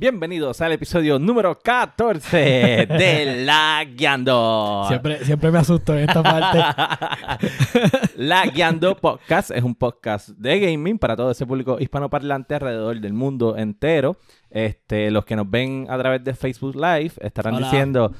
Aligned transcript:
Bienvenidos 0.00 0.58
al 0.62 0.72
episodio 0.72 1.18
número 1.18 1.58
14 1.58 2.38
de 2.88 3.44
La 3.44 3.84
Guiando. 3.84 4.86
Siempre, 4.88 5.22
siempre 5.26 5.50
me 5.50 5.58
asusto 5.58 5.92
en 5.92 6.08
esta 6.08 6.22
parte. 6.22 6.58
La 8.16 8.46
Guiando 8.46 8.96
Podcast 8.96 9.50
es 9.50 9.62
un 9.62 9.74
podcast 9.74 10.30
de 10.30 10.58
gaming 10.58 10.98
para 10.98 11.16
todo 11.16 11.32
ese 11.32 11.44
público 11.44 11.76
hispanoparlante 11.78 12.54
alrededor 12.54 12.98
del 12.98 13.12
mundo 13.12 13.58
entero. 13.58 14.16
Este, 14.48 15.10
los 15.10 15.26
que 15.26 15.36
nos 15.36 15.50
ven 15.50 15.86
a 15.90 15.98
través 15.98 16.24
de 16.24 16.32
Facebook 16.32 16.76
Live 16.76 17.12
estarán 17.20 17.56
Hola. 17.56 17.66
diciendo, 17.66 18.10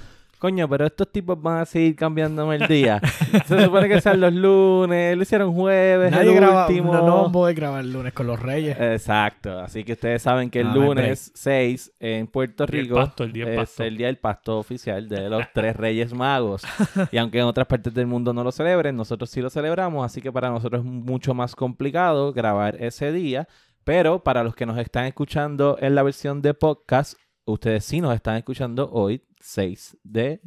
coño, 0.40 0.68
pero 0.68 0.86
estos 0.86 1.12
tipos 1.12 1.40
van 1.40 1.58
a 1.58 1.64
seguir 1.66 1.94
cambiándome 1.94 2.56
el 2.56 2.66
día. 2.66 3.00
Se 3.46 3.62
supone 3.64 3.88
que 3.88 4.00
sean 4.00 4.20
los 4.20 4.32
lunes, 4.32 5.16
lo 5.16 5.22
hicieron 5.22 5.52
jueves, 5.54 6.10
Nadie 6.10 6.30
el 6.30 6.34
graba, 6.36 6.66
último. 6.66 6.92
no, 6.94 7.06
no 7.06 7.30
voy 7.30 7.52
a 7.52 7.54
grabar 7.54 7.82
el 7.84 7.92
lunes 7.92 8.12
con 8.12 8.26
los 8.26 8.40
reyes. 8.40 8.76
Exacto, 8.80 9.60
así 9.60 9.84
que 9.84 9.92
ustedes 9.92 10.22
saben 10.22 10.50
que 10.50 10.60
el 10.60 10.68
Ah, 10.68 10.74
lunes 10.74 11.30
6 11.34 11.92
en 12.00 12.26
Puerto 12.26 12.66
Rico 12.66 12.96
pasto, 12.96 13.22
el 13.22 13.32
día 13.32 13.44
del 13.44 13.54
es 13.54 13.60
pasto. 13.60 13.84
el 13.84 13.96
día 13.96 14.06
del 14.08 14.18
pasto 14.18 14.58
oficial 14.58 15.08
de 15.08 15.28
los 15.30 15.44
tres 15.54 15.76
reyes 15.76 16.12
magos. 16.12 16.62
y 17.12 17.18
aunque 17.18 17.38
en 17.38 17.44
otras 17.44 17.66
partes 17.68 17.94
del 17.94 18.06
mundo 18.08 18.32
no 18.32 18.42
lo 18.42 18.50
celebren, 18.50 18.96
nosotros 18.96 19.30
sí 19.30 19.40
lo 19.40 19.50
celebramos, 19.50 20.04
así 20.04 20.20
que 20.20 20.32
para 20.32 20.50
nosotros 20.50 20.80
es 20.80 20.90
mucho 20.90 21.34
más 21.34 21.54
complicado 21.54 22.32
grabar 22.32 22.76
ese 22.82 23.12
día. 23.12 23.46
Pero 23.84 24.22
para 24.22 24.44
los 24.44 24.54
que 24.54 24.66
nos 24.66 24.78
están 24.78 25.06
escuchando 25.06 25.76
en 25.80 25.94
la 25.94 26.02
versión 26.02 26.42
de 26.42 26.52
podcast, 26.54 27.14
ustedes 27.44 27.84
sí 27.84 28.00
nos 28.00 28.14
están 28.14 28.36
escuchando 28.36 28.90
hoy, 28.92 29.22
6 29.40 29.98
de 30.04 30.40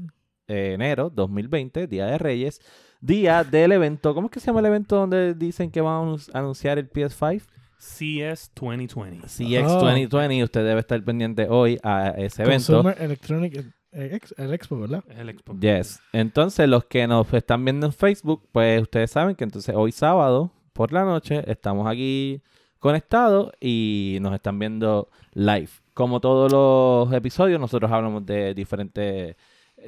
eh, 0.47 0.73
enero 0.73 1.09
2020, 1.09 1.88
Día 1.88 2.05
de 2.08 2.17
Reyes, 2.17 2.59
día 3.02 3.44
del 3.44 3.72
evento. 3.73 4.13
¿Cómo 4.13 4.27
es 4.27 4.31
que 4.31 4.39
se 4.39 4.47
llama 4.47 4.59
el 4.61 4.66
evento 4.67 4.95
donde 4.97 5.33
dicen 5.33 5.71
que 5.71 5.81
van 5.81 5.94
a 5.94 6.02
anun- 6.11 6.30
anunciar 6.33 6.77
el 6.80 6.89
PS5? 6.89 7.44
CS 7.77 8.52
2020. 8.55 9.27
CX 9.27 9.71
Oh. 9.71 9.80
2020, 9.86 10.44
usted 10.44 10.66
debe 10.66 10.80
estar 10.80 11.03
pendiente 11.03 11.47
hoy 11.49 11.77
a 11.83 12.09
ese 12.17 12.44
evento. 12.44 12.73
Consumer 12.73 12.95
Electronic 13.02 13.66
eh, 13.95 14.19
el 14.38 14.53
Expo, 14.53 14.80
¿verdad? 14.80 15.03
El 15.08 15.30
Xbox. 15.38 15.59
Yes. 15.59 15.99
Entonces, 16.14 16.67
los 16.67 16.86
que 16.86 17.05
nos 17.08 17.31
están 17.33 17.64
viendo 17.64 17.86
en 17.86 17.94
Facebook, 17.94 18.47
pues 18.52 18.81
ustedes 18.81 19.11
saben 19.11 19.36
que 19.36 19.44
entonces 19.44 19.75
hoy 19.75 19.91
sábado 19.91 20.52
por 20.73 20.91
la 20.91 21.03
noche 21.03 21.44
estamos 21.45 21.86
aquí 21.88 22.41
conectados 22.80 23.52
y 23.61 24.17
nos 24.21 24.33
están 24.33 24.58
viendo 24.58 25.09
live. 25.33 25.69
Como 25.94 26.19
todos 26.19 26.52
los 26.52 27.13
episodios, 27.13 27.59
nosotros 27.59 27.91
hablamos 27.91 28.25
de 28.25 28.53
diferentes 28.53 29.36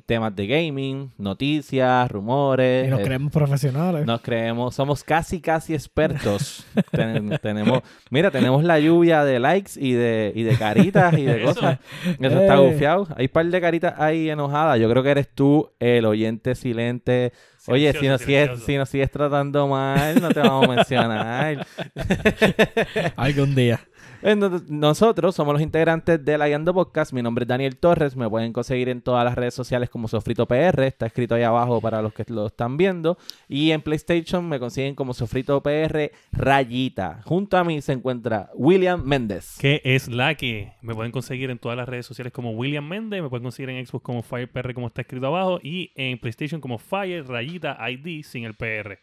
temas 0.06 0.36
de 0.36 0.46
gaming, 0.46 1.10
noticias, 1.18 2.12
rumores. 2.12 2.86
Y 2.86 2.90
nos 2.92 3.00
eh, 3.00 3.04
creemos 3.04 3.32
profesionales. 3.32 4.06
nos 4.06 4.20
creemos, 4.20 4.76
somos 4.76 5.04
casi, 5.06 5.40
casi 5.40 5.74
expertos. 5.74 6.66
Ten- 6.92 7.40
tenemos, 7.42 7.80
mira, 8.10 8.30
tenemos 8.30 8.64
la 8.66 8.78
lluvia 8.78 9.24
de 9.24 9.40
likes 9.40 9.72
y 9.78 9.94
de, 9.94 10.34
y 10.36 10.44
de 10.44 10.58
caritas 10.58 11.18
y 11.18 11.24
de 11.24 11.42
cosas. 11.46 11.80
Eso 12.20 12.40
está 12.42 12.56
Eh. 12.56 12.72
gufiado. 12.72 13.08
Hay 13.16 13.26
un 13.28 13.32
par 13.32 13.46
de 13.46 13.62
caritas 13.62 13.94
ahí 13.98 14.30
enojadas. 14.30 14.80
Yo 14.80 14.90
creo 14.90 15.02
que 15.02 15.12
eres 15.12 15.30
tú 15.34 15.72
el 15.80 16.06
oyente 16.06 16.56
silente. 16.56 17.32
Oye, 17.68 17.94
si 17.94 18.08
nos, 18.08 18.22
sigues, 18.22 18.60
si 18.64 18.78
nos 18.78 18.90
sigues 18.90 19.10
tratando 19.10 19.68
mal, 19.68 20.22
no 20.22 20.30
te 20.30 20.40
vamos 20.42 20.68
a 20.70 20.76
mencionar. 20.76 21.66
Algún 23.16 23.56
día. 23.56 23.80
No- 24.26 24.50
Nosotros 24.68 25.36
somos 25.36 25.54
los 25.54 25.62
integrantes 25.62 26.24
de 26.26 26.38
La 26.40 26.48
Guiando 26.48 26.74
Podcast. 26.74 27.14
Mi 27.14 27.22
nombre 27.22 27.44
es 27.44 27.48
Daniel 27.48 27.78
Torres. 27.78 28.16
Me 28.16 28.28
pueden 28.28 28.54
conseguir 28.54 28.90
en 28.90 29.02
todas 29.04 29.24
las 29.24 29.36
redes 29.36 29.54
sociales 29.54 29.90
como 29.92 30.08
Sofrito 30.08 30.48
PR. 30.48 30.82
Está 30.88 31.06
escrito 31.06 31.36
ahí 31.36 31.44
abajo 31.44 31.80
para 31.80 32.02
los 32.02 32.12
que 32.12 32.26
lo 32.30 32.48
están 32.48 32.76
viendo. 32.76 33.20
Y 33.48 33.70
en 33.70 33.82
PlayStation 33.84 34.48
me 34.50 34.60
consiguen 34.60 34.96
como 34.96 35.14
Sofrito 35.14 35.62
PR 35.62 36.12
Rayita. 36.32 37.22
Junto 37.26 37.56
a 37.58 37.64
mí 37.64 37.80
se 37.84 37.94
encuentra 37.94 38.50
William 38.56 39.04
Méndez. 39.04 39.58
Que 39.60 39.80
es 39.84 40.08
la 40.08 40.34
que 40.34 40.74
me 40.82 40.96
pueden 40.96 41.12
conseguir 41.12 41.52
en 41.52 41.60
todas 41.60 41.78
las 41.78 41.88
redes 41.88 42.08
sociales 42.08 42.34
como 42.34 42.52
William 42.52 42.88
Méndez, 42.88 43.22
me 43.22 43.30
pueden 43.30 43.44
conseguir 43.44 43.70
en 43.70 43.86
Xbox 43.86 44.04
como 44.04 44.24
FirePR 44.24 44.74
como 44.74 44.88
está 44.88 45.02
escrito 45.02 45.28
abajo 45.28 45.60
y 45.62 45.92
en 45.96 46.18
PlayStation 46.18 46.60
como 46.60 46.80
Fire 46.80 47.28
rayita 47.28 47.78
ID 47.92 48.24
sin 48.24 48.46
el 48.46 48.56
PR. 48.56 48.98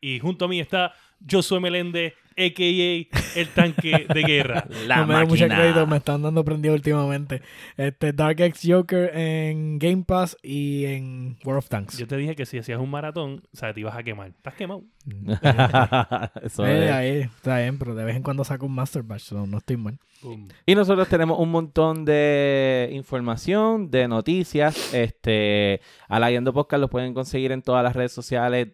Y 0.00 0.18
junto 0.20 0.44
a 0.44 0.48
mí 0.48 0.60
está 0.60 0.92
Josué 1.30 1.60
Meléndez, 1.60 2.14
a.k.a. 2.36 3.38
el 3.40 3.48
tanque 3.54 4.06
de 4.12 4.22
guerra. 4.22 4.66
La 4.86 4.96
no 4.98 5.06
me 5.06 5.14
da 5.14 5.24
mucho 5.24 5.46
crédito, 5.46 5.86
me 5.86 5.98
están 5.98 6.22
dando 6.22 6.44
prendido 6.44 6.74
últimamente. 6.74 7.42
Este 7.76 8.12
Dark 8.12 8.40
X 8.40 8.62
Joker 8.66 9.16
en 9.16 9.78
Game 9.78 10.02
Pass 10.04 10.36
y 10.42 10.84
en 10.86 11.36
World 11.44 11.58
of 11.58 11.68
Tanks. 11.68 11.96
Yo 11.98 12.06
te 12.08 12.16
dije 12.16 12.34
que 12.34 12.44
si 12.44 12.58
hacías 12.58 12.80
un 12.80 12.90
maratón, 12.90 13.42
o 13.52 13.56
sea, 13.56 13.72
te 13.72 13.80
ibas 13.80 13.96
a 13.96 14.02
quemar. 14.02 14.28
¿Estás 14.28 14.54
quemado? 14.54 14.82
Eso 16.42 16.66
Eh, 16.66 16.86
es. 16.86 16.90
ahí, 16.92 17.18
está 17.20 17.58
bien, 17.60 17.78
pero 17.78 17.94
de 17.94 18.04
vez 18.04 18.16
en 18.16 18.22
cuando 18.22 18.44
saco 18.44 18.66
un 18.66 18.74
Master 18.74 19.02
Batch, 19.02 19.22
so 19.22 19.46
no 19.46 19.58
estoy 19.58 19.76
mal. 19.76 19.98
Boom. 20.22 20.48
Y 20.66 20.74
nosotros 20.74 21.06
tenemos 21.08 21.38
un 21.38 21.50
montón 21.50 22.04
de 22.04 22.88
información, 22.92 23.90
de 23.90 24.08
noticias. 24.08 24.92
Este, 24.94 25.80
a 26.08 26.18
la 26.18 26.30
Guiando 26.30 26.52
Podcast 26.52 26.80
lo 26.80 26.88
pueden 26.90 27.14
conseguir 27.14 27.52
en 27.52 27.62
todas 27.62 27.84
las 27.84 27.94
redes 27.94 28.12
sociales 28.12 28.68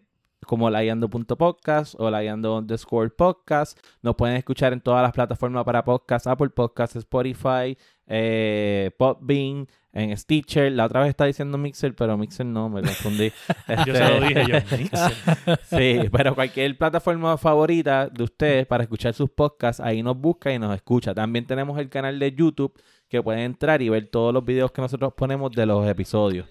como 0.45 0.69
layando.podcast 0.69 1.95
o 1.97 2.09
layando 2.09 2.57
underscore 2.57 3.09
podcast. 3.09 3.77
Nos 4.01 4.15
pueden 4.15 4.37
escuchar 4.37 4.73
en 4.73 4.81
todas 4.81 5.01
las 5.01 5.11
plataformas 5.11 5.63
para 5.63 5.83
podcast, 5.83 6.27
Apple 6.27 6.49
Podcasts, 6.49 6.95
Spotify, 6.95 7.77
eh, 8.07 8.91
Podbean, 8.97 9.67
en 9.93 10.17
Stitcher. 10.17 10.71
La 10.71 10.85
otra 10.85 11.01
vez 11.01 11.09
estaba 11.09 11.27
diciendo 11.27 11.57
Mixer, 11.57 11.95
pero 11.95 12.17
Mixer 12.17 12.45
no, 12.45 12.69
me 12.69 12.81
confundí. 12.81 13.29
Yo 13.67 13.93
Este, 13.93 13.95
se 13.95 14.19
lo 14.19 14.27
dije 14.27 14.45
yo. 14.47 14.77
Mixer. 14.77 15.59
Sí, 15.69 16.09
pero 16.11 16.35
cualquier 16.35 16.77
plataforma 16.77 17.37
favorita 17.37 18.07
de 18.07 18.23
ustedes 18.23 18.67
para 18.67 18.83
escuchar 18.83 19.13
sus 19.13 19.29
podcasts, 19.29 19.81
ahí 19.81 20.03
nos 20.03 20.17
busca 20.17 20.51
y 20.53 20.59
nos 20.59 20.75
escucha. 20.75 21.13
También 21.13 21.45
tenemos 21.45 21.77
el 21.79 21.89
canal 21.89 22.19
de 22.19 22.31
YouTube 22.33 22.73
que 23.07 23.21
pueden 23.21 23.41
entrar 23.41 23.81
y 23.81 23.89
ver 23.89 24.07
todos 24.07 24.33
los 24.33 24.43
videos 24.45 24.71
que 24.71 24.81
nosotros 24.81 25.13
ponemos 25.13 25.51
de 25.51 25.65
los 25.65 25.87
episodios. 25.87 26.47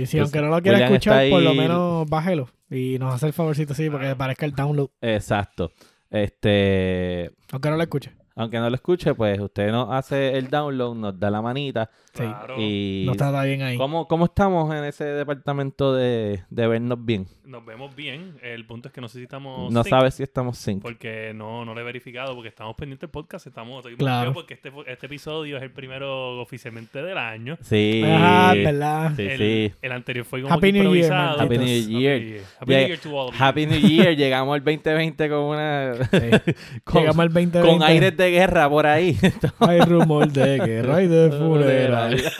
Y 0.00 0.06
si 0.06 0.18
aunque 0.18 0.40
no 0.40 0.48
lo 0.48 0.62
quiera 0.62 0.78
William 0.78 0.92
escuchar, 0.94 1.28
por 1.30 1.42
lo 1.42 1.54
menos 1.54 2.08
bájelo. 2.08 2.48
Y 2.70 2.98
nos 2.98 3.14
hace 3.14 3.26
el 3.26 3.32
favorcito 3.32 3.72
así 3.72 3.90
para 3.90 4.04
que 4.04 4.10
aparezca 4.10 4.46
el 4.46 4.52
download. 4.52 4.88
Exacto. 5.00 5.72
Este, 6.08 7.30
Aunque 7.52 7.70
no 7.70 7.76
lo 7.76 7.82
escuche. 7.82 8.12
aunque 8.36 8.58
no 8.58 8.68
lo 8.70 8.74
escuche, 8.74 9.14
pues 9.14 9.38
usted 9.40 9.70
nos 9.70 9.92
hace 9.92 10.36
el 10.38 10.48
download, 10.48 10.94
nos 10.96 11.18
da 11.20 11.30
la 11.30 11.42
manita 11.42 11.90
Sí. 12.12 12.22
Claro. 12.24 12.56
y 12.58 13.04
No 13.06 13.12
está 13.12 13.44
bien 13.44 13.62
ahí. 13.62 13.76
¿cómo, 13.76 14.06
cómo 14.08 14.24
estamos 14.24 14.74
en 14.74 14.84
ese 14.84 15.04
departamento 15.04 15.94
de, 15.94 16.42
de 16.50 16.66
vernos 16.66 16.98
bien? 17.04 17.26
Nos 17.44 17.64
vemos 17.64 17.94
bien. 17.96 18.36
El 18.42 18.64
punto 18.66 18.88
es 18.88 18.94
que 18.94 19.00
no 19.00 19.08
sé 19.08 19.18
si 19.18 19.24
estamos 19.24 19.72
No 19.72 19.82
sabes 19.84 20.14
si 20.14 20.22
estamos 20.22 20.56
sync. 20.58 20.82
Porque 20.82 21.32
no, 21.34 21.64
no 21.64 21.74
lo 21.74 21.80
he 21.80 21.84
verificado, 21.84 22.34
porque 22.34 22.48
estamos 22.48 22.74
pendientes 22.76 23.00
del 23.02 23.10
podcast. 23.10 23.46
Estamos 23.46 23.78
estoy 23.78 23.96
Claro. 23.96 24.32
porque 24.32 24.54
este, 24.54 24.72
este 24.86 25.06
episodio 25.06 25.56
es 25.56 25.62
el 25.62 25.70
primero 25.72 26.40
oficialmente 26.40 27.02
del 27.02 27.18
año. 27.18 27.58
Sí. 27.60 28.02
Ah, 28.04 28.54
¿verdad? 28.56 29.12
Sí, 29.16 29.22
el, 29.22 29.38
sí. 29.38 29.74
el 29.82 29.92
anterior 29.92 30.24
fue 30.24 30.42
como 30.42 30.54
Happy 30.54 30.72
New 30.72 30.94
Year. 30.94 31.12
Happy 31.12 31.58
New 31.58 31.66
Year. 32.00 32.20
Happy, 32.20 32.40
Happy 32.60 32.70
Yeah. 32.72 32.78
New 32.80 32.88
Year 32.88 32.98
to 33.00 33.08
all 33.16 33.28
of 33.28 33.34
you. 33.34 33.42
Happy 33.44 33.66
New 33.66 33.80
Year. 33.80 34.16
Llegamos 34.16 34.54
al 34.54 34.64
2020 34.64 35.28
con 35.28 35.38
una... 35.38 35.94
Sí. 35.94 36.52
con, 36.84 37.00
Llegamos 37.02 37.20
al 37.20 37.28
2020. 37.32 37.60
con 37.68 37.82
aires 37.82 38.16
de 38.16 38.30
guerra 38.30 38.68
por 38.68 38.86
ahí. 38.86 39.16
Hay 39.60 39.80
rumor 39.80 40.30
de 40.30 40.58
guerra 40.58 41.02
y 41.02 41.08
de 41.08 41.30
funeral. 42.08 42.32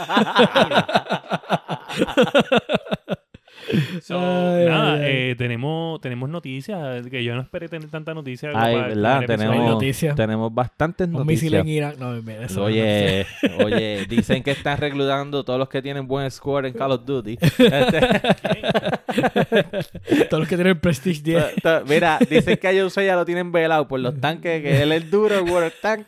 So, 4.03 4.19
Ay, 4.19 4.67
nada, 4.67 4.95
ay, 4.95 5.01
ay. 5.03 5.31
eh, 5.31 5.35
tenemos, 5.37 6.01
tenemos 6.01 6.29
noticias 6.29 7.07
que 7.07 7.23
yo 7.23 7.37
no 7.37 7.43
esperé 7.43 7.69
tener 7.69 7.89
tanta 7.89 8.15
noticia. 8.15 8.51
Ay, 8.55 8.75
¿verdad? 8.75 9.23
Tenemos, 9.27 9.57
noticias. 9.69 10.17
tenemos 10.17 10.53
bastantes 10.53 11.07
Un 11.07 11.25
misil 11.25 11.53
noticias. 11.53 11.62
en 11.62 11.69
Irak. 11.69 11.97
No, 11.99 12.17
en 12.17 12.25
Venezuela. 12.25 12.65
Oye, 12.65 13.27
oye, 13.65 14.07
dicen 14.09 14.43
que 14.43 14.51
están 14.53 14.79
reclutando 14.79 15.45
todos 15.45 15.59
los 15.59 15.69
que 15.69 15.83
tienen 15.83 16.09
buen 16.09 16.29
score 16.33 16.67
en 16.67 16.73
Call 16.75 16.93
of 16.93 17.05
Duty. 17.05 17.37
Todos 20.31 20.41
los 20.41 20.49
que 20.49 20.56
tienen 20.56 20.81
Prestige 20.81 21.23
10. 21.23 21.55
to- 21.56 21.61
to- 21.81 21.85
mira, 21.87 22.19
dicen 22.29 22.56
que 22.56 22.69
a 22.69 22.73
Jose 22.83 23.06
ya 23.06 23.15
lo 23.15 23.25
tienen 23.25 23.53
velado 23.53 23.87
por 23.87 24.01
los 24.01 24.19
tanques, 24.21 24.63
que 24.63 24.83
él 24.83 24.91
es 24.93 25.09
duro, 25.11 25.45
Water 25.45 25.73
Tanks. 25.81 26.06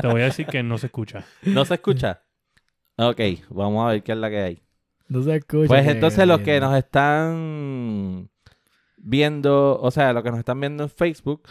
Te 0.00 0.06
voy 0.08 0.22
a 0.22 0.26
decir 0.26 0.46
que 0.46 0.62
no 0.62 0.78
se 0.78 0.86
escucha. 0.86 1.24
¿No 1.42 1.64
se 1.64 1.74
escucha? 1.74 2.20
Ok, 3.08 3.20
vamos 3.50 3.86
a 3.86 3.92
ver 3.92 4.02
qué 4.02 4.12
es 4.12 4.18
la 4.18 4.28
que 4.30 4.38
hay. 4.40 4.62
No 5.08 5.22
se 5.22 5.36
escucha. 5.36 5.68
Pues 5.68 5.86
entonces 5.86 6.26
los 6.26 6.40
que 6.40 6.60
nos 6.60 6.76
están 6.76 8.28
viendo, 8.96 9.78
o 9.80 9.90
sea, 9.90 10.12
los 10.12 10.22
que 10.22 10.30
nos 10.30 10.38
están 10.38 10.60
viendo 10.60 10.82
en 10.84 10.90
Facebook, 10.90 11.42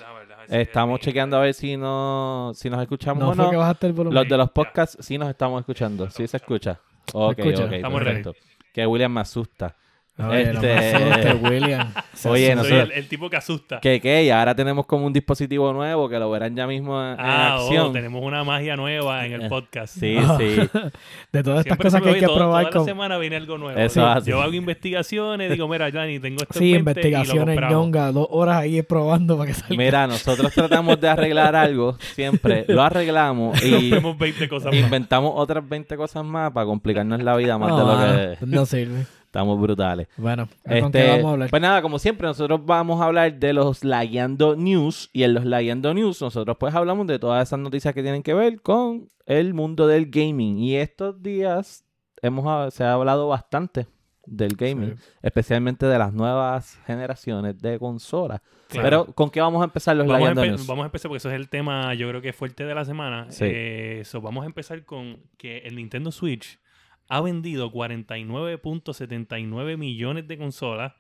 estamos 0.47 0.99
chequeando 0.99 1.37
a 1.37 1.41
ver 1.41 1.53
si 1.53 1.75
no, 1.77 2.51
si 2.53 2.69
nos 2.69 2.81
escuchamos 2.81 3.23
No 3.23 3.29
o 3.31 3.33
fue 3.33 3.45
no. 3.45 3.51
que 3.51 3.57
bajaste 3.57 3.87
el 3.87 3.93
volumen. 3.93 4.15
Los 4.15 4.27
de 4.29 4.37
los 4.37 4.47
Ya. 4.47 4.53
podcasts 4.53 4.97
sí 5.05 5.17
nos 5.17 5.29
estamos 5.29 5.59
escuchando, 5.61 6.09
sí 6.09 6.27
se 6.27 6.37
escucha. 6.37 6.79
Ok, 7.13 7.39
escucha. 7.39 7.65
ok, 7.65 7.71
Estamos 7.73 8.03
perfecto. 8.03 8.33
Que 8.73 8.85
William 8.85 9.11
me 9.11 9.21
asusta. 9.21 9.75
No 10.19 10.33
Este- 10.33 11.33
William. 11.41 11.93
Oye, 12.25 12.53
nosotros- 12.53 12.81
el, 12.83 12.91
el 12.91 13.07
tipo 13.07 13.29
que 13.29 13.37
asusta. 13.37 13.79
Que, 13.79 14.01
que, 14.01 14.25
y 14.25 14.29
ahora 14.29 14.53
tenemos 14.53 14.85
como 14.85 15.05
un 15.05 15.13
dispositivo 15.13 15.71
nuevo 15.71 16.09
que 16.09 16.19
lo 16.19 16.29
verán 16.29 16.53
ya 16.53 16.67
mismo 16.67 17.01
en, 17.01 17.11
en 17.11 17.17
Ah, 17.19 17.55
oh, 17.59 17.63
acción. 17.67 17.93
tenemos 17.93 18.21
una 18.21 18.43
magia 18.43 18.75
nueva 18.75 19.25
en 19.25 19.31
el 19.33 19.41
Eh, 19.43 19.49
podcast. 19.49 19.97
Sí, 19.97 20.17
sí. 20.37 20.55
De 21.31 21.43
todas 21.43 21.59
estas 21.59 21.77
Siempre 21.77 21.77
cosas 21.87 22.01
que 22.01 22.09
hay 22.09 22.19
que 22.19 22.25
todo- 22.25 22.35
probar 22.35 22.63
Toda 22.63 22.73
con... 22.73 22.81
la 22.81 22.85
semana 22.85 23.17
viene 23.17 23.37
algo 23.37 23.57
nuevo. 23.57 23.79
Eso 23.79 24.05
así. 24.05 24.29
yo 24.31 24.41
hago 24.41 24.51
investigaciones, 24.53 25.49
digo, 25.51 25.67
mira, 25.69 25.89
Johnny, 25.91 26.19
tengo 26.19 26.41
esto 26.41 26.59
Sí, 26.59 26.73
en 26.75 26.83
mente 26.83 27.07
y 27.07 27.11
lo 27.11 27.17
investigaciones 27.19 27.69
ñonga, 27.71 28.11
dos 28.11 28.27
horas 28.29 28.57
ahí 28.57 28.81
probando 28.81 29.37
para 29.37 29.47
que 29.47 29.53
salga. 29.53 29.77
Mira, 29.77 30.05
nosotros 30.07 30.51
tratamos 30.53 30.99
de 30.99 31.07
arreglar 31.07 31.55
algo 31.55 31.97
siempre, 32.13 32.65
lo 32.67 32.81
arreglamos 32.81 33.63
y 33.63 33.91
Rompemos 33.91 34.17
20 34.17 34.49
cosas 34.49 34.65
más. 34.73 34.75
inventamos 34.75 35.31
otras 35.35 35.67
20 35.67 35.95
cosas 35.95 36.25
más 36.25 36.51
para 36.51 36.65
complicarnos 36.65 37.21
la 37.23 37.37
vida 37.37 37.57
más 37.57 37.69
de 37.71 37.77
lo 37.81 37.89
ah, 37.91 38.35
que 38.39 38.45
no 38.45 38.65
sirve. 38.65 39.05
Estamos 39.29 39.61
brutales. 39.61 40.07
Bueno, 40.17 40.47
¿con 40.47 40.91
qué 40.91 40.99
Este, 40.99 41.07
vamos 41.11 41.25
a 41.25 41.29
hablar? 41.33 41.49
pues 41.51 41.61
nada, 41.61 41.81
como 41.83 41.99
siempre, 41.99 42.25
nosotros 42.27 42.65
vamos 42.65 42.99
a 42.99 43.05
hablar 43.05 43.33
de 43.39 43.53
los 43.53 43.83
Lagueando 43.83 44.55
News. 44.55 45.09
Y 45.13 45.23
en 45.23 45.35
los 45.35 45.45
Lagueando 45.45 45.93
News, 45.93 46.19
nosotros 46.21 46.57
pues 46.59 46.73
hablamos 46.73 47.05
de 47.07 47.19
todas 47.19 47.47
esas 47.47 47.59
noticias 47.59 47.93
que 47.93 48.01
tienen 48.01 48.23
que 48.23 48.33
ver 48.33 48.61
con 48.61 49.07
el 49.27 49.53
mundo 49.53 49.85
del 49.87 50.07
gaming. 50.09 50.57
Y 50.57 50.75
estos 50.77 51.21
días 51.21 51.85
hemos 52.23 52.73
se 52.73 52.83
ha 52.83 52.93
hablado 52.93 53.27
bastante 53.27 53.85
del 54.25 54.55
gaming, 54.55 54.95
Sí. 54.97 55.03
especialmente 55.23 55.85
de 55.85 55.97
las 55.97 56.11
nuevas 56.13 56.79
generaciones 56.85 57.57
de 57.59 57.79
consolas. 57.79 58.41
Claro. 58.67 58.83
Pero, 59.05 59.05
¿con 59.15 59.29
qué 59.31 59.41
vamos 59.41 59.61
a 59.61 59.65
empezar 59.65 59.95
los 59.95 60.05
Vamos 60.05 60.19
Lagueando 60.21 60.45
News? 60.45 60.67
vamos 60.67 60.83
a 60.83 60.85
empezar 60.87 61.09
porque 61.09 61.17
eso 61.17 61.29
es 61.29 61.35
el 61.35 61.49
tema, 61.49 61.93
yo 61.95 62.07
creo 62.09 62.21
que 62.21 62.33
fuerte 62.33 62.65
de 62.65 62.75
la 62.75 62.85
semana. 62.85 63.25
Sí. 63.31 63.45
Eh, 63.47 64.01
so 64.05 64.21
vamos 64.21 64.43
a 64.43 64.45
empezar 64.47 64.83
con 64.85 65.17
que 65.37 65.59
el 65.59 65.75
Nintendo 65.75 66.11
Switch 66.11 66.59
ha 67.09 67.21
vendido 67.21 67.71
49.79 67.71 69.77
millones 69.77 70.27
de 70.27 70.37
consolas, 70.37 70.93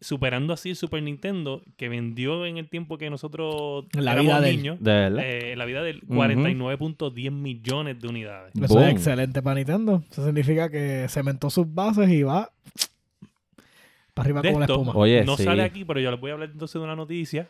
superando 0.00 0.52
así 0.52 0.70
el 0.70 0.76
Super 0.76 1.02
Nintendo, 1.02 1.62
que 1.78 1.88
vendió 1.88 2.44
en 2.44 2.58
el 2.58 2.68
tiempo 2.68 2.98
que 2.98 3.08
nosotros 3.08 3.86
En 3.94 4.04
la 4.04 4.12
éramos 4.12 4.26
vida 4.32 4.40
de 4.42 4.50
él. 4.50 4.56
niños, 4.58 4.76
De 4.80 4.92
verdad. 4.92 5.24
eh, 5.24 5.52
en 5.52 5.58
la 5.58 5.64
vida 5.64 5.82
del 5.82 6.02
Ujú. 6.04 6.14
49.10 6.16 7.30
millones 7.30 7.98
de 8.00 8.08
unidades. 8.08 8.52
Eso 8.54 8.74
Boom. 8.74 8.84
es 8.84 8.90
excelente 8.92 9.42
para 9.42 9.56
Nintendo. 9.56 10.02
Eso 10.10 10.24
significa 10.24 10.70
que 10.70 11.06
cementó 11.08 11.48
sus 11.50 11.72
bases 11.72 12.08
y 12.10 12.22
va 12.22 12.50
para 14.12 14.26
arriba 14.26 14.42
De 14.42 14.48
como 14.48 14.60
la 14.60 14.66
espuma. 14.66 14.92
Oye, 14.94 15.24
no 15.24 15.36
sí. 15.36 15.44
sale 15.44 15.62
aquí, 15.62 15.84
pero 15.84 16.00
yo 16.00 16.10
les 16.10 16.20
voy 16.20 16.30
a 16.30 16.34
hablar 16.34 16.50
entonces 16.52 16.74
de 16.74 16.80
una 16.84 16.96
noticia 16.96 17.48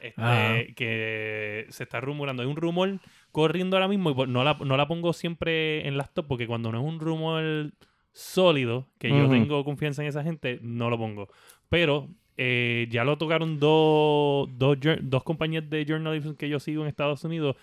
este, 0.00 0.20
Ajá. 0.20 0.54
que 0.74 1.66
se 1.70 1.82
está 1.82 2.00
rumorando. 2.00 2.42
Hay 2.42 2.48
un 2.48 2.56
rumor 2.56 2.98
corriendo 3.32 3.76
ahora 3.76 3.88
mismo 3.88 4.10
y 4.10 4.14
pues 4.14 4.28
no 4.28 4.44
la, 4.44 4.54
no 4.54 4.76
la 4.76 4.88
pongo 4.88 5.12
siempre 5.12 5.86
en 5.86 5.96
las 5.96 6.12
top 6.12 6.26
porque 6.28 6.46
cuando 6.46 6.72
no 6.72 6.78
es 6.78 6.84
un 6.84 7.00
rumor 7.00 7.72
sólido, 8.12 8.88
que 8.98 9.10
yo 9.10 9.28
tengo 9.28 9.62
confianza 9.64 10.02
en 10.02 10.08
esa 10.08 10.22
gente, 10.22 10.58
no 10.62 10.88
lo 10.88 10.96
pongo. 10.96 11.28
Pero 11.68 12.08
eh, 12.38 12.86
ya 12.90 13.04
lo 13.04 13.18
tocaron 13.18 13.58
dos, 13.58 14.48
dos, 14.52 14.78
dos 15.02 15.22
compañías 15.22 15.68
de 15.68 15.84
journalism 15.86 16.34
que 16.34 16.48
yo 16.48 16.58
sigo 16.58 16.82
en 16.82 16.88
Estados 16.88 17.24
Unidos 17.24 17.56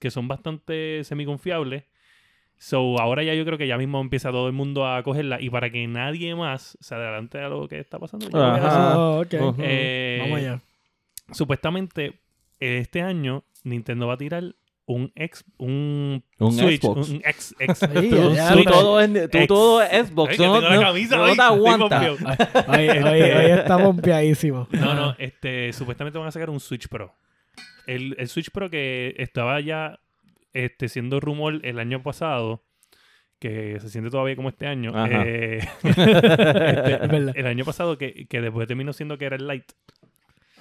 que 0.00 0.10
son 0.10 0.26
bastante 0.26 1.04
semiconfiables. 1.04 1.84
So, 2.56 3.00
ahora 3.00 3.22
ya 3.22 3.34
yo 3.34 3.44
creo 3.44 3.56
que 3.56 3.66
ya 3.66 3.78
mismo 3.78 4.00
empieza 4.00 4.30
todo 4.30 4.46
el 4.46 4.52
mundo 4.52 4.86
a 4.86 5.02
cogerla 5.02 5.40
y 5.40 5.48
para 5.48 5.70
que 5.70 5.86
nadie 5.86 6.34
más 6.34 6.76
se 6.80 6.94
adelante 6.94 7.38
a 7.38 7.48
lo 7.48 7.68
que 7.68 7.78
está 7.78 7.98
pasando. 7.98 8.26
Ajá. 8.36 8.98
Oh, 8.98 9.24
eh, 9.58 10.18
Vamos 10.20 10.38
allá. 10.38 10.60
Supuestamente 11.32 12.20
este 12.58 13.02
año 13.02 13.44
Nintendo 13.64 14.06
va 14.06 14.14
a 14.14 14.18
tirar 14.18 14.54
un 14.86 15.12
ex 15.14 15.44
un, 15.58 16.24
Un 16.38 16.52
Switch, 16.52 16.82
Xbox. 16.82 17.10
un 17.10 17.22
ex, 17.24 17.54
ex 17.60 17.78
Sí, 18.00 18.10
Tú, 18.10 18.34
ya, 18.34 18.52
tú 18.52 18.58
ya, 18.64 18.70
todo 18.70 19.00
es, 19.00 19.12
tú 19.30 19.38
Ex- 19.38 19.46
todo 19.46 19.82
es 19.82 20.08
Xbox. 20.08 20.30
Ay, 20.32 20.38
no, 20.38 20.44
tengo 20.54 20.60
la 20.68 20.74
no- 20.74 20.80
camisa 20.82 21.16
no 21.16 21.22
hoy, 21.24 21.36
te 21.36 21.42
aguanta. 21.42 22.00
Hoy, 22.68 22.88
está 23.60 23.78
pompeadísimo. 23.78 24.66
No, 24.72 24.94
no, 24.94 25.14
este, 25.18 25.72
supuestamente 25.72 26.18
van 26.18 26.26
a 26.28 26.32
sacar 26.32 26.50
un 26.50 26.58
Switch 26.60 26.88
Pro. 26.88 27.14
El, 27.86 28.16
el 28.18 28.28
Switch 28.28 28.50
Pro 28.50 28.68
que 28.68 29.14
estaba 29.18 29.60
ya 29.60 30.00
este, 30.52 30.88
siendo 30.88 31.20
rumor 31.20 31.60
el 31.62 31.78
año 31.78 32.02
pasado, 32.02 32.64
que 33.38 33.78
se 33.80 33.88
siente 33.90 34.10
todavía 34.10 34.34
como 34.36 34.48
este 34.48 34.66
año. 34.66 34.92
Eh, 35.08 35.58
Es 35.84 35.88
este, 35.98 36.02
verdad. 36.04 37.32
el 37.36 37.46
año 37.46 37.64
pasado 37.64 37.96
que, 37.96 38.26
que 38.26 38.40
después 38.40 38.66
terminó 38.66 38.92
siendo 38.92 39.18
que 39.18 39.26
era 39.26 39.36
el 39.36 39.46
Lite. 39.46 39.72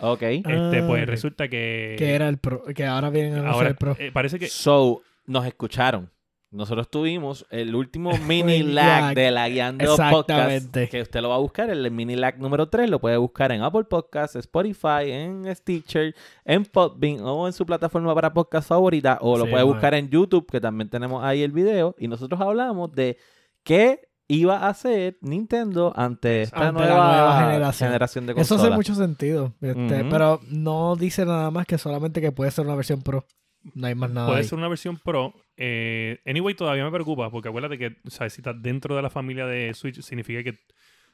Ok. 0.01 0.21
Este, 0.21 0.43
Ah, 0.53 0.83
pues 0.87 1.03
ok. 1.03 1.09
resulta 1.09 1.47
que. 1.47 1.95
Que 1.97 2.13
era 2.15 2.27
el 2.29 2.37
pro, 2.37 2.63
que 2.63 2.85
ahora 2.85 3.09
vienen 3.09 3.45
a 3.45 3.49
ahora 3.51 3.69
el 3.69 3.75
pro. 3.75 3.95
eh, 3.99 4.11
parece 4.11 4.39
que. 4.39 4.47
So, 4.47 5.01
nos 5.25 5.45
escucharon. 5.45 6.09
Nosotros 6.51 6.89
tuvimos 6.89 7.45
el 7.51 7.75
último 7.75 8.09
mini 8.27 8.63
lag 8.63 9.01
lag. 9.01 9.15
de 9.15 9.29
la 9.29 9.47
Guiando 9.49 9.85
Podcast. 9.85 10.01
Exactamente. 10.01 10.89
Que 10.89 11.01
usted 11.03 11.21
lo 11.21 11.29
va 11.29 11.35
a 11.35 11.39
buscar, 11.39 11.69
el 11.69 11.91
mini 11.91 12.15
lag 12.15 12.39
número 12.39 12.67
3. 12.69 12.89
Lo 12.89 12.99
puede 12.99 13.17
buscar 13.17 13.51
en 13.51 13.61
Apple 13.61 13.83
Podcasts, 13.83 14.35
Spotify, 14.35 15.11
en 15.11 15.55
Stitcher, 15.55 16.15
en 16.45 16.65
Podbean 16.65 17.19
o 17.21 17.45
en 17.45 17.53
su 17.53 17.67
plataforma 17.67 18.15
para 18.15 18.33
podcast 18.33 18.67
favorita. 18.67 19.19
O 19.21 19.37
lo 19.37 19.45
Sí, 19.45 19.51
puede 19.51 19.63
man. 19.63 19.73
buscar 19.73 19.93
en 19.93 20.09
YouTube, 20.09 20.47
que 20.49 20.59
también 20.59 20.89
tenemos 20.89 21.23
ahí 21.23 21.43
el 21.43 21.51
video. 21.51 21.95
Y 21.99 22.07
nosotros 22.07 22.41
hablamos 22.41 22.91
de 22.93 23.17
qué 23.63 24.08
iba 24.29 24.59
a 24.59 24.69
hacer 24.69 25.17
Nintendo 25.21 25.91
ante 25.95 26.43
esta 26.43 26.69
Ante 26.69 26.81
la 26.83 26.87
nueva, 26.87 27.41
generación. 27.45 27.89
generación 27.89 28.25
de 28.27 28.31
Eso 28.33 28.37
consolas. 28.37 28.63
hace 28.65 28.75
mucho 28.75 28.95
sentido. 28.95 29.53
este. 29.59 30.05
Pero 30.05 30.39
no 30.49 30.95
dice 30.95 31.25
nada 31.25 31.51
más 31.51 31.65
que 31.65 31.77
solamente 31.77 32.21
que 32.21 32.31
puede 32.31 32.51
ser 32.51 32.65
una 32.65 32.75
versión 32.75 33.01
pro. 33.01 33.25
No 33.73 33.87
hay 33.87 33.95
más 33.95 34.09
nada. 34.11 34.27
Puede 34.27 34.39
ahí. 34.39 34.45
ser 34.45 34.57
una 34.57 34.69
versión 34.69 34.97
Pro. 34.97 35.33
Eh, 35.57 36.19
anyway, 36.25 36.55
todavía 36.55 36.85
me 36.85 36.91
preocupa 36.91 37.29
porque 37.29 37.49
acuérdate 37.49 37.77
que, 37.77 37.97
¿sabes? 38.07 38.31
Si 38.31 38.39
estás 38.39 38.55
dentro 38.61 38.95
de 38.95 39.01
la 39.01 39.09
familia 39.09 39.45
de 39.45 39.73
Switch, 39.73 39.99
significa 40.01 40.41
que 40.43 40.59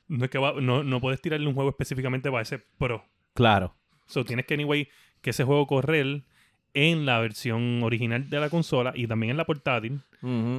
no 0.08 0.26
es 0.26 0.30
que 0.30 0.38
va- 0.38 0.54
no, 0.62 0.84
no 0.84 1.02
puedes 1.02 1.20
tirarle 1.22 1.48
un 1.48 1.56
juego 1.56 1.72
específicamente 1.72 2.30
para 2.30 2.44
ese 2.44 2.60
Pro. 2.78 3.04
Claro. 3.34 3.74
So, 4.06 4.24
tienes 4.26 4.46
que, 4.46 4.54
anyway, 4.54 4.88
que 5.22 5.32
ese 5.32 5.44
juego 5.44 5.66
correr 5.66 6.22
en 6.76 7.06
la 7.08 7.20
versión 7.20 7.82
original 7.82 8.30
de 8.30 8.40
la 8.40 8.50
consola 8.52 8.92
y 8.96 9.08
también 9.08 9.32
en 9.32 9.38
la 9.38 9.46
portátil. 9.46 10.02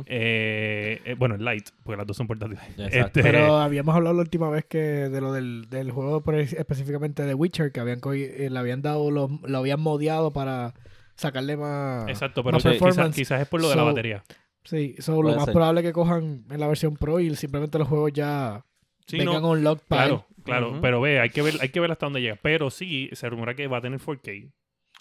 Eh, 0.06 1.00
eh, 1.04 1.14
bueno, 1.18 1.34
el 1.34 1.44
Lite, 1.44 1.70
porque 1.82 1.96
las 1.98 2.06
dos 2.06 2.16
son 2.16 2.26
portátiles. 2.26 2.60
Este, 2.78 3.22
Pero 3.22 3.56
habíamos 3.58 3.94
hablado 3.94 4.14
la 4.16 4.22
última 4.22 4.48
vez 4.50 4.64
que 4.64 4.78
de 4.78 5.20
lo 5.20 5.32
del, 5.32 5.68
del 5.70 5.90
juego 5.90 6.20
por- 6.22 6.34
específicamente 6.36 7.22
de 7.24 7.34
Witcher, 7.34 7.72
que 7.72 7.80
habían 7.80 8.00
eh, 8.14 8.48
le 8.50 8.58
habían 8.58 8.82
dado, 8.82 9.10
lo, 9.10 9.28
lo 9.44 9.58
habían 9.58 9.80
modiado 9.80 10.32
para 10.32 10.74
sacarle 11.16 11.56
más... 11.56 12.08
exacto, 12.08 12.42
pero 12.44 12.54
más 12.54 12.62
quizás 12.62 12.78
performance. 12.78 13.16
quizás 13.16 13.40
es 13.42 13.48
por 13.48 13.60
lo 13.60 13.68
de 13.70 13.76
la 13.76 13.82
batería. 13.82 14.22
Sí, 14.64 14.96
so, 14.98 15.22
lo 15.22 15.34
más 15.34 15.44
ser. 15.44 15.54
probable 15.54 15.82
que 15.82 15.92
cojan 15.92 16.44
en 16.50 16.60
la 16.60 16.66
versión 16.66 16.96
pro 16.96 17.20
y 17.20 17.34
simplemente 17.36 17.78
los 17.78 17.88
juegos 17.88 18.12
ya 18.12 18.64
Sí, 19.06 19.18
vengan 19.18 19.42
no, 19.42 19.50
unlocked 19.52 19.84
para 19.86 20.06
claro, 20.06 20.26
claro. 20.44 20.78
Pero 20.82 21.00
ve, 21.00 21.20
hay 21.20 21.30
que 21.30 21.40
ver, 21.42 21.54
hay 21.60 21.68
que 21.68 21.78
ver 21.78 21.92
hasta 21.92 22.06
dónde 22.06 22.20
llega. 22.20 22.36
Pero 22.42 22.70
sí, 22.70 23.08
se 23.12 23.28
rumora 23.30 23.54
que 23.54 23.68
va 23.68 23.78
a 23.78 23.80
tener 23.80 24.00
4K 24.00 24.50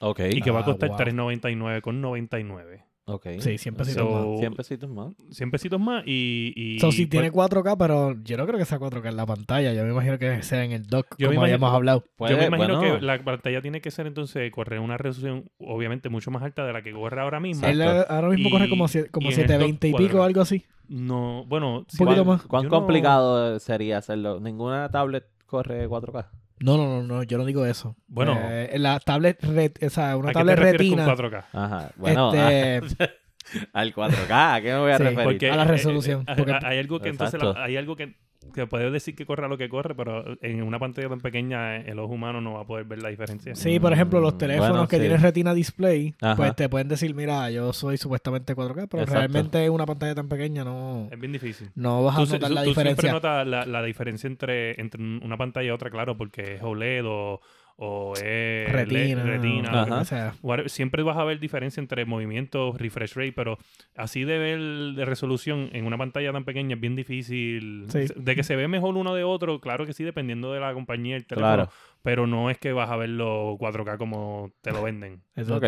Ok. 0.01 0.19
y 0.31 0.41
que 0.41 0.51
va 0.51 0.60
a 0.60 0.62
Ah, 0.62 0.65
costar 0.65 0.89
wow. 0.89 0.98
399 0.98 1.81
con 1.81 2.00
99. 2.01 2.85
Ok. 3.07 3.27
Sí, 3.39 3.59
siempre 3.59 3.85
So, 3.85 4.09
más. 4.31 4.39
100 4.39 4.53
pesitos 4.55 4.89
más. 4.89 5.13
100 5.29 5.51
pesitos 5.51 5.79
más 5.79 6.03
y... 6.07 6.53
y 6.55 6.79
So, 6.79 6.91
si 6.91 7.05
pues, 7.05 7.12
tiene 7.12 7.31
4K, 7.31 7.75
pero 7.77 8.15
yo 8.24 8.35
no 8.35 8.47
creo 8.47 8.57
que 8.57 8.65
sea 8.65 8.79
4K 8.79 9.09
en 9.09 9.15
la 9.15 9.27
pantalla. 9.27 9.74
Yo 9.74 9.83
me 9.83 9.91
imagino 9.91 10.17
que 10.17 10.41
sea 10.41 10.63
en 10.65 10.71
el 10.71 10.88
dock, 10.88 11.15
Yo 11.19 11.29
me 11.29 11.35
como 11.35 11.45
imagino- 11.45 11.55
habíamos 11.67 11.75
hablado. 11.75 12.00
yo 12.03 12.07
Puede- 12.17 12.35
me 12.38 12.45
imagino 12.47 12.77
bueno, 12.79 13.00
que 13.00 13.05
la 13.05 13.24
pantalla 13.24 13.62
tiene 13.62 13.79
que 13.81 13.91
ser 13.91 14.07
entonces 14.07 14.51
correr 14.51 14.79
una 14.79 14.97
resolución 14.97 15.51
obviamente 15.59 16.09
mucho 16.09 16.31
más 16.31 16.41
alta 16.41 16.65
de 16.65 16.74
la 16.74 16.81
que 16.81 16.93
corre 16.93 17.21
ahora 17.21 17.39
mismo. 17.39 17.67
Él 17.67 17.79
Exacto. 17.81 18.12
ahora 18.13 18.29
mismo 18.29 18.47
Y- 18.50 18.51
corre 18.51 18.69
como, 18.69 18.88
sie- 18.88 19.12
como 19.12 19.25
y 19.27 19.29
en 19.29 19.35
720 19.35 19.88
y 19.88 19.91
pico, 19.93 20.01
cuadros. 20.13 20.25
algo 20.25 20.41
así. 20.41 20.65
No, 20.88 21.45
bueno, 21.45 21.77
Un 21.79 21.85
poquito 21.85 22.24
¿Cuán, 22.25 22.27
más. 22.27 22.41
cuán 22.47 22.63
Yo 22.63 22.69
no- 22.69 22.75
complicado 22.77 23.59
sería 23.59 24.00
hacerlo? 24.00 24.39
Ninguna 24.39 24.89
tablet 24.89 25.25
corre 25.45 25.88
4K. 25.88 26.29
No, 26.65 26.77
no, 26.77 26.88
no, 26.88 27.03
no, 27.03 27.24
yo 27.24 27.38
no 27.38 27.45
digo 27.45 27.65
eso. 27.65 27.95
Bueno. 28.07 28.38
Eh, 28.41 28.75
la 28.79 29.00
tablet, 29.00 29.39
ret- 29.43 29.86
o 29.86 29.89
sea, 29.89 30.17
una 30.17 30.29
¿a 30.29 30.34
qué 30.34 30.34
te 30.34 30.39
tablet 30.39 30.55
refieres 30.60 30.79
retina. 30.81 31.05
con 31.05 31.15
4K? 31.15 31.45
Ajá. 31.53 31.91
Bueno, 31.95 32.34
este, 32.34 33.10
al 33.74 33.93
4K, 33.93 34.55
¿a 34.55 34.62
qué 34.62 34.72
me 34.74 34.79
voy 34.79 34.91
a 34.91 34.98
Sí, 34.98 35.03
referir? 35.03 35.24
Porque 35.24 35.51
A 35.51 35.55
la 35.55 35.63
eh, 35.63 35.67
resolución, 35.67 36.22
eh, 36.22 36.31
eh, 36.31 36.36
porque- 36.38 36.60
hay 36.63 36.79
algo 36.79 37.00
que 37.00 37.10
entonces 37.10 37.41
la- 37.41 37.63
hay 37.63 37.77
algo 37.77 37.95
que, 37.95 38.15
que 38.55 38.65
puedes 38.65 38.91
decir 38.91 39.15
que 39.15 39.25
corre 39.25 39.45
a 39.45 39.47
lo 39.47 39.57
que 39.57 39.69
corre, 39.69 39.93
pero 39.93 40.24
en 40.41 40.63
una 40.63 40.79
pantalla 40.79 41.09
tan 41.09 41.19
pequeña 41.19 41.77
eh, 41.77 41.83
el 41.88 42.00
ojo 42.00 42.13
humano 42.13 42.41
no 42.41 42.53
va 42.53 42.62
a 42.62 42.65
poder 42.65 42.85
ver 42.85 43.03
la 43.03 43.09
diferencia. 43.09 43.53
sí, 43.55 43.79
por 43.79 43.93
ejemplo, 43.93 44.19
los 44.19 44.33
Mm, 44.33 44.38
teléfonos 44.38 44.71
bueno, 44.71 44.88
que 44.88 44.95
sí. 44.95 45.01
tienen 45.01 45.21
retina 45.21 45.53
display, 45.53 46.15
Ajá. 46.21 46.35
pues 46.35 46.55
te 46.55 46.69
pueden 46.69 46.88
decir, 46.88 47.13
mira, 47.13 47.51
yo 47.51 47.74
soy 47.74 47.97
supuestamente 47.97 48.55
4K, 48.55 48.88
pero 48.88 49.03
Exacto. 49.03 49.13
realmente 49.19 49.63
en 49.65 49.71
una 49.71 49.85
pantalla 49.85 50.15
tan 50.15 50.27
pequeña 50.27 50.63
no, 50.63 51.09
Es 51.12 51.19
bien 51.19 51.33
difícil. 51.33 51.69
no 51.75 52.03
vas 52.03 52.15
a 52.17 52.24
Tú, 52.25 52.31
notar 52.33 52.50
tú- 52.50 52.55
la 52.55 52.63
tú 52.63 52.74
siempre 52.74 52.83
diferencia. 52.93 53.12
notas 53.12 53.47
la, 53.47 53.65
la 53.65 53.83
diferencia 53.83 54.27
entre, 54.27 54.79
entre 54.79 55.01
una 55.03 55.38
pantalla 55.38 55.67
y 55.67 55.71
otra, 55.71 55.89
claro, 55.91 56.17
porque 56.17 56.55
es 56.55 56.63
OLED 56.63 57.03
o, 57.05 57.41
o 57.77 58.13
es 58.15 58.72
Retina, 58.72 59.24
LED, 59.24 59.25
retina, 59.25 59.86
que 59.86 59.91
o 59.91 60.05
sea, 60.05 60.34
Siempre 60.67 61.03
vas 61.03 61.17
a 61.17 61.24
ver 61.25 61.39
diferencia 61.39 61.82
entre 61.82 62.05
movimientos, 62.05 62.77
refresh 62.77 63.13
rate, 63.15 63.34
pero 63.34 63.58
así 63.96 64.24
de 64.24 64.38
ver 64.38 64.60
de 64.96 65.03
resolución 65.05 65.70
en 65.74 65.86
una 65.86 65.98
pantalla 65.98 66.32
tan 66.32 66.46
pequeña 66.46 66.75
es 66.75 66.82
bien 66.82 66.96
difícil. 66.96 67.86
Sí. 67.89 68.05
De 68.15 68.36
que 68.36 68.44
se 68.44 68.55
ve 68.55 68.67
mejor 68.67 68.96
uno 68.96 69.13
de 69.13 69.24
otro, 69.25 69.60
claro 69.60 69.86
que 69.86 69.94
sí, 69.94 70.03
dependiendo 70.03 70.53
de 70.53 70.60
la 70.62 70.74
compañía 70.74 71.15
y 71.15 71.20
el 71.20 71.25
teléfono, 71.25 71.53
Claro. 71.55 71.70
pero 72.01 72.27
no 72.27 72.50
es 72.50 72.58
que 72.58 72.72
vas 72.72 72.89
a 72.89 72.96
verlo 72.96 73.58
4K 73.60 73.98
como 73.98 74.51
te 74.62 74.72
lo 74.72 74.82
venden. 74.82 75.22
eso- 75.36 75.58
Ok. 75.58 75.65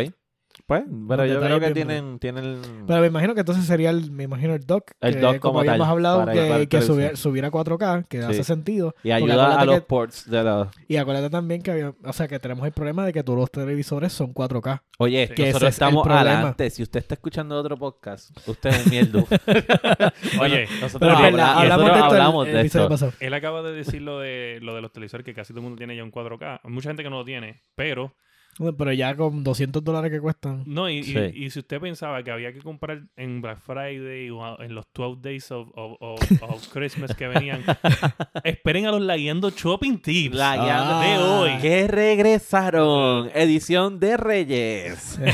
Pues, 0.66 0.84
pero 1.08 1.24
yo 1.26 1.40
creo 1.40 1.60
que 1.60 1.70
tienen, 1.70 2.18
tienen 2.18 2.60
Pero 2.86 3.00
me 3.00 3.06
imagino 3.06 3.34
que 3.34 3.40
entonces 3.40 3.64
sería 3.64 3.90
el, 3.90 4.10
me 4.10 4.24
imagino 4.24 4.54
el 4.54 4.66
dock. 4.66 4.90
El 5.00 5.14
que, 5.14 5.20
dock 5.20 5.38
como 5.38 5.54
como 5.54 5.60
tal, 5.60 5.68
habíamos 5.70 5.88
hablado, 5.88 6.26
que, 6.68 6.82
subiera, 6.82 7.16
subiera 7.16 7.48
a 7.48 7.50
4K, 7.50 8.06
que 8.08 8.18
Sí. 8.18 8.24
hace 8.24 8.44
sentido. 8.44 8.94
y 9.02 9.10
ayuda 9.10 9.58
a 9.60 9.64
los 9.64 9.76
que- 9.76 9.80
ports 9.82 10.30
de 10.30 10.42
los... 10.42 10.68
Y 10.88 10.96
acuérdate 10.96 11.30
también 11.30 11.62
que 11.62 11.70
había, 11.70 11.94
o 12.04 12.12
sea, 12.12 12.28
que 12.28 12.38
tenemos 12.38 12.66
el 12.66 12.72
problema 12.72 13.06
de 13.06 13.12
que 13.12 13.22
todos 13.22 13.38
los 13.38 13.50
televisores 13.50 14.12
son 14.12 14.34
4K. 14.34 14.82
Oye, 14.98 15.28
Sí. 15.28 15.34
Que 15.34 15.46
nosotros 15.46 15.62
es 15.62 15.62
el 15.62 15.68
estamos 15.86 16.02
problema. 16.04 16.30
adelante. 16.32 16.70
Si 16.70 16.82
usted 16.82 17.00
está 17.00 17.14
escuchando 17.14 17.56
otro 17.56 17.76
podcast, 17.78 18.30
usted 18.46 18.70
es 18.70 18.84
un 18.86 18.90
mierdu. 18.90 19.26
Oye, 20.40 20.66
nosotros, 20.80 21.00
Pero 21.00 21.12
es 21.12 21.16
habla- 21.16 21.30
verdad, 21.30 21.58
hablamos 21.58 21.86
nosotros 21.86 21.86
de 21.86 21.98
esto 21.98 22.14
hablamos 22.14 22.46
el 22.46 22.52
de 22.52 22.60
esto. 22.62 23.12
él 23.20 23.34
acaba 23.34 23.62
de 23.62 23.72
decir 23.72 24.02
lo 24.02 24.18
de, 24.20 24.58
lo 24.62 24.74
de 24.74 24.82
los 24.82 24.92
televisores 24.92 25.24
que 25.24 25.34
casi 25.34 25.52
todo 25.52 25.60
el 25.60 25.64
mundo 25.64 25.76
tiene 25.78 25.96
ya 25.96 26.04
un 26.04 26.10
4K. 26.12 26.60
Hay 26.62 26.70
mucha 26.70 26.90
gente 26.90 27.02
que 27.02 27.10
no 27.10 27.16
lo 27.18 27.24
tiene, 27.24 27.62
pero 27.74 28.14
Pero 28.58 28.92
ya 28.92 29.14
con 29.14 29.44
200 29.44 29.82
dólares 29.84 30.10
que 30.10 30.20
cuestan. 30.20 30.64
No, 30.66 30.88
y, 30.90 30.98
y- 30.98 31.02
Sí. 31.04 31.18
y 31.34 31.50
si 31.50 31.60
usted 31.60 31.80
pensaba 31.80 32.22
que 32.22 32.30
había 32.30 32.52
que 32.52 32.60
comprar 32.60 33.02
en 33.16 33.40
Black 33.40 33.60
Friday 33.60 34.30
o 34.30 34.60
en 34.60 34.74
los 34.74 34.84
12 34.92 35.20
Days 35.22 35.50
of, 35.52 35.68
of- 35.74 35.96
of- 36.00 36.42
of 36.42 36.68
Christmas 36.72 37.14
que 37.14 37.28
venían, 37.28 37.62
esperen 38.44 38.86
a 38.86 38.90
los 38.90 39.00
Lagueando 39.00 39.50
Shopping 39.50 39.98
Tips 39.98 40.34
guianda 40.36 41.00
de 41.02 41.18
hoy. 41.18 41.50
Que 41.62 41.86
regresaron. 41.88 43.30
Edición 43.34 44.00
de 44.00 44.16
Reyes. 44.16 45.18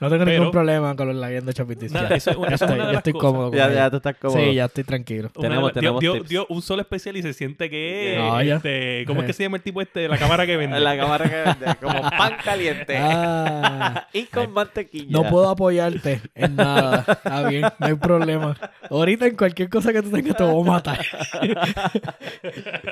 No 0.00 0.10
tengo 0.10 0.24
Pero- 0.24 0.38
ningún 0.38 0.50
problema 0.50 0.94
con 0.94 1.08
los 1.08 1.16
lagueando 1.16 1.52
Chopitis. 1.52 1.90
Nada, 1.92 2.10
Ya, 2.10 2.16
eso 2.16 2.30
es 2.30 2.36
una- 2.36 2.48
ya 2.50 2.54
estoy, 2.56 2.76
ya 2.78 2.92
estoy 2.98 3.12
cómodo 3.14 3.48
con 3.50 3.58
ya, 3.58 3.72
ya 3.72 3.90
tú 3.90 3.96
estás 3.96 4.16
como... 4.18 4.36
Sí, 4.36 4.54
ya 4.54 4.66
estoy 4.66 4.84
tranquilo. 4.84 5.30
Una 5.36 5.48
Tenemos- 5.48 5.72
tenemos 5.72 6.00
dio, 6.00 6.12
tips. 6.22 6.44
un 6.50 6.62
sol 6.62 6.80
especial 6.80 7.16
y 7.16 7.22
se 7.22 7.32
siente 7.32 7.70
que 7.70 8.18
Ah, 8.20 8.42
ya. 8.44 8.56
este, 8.56 9.04
¿cómo 9.06 9.20
es 9.20 9.26
que 9.26 9.32
se 9.32 9.42
llama 9.44 9.56
el 9.56 9.62
tipo 9.62 9.80
este 9.80 10.00
de 10.00 10.08
la 10.08 10.18
cámara 10.18 10.44
que 10.46 10.56
vende? 10.56 10.78
La 10.80 10.96
cámara 10.96 11.28
que 11.28 11.36
vende 11.36 11.55
como 11.80 12.02
pan 12.10 12.34
caliente. 12.44 12.96
Ah, 12.98 14.06
y 14.12 14.24
con 14.24 14.52
mantequilla. 14.52 15.06
no 15.10 15.28
puedo 15.28 15.48
apoyarte 15.48 16.20
en 16.34 16.56
nada. 16.56 17.04
Está 17.08 17.48
bien, 17.48 17.62
no 17.78 17.86
hay 17.86 17.94
problema. 17.94 18.56
Ahorita 18.90 19.26
en 19.26 19.36
cualquier 19.36 19.68
cosa 19.68 19.92
que 19.92 20.02
tú 20.02 20.10
tengas 20.10 20.36
te 20.36 20.44
voy 20.44 20.66
a 20.66 20.72
matar. 20.72 21.00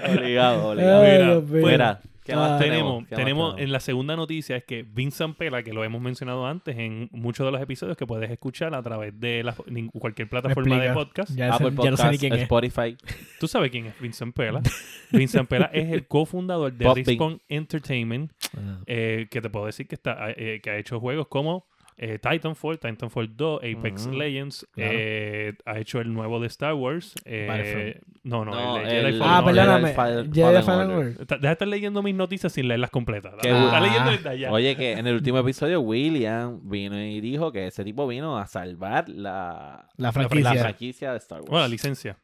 Obligado, 0.09 0.69
obligado. 0.71 1.03
Ay, 1.03 1.13
Mira, 1.13 1.25
Dios 1.27 1.45
mío. 1.45 2.14
Mira, 2.27 2.39
¿qué 2.39 2.45
Ah. 2.45 2.49
más 2.51 2.59
tenemos, 2.61 2.61
tenemos? 2.61 3.09
¿Qué 3.09 3.15
más 3.15 3.19
tenemos 3.25 3.55
en 3.59 3.73
la 3.73 3.81
segunda 3.81 4.17
noticia 4.17 4.57
es 4.57 4.65
que 4.65 4.83
Vincent 4.83 5.37
Pela, 5.37 5.63
que 5.63 5.73
lo 5.73 5.85
hemos 5.85 6.01
mencionado 6.01 6.47
antes 6.47 6.77
en 6.79 7.09
muchos 7.13 7.45
de 7.47 7.53
los 7.53 7.61
episodios 7.61 7.97
que 7.97 8.07
puedes 8.07 8.31
escuchar 8.31 8.75
a 8.75 8.83
través 8.83 9.19
de 9.21 9.43
la- 9.45 9.55
cualquier 9.99 10.29
plataforma 10.29 10.79
de 10.81 10.93
podcast. 10.93 11.35
Ya, 11.37 11.55
Apple 11.55 11.71
sé- 11.77 11.83
ya 11.85 11.91
no 11.91 11.97
sé 11.97 12.11
ni 12.11 12.19
quién 12.19 12.33
es. 12.35 12.43
Spotify. 12.43 12.97
Tú 13.41 13.47
sabes 13.49 13.71
quién 13.71 13.87
es 13.87 14.01
Vincent 14.01 14.35
Pela. 14.35 14.61
Vincent 15.13 15.49
Pela 15.49 15.71
es 15.73 15.91
el 15.93 16.07
cofundador 16.07 16.73
de. 16.73 16.93
Respawn 16.95 17.41
Entertainment, 17.49 18.31
Ah. 18.57 18.81
eh, 18.87 19.27
que 19.31 19.41
te 19.41 19.51
puedo 19.51 19.67
decir 19.67 19.87
que, 19.87 19.95
está, 19.95 20.31
eh, 20.31 20.61
que 20.63 20.71
ha 20.71 20.77
hecho 20.79 21.01
juegos 21.01 21.27
como 21.29 21.67
eh, 21.97 22.19
Titanfall, 22.19 22.79
Titanfall 22.79 23.37
2, 23.37 23.61
Apex. 23.63 24.07
Legends, 24.09 24.67
Claro. 24.73 24.91
eh, 24.95 25.53
ha 25.65 25.79
hecho 25.79 26.01
el 26.01 26.13
nuevo 26.13 26.41
de 26.41 26.49
Star 26.49 26.75
Wars. 26.75 27.15
eh, 27.25 28.01
no, 28.25 28.45
no, 28.45 28.53
No, 28.53 28.79
el 28.79 28.85
de 28.85 28.91
Jedi 28.91 29.07
el- 29.07 29.19
Fallen 29.19 29.33
Ah, 29.35 29.45
perdóname. 29.45 29.89
Jedi 29.89 30.63
Fallen- 30.63 30.91
Order. 30.91 31.27
Deja 31.27 31.39
de 31.39 31.53
estar 31.53 31.69
leyendo 31.69 32.03
mis 32.03 32.15
noticias 32.15 32.53
sin 32.53 32.67
leerlas 32.69 32.91
completas. 32.91 33.35
Qué 33.41 33.49
Está 33.51 33.79
bu- 33.79 33.83
leyendo 33.83 34.09
Ah. 34.11 34.13
desde 34.13 34.29
allá. 34.29 34.51
Oye, 34.53 34.77
que 34.77 34.93
en 34.93 35.07
el 35.07 35.15
último 35.15 35.39
episodio 35.39 35.81
William 35.81 36.61
vino 36.69 37.01
y 37.01 37.21
dijo 37.21 37.53
que 37.53 37.67
ese 37.69 37.85
tipo 37.85 38.07
vino 38.07 38.39
a 38.39 38.47
salvar 38.47 39.09
la, 39.09 39.89
La 39.97 40.07
la 40.09 40.13
franquicia. 40.13 41.13
de 41.13 41.19
Star 41.19 41.39
Wars. 41.41 41.51
Bueno, 41.51 41.63
la 41.65 41.69
licencia. 41.69 42.17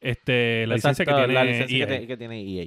Este, 0.00 0.66
la 0.66 0.74
Exacto, 0.76 1.02
licencia 1.02 1.04
que 1.04 1.12
tiene 1.20 1.34
la 1.34 1.44
licencia 1.44 1.78
EA. 1.78 1.86
que, 2.00 2.06
que 2.06 2.16
tiene 2.16 2.40
E 2.42 2.62
EA. 2.62 2.66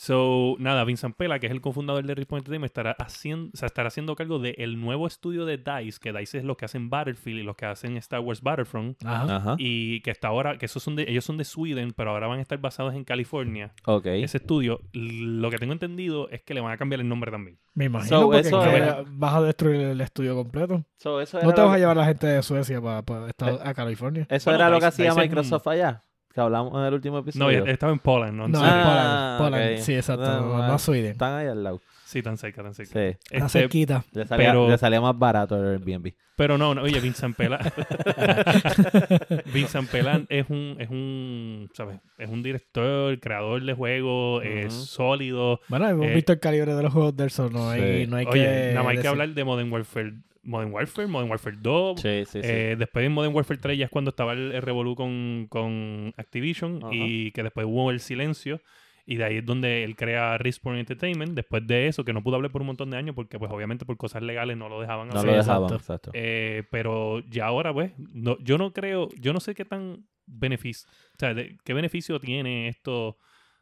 So, 0.00 0.54
nada, 0.60 0.84
Vincent 0.84 1.16
Pela, 1.16 1.40
que 1.40 1.46
es 1.48 1.52
el 1.52 1.60
cofundador 1.60 2.06
de 2.06 2.14
Respawn 2.14 2.38
Entertainment, 2.38 2.70
estará 2.70 2.92
haciendo, 3.00 3.50
o 3.52 3.56
sea, 3.56 3.66
estará 3.66 3.88
haciendo 3.88 4.14
cargo 4.14 4.38
del 4.38 4.80
nuevo 4.80 5.08
estudio 5.08 5.44
de 5.44 5.56
DICE, 5.58 5.98
que 6.00 6.12
DICE 6.12 6.38
es 6.38 6.44
los 6.44 6.56
que 6.56 6.66
hacen 6.66 6.88
Battlefield 6.88 7.40
y 7.40 7.42
los 7.42 7.56
que 7.56 7.66
hacen 7.66 7.96
Star 7.96 8.20
Wars 8.20 8.40
Battlefront, 8.40 8.96
Ajá. 9.04 9.36
Ajá. 9.36 9.56
y 9.58 10.00
que 10.02 10.12
hasta 10.12 10.28
ahora, 10.28 10.56
que 10.56 10.66
esos 10.66 10.84
son 10.84 10.94
de, 10.94 11.02
ellos 11.08 11.24
son 11.24 11.36
de 11.36 11.44
Sweden, 11.44 11.92
pero 11.96 12.10
ahora 12.12 12.28
van 12.28 12.38
a 12.38 12.42
estar 12.42 12.58
basados 12.60 12.94
en 12.94 13.02
California. 13.02 13.72
Ok. 13.86 14.06
Ese 14.06 14.36
estudio, 14.36 14.82
lo 14.92 15.50
que 15.50 15.58
tengo 15.58 15.72
entendido 15.72 16.28
es 16.30 16.42
que 16.42 16.54
le 16.54 16.60
van 16.60 16.70
a 16.70 16.76
cambiar 16.76 17.00
el 17.00 17.08
nombre 17.08 17.32
también. 17.32 17.58
Me 17.74 17.86
imagino 17.86 18.20
So, 18.20 18.26
porque 18.26 18.38
eso 18.46 18.62
que 18.62 18.76
era- 18.76 19.02
vas 19.04 19.34
a 19.34 19.42
destruir 19.42 19.80
el 19.80 20.00
estudio 20.00 20.36
completo. 20.36 20.84
So, 20.98 21.20
eso 21.20 21.40
No 21.42 21.52
te 21.52 21.60
lo 21.60 21.66
vas 21.66 21.74
a 21.74 21.78
llevar 21.80 21.98
a 21.98 22.02
la 22.02 22.06
gente 22.06 22.28
de 22.28 22.40
Suecia 22.44 22.80
para, 22.80 23.00
Eh, 23.30 23.58
a 23.64 23.74
California. 23.74 24.28
Eso 24.30 24.48
Bueno, 24.50 24.60
era 24.64 24.70
lo 24.70 24.76
Dice- 24.76 25.02
que 25.02 25.08
hacía 25.08 25.20
Microsoft 25.22 25.66
allá. 25.66 26.04
Que 26.38 26.42
hablamos 26.42 26.72
en 26.72 26.86
el 26.86 26.94
último 26.94 27.16
No, 27.16 27.20
episodio. 27.22 27.64
ya- 27.66 27.72
estaba 27.72 27.90
en 27.92 27.98
Poland, 27.98 28.34
¿no? 28.34 28.46
No, 28.46 28.60
Ah, 28.62 29.38
Poland. 29.40 29.56
Poland. 29.56 29.78
ok. 29.78 29.84
Sí, 29.84 29.94
exacto. 29.96 30.22
No, 30.24 30.40
No, 30.40 30.58
no, 30.58 30.68
no 30.68 30.78
Sweden. 30.78 31.10
Están 31.10 31.34
ahí 31.34 31.48
al 31.48 31.64
lado. 31.64 31.80
Sí, 32.04 32.22
tan 32.22 32.38
cerca, 32.38 32.62
tan 32.62 32.74
cerca. 32.74 32.92
Sí. 32.92 33.16
Está 33.28 33.46
Este, 33.46 33.58
cerquita. 33.58 34.04
Le 34.12 34.24
salía, 34.24 34.46
Pero- 34.50 34.68
le 34.70 34.78
salía 34.78 35.00
más 35.00 35.18
barato 35.18 35.56
el 35.56 35.72
Airbnb. 35.82 36.12
Pero 36.36 36.56
no, 36.56 36.72
no, 36.76 36.82
oye, 36.82 37.00
Vincent 37.00 37.36
Pela. 37.36 37.58
Vincent 39.52 39.90
Pela 39.90 40.22
es 40.28 40.48
un, 40.48 40.76
es 40.78 40.88
un, 40.88 41.68
¿sabes? 41.74 41.98
Es 42.16 42.28
un 42.30 42.42
director, 42.42 43.18
creador 43.18 43.64
de 43.64 43.74
juegos, 43.74 44.44
es 44.44 44.72
sólido. 44.72 45.60
Bueno, 45.68 45.88
hemos 45.88 46.06
Eh, 46.06 46.14
visto 46.14 46.32
el 46.32 46.40
calibre 46.40 46.74
de 46.74 46.82
los 46.84 46.92
juegos 46.92 47.16
de 47.16 47.26
eso. 47.26 47.50
No 47.50 47.68
hay, 47.70 48.04
Sí. 48.04 48.10
no 48.10 48.16
hay 48.16 48.26
Oye, 48.26 48.44
que. 48.44 48.70
nada 48.74 48.82
más 48.84 48.96
hay 48.96 49.02
que 49.02 49.08
hablar 49.08 49.30
de 49.30 49.44
Modern 49.44 49.72
Warfare, 49.72 50.12
Modern 50.42 50.72
Warfare, 50.72 51.06
Modern 51.08 51.30
Warfare 51.30 51.56
2. 51.60 52.00
Sí, 52.00 52.24
sí, 52.26 52.42
sí. 52.42 52.48
Eh, 52.48 52.76
después 52.78 53.04
en 53.04 53.12
Modern 53.12 53.34
Warfare 53.34 53.60
3 53.60 53.78
ya 53.78 53.84
es 53.86 53.90
cuando 53.90 54.10
estaba 54.10 54.32
el, 54.32 54.52
el 54.52 54.62
revolú 54.62 54.94
con, 54.94 55.46
con 55.50 56.14
Activision 56.16 56.78
Ajá. 56.82 56.94
y 56.94 57.32
que 57.32 57.42
después 57.42 57.66
hubo 57.68 57.90
el 57.90 58.00
silencio 58.00 58.60
y 59.04 59.16
de 59.16 59.24
ahí 59.24 59.36
es 59.38 59.44
donde 59.46 59.84
él 59.84 59.96
crea 59.96 60.36
Respawn 60.38 60.76
Entertainment. 60.76 61.32
Después 61.34 61.66
de 61.66 61.86
eso, 61.88 62.04
que 62.04 62.12
no 62.12 62.22
pudo 62.22 62.36
hablar 62.36 62.50
por 62.52 62.60
un 62.60 62.66
montón 62.66 62.90
de 62.90 62.98
años 62.98 63.14
porque 63.14 63.38
pues 63.38 63.50
obviamente 63.50 63.86
por 63.86 63.96
cosas 63.96 64.22
legales 64.22 64.56
no 64.56 64.68
lo 64.68 64.80
dejaban 64.80 65.08
no 65.08 65.14
hacer. 65.14 65.26
lo 65.26 65.32
Sí, 65.32 65.38
dejaban, 65.38 65.62
exacto. 65.64 65.76
exacto. 65.76 66.10
Eh, 66.14 66.64
pero 66.70 67.20
ya 67.28 67.46
ahora, 67.46 67.72
pues, 67.72 67.92
no, 67.98 68.36
yo 68.40 68.58
no 68.58 68.72
creo, 68.74 69.08
yo 69.18 69.32
no 69.32 69.40
sé 69.40 69.54
qué 69.54 69.64
tan 69.64 70.06
beneficio, 70.26 70.88
o 71.14 71.16
sea, 71.18 71.32
de- 71.32 71.56
qué 71.64 71.72
beneficio 71.72 72.20
tiene 72.20 72.68
esto 72.68 73.16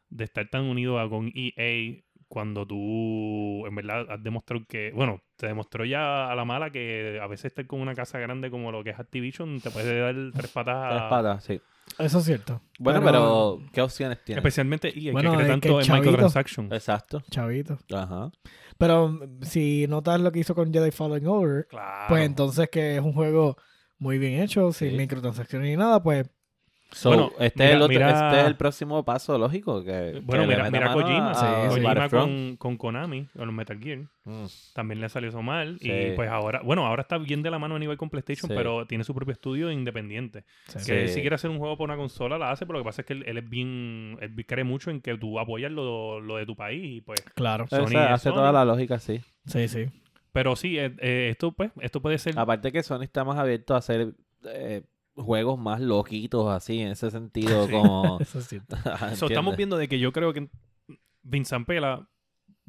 de 0.09 0.25
estar 0.25 0.49
tan 0.49 0.63
unido 0.65 0.99
a, 0.99 1.09
con 1.09 1.31
EA 1.33 2.03
cuando 2.27 2.65
tú, 2.67 3.65
en 3.65 3.75
verdad, 3.75 4.05
has 4.09 4.21
demostrado 4.23 4.63
que, 4.67 4.91
bueno, 4.93 5.21
te 5.37 5.47
demostró 5.47 5.85
ya 5.85 6.29
a 6.29 6.35
la 6.35 6.43
mala 6.45 6.69
que 6.71 7.19
a 7.21 7.27
veces 7.27 7.45
estar 7.45 7.65
con 7.67 7.79
una 7.81 7.93
casa 7.95 8.19
grande 8.19 8.49
como 8.51 8.71
lo 8.71 8.83
que 8.83 8.89
es 8.91 8.99
Activision 8.99 9.59
te 9.61 9.69
puede 9.71 9.99
dar 9.99 10.15
tres 10.33 10.51
patas 10.51 10.75
a... 10.75 10.89
Tres 10.89 11.01
patas, 11.09 11.43
sí. 11.43 11.61
Eso 11.99 12.19
es 12.19 12.25
cierto. 12.25 12.61
Bueno, 12.79 13.01
pero, 13.03 13.59
¿qué 13.71 13.81
opciones 13.81 14.21
tiene? 14.25 14.39
Especialmente 14.39 14.89
EA, 14.99 15.13
Bueno, 15.13 15.31
que 15.31 15.37
cree 15.37 15.47
tanto 15.49 15.67
que 15.69 15.73
en 15.75 15.81
chavito. 15.81 16.03
microtransactions. 16.03 16.71
Exacto. 16.73 17.23
Chavito. 17.31 17.77
Ajá. 17.93 18.29
Pero 18.77 19.19
si 19.41 19.87
notas 19.87 20.19
lo 20.19 20.31
que 20.33 20.39
hizo 20.39 20.53
con 20.53 20.71
Jedi 20.73 20.91
Fallen 20.91 21.25
Order, 21.27 21.65
Claro. 21.69 22.05
pues 22.09 22.25
entonces 22.25 22.69
que 22.69 22.97
es 22.97 23.01
un 23.01 23.13
juego 23.13 23.55
muy 23.99 24.17
bien 24.19 24.41
hecho, 24.43 24.73
sin 24.73 24.91
Sí. 24.91 24.97
microtransacciones 24.97 25.69
ni 25.69 25.77
nada, 25.77 26.03
pues 26.03 26.29
So, 26.91 27.09
Bueno, 27.09 27.31
este, 27.39 27.63
mira- 27.63 27.69
es 27.69 27.75
el 27.75 27.81
otro- 27.81 27.93
mira- 27.93 28.09
este 28.29 28.41
es 28.41 28.47
el 28.47 28.55
próximo 28.55 29.03
paso 29.03 29.37
lógico. 29.37 29.83
Que, 29.83 30.21
Bueno, 30.23 30.43
que 30.43 30.47
mira, 30.47 30.71
mira 30.71 30.93
Kojima, 30.93 31.31
a- 31.31 31.35
sí. 31.69 31.69
Kojima 31.81 32.09
con, 32.09 32.55
con 32.57 32.77
Konami, 32.77 33.25
con 33.35 33.45
los 33.45 33.53
Metal 33.55 33.77
Gear. 33.79 33.99
Mm. 34.29 34.45
también 34.73 34.99
le 34.99 35.07
salió 35.07 35.29
eso 35.29 35.41
mal. 35.41 35.77
Sí. 35.79 35.89
Y 35.89 36.11
pues 36.15 36.29
ahora, 36.29 36.61
bueno, 36.61 36.85
ahora 36.85 37.01
está 37.03 37.17
bien 37.17 37.41
de 37.43 37.49
la 37.49 37.59
mano 37.59 37.75
a 37.75 37.79
nivel 37.79 37.95
con 37.97 38.09
PlayStation, 38.09 38.49
Sí. 38.49 38.55
pero 38.57 38.85
tiene 38.85 39.05
su 39.05 39.13
propio 39.15 39.31
estudio 39.31 39.71
independiente. 39.71 40.43
Que 40.85 41.07
si 41.07 41.21
quiere 41.21 41.35
hacer 41.35 41.49
un 41.49 41.59
juego 41.59 41.77
para 41.77 41.93
una 41.93 41.97
consola, 41.97 42.37
la 42.37 42.51
hace, 42.51 42.65
pero 42.65 42.79
lo 42.79 42.83
que 42.83 42.87
pasa 42.89 43.01
es 43.03 43.05
que 43.05 43.13
él, 43.13 43.23
él 43.25 43.37
es 43.37 43.49
bien, 43.49 44.17
él 44.19 44.45
cree 44.45 44.65
mucho 44.65 44.91
en 44.91 44.99
que 45.01 45.17
tú 45.17 45.39
apoyas 45.39 45.71
lo, 45.71 46.19
lo 46.19 46.35
de 46.37 46.45
tu 46.45 46.55
país 46.57 46.83
y 46.83 47.01
pues. 47.01 47.21
claro. 47.35 47.67
Sony 47.69 47.85
es 47.87 47.95
hace 47.95 48.29
Sony. 48.29 48.35
toda 48.35 48.51
la 48.51 48.65
lógica, 48.65 48.99
sí. 48.99 49.21
Sí, 49.45 49.67
sí. 49.69 49.85
Pero 50.33 50.55
sí, 50.57 50.77
eh, 50.77 50.93
eh, 50.99 51.29
esto 51.31 51.53
pues, 51.53 51.71
esto 51.79 52.01
puede 52.01 52.17
ser. 52.17 52.37
Aparte 52.37 52.71
que 52.73 52.83
Sony 52.83 53.03
está 53.03 53.23
más 53.23 53.37
abierto 53.37 53.75
a 53.75 53.77
hacer 53.77 54.13
eh, 54.45 54.83
juegos 55.17 55.59
más 55.59 55.81
loquitos, 55.81 56.49
así, 56.49 56.79
en 56.81 56.89
ese 56.89 57.11
sentido, 57.11 57.65
Sí. 57.67 57.71
como... 57.73 58.17
Eso 58.21 58.39
es 58.39 58.47
cierto. 58.47 58.75
So, 58.83 58.89
¿entiendes? 58.93 59.21
estamos 59.31 59.57
viendo 59.57 59.77
de 59.77 59.87
que 59.87 59.99
yo 59.99 60.11
creo 60.13 60.31
que 60.33 60.47
Vincent 61.23 61.67
Pela, 61.67 62.07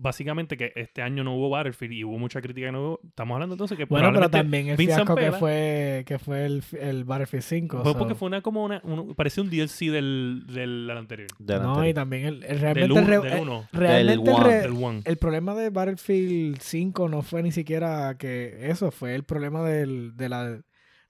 básicamente 0.01 0.57
que 0.57 0.73
este 0.77 1.03
año 1.03 1.25
no 1.25 1.35
hubo 1.37 1.51
Battlefield 1.51 1.93
y 1.93 2.05
hubo 2.05 2.19
mucha 2.19 2.41
crítica 2.41 2.69
que 2.69 2.73
no 2.73 2.81
hubo. 2.81 3.01
Estamos 3.05 3.35
hablando 3.35 3.55
entonces 3.55 3.77
que 3.77 3.85
Bueno, 3.85 4.13
pero 4.13 4.31
también 4.31 4.69
el 4.69 4.77
Vincent 4.77 4.99
fiasco 5.07 5.15
que 5.17 5.23
Pela- 5.27 5.39
fue, 5.39 6.05
que 6.07 6.19
fue 6.19 6.47
el, 6.47 6.63
el 6.81 7.05
Battlefield 7.05 7.43
5. 7.45 7.83
fue 7.83 7.93
so- 7.93 7.99
porque 7.99 8.15
fue 8.15 8.27
una 8.27 8.41
como 8.41 8.65
una, 8.65 8.81
un- 8.85 9.15
parecía 9.15 9.43
un 9.43 9.51
DLC 9.51 9.91
del, 9.91 10.45
del 10.49 10.91
anterior. 10.91 11.29
Del 11.39 11.63
No, 11.63 11.69
anterior. 11.71 11.89
y 11.91 11.95
también 11.95 12.27
el, 12.27 12.35
el 12.45 12.49
Del 12.49 12.61
realmente, 12.61 12.85
el, 12.85 12.93
1. 12.93 13.07
re- 13.07 13.19
Del 13.29 13.33
eh, 13.39 13.41
uno. 13.43 13.65
realmente 13.73 14.31
el, 14.31 14.37
One. 14.37 14.45
re- 14.49 14.61
Del 14.63 14.73
One. 14.85 15.03
el 15.05 15.17
problema 15.19 15.55
de 15.55 15.71
Battlefield 15.71 16.59
5 16.61 17.09
no 17.09 17.23
fue 17.23 17.43
ni 17.43 17.51
siquiera 17.53 18.17
que 18.19 18.71
eso, 18.71 18.91
fue 18.93 19.15
el 19.17 19.25
problema 19.25 19.63
del, 19.65 20.17
de 20.17 20.29
la, 20.29 20.61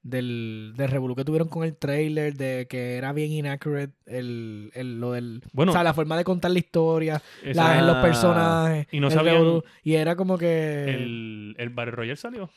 del, 0.09 0.73
del 0.77 0.89
revolú 0.91 1.15
que 1.15 1.25
tuvieron 1.25 1.49
con 1.49 1.65
el 1.65 1.77
trailer, 1.77 2.35
de 2.35 2.67
que 2.69 2.97
era 2.97 3.13
bien 3.13 3.31
inaccurate 3.33 3.93
el, 4.07 4.71
el- 4.75 5.01
lo 5.01 5.13
del... 5.13 5.43
Bueno, 5.53 5.71
o 5.71 5.75
sea, 5.75 5.83
la 5.85 5.95
forma 5.95 6.17
de 6.17 6.25
contar 6.25 6.51
la 6.51 6.59
historia, 6.59 7.23
esa- 7.43 7.63
la- 7.63 7.79
Ah. 7.79 7.83
los 7.83 7.97
personajes, 7.99 8.87
Y 8.93 9.01
no 9.01 9.09
el 9.09 9.13
sabían 9.13 9.37
revolú, 9.37 9.65
y 9.83 9.95
era 9.95 10.17
como 10.17 10.39
que 10.39 10.85
el, 10.85 10.91
el, 10.91 11.55
el 11.59 11.69
Battle 11.71 11.93
Royale 11.93 12.17
salió. 12.17 12.51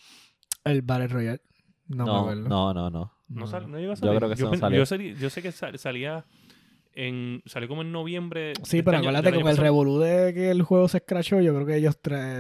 Battle 0.64 1.08
Royale. 1.08 1.42
No, 1.88 2.06
me 2.06 2.12
No, 2.12 2.20
acuerdo. 2.20 2.50
no, 2.50 2.74
no, 2.74 2.90
no. 2.90 3.14
No, 3.28 3.42
No. 3.42 3.48
sal- 3.48 3.70
no 3.72 3.78
llegó 3.80 3.94
a 3.94 3.96
Yo 3.96 4.00
salir. 4.02 4.18
creo 4.20 4.30
que 4.36 4.44
no 4.44 4.50
pen- 4.52 4.60
salió. 4.60 4.84
yo 4.84 5.20
yo 5.20 5.30
sé 5.30 5.42
que 5.42 5.52
sal- 5.52 5.78
salía 5.80 6.26
en, 6.94 7.42
salió 7.46 7.68
como 7.70 7.82
en 7.84 7.92
noviembre. 7.92 8.54
Sí, 8.64 8.78
este 8.80 8.84
pero 8.84 8.98
año- 8.98 9.10
acuérdate, 9.10 9.36
año 9.36 9.42
con 9.44 9.52
el 9.52 9.58
revolú 9.58 10.00
de 10.00 10.34
que 10.34 10.52
el 10.52 10.62
juego 10.62 10.88
se 10.88 10.98
escrachó, 10.98 11.40
yo 11.42 11.54
creo 11.54 11.66
que 11.66 11.76
ellos 11.78 11.98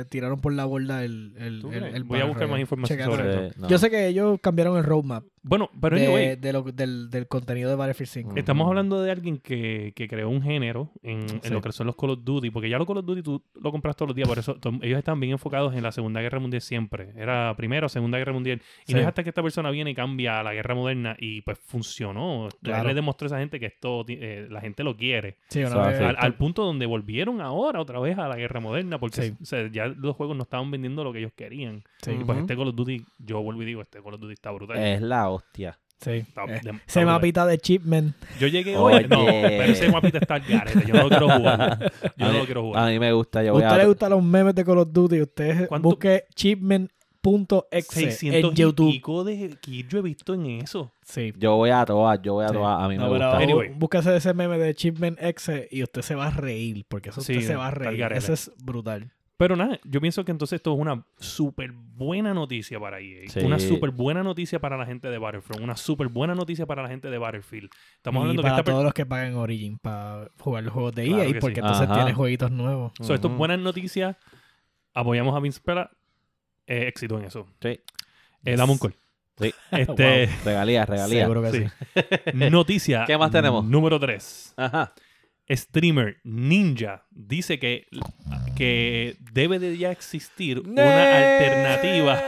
tiraron 0.10 0.41
por 0.41 0.53
la 0.53 0.65
borda 0.65 1.03
el, 1.05 1.34
el, 1.38 2.03
Voy 2.03 2.20
a 2.20 2.25
buscar 2.25 2.48
más 2.48 2.60
información 2.60 3.00
sobre 3.03 3.24
Sí, 3.24 3.46
eso. 3.48 3.62
no. 3.62 3.67
Yo 3.70 3.77
sé 3.77 3.89
que 3.89 4.08
ellos 4.08 4.39
cambiaron 4.41 4.77
el 4.77 4.84
roadmap 4.84 5.24
Bueno, 5.43 5.69
pero 5.81 5.95
de, 5.98 6.05
anyway, 6.05 6.36
de 6.36 6.53
lo- 6.53 6.62
del, 6.63 7.10
del 7.10 7.27
contenido 7.27 7.69
de 7.69 7.75
Battlefield 7.75 8.10
5. 8.10 8.31
Mm. 8.33 8.38
estamos 8.38 8.67
hablando 8.67 9.01
de 9.01 9.10
alguien 9.12 9.38
que, 9.39 9.91
que 9.95 10.07
creó 10.07 10.29
un 10.29 10.41
género 10.43 10.91
en, 11.01 11.21
en 11.21 11.41
Sí. 11.41 11.50
lo 11.51 11.62
que 11.62 11.71
son 11.71 11.88
los 11.88 11.95
Call 11.95 12.12
of 12.12 12.19
Duty, 12.24 12.51
porque 12.51 12.69
ya 12.69 12.77
los 12.77 12.86
Call 12.86 12.98
of 13.00 13.05
Duty 13.05 13.24
tú 13.24 13.41
lo 13.60 13.71
compras 13.71 13.95
todos 13.95 14.10
los 14.10 14.15
días, 14.15 14.27
por 14.27 14.38
eso 14.38 14.57
ellos 14.81 15.00
están 15.00 15.19
bien 15.19 15.31
enfocados 15.31 15.74
en 15.75 15.81
la 15.83 15.91
Segunda 15.91 16.21
Guerra 16.21 16.39
Mundial 16.39 16.62
siempre. 16.62 17.12
Era 17.15 17.53
Primera 17.57 17.88
o 17.88 17.89
Segunda 17.89 18.17
Guerra 18.19 18.33
Mundial. 18.33 18.62
Y 18.88 18.93
no 18.93 19.00
es 19.00 19.07
hasta 19.07 19.24
que 19.24 19.29
esta 19.29 19.41
persona 19.41 19.71
viene 19.71 19.91
y 19.91 19.95
cambia 19.95 20.39
a 20.39 20.43
la 20.43 20.53
guerra 20.53 20.75
moderna 20.75 21.15
y 21.19 21.41
pues 21.41 21.57
funcionó. 21.60 22.48
Claro. 22.62 22.81
Él 22.83 22.88
le 22.89 22.93
demostró 22.93 23.25
a 23.25 23.27
esa 23.27 23.39
gente 23.39 23.60
que 23.60 23.65
esto 23.65 24.05
eh, 24.07 24.48
la 24.50 24.62
gente 24.62 24.83
lo 24.83 24.95
quiere. 24.95 25.38
Sí, 25.50 25.63
una 25.63 25.88
vez-. 25.88 26.01
Al, 26.01 26.15
al 26.19 26.36
punto 26.36 26.63
donde 26.63 26.86
volvieron 26.86 27.41
ahora 27.41 27.81
otra 27.81 28.00
vez 28.00 28.17
a 28.17 28.27
la 28.27 28.36
guerra 28.36 28.60
moderna 28.60 29.00
porque 29.00 29.21
Sí. 29.21 29.33
o 29.41 29.45
sea, 29.45 29.67
ya 29.71 29.88
los 29.88 30.15
juegos 30.15 30.36
no 30.38 30.43
estaban 30.43 30.69
vendiendo 30.71 31.03
lo 31.03 31.12
que 31.13 31.19
ellos 31.19 31.33
querían. 31.36 31.83
Sí, 32.03 32.12
Y 32.12 32.24
pues 32.24 32.39
este 32.39 32.55
Call 32.55 32.67
of 32.69 32.75
Duty, 32.75 33.03
yo 33.19 33.41
vuelvo 33.41 33.62
y 33.63 33.65
digo, 33.65 33.81
este 33.81 34.01
Call 34.01 34.13
of 34.15 34.19
Duty 34.21 34.33
está 34.33 34.51
brutal. 34.51 34.77
Es 34.77 35.01
la 35.01 35.31
hostia. 35.34 35.78
sí. 36.00 36.12
Está- 36.12 36.44
Eh, 36.46 36.60
de- 36.64 36.80
Ese 36.88 37.06
mapita 37.06 37.46
de 37.46 37.58
Chipman. 37.60 38.14
Yo 38.40 38.48
llegué 38.48 38.76
hoy. 38.78 39.06
No, 39.10 39.26
pero 39.26 39.64
ese 39.64 39.90
mapita 39.92 40.18
está 40.20 40.36
al 40.36 40.42
garete. 40.42 40.84
Yo 40.88 40.94
no 40.96 41.04
lo 41.04 41.10
quiero 41.10 41.30
jugar. 41.38 41.92
Yo 42.18 42.26
a, 42.26 42.28
no 42.28 42.34
mí, 42.34 42.40
lo 42.40 42.46
quiero 42.46 42.62
a 42.62 42.64
jugar. 42.64 42.92
mí 42.92 43.00
me 43.00 43.12
gusta. 43.14 43.44
Yo 43.44 43.50
¿A 43.50 43.54
voy 43.54 43.62
usted 43.62 43.76
a... 43.76 43.78
le 43.78 43.86
gustan 43.86 44.10
los 44.12 44.24
memes 44.24 44.56
de 44.56 44.66
Call 44.66 44.78
of 44.80 44.88
Duty? 44.92 45.22
Usted 45.22 45.68
¿Cuánto? 45.68 45.90
busque 45.90 46.26
chipman.exe 46.36 48.12
600 48.12 48.52
en 48.52 48.56
YouTube. 48.56 48.90
y 48.90 48.92
pico 48.94 49.24
de 49.24 49.58
yo 49.88 50.00
he 50.00 50.02
visto 50.02 50.34
en 50.34 50.46
eso. 50.48 50.92
Sí. 51.04 51.34
Yo 51.38 51.56
voy 51.56 51.70
a 51.70 51.86
todas, 51.86 52.20
yo 52.24 52.34
voy 52.34 52.46
a 52.46 52.48
Sí. 52.50 52.54
todas. 52.56 52.84
A 52.84 52.88
mí 52.88 52.96
No, 52.98 53.04
me 53.04 53.10
gusta. 53.10 53.38
Anyway. 53.38 53.70
búsquese 53.76 54.16
ese 54.16 54.34
meme 54.34 54.58
de 54.58 54.74
Chipman 54.74 55.18
X 55.20 55.52
y 55.70 55.84
usted 55.84 56.02
se 56.02 56.16
va 56.16 56.28
a 56.28 56.32
reír, 56.32 56.84
porque 56.88 57.10
eso 57.10 57.22
Sí, 57.22 57.34
usted 57.34 57.48
se 57.48 57.56
va 57.56 57.68
a 57.68 57.72
reír. 57.72 58.02
Eso 58.14 58.34
es 58.34 58.52
brutal. 58.64 59.12
Pero 59.41 59.55
nada, 59.55 59.79
yo 59.86 60.00
pienso 60.00 60.24
que 60.24 60.29
entonces 60.31 60.57
esto 60.57 60.71
es 60.71 60.79
una 60.79 61.03
súper 61.17 61.71
buena 61.71 62.31
noticia 62.31 62.79
para 62.79 63.00
EA. 63.00 63.27
Sí. 63.27 63.39
Una 63.39 63.57
súper 63.57 63.89
buena 63.89 64.21
noticia 64.21 64.60
para 64.60 64.77
la 64.77 64.86
gente 64.86 65.10
de 65.10 65.17
Battlefront. 65.17 65.63
Una 65.63 65.75
súper 65.75 66.10
buena 66.10 66.36
noticia 66.36 66.67
para 66.67 66.83
la 66.83 66.89
gente 66.89 67.10
de 67.10 67.17
Battlefield. 67.17 67.71
Estamos 67.95 68.19
y 68.19 68.21
hablando 68.21 68.43
que 68.43 68.50
para 68.50 68.63
per- 68.63 68.71
todos 68.74 68.83
los 68.83 68.93
que 68.93 69.03
paguen 69.07 69.33
Origin 69.33 69.79
para 69.79 70.29
jugar 70.38 70.63
los 70.63 70.74
juegos 70.74 70.93
de 70.93 71.05
Claro 71.05 71.24
EA, 71.24 71.33
que 71.33 71.39
porque 71.39 71.55
sí. 71.55 71.60
entonces 71.62 71.83
Ajá. 71.89 71.95
tiene 71.95 72.13
jueguitos 72.13 72.51
nuevos. 72.51 72.91
So, 73.01 73.15
esto 73.15 73.29
es 73.29 73.33
buenas 73.36 73.57
noticias. 73.57 74.15
Apoyamos 74.93 75.36
a 75.36 75.39
Vince 75.39 75.60
Pela. 75.60 75.89
Eh, 76.67 76.88
éxito 76.88 77.17
en 77.17 77.25
eso. 77.25 77.48
Sí. 77.62 77.69
Eh, 77.69 77.81
Yes. 78.43 78.57
dame 78.60 78.74
un 78.74 78.77
call. 78.77 78.93
Sí. 79.39 79.53
Este, 79.71 80.29
Regalías, 80.45 80.88
regalías. 80.88 81.21
Seguro 81.24 81.41
que 81.41 81.51
sí. 81.51 81.65
sí. 82.31 82.31
Noticia. 82.51 83.05
¿Qué 83.07 83.17
más 83.17 83.31
tenemos? 83.31 83.65
Número 83.65 84.00
3. 84.00 84.53
Ajá. 84.57 84.93
Streamer 85.51 86.17
Ninja 86.24 87.03
dice 87.12 87.60
que, 87.60 87.88
que 88.55 89.15
debe 89.34 89.60
de 89.60 89.77
ya 89.77 89.91
existir 89.91 90.60
una 90.60 90.84
Next. 90.84 91.41
alternativa. 91.41 92.22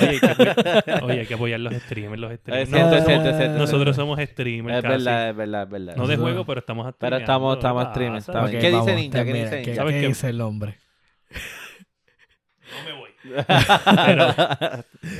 Oye, 0.00 0.08
hay 0.10 0.18
que 0.20 0.26
apoyar, 0.26 1.04
oye, 1.04 1.20
hay 1.20 1.26
que 1.26 1.34
apoyar 1.34 1.60
los 1.60 1.74
streamers. 1.74 2.20
Los 2.20 2.32
streamers. 2.34 2.68
cierto, 2.70 2.96
No- 2.96 3.04
cierto, 3.04 3.28
es 3.30 3.36
cierto. 3.36 3.58
nosotros 3.58 3.96
somos 3.96 4.18
streamers. 4.20 4.78
Es 4.78 4.82
casi. 4.82 4.94
verdad, 5.04 5.30
es 5.30 5.36
verdad, 5.36 5.62
es 5.64 5.70
verdad. 5.70 5.96
No 5.96 6.06
de 6.06 6.16
juego, 6.16 6.44
pero 6.44 6.60
estamos 6.60 6.92
Pero 6.98 7.16
estamos, 7.16 7.56
estamos 7.56 7.84
¿qué 7.84 7.88
streaming, 7.90 8.18
pasa? 8.18 8.32
está 8.32 8.44
Ok, 8.44 8.50
bien. 8.50 8.60
¿Qué 8.62 8.70
dice 8.70 8.94
Ninja? 8.96 9.24
¿Qué 9.24 9.32
dice 9.32 9.50
¿qué- 9.50 9.56
Ninja? 9.66 9.74
¿Sabes 9.76 9.94
¿Qué 9.94 10.00
qué? 10.00 10.06
dice 10.08 10.28
el 10.28 10.40
hombre? 10.40 10.78
Voy. 13.24 13.34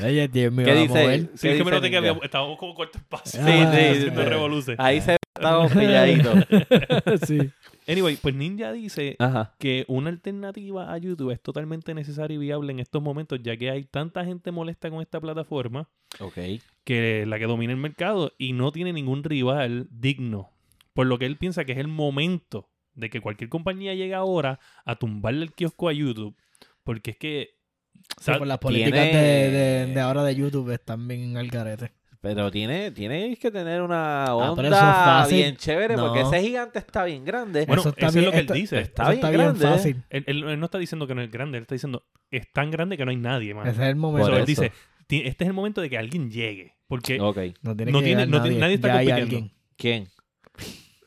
Oye, 0.04 0.28
Dios 0.28 0.52
mío, 0.52 0.64
¿Qué 0.66 0.72
vamos 0.74 0.88
dice? 0.88 0.98
a 1.04 1.06
ver. 1.06 1.28
¿Qué 1.30 1.38
Sí, 1.38 1.48
es 1.48 1.56
que 1.58 1.64
me 1.64 1.70
dice 1.70 1.70
noté 1.72 1.90
que 1.90 1.96
Ninja? 2.00 2.10
había- 2.10 2.24
estábamos 2.24 2.58
como 2.58 2.74
corto 2.74 2.98
espacio. 2.98 3.40
Sí, 3.40 3.46
sí, 3.46 3.52
haciendo 3.52 4.22
sí. 4.22 4.28
revoluce. 4.28 4.74
Ahí 4.78 5.00
se 5.00 5.16
estamos 5.34 5.72
pilladitos. 5.72 6.44
sí. 7.26 7.38
Anyway, 7.86 8.16
pues 8.16 8.34
Ninja 8.34 8.72
dice 8.72 9.16
Ajá. 9.18 9.54
que 9.58 9.84
una 9.88 10.08
alternativa 10.10 10.92
a 10.92 10.96
YouTube 10.98 11.32
es 11.32 11.40
totalmente 11.42 11.92
necesaria 11.94 12.34
y 12.34 12.38
viable 12.38 12.72
en 12.72 12.80
estos 12.80 13.02
momentos, 13.02 13.40
ya 13.42 13.56
que 13.56 13.70
hay 13.70 13.84
tanta 13.84 14.24
gente 14.24 14.50
molesta 14.52 14.90
con 14.90 15.02
esta 15.02 15.20
plataforma 15.20 15.88
Ok. 16.20 16.38
que 16.84 17.24
la 17.26 17.38
que 17.38 17.46
domina 17.46 17.72
el 17.72 17.78
mercado 17.78 18.32
y 18.38 18.52
no 18.54 18.72
tiene 18.72 18.92
ningún 18.92 19.22
rival 19.22 19.86
digno. 19.90 20.50
Por 20.94 21.06
lo 21.06 21.18
que 21.18 21.26
él 21.26 21.36
piensa 21.36 21.64
que 21.64 21.72
es 21.72 21.78
el 21.78 21.88
momento 21.88 22.70
de 22.94 23.10
que 23.10 23.20
cualquier 23.20 23.50
compañía 23.50 23.92
llegue 23.94 24.14
ahora 24.14 24.60
a 24.86 24.96
tumbarle 24.96 25.42
el 25.44 25.52
kiosco 25.52 25.88
a 25.88 25.92
YouTube, 25.92 26.36
porque 26.84 27.10
es 27.10 27.16
que 27.18 27.54
o 28.18 28.22
Sí, 28.22 28.32
por 28.38 28.46
las 28.46 28.58
políticas 28.58 29.02
tiene- 29.02 29.18
de, 29.22 29.50
de, 29.50 29.86
de 29.94 30.00
ahora 30.00 30.22
de 30.24 30.34
YouTube 30.34 30.70
están 30.70 31.06
bien 31.08 31.36
al 31.36 31.48
garete. 31.48 31.92
Pero 32.20 32.50
tiene, 32.50 32.90
tienes 32.90 33.38
que 33.38 33.50
tener 33.50 33.82
una 33.82 34.24
Ah, 34.24 34.34
onda 34.34 34.70
fácil. 34.70 35.36
bien 35.36 35.56
chévere 35.56 35.94
porque 35.96 36.22
ese 36.22 36.40
gigante 36.40 36.78
está 36.78 37.04
bien 37.04 37.22
grande. 37.22 37.66
Bueno, 37.66 37.80
Eso 37.82 37.90
está 37.90 38.06
eso 38.06 38.12
bien- 38.18 38.24
es 38.24 38.26
lo 38.26 38.32
que 38.32 38.38
él 38.54 38.60
dice. 38.60 38.80
está 38.80 39.02
bien 39.04 39.14
está 39.16 39.28
bien 39.30 39.42
grande. 39.42 39.66
fácil. 39.66 40.02
Él, 40.08 40.24
él- 40.26 40.44
él 40.48 40.58
no 40.58 40.64
está 40.64 40.78
diciendo 40.78 41.06
que 41.06 41.14
no 41.14 41.20
es 41.20 41.30
grande, 41.30 41.58
él 41.58 41.62
está 41.64 41.74
diciendo 41.74 42.02
es 42.30 42.50
tan 42.50 42.70
grande 42.70 42.96
que 42.96 43.04
no 43.04 43.10
hay 43.10 43.18
nadie 43.18 43.52
más. 43.52 43.68
Ese 43.68 43.82
es 43.82 43.88
el 43.90 43.96
momento. 43.96 44.28
Por 44.28 44.36
él 44.38 44.44
eso. 44.44 44.62
dice, 44.62 44.72
"Ti- 45.06 45.22
este 45.26 45.44
es 45.44 45.48
el 45.48 45.54
momento 45.54 45.82
de 45.82 45.90
que 45.90 45.98
alguien 45.98 46.30
llegue. 46.30 46.72
Porque 46.86 47.20
Ok. 47.20 47.36
No 47.62 47.76
tiene 47.76 47.92
No 47.92 47.98
que 47.98 48.04
tiene- 48.06 48.26
no 48.26 48.38
nadie. 48.38 48.58
nadie 48.58 48.74
está 48.76 48.88
ya 48.88 48.94
hay 48.98 49.06
compitiendo. 49.06 49.36
alguien. 49.36 49.52
¿Quién? 49.76 50.08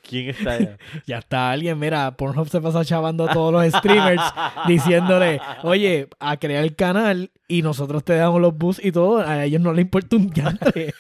¿Quién 0.08 0.30
está 0.30 0.52
allá? 0.54 0.78
Ya 1.06 1.18
está 1.20 1.52
alguien, 1.52 1.78
mira, 1.80 2.16
Pornhub 2.16 2.50
se 2.50 2.62
pasa 2.62 2.86
chavando 2.86 3.30
a 3.30 3.34
todos 3.34 3.52
los 3.52 3.74
streamers 3.74 4.22
diciéndole, 4.68 5.42
oye, 5.64 6.08
a 6.20 6.38
crear 6.38 6.64
el 6.64 6.76
canal 6.76 7.32
y 7.48 7.62
nosotros 7.62 8.04
te 8.04 8.16
damos 8.16 8.42
los 8.42 8.58
bus 8.58 8.84
y 8.84 8.92
todo, 8.92 9.20
a 9.20 9.46
ellos 9.46 9.62
no 9.62 9.74
les 9.74 9.84
importa 9.84 10.16
un 10.16 10.30
diantre. 10.30 10.94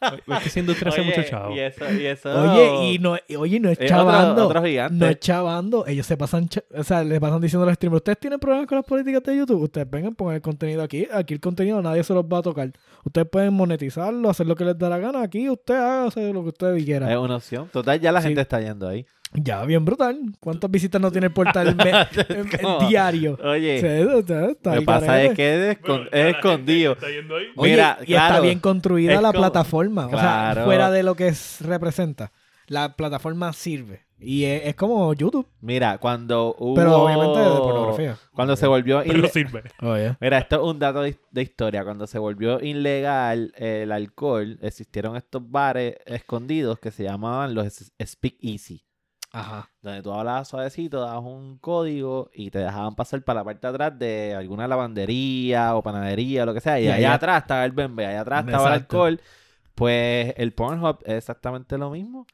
Es 0.00 0.42
que 0.42 0.48
esa 0.48 0.60
industria 0.60 0.90
hace 0.92 1.02
mucho 1.02 1.22
chavo. 1.24 1.54
Y 1.54 1.60
eso, 1.60 1.84
y 1.92 2.06
eso. 2.06 2.30
Oye, 2.52 2.92
y 2.94 2.98
no, 2.98 3.16
y- 3.26 3.36
oye, 3.36 3.60
no 3.60 3.70
es 3.70 3.78
chavando. 3.78 4.32
otro, 4.32 4.46
otro 4.46 4.62
gigante. 4.64 4.94
No 4.94 5.06
es 5.06 5.18
chavando, 5.20 5.86
ellos 5.86 6.06
se 6.06 6.16
pasan, 6.16 6.48
o 6.76 6.84
sea, 6.84 7.02
le 7.04 7.20
pasan 7.20 7.40
diciendo 7.40 7.64
a 7.64 7.66
los 7.66 7.74
streamers, 7.74 7.98
ustedes 8.00 8.18
tienen 8.18 8.38
problemas 8.38 8.66
con 8.66 8.76
las 8.76 8.84
políticas 8.86 9.22
de 9.24 9.36
YouTube, 9.36 9.62
ustedes 9.62 9.88
vengan, 9.90 10.14
pongan 10.14 10.36
el 10.36 10.42
contenido 10.42 10.82
aquí, 10.82 11.06
aquí 11.12 11.34
el 11.34 11.40
contenido 11.40 11.80
nadie 11.82 12.04
se 12.04 12.14
los 12.14 12.24
va 12.24 12.38
a 12.38 12.42
tocar. 12.42 12.70
Ustedes 13.04 13.28
pueden 13.28 13.54
monetizarlo, 13.54 14.28
hacer 14.30 14.46
lo 14.46 14.54
que 14.56 14.64
les 14.64 14.78
dé 14.78 14.88
la 14.88 14.98
gana, 14.98 15.22
aquí 15.22 15.48
usted 15.48 15.74
haga 15.74 16.04
lo 16.32 16.42
que 16.42 16.48
usted 16.48 16.84
quiera. 16.84 17.10
Es 17.10 17.16
una 17.18 17.36
opción. 17.36 17.68
Total, 17.72 17.98
ya 18.00 18.12
la 18.12 18.20
Sí. 18.20 18.28
gente 18.28 18.40
está 18.42 18.60
yendo 18.60 18.88
ahí. 18.88 19.06
Ya, 19.34 19.64
bien 19.64 19.84
brutal. 19.84 20.18
¿Cuántas 20.40 20.70
visitas 20.70 21.00
no 21.00 21.10
tiene 21.12 21.26
el 21.28 21.32
portal 21.32 21.76
me- 21.76 21.90
en- 21.90 22.48
en 22.56 22.62
como- 22.62 22.88
diario? 22.88 23.38
Oye, 23.44 23.80
Sí, 23.80 23.86
está- 24.18 24.46
está 24.50 24.74
lo 24.74 24.80
que 24.80 24.86
pasa 24.86 25.22
es 25.22 25.34
que 25.34 25.70
es, 25.72 25.78
Bueno, 25.82 26.04
escondido. 26.12 26.92
está 26.94 27.10
yendo 27.10 27.36
ahí, 27.36 27.46
Oye, 27.56 27.70
Mira, 27.72 27.98
y 28.06 28.14
está 28.14 28.40
bien 28.40 28.58
construida 28.60 29.12
es 29.14 29.20
la 29.22 29.28
como- 29.32 29.40
plataforma. 29.42 30.06
O 30.06 30.10
sea, 30.10 30.62
fuera 30.64 30.90
de 30.90 31.02
lo 31.02 31.14
que 31.14 31.28
es- 31.28 31.60
representa. 31.60 32.32
La 32.66 32.96
plataforma 32.96 33.52
sirve. 33.52 34.06
Y 34.20 34.44
es, 34.44 34.66
es 34.66 34.74
como 34.74 35.14
YouTube, 35.14 35.46
Mira, 35.60 35.96
cuando 35.98 36.54
hubo... 36.58 36.74
pero 36.74 37.02
obviamente 37.02 37.38
de 37.38 37.46
pornografía. 37.60 38.16
Cuando 38.34 38.56
se 38.56 38.66
volvió... 38.66 39.00
pero 39.06 39.28
sirve. 39.28 39.62
Oye. 39.80 40.16
Mira, 40.20 40.38
esto 40.38 40.56
es 40.56 40.62
un 40.62 40.78
dato 40.78 41.02
de, 41.02 41.16
historia. 41.40 41.84
Cuando 41.84 42.06
se 42.08 42.18
volvió 42.18 42.60
ilegal 42.60 43.52
el 43.56 43.92
alcohol, 43.92 44.58
existieron 44.60 45.16
estos 45.16 45.48
bares 45.48 45.96
escondidos 46.04 46.78
que 46.80 46.90
se 46.90 47.04
llamaban 47.04 47.54
los 47.54 47.68
Speak 48.04 48.36
Easy. 48.42 48.82
Ajá. 49.30 49.70
Donde 49.82 50.02
tú 50.02 50.12
hablabas 50.12 50.48
suavecito, 50.48 51.00
dabas 51.00 51.22
un 51.24 51.58
código 51.58 52.30
y 52.32 52.50
te 52.50 52.60
dejaban 52.60 52.94
pasar 52.94 53.22
para 53.22 53.40
la 53.40 53.44
parte 53.44 53.66
de 53.66 53.70
atrás 53.74 53.98
de 53.98 54.34
alguna 54.34 54.66
lavandería 54.66 55.74
o 55.76 55.82
panadería 55.82 56.44
o 56.44 56.46
lo 56.46 56.54
que 56.54 56.60
sea. 56.60 56.80
Y, 56.80 56.84
Y 56.84 56.88
allá 56.88 56.96
allá- 56.96 57.14
atrás 57.14 57.42
estaba 57.42 57.64
el 57.64 57.72
bembe, 57.72 58.06
allá 58.06 58.22
atrás 58.22 58.44
estaba 58.46 58.68
el 58.68 58.72
alcohol. 58.74 59.20
Pues 59.74 60.34
el 60.38 60.52
Pornhub 60.54 60.98
es 61.04 61.14
exactamente 61.14 61.76
lo 61.78 61.90
mismo. 61.90 62.26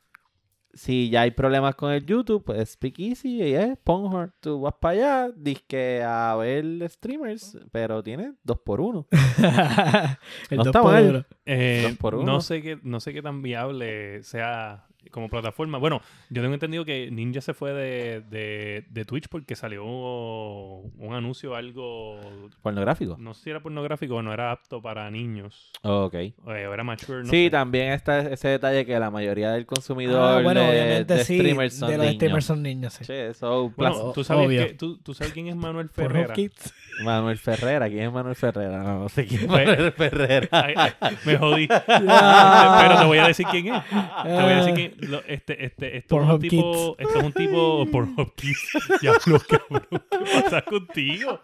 Si 0.73 1.09
ya 1.11 1.21
hay 1.21 1.31
problemas 1.31 1.77
con 1.77 1.93
el 1.93 2.05
YouTube, 2.05 2.43
pues 2.45 2.71
Speak 2.71 2.99
Easy 2.99 3.43
y 3.43 3.55
es 3.55 3.77
Pornhub. 3.85 4.33
Tú 4.41 4.61
vas 4.63 4.75
para 4.81 4.93
allá, 5.27 5.33
disque 5.37 6.03
a 6.05 6.35
ver 6.37 6.89
streamers, 6.91 7.59
pero 7.71 8.03
tiene 8.03 8.33
dos 8.43 8.59
por 8.65 8.81
uno. 8.81 9.07
el 10.51 10.57
No 10.59 10.65
dos 10.65 10.67
está 10.67 10.83
por 10.83 10.93
mal. 10.93 11.09
uno. 11.11 11.25
Eh, 11.47 11.87
Dos 11.89 11.97
por 11.99 12.15
uno. 12.15 12.25
no 12.33 12.41
sé 12.41 12.63
qué 12.63 12.79
no 12.83 12.99
sé 13.01 13.13
qué 13.13 13.23
tan 13.23 13.43
viable 13.43 14.23
sea 14.23 14.87
como 15.11 15.29
plataforma. 15.29 15.79
Bueno, 15.79 16.01
yo 16.31 16.43
tengo 16.43 16.55
entendido 16.55 16.85
que 16.85 17.11
Ninja 17.11 17.41
se 17.41 17.55
fue 17.55 17.73
de, 17.73 18.21
de, 18.31 18.85
de 18.91 19.05
Twitch 19.05 19.29
porque 19.29 19.55
salió 19.57 19.85
un 19.85 21.15
anuncio 21.15 21.55
algo 21.55 22.19
Pornográfico. 22.63 23.17
no 23.19 23.35
sé 23.35 23.45
si 23.45 23.51
era 23.51 23.61
pornográfico 23.61 24.17
o 24.17 24.23
no 24.23 24.33
era 24.33 24.51
apto 24.53 24.81
para 24.83 25.11
niños 25.11 25.71
Ok. 25.83 26.15
eh, 26.15 26.35
o 26.47 26.53
era 26.53 26.85
mature 26.85 27.21
no 27.25 27.31
sí, 27.31 27.45
sé. 27.45 27.51
también 27.51 27.93
está 27.93 28.21
ese 28.21 28.49
detalle 28.49 28.85
que 28.87 28.99
la 28.99 29.11
mayoría 29.11 29.51
del 29.53 29.67
consumidor 29.67 30.39
Ah, 30.39 30.41
bueno, 30.43 30.61
de, 30.61 30.69
obviamente 30.71 31.15
de 31.15 31.25
sí. 31.25 31.39
streamers 31.39 31.75
son 31.75 31.91
de 31.91 31.97
los 31.97 32.07
niños. 32.07 32.17
streamers 32.17 32.45
son 32.45 32.63
niños, 32.63 32.93
sí. 32.95 33.05
Sí, 33.05 33.13
so, 33.35 33.71
Bueno, 33.77 34.13
tú 34.13 34.25
sabes, 34.25 34.47
obvio. 34.47 34.67
que, 34.67 34.75
tú, 34.75 34.99
tú 34.99 35.15
sabes 35.15 35.33
quién 35.33 35.49
es 35.49 35.57
Manuel 35.57 35.89
Ferrera. 35.89 36.35
Kids. 36.35 36.73
Manuel 37.03 37.39
Ferrera, 37.39 37.89
¿quién 37.89 38.05
es 38.05 38.13
Manuel 38.13 38.37
Ferrera? 38.37 38.83
No, 38.83 39.01
no 39.01 39.09
sé 39.09 39.27
quién 39.27 39.43
es 39.43 39.47
Pues- 39.47 39.67
Manuel 39.69 39.93
Ferrera. 39.93 40.49
Ay, 40.53 40.75
ay, 41.01 41.17
me 41.25 41.37
jodí. 41.37 41.69
Pero 41.87 42.99
te 42.99 43.05
voy 43.07 43.19
a 43.19 43.27
decir 43.29 43.47
quién 43.51 43.75
es. 43.75 43.83
Te 43.85 44.29
voy 44.33 44.53
a 44.53 44.57
decir 44.65 44.75
quién. 44.75 44.94
Lo- 44.99 45.23
este, 45.27 45.65
este, 45.65 45.97
esto 45.99 46.23
es 46.23 46.29
un 46.29 46.41
tipo. 46.41 46.97
Esto 46.99 47.19
es 47.19 47.25
un 47.25 47.33
tipo. 47.33 47.87
Pornhub 47.93 48.35
Kids. 48.35 48.69
Diablo, 49.01 49.41
cabrón. 49.49 49.87
¿Qué 50.11 50.19
pasa 50.43 50.63
contigo? 50.63 51.41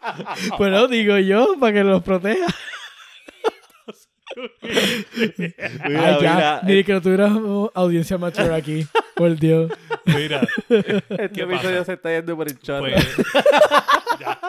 Bueno, 0.59 0.87
digo 0.89 1.17
yo, 1.19 1.57
para 1.59 1.73
que 1.73 1.85
los 1.85 2.03
proteja. 2.03 2.47
Mira, 4.37 6.07
Ay, 6.17 6.23
ya, 6.23 6.35
mira, 6.35 6.61
ni 6.63 6.85
que 6.85 6.93
no 6.93 7.03
tuviéramos 7.03 7.71
audiencia 7.75 8.17
mature 8.17 8.55
aquí. 8.55 8.87
Por 9.17 9.37
Dios. 9.37 9.73
Mira, 10.07 10.41
este 10.69 11.31
¿qué 11.33 11.43
episodio 11.43 11.85
se 11.85 11.95
está 11.95 12.11
yendo 12.11 12.37
por 12.37 12.47
el 12.49 12.59
chorro. 12.61 12.87
pues, 12.93 13.17
ya, 14.21 14.41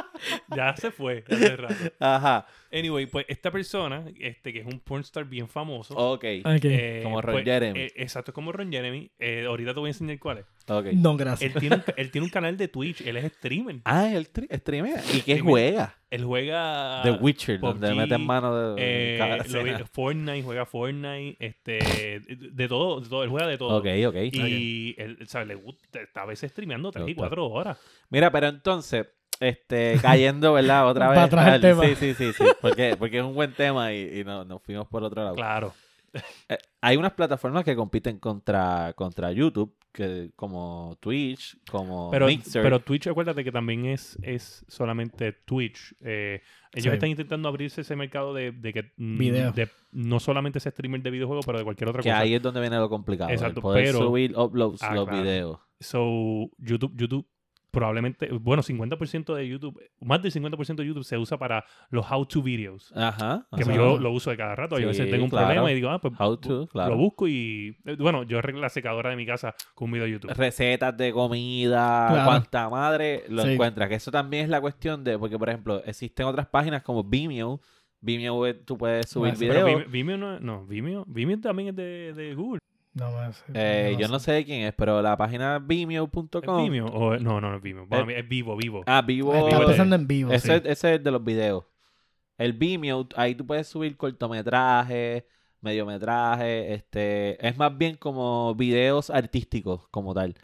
ya 0.55 0.75
se 0.77 0.91
fue 0.91 1.23
hace 1.29 1.55
rato. 1.57 1.75
Ajá. 1.99 2.45
Anyway, 2.71 3.05
pues 3.05 3.25
esta 3.27 3.51
persona, 3.51 4.05
este, 4.19 4.53
que 4.53 4.59
es 4.59 4.65
un 4.65 4.79
pornstar 4.79 5.25
bien 5.25 5.47
famoso. 5.47 5.93
Ok. 5.95 6.23
Eh, 6.23 7.01
Como 7.03 7.21
Ron 7.21 7.33
pues, 7.35 7.45
Jeremy. 7.45 7.79
eh, 7.79 7.91
exacto, 7.95 8.31
es 8.31 8.35
como 8.35 8.51
Ron 8.51 8.71
Jeremy. 8.71 9.11
Eh, 9.19 9.45
ahorita 9.47 9.73
te 9.73 9.79
voy 9.79 9.87
a 9.89 9.91
enseñar 9.91 10.17
cuál 10.19 10.39
es. 10.39 10.45
Ok. 10.67 10.85
No, 10.93 11.11
Él 11.11 11.17
gracias. 11.17 11.53
tiene, 11.55 11.75
un, 11.77 11.83
él 11.97 12.11
tiene 12.11 12.25
un 12.25 12.31
canal 12.31 12.55
de 12.57 12.67
Twitch, 12.67 13.01
él 13.01 13.17
es 13.17 13.31
streamer. 13.33 13.77
Ah, 13.85 14.09
el 14.13 14.31
tri- 14.31 14.47
streamer. 14.59 14.99
¿Y 15.13 15.21
qué 15.21 15.39
juega? 15.39 15.97
Él 16.09 16.25
juega 16.25 17.01
The 17.03 17.11
Witcher, 17.11 17.59
donde 17.59 17.87
PUBG, 17.87 17.97
mete 17.97 18.15
en 18.15 18.25
mano 18.25 18.75
de 18.75 19.15
eh, 19.15 19.17
lo. 19.77 19.85
Fortnite, 19.87 20.43
juega 20.43 20.65
Fortnite, 20.65 21.37
este, 21.39 22.19
de 22.27 22.67
todo, 22.67 22.99
de 22.99 23.07
todo, 23.09 23.23
él 23.23 23.29
juega 23.29 23.47
de 23.47 23.57
todo. 23.57 23.77
Ok, 23.77 23.87
ok. 24.07 24.15
Y 24.33 24.93
él, 24.97 25.17
o 25.21 25.25
sea, 25.25 25.45
le 25.45 25.55
gusta, 25.55 26.01
está 26.01 26.23
a 26.23 26.25
veces 26.25 26.51
streameando 26.51 26.91
3 26.91 27.05
y 27.07 27.13
gusta. 27.13 27.29
4 27.29 27.47
horas. 27.47 27.79
Mira, 28.09 28.29
pero 28.31 28.47
entonces, 28.47 29.07
este, 29.41 29.97
cayendo, 30.01 30.53
¿verdad? 30.53 30.87
Otra 30.89 31.09
vez. 31.09 31.19
Atrás 31.19 31.47
el 31.47 31.53
al- 31.55 31.61
tema. 31.61 31.83
Sí, 31.85 31.95
sí, 31.95 32.13
sí, 32.13 32.31
sí. 32.33 32.43
Porque, 32.61 32.95
porque 32.97 33.17
es 33.17 33.23
un 33.23 33.33
buen 33.35 33.51
tema 33.53 33.91
y, 33.91 34.19
y 34.19 34.23
no, 34.23 34.45
nos 34.45 34.61
fuimos 34.61 34.87
por 34.87 35.03
otro 35.03 35.21
lado. 35.23 35.35
Claro. 35.35 35.73
Eh, 36.49 36.57
hay 36.81 36.97
unas 36.97 37.13
plataformas 37.13 37.63
que 37.63 37.73
compiten 37.75 38.19
contra, 38.19 38.91
contra 38.97 39.31
YouTube, 39.31 39.73
que, 39.93 40.31
como 40.35 40.97
Twitch, 40.99 41.57
como 41.69 42.11
Pero, 42.11 42.27
Mixer. 42.27 42.61
pero 42.61 42.81
Twitch, 42.81 43.07
acuérdate 43.07 43.43
que 43.45 43.51
también 43.51 43.85
es, 43.85 44.17
es 44.21 44.65
solamente 44.67 45.31
Twitch. 45.31 45.95
Eh, 46.01 46.41
ellos 46.73 46.91
Sí. 46.91 46.95
están 46.95 47.09
intentando 47.09 47.47
abrirse 47.47 47.81
ese 47.81 47.95
mercado 47.95 48.33
de, 48.33 48.51
de 48.51 48.73
que 48.73 48.91
mm, 48.97 49.17
Video. 49.17 49.51
de 49.53 49.69
no 49.91 50.19
solamente 50.19 50.59
ese 50.59 50.71
streamer 50.71 51.01
de 51.01 51.11
videojuegos, 51.11 51.45
pero 51.45 51.57
de 51.59 51.63
cualquier 51.63 51.89
otra 51.89 52.01
que 52.03 52.09
cosa. 52.09 52.19
ahí 52.19 52.33
es 52.33 52.41
donde 52.41 52.59
viene 52.61 52.75
lo 52.77 52.89
complicado. 52.89 53.29
el 53.29 53.35
Exacto, 53.35 53.61
poder 53.61 53.85
pero- 53.85 53.99
subir 53.99 54.37
uploads 54.37 54.81
Ah, 54.83 54.93
los 54.93 55.07
claro. 55.07 55.23
videos. 55.23 55.59
So, 55.79 56.49
YouTube, 56.57 56.93
YouTube 56.95 57.25
probablemente, 57.71 58.29
bueno, 58.33 58.61
50% 58.61 59.33
de 59.33 59.47
YouTube, 59.47 59.81
más 60.01 60.21
del 60.21 60.31
50% 60.31 60.75
de 60.75 60.85
YouTube 60.85 61.03
se 61.05 61.17
usa 61.17 61.37
para 61.37 61.63
los 61.89 62.05
how-to 62.11 62.41
videos. 62.43 62.91
Ajá. 62.95 63.47
Que 63.55 63.63
ajá. 63.63 63.73
yo 63.73 63.97
lo 63.97 64.11
uso 64.11 64.29
de 64.29 64.37
cada 64.37 64.55
rato. 64.55 64.77
Yo 64.77 64.85
a 64.85 64.87
veces 64.89 65.05
Sí, 65.05 65.11
tengo 65.11 65.23
un 65.23 65.29
claro. 65.29 65.45
problema 65.47 65.71
y 65.71 65.75
digo, 65.75 65.89
ah, 65.89 65.99
pues 65.99 66.13
How 66.19 66.37
to, 66.37 66.67
claro. 66.67 66.91
lo 66.91 66.97
busco 66.97 67.27
y. 67.27 67.77
eh, 67.85 67.95
Bueno, 67.97 68.23
yo 68.23 68.39
arreglo 68.39 68.61
la 68.61 68.69
secadora 68.69 69.09
de 69.09 69.15
mi 69.15 69.25
casa 69.25 69.55
con 69.73 69.85
un 69.87 69.93
video 69.93 70.05
de 70.05 70.11
YouTube. 70.11 70.31
Recetas 70.33 70.95
de 70.97 71.11
comida, 71.13 72.07
Claro. 72.09 72.25
cuanta 72.25 72.69
madre 72.69 73.23
lo 73.29 73.43
Sí. 73.43 73.53
encuentras. 73.53 73.89
Que 73.89 73.95
eso 73.95 74.11
también 74.11 74.43
es 74.43 74.49
la 74.49 74.61
cuestión 74.61 75.03
de, 75.03 75.17
porque 75.17 75.39
por 75.39 75.49
ejemplo, 75.49 75.81
existen 75.85 76.25
otras 76.27 76.47
páginas 76.47 76.83
como 76.83 77.03
Vimeo. 77.03 77.61
Vimeo 78.01 78.47
eh, 78.47 78.53
tú 78.55 78.77
puedes 78.77 79.07
subir 79.09 79.35
Bueno, 79.35 79.53
Pero 79.53 79.65
videos. 79.67 79.91
Vimeo, 79.91 80.17
Vimeo 80.17 80.17
no, 80.17 80.39
no, 80.39 80.65
Vimeo, 80.65 81.05
Vimeo 81.07 81.39
también 81.39 81.69
es 81.69 81.75
de, 81.75 82.13
de 82.13 82.35
Google. 82.35 82.59
No 82.93 83.09
me 83.11 83.31
sé. 83.31 83.43
Eh, 83.53 83.95
yo 83.99 84.07
no 84.09 84.19
sé 84.19 84.33
de 84.33 84.43
quién 84.45 84.65
es, 84.65 84.73
pero 84.73 85.01
la 85.01 85.15
página 85.15 85.57
¿Es 85.57 85.67
vimeo.com. 85.67 86.63
Vimeo? 86.63 86.87
O, 86.87 87.17
no, 87.17 87.39
no, 87.39 87.49
no 87.51 87.55
es 87.55 87.61
Vimeo. 87.61 87.85
Bueno, 87.87 88.09
Eh, 88.11 88.19
es 88.19 88.27
Vivo, 88.27 88.55
Vivo. 88.57 88.83
Ah, 88.85 89.01
Vivo. 89.01 89.33
Está 89.33 89.65
pensando 89.65 89.95
en 89.95 90.07
vivo. 90.07 90.31
Ese, 90.31 90.47
sí. 90.47 90.53
es- 90.53 90.65
ese 90.65 90.95
es 90.95 91.03
de 91.03 91.11
los 91.11 91.23
videos. 91.23 91.63
El 92.37 92.53
Vimeo, 92.53 93.07
ahí 93.15 93.35
tú 93.35 93.45
puedes 93.45 93.67
subir 93.67 93.95
cortometrajes, 93.95 95.23
mediometrajes, 95.61 96.71
este, 96.71 97.47
es 97.47 97.57
más 97.57 97.77
bien 97.77 97.95
como 97.95 98.55
videos 98.55 99.09
artísticos 99.09 99.87
como 99.89 100.13
tal. 100.13 100.35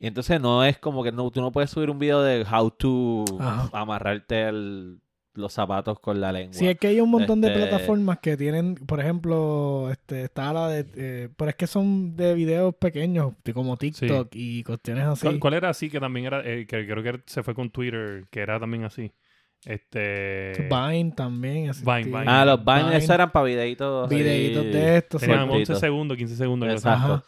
Y 0.00 0.06
entonces 0.08 0.40
no 0.40 0.64
es 0.64 0.78
como 0.78 1.02
que 1.04 1.12
no, 1.12 1.30
tú 1.30 1.40
no 1.40 1.52
puedes 1.52 1.70
subir 1.70 1.90
un 1.90 1.98
video 1.98 2.22
de 2.22 2.44
how 2.50 2.70
to 2.70 3.24
Ajá. 3.38 3.70
amarrarte 3.72 4.48
el- 4.48 5.00
los 5.34 5.52
zapatos 5.52 5.98
con 6.00 6.20
la 6.20 6.30
lengua. 6.32 6.54
Sí, 6.54 6.66
es 6.68 6.78
que 6.78 6.86
hay 6.88 7.00
un 7.00 7.10
montón 7.10 7.40
de 7.40 7.48
Este- 7.48 7.60
plataformas 7.60 8.18
que 8.20 8.36
tienen, 8.36 8.74
por 8.76 9.00
ejemplo, 9.00 9.88
este, 9.90 10.22
está 10.24 10.52
la 10.52 10.68
de, 10.68 10.86
eh, 10.96 11.28
pero 11.36 11.48
es 11.50 11.56
que 11.56 11.66
son 11.66 12.14
de 12.16 12.34
videos 12.34 12.74
pequeños, 12.76 13.32
de 13.44 13.52
como 13.52 13.76
TikTok 13.76 14.28
y 14.32 14.62
cuestiones 14.62 15.04
así. 15.04 15.22
¿Cuál, 15.26 15.38
cuál 15.40 15.54
era 15.54 15.68
así 15.70 15.90
que 15.90 15.98
también 16.00 16.26
era, 16.26 16.40
eh, 16.44 16.66
que 16.66 16.86
creo 16.86 17.02
que 17.02 17.20
se 17.26 17.42
fue 17.42 17.54
con 17.54 17.70
Twitter, 17.70 18.26
que 18.30 18.40
era 18.40 18.58
también 18.60 18.84
así? 18.84 19.10
Este. 19.66 20.52
Vine 20.70 21.12
también. 21.16 21.72
Vine. 21.84 22.04
Vine. 22.04 22.24
Ah, 22.26 22.44
los 22.44 22.64
Vines, 22.64 22.84
Vine, 22.84 22.96
eso 22.98 23.14
eran 23.14 23.30
para 23.32 23.46
videitos. 23.46 24.08
Videitos 24.08 24.64
de 24.64 24.96
estos. 24.98 25.20
Tenían 25.20 25.40
son- 25.40 25.48
cortito. 25.48 25.72
11 25.72 25.80
segundos, 25.86 26.16
15 26.16 26.36
segundos. 26.36 26.68
Exacto. 26.70 27.12
Ajá. 27.14 27.24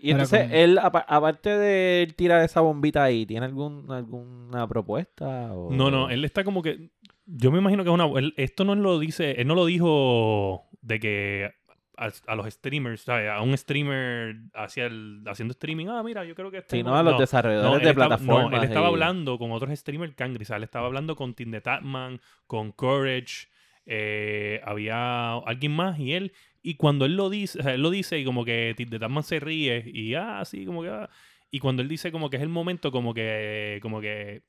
Y 0.00 0.10
entonces, 0.10 0.42
como- 0.42 0.54
él, 0.54 0.78
apa- 0.78 1.04
aparte 1.08 1.50
de 1.50 2.12
tirar 2.16 2.42
esa 2.44 2.60
bombita 2.60 3.02
ahí, 3.04 3.24
¿tiene 3.26 3.46
algún, 3.46 3.90
alguna 3.90 4.66
propuesta? 4.68 5.52
o- 5.52 5.70
No, 5.72 5.90
no, 5.90 6.10
él 6.10 6.24
está 6.24 6.44
como 6.44 6.62
que. 6.62 6.90
Yo 7.26 7.50
me 7.50 7.58
imagino 7.58 7.82
que 7.84 7.90
es 7.90 7.94
una. 7.94 8.08
esto 8.36 8.64
no 8.64 8.74
lo 8.74 8.98
dice. 8.98 9.32
Él 9.40 9.46
no 9.48 9.54
lo 9.54 9.66
dijo 9.66 10.68
de 10.80 11.00
que 11.00 11.50
a, 11.96 12.10
a 12.26 12.34
los 12.36 12.46
streamers, 12.52 13.00
¿sabes? 13.02 13.28
A 13.30 13.40
un 13.42 13.56
streamer 13.56 14.36
hacia 14.54 14.86
el, 14.86 15.22
haciendo 15.26 15.52
streaming. 15.52 15.86
Ah, 15.88 16.02
mira, 16.04 16.24
yo 16.24 16.34
creo 16.34 16.50
que. 16.50 16.58
este 16.58 16.76
Sino 16.76 16.96
a 16.96 17.02
los 17.02 17.14
no, 17.14 17.18
desarrolladores 17.20 17.80
no, 17.80 17.84
de 17.84 17.90
estaba- 17.90 18.08
plataformas. 18.16 18.50
No, 18.52 18.56
él 18.58 18.64
estaba 18.64 18.86
y- 18.88 18.90
hablando 18.92 19.38
con 19.38 19.50
otros 19.52 19.76
streamers 19.78 20.14
cangri. 20.14 20.42
O 20.42 20.46
sea, 20.46 20.56
él 20.56 20.62
estaba 20.64 20.86
hablando 20.86 21.16
con 21.16 21.34
Tim 21.34 21.50
the 21.50 21.60
Tatman, 21.60 22.20
con 22.46 22.70
Courage. 22.72 23.48
eh, 23.86 24.60
había 24.64 25.34
alguien 25.38 25.72
más 25.72 25.98
y 25.98 26.12
él. 26.12 26.32
Y 26.62 26.74
cuando 26.74 27.04
él 27.06 27.16
lo 27.16 27.30
dice, 27.30 27.60
o 27.60 27.62
sea, 27.62 27.74
él 27.74 27.82
lo 27.82 27.90
dice 27.90 28.18
y 28.18 28.24
como 28.24 28.44
que 28.44 28.74
Tim 28.76 28.90
the 28.90 28.98
Tatman 28.98 29.22
se 29.22 29.38
ríe 29.40 29.82
y 29.86 30.14
ah, 30.14 30.44
sí, 30.44 30.64
como 30.66 30.82
que. 30.82 30.88
ah. 30.90 31.08
Y 31.50 31.60
cuando 31.60 31.82
él 31.82 31.88
dice 31.88 32.10
como 32.12 32.28
que 32.28 32.36
es 32.36 32.42
el 32.42 32.48
momento, 32.48 32.90
como 32.92 33.14
que. 33.14 33.78
Como 33.82 34.00
que 34.00 34.42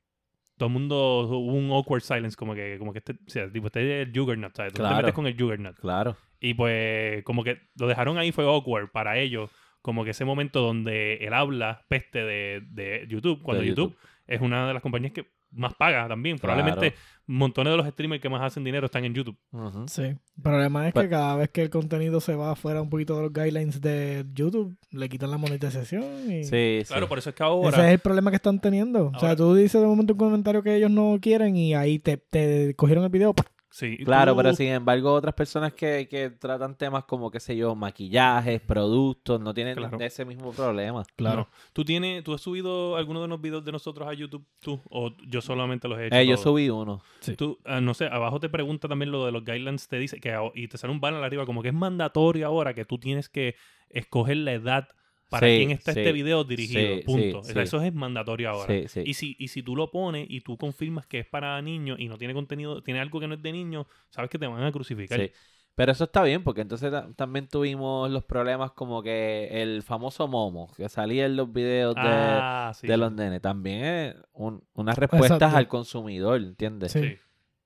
todo 0.57 0.67
el 0.67 0.73
mundo 0.73 1.27
hubo 1.29 1.53
un 1.53 1.71
awkward 1.71 2.01
silence, 2.01 2.35
como 2.35 2.53
que, 2.55 2.77
como 2.79 2.91
que 2.91 2.99
este, 2.99 3.13
o 3.13 3.29
sea, 3.29 3.51
tipo, 3.51 3.67
este 3.67 4.01
es 4.01 4.07
el 4.07 4.13
Juggernaut, 4.17 4.55
¿sabes? 4.55 4.73
Tú 4.73 4.77
Claro. 4.79 4.95
te 4.95 5.01
metes 5.03 5.13
con 5.15 5.27
el 5.27 5.37
Juggernaut. 5.39 5.79
Claro. 5.79 6.17
Y 6.39 6.53
pues, 6.55 7.23
como 7.23 7.43
que 7.43 7.61
lo 7.79 7.87
dejaron 7.87 8.17
ahí 8.17 8.31
fue 8.31 8.45
awkward 8.45 8.89
para 8.91 9.17
ellos. 9.17 9.49
Como 9.81 10.03
que 10.03 10.09
ese 10.11 10.25
momento 10.25 10.61
donde 10.61 11.15
él 11.21 11.33
habla 11.33 11.85
peste 11.87 12.23
de, 12.25 12.61
de 12.69 13.05
YouTube, 13.07 13.41
cuando 13.41 13.61
De 13.61 13.69
YouTube. 13.69 13.91
YouTube. 13.91 14.07
es 14.27 14.41
una 14.41 14.67
de 14.67 14.73
las 14.73 14.83
compañías 14.83 15.13
que 15.13 15.25
más 15.51 15.73
paga 15.75 16.07
también. 16.07 16.37
Probablemente 16.37 16.93
montones 17.25 17.71
de 17.73 17.77
los 17.77 17.87
streamers 17.87 18.21
que 18.21 18.29
más 18.29 18.41
hacen 18.41 18.63
dinero 18.63 18.85
están 18.85 19.03
en 19.05 19.13
YouTube. 19.13 19.37
Ujú. 19.51 19.85
Sí. 19.87 20.01
El 20.03 20.19
problema 20.41 20.87
es 20.87 20.93
Pues- 20.93 21.05
que 21.05 21.09
cada 21.09 21.35
vez 21.35 21.49
que 21.49 21.61
el 21.61 21.69
contenido 21.69 22.21
se 22.21 22.35
va 22.35 22.55
fuera 22.55 22.81
un 22.81 22.89
poquito 22.89 23.15
de 23.17 23.23
los 23.23 23.33
guidelines 23.33 23.81
de 23.81 24.25
YouTube, 24.33 24.77
le 24.91 25.09
quitan 25.09 25.31
la 25.31 25.37
monetización. 25.37 26.03
Y... 26.31 26.43
Sí, 26.43 26.79
sí. 26.81 26.85
Claro, 26.87 27.07
por 27.09 27.17
eso 27.17 27.29
es 27.31 27.35
que 27.35 27.43
Ese 27.43 27.49
es 27.67 27.73
ahora. 27.75 27.91
el 27.91 27.99
problema 27.99 28.29
que 28.31 28.37
están 28.37 28.59
teniendo. 28.59 29.07
O 29.07 29.19
sea, 29.19 29.29
Ahora- 29.29 29.35
tú 29.35 29.55
dices 29.55 29.81
de 29.81 29.87
momento 29.87 30.13
un 30.13 30.19
comentario 30.19 30.63
que 30.63 30.75
ellos 30.75 30.91
no 30.91 31.17
quieren 31.21 31.55
y 31.55 31.73
ahí 31.75 31.99
te, 31.99 32.17
te 32.17 32.73
cogieron 32.75 33.03
el 33.03 33.09
video. 33.09 33.33
Sí, 33.69 33.97
Claro, 33.97 34.31
tú- 34.31 34.37
pero 34.37 34.53
sin 34.53 34.67
embargo, 34.69 35.13
otras 35.13 35.33
personas 35.35 35.73
que, 35.73 36.07
que 36.09 36.29
tratan 36.29 36.75
temas 36.75 37.03
como, 37.03 37.29
qué 37.29 37.39
sé 37.39 37.55
yo, 37.55 37.75
maquillajes, 37.75 38.61
productos, 38.61 39.39
no 39.41 39.53
tienen 39.53 39.75
Claro. 39.75 39.97
ese 39.99 40.23
mismo 40.25 40.51
problema. 40.51 41.03
No. 41.17 41.47
¿Tú, 41.73 41.83
tienes, 41.83 42.23
¿Tú 42.23 42.33
has 42.33 42.41
subido 42.41 42.95
alguno 42.95 43.21
de 43.21 43.27
los 43.27 43.41
videos 43.41 43.63
de 43.65 43.71
nosotros 43.73 44.07
a 44.07 44.13
YouTube? 44.13 44.45
¿Tú? 44.61 44.79
¿O 44.89 45.11
yo 45.27 45.41
solamente 45.41 45.87
los 45.87 45.99
he 45.99 46.07
hecho? 46.07 46.15
Eh, 46.15 46.25
yo 46.25 46.37
subí 46.37 46.69
uno. 46.69 47.01
Tú, 47.37 47.59
ah, 47.65 47.81
no 47.81 47.93
sé, 47.93 48.05
abajo 48.05 48.39
te 48.39 48.47
pregunta 48.49 48.87
también 48.87 49.11
lo 49.11 49.25
de 49.25 49.31
los 49.33 49.43
guidelines, 49.43 49.87
te 49.87 49.97
dice 49.99 50.19
que 50.21 50.33
y 50.55 50.67
te 50.69 50.77
sale 50.77 50.93
un 50.93 51.01
banner 51.01 51.23
arriba 51.23 51.45
como 51.45 51.61
que 51.61 51.67
es 51.67 51.73
mandatorio 51.73 52.47
ahora 52.47 52.73
que 52.73 52.85
tú 52.85 52.97
tienes 52.97 53.27
que 53.29 53.55
escoger 53.89 54.37
la 54.37 54.53
edad 54.53 54.87
para 55.29 55.47
Sí, 55.47 55.57
quién 55.57 55.71
está 55.71 55.93
sí, 55.93 55.99
este 55.99 56.11
video 56.13 56.43
dirigido, 56.43 56.95
sí, 56.97 57.03
punto. 57.05 57.21
sí, 57.21 57.33
O 57.35 57.43
sea, 57.43 57.53
sí. 57.53 57.59
eso 57.61 57.81
es 57.81 57.93
mandatorio 57.93 58.49
ahora. 58.49 58.73
Sí, 58.73 58.87
sí. 58.87 59.01
Y 59.05 59.13
si, 59.13 59.35
y 59.39 59.47
si 59.49 59.61
tú 59.63 59.75
lo 59.75 59.91
pones 59.91 60.25
y 60.29 60.41
tú 60.41 60.57
confirmas 60.57 61.05
que 61.05 61.19
es 61.19 61.25
para 61.25 61.61
niños 61.61 61.99
y 61.99 62.07
no 62.07 62.17
tiene 62.17 62.33
contenido, 62.33 62.81
tiene 62.81 62.99
algo 62.99 63.19
que 63.19 63.27
no 63.27 63.33
es 63.35 63.41
de 63.41 63.51
niños, 63.51 63.85
sabes 64.09 64.29
que 64.29 64.39
te 64.39 64.47
van 64.47 64.63
a 64.63 64.71
crucificar. 64.71 65.19
Sí. 65.19 65.31
Pero 65.75 65.91
eso 65.91 66.05
está 66.05 66.23
bien, 66.23 66.43
porque 66.43 66.61
entonces 66.61 66.89
ta- 66.89 67.07
también 67.15 67.47
tuvimos 67.47 68.09
los 68.09 68.23
problemas 68.23 68.71
como 68.71 69.03
que 69.03 69.47
el 69.61 69.83
famoso 69.83 70.27
Momo, 70.27 70.71
que 70.75 70.89
salía 70.89 71.25
en 71.27 71.35
los 71.35 71.53
videos 71.53 71.93
de, 71.93 72.01
Ah, 72.03 72.71
sí. 72.73 72.87
de 72.87 72.97
los 72.97 73.11
nenes, 73.11 73.41
también 73.43 73.83
es 73.83 74.15
un- 74.33 74.63
unas 74.73 74.97
respuestas 74.97 75.33
Exacto. 75.35 75.57
al 75.57 75.67
consumidor, 75.67 76.37
¿entiendes? 76.41 76.93
Sí. 76.93 77.17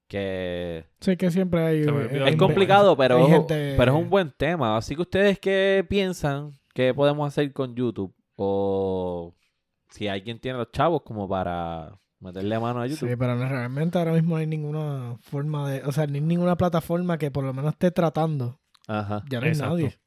Que 0.07 0.83
Sí, 0.99 1.15
que 1.15 1.31
siempre 1.31 1.61
hay. 1.61 1.85
Es 2.25 2.35
complicado, 2.35 2.97
pero, 2.97 3.17
hay 3.25 3.31
gente- 3.31 3.75
pero 3.77 3.95
es 3.95 4.03
un 4.03 4.09
buen 4.09 4.31
tema. 4.31 4.75
Así 4.75 4.93
que 4.95 5.01
ustedes 5.03 5.39
qué 5.39 5.85
piensan 5.87 6.51
que 6.73 6.93
podemos 6.93 7.27
hacer 7.27 7.51
con 7.53 7.75
YouTube 7.75 8.13
o 8.35 9.35
si 9.89 10.07
alguien 10.07 10.39
tiene 10.39 10.57
los 10.59 10.71
chavos 10.71 11.01
como 11.03 11.27
para 11.27 11.97
meterle 12.19 12.59
mano 12.59 12.81
a 12.81 12.87
YouTube. 12.87 13.09
Sí, 13.09 13.15
pero 13.17 13.35
no- 13.35 13.47
realmente 13.47 13.97
ahora 13.97 14.13
mismo 14.13 14.35
no 14.35 14.35
hay 14.37 14.47
ninguna 14.47 15.15
forma 15.21 15.69
de. 15.69 15.83
O 15.83 15.91
sea, 15.91 16.07
ni 16.07 16.21
ninguna 16.21 16.55
plataforma 16.55 17.17
que 17.17 17.31
por 17.31 17.43
lo 17.43 17.53
menos 17.53 17.73
esté 17.73 17.91
tratando. 17.91 18.59
Ajá. 18.87 19.23
Ya 19.29 19.39
no 19.39 19.45
hay 19.45 19.51
Exacto. 19.51 19.73
nadie. 19.75 19.97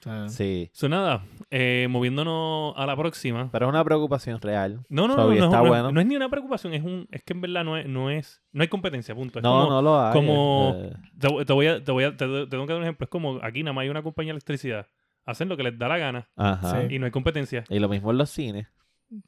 O 0.00 0.02
sea, 0.02 0.28
Sí. 0.28 0.68
So, 0.72 0.88
nada, 0.88 1.24
eh, 1.50 1.86
moviéndonos 1.88 2.74
a 2.76 2.86
la 2.86 2.96
próxima. 2.96 3.48
Pero 3.52 3.66
es 3.66 3.70
una 3.70 3.84
preocupación 3.84 4.40
real. 4.40 4.80
No, 4.88 5.06
no, 5.06 5.14
So, 5.14 5.20
no, 5.22 5.28
no, 5.28 5.44
está 5.44 5.62
no, 5.62 5.68
bueno. 5.68 5.92
no 5.92 6.00
es 6.00 6.06
ni 6.06 6.16
una 6.16 6.28
preocupación, 6.28 6.74
es 6.74 6.82
un, 6.82 7.06
es 7.12 7.22
que 7.22 7.34
en 7.34 7.40
verdad 7.40 7.62
no 7.62 7.76
es, 7.76 7.86
no 7.86 8.10
es, 8.10 8.42
no 8.50 8.62
hay 8.62 8.68
competencia, 8.68 9.14
punto. 9.14 9.38
Es 9.38 9.42
No, 9.44 9.50
como, 9.60 9.70
no 9.70 9.82
lo 9.82 10.00
hay. 10.00 10.12
como- 10.12 10.72
eh, 10.76 10.92
Te, 11.20 11.44
te 11.44 11.52
voy 11.52 11.66
a, 11.68 11.84
te 11.84 11.92
voy 11.92 12.04
a, 12.04 12.16
te, 12.16 12.26
te 12.26 12.46
tengo 12.48 12.66
que 12.66 12.72
dar 12.72 12.78
un 12.78 12.82
ejemplo. 12.84 13.04
Es 13.04 13.10
como 13.10 13.38
aquí 13.42 13.62
nada 13.62 13.74
más 13.74 13.82
hay 13.82 13.90
una 13.90 14.02
compañía 14.02 14.32
de 14.32 14.38
electricidad. 14.38 14.86
Hacen 15.24 15.48
lo 15.48 15.56
que 15.56 15.62
les 15.62 15.78
da 15.78 15.88
la 15.88 15.98
gana 15.98 16.28
Ajá. 16.36 16.80
Sí. 16.88 16.94
y 16.94 16.98
no 16.98 17.06
hay 17.06 17.12
competencia. 17.12 17.64
Y 17.68 17.78
lo 17.78 17.88
mismo 17.88 18.10
en 18.10 18.18
los 18.18 18.30
cines. 18.30 18.66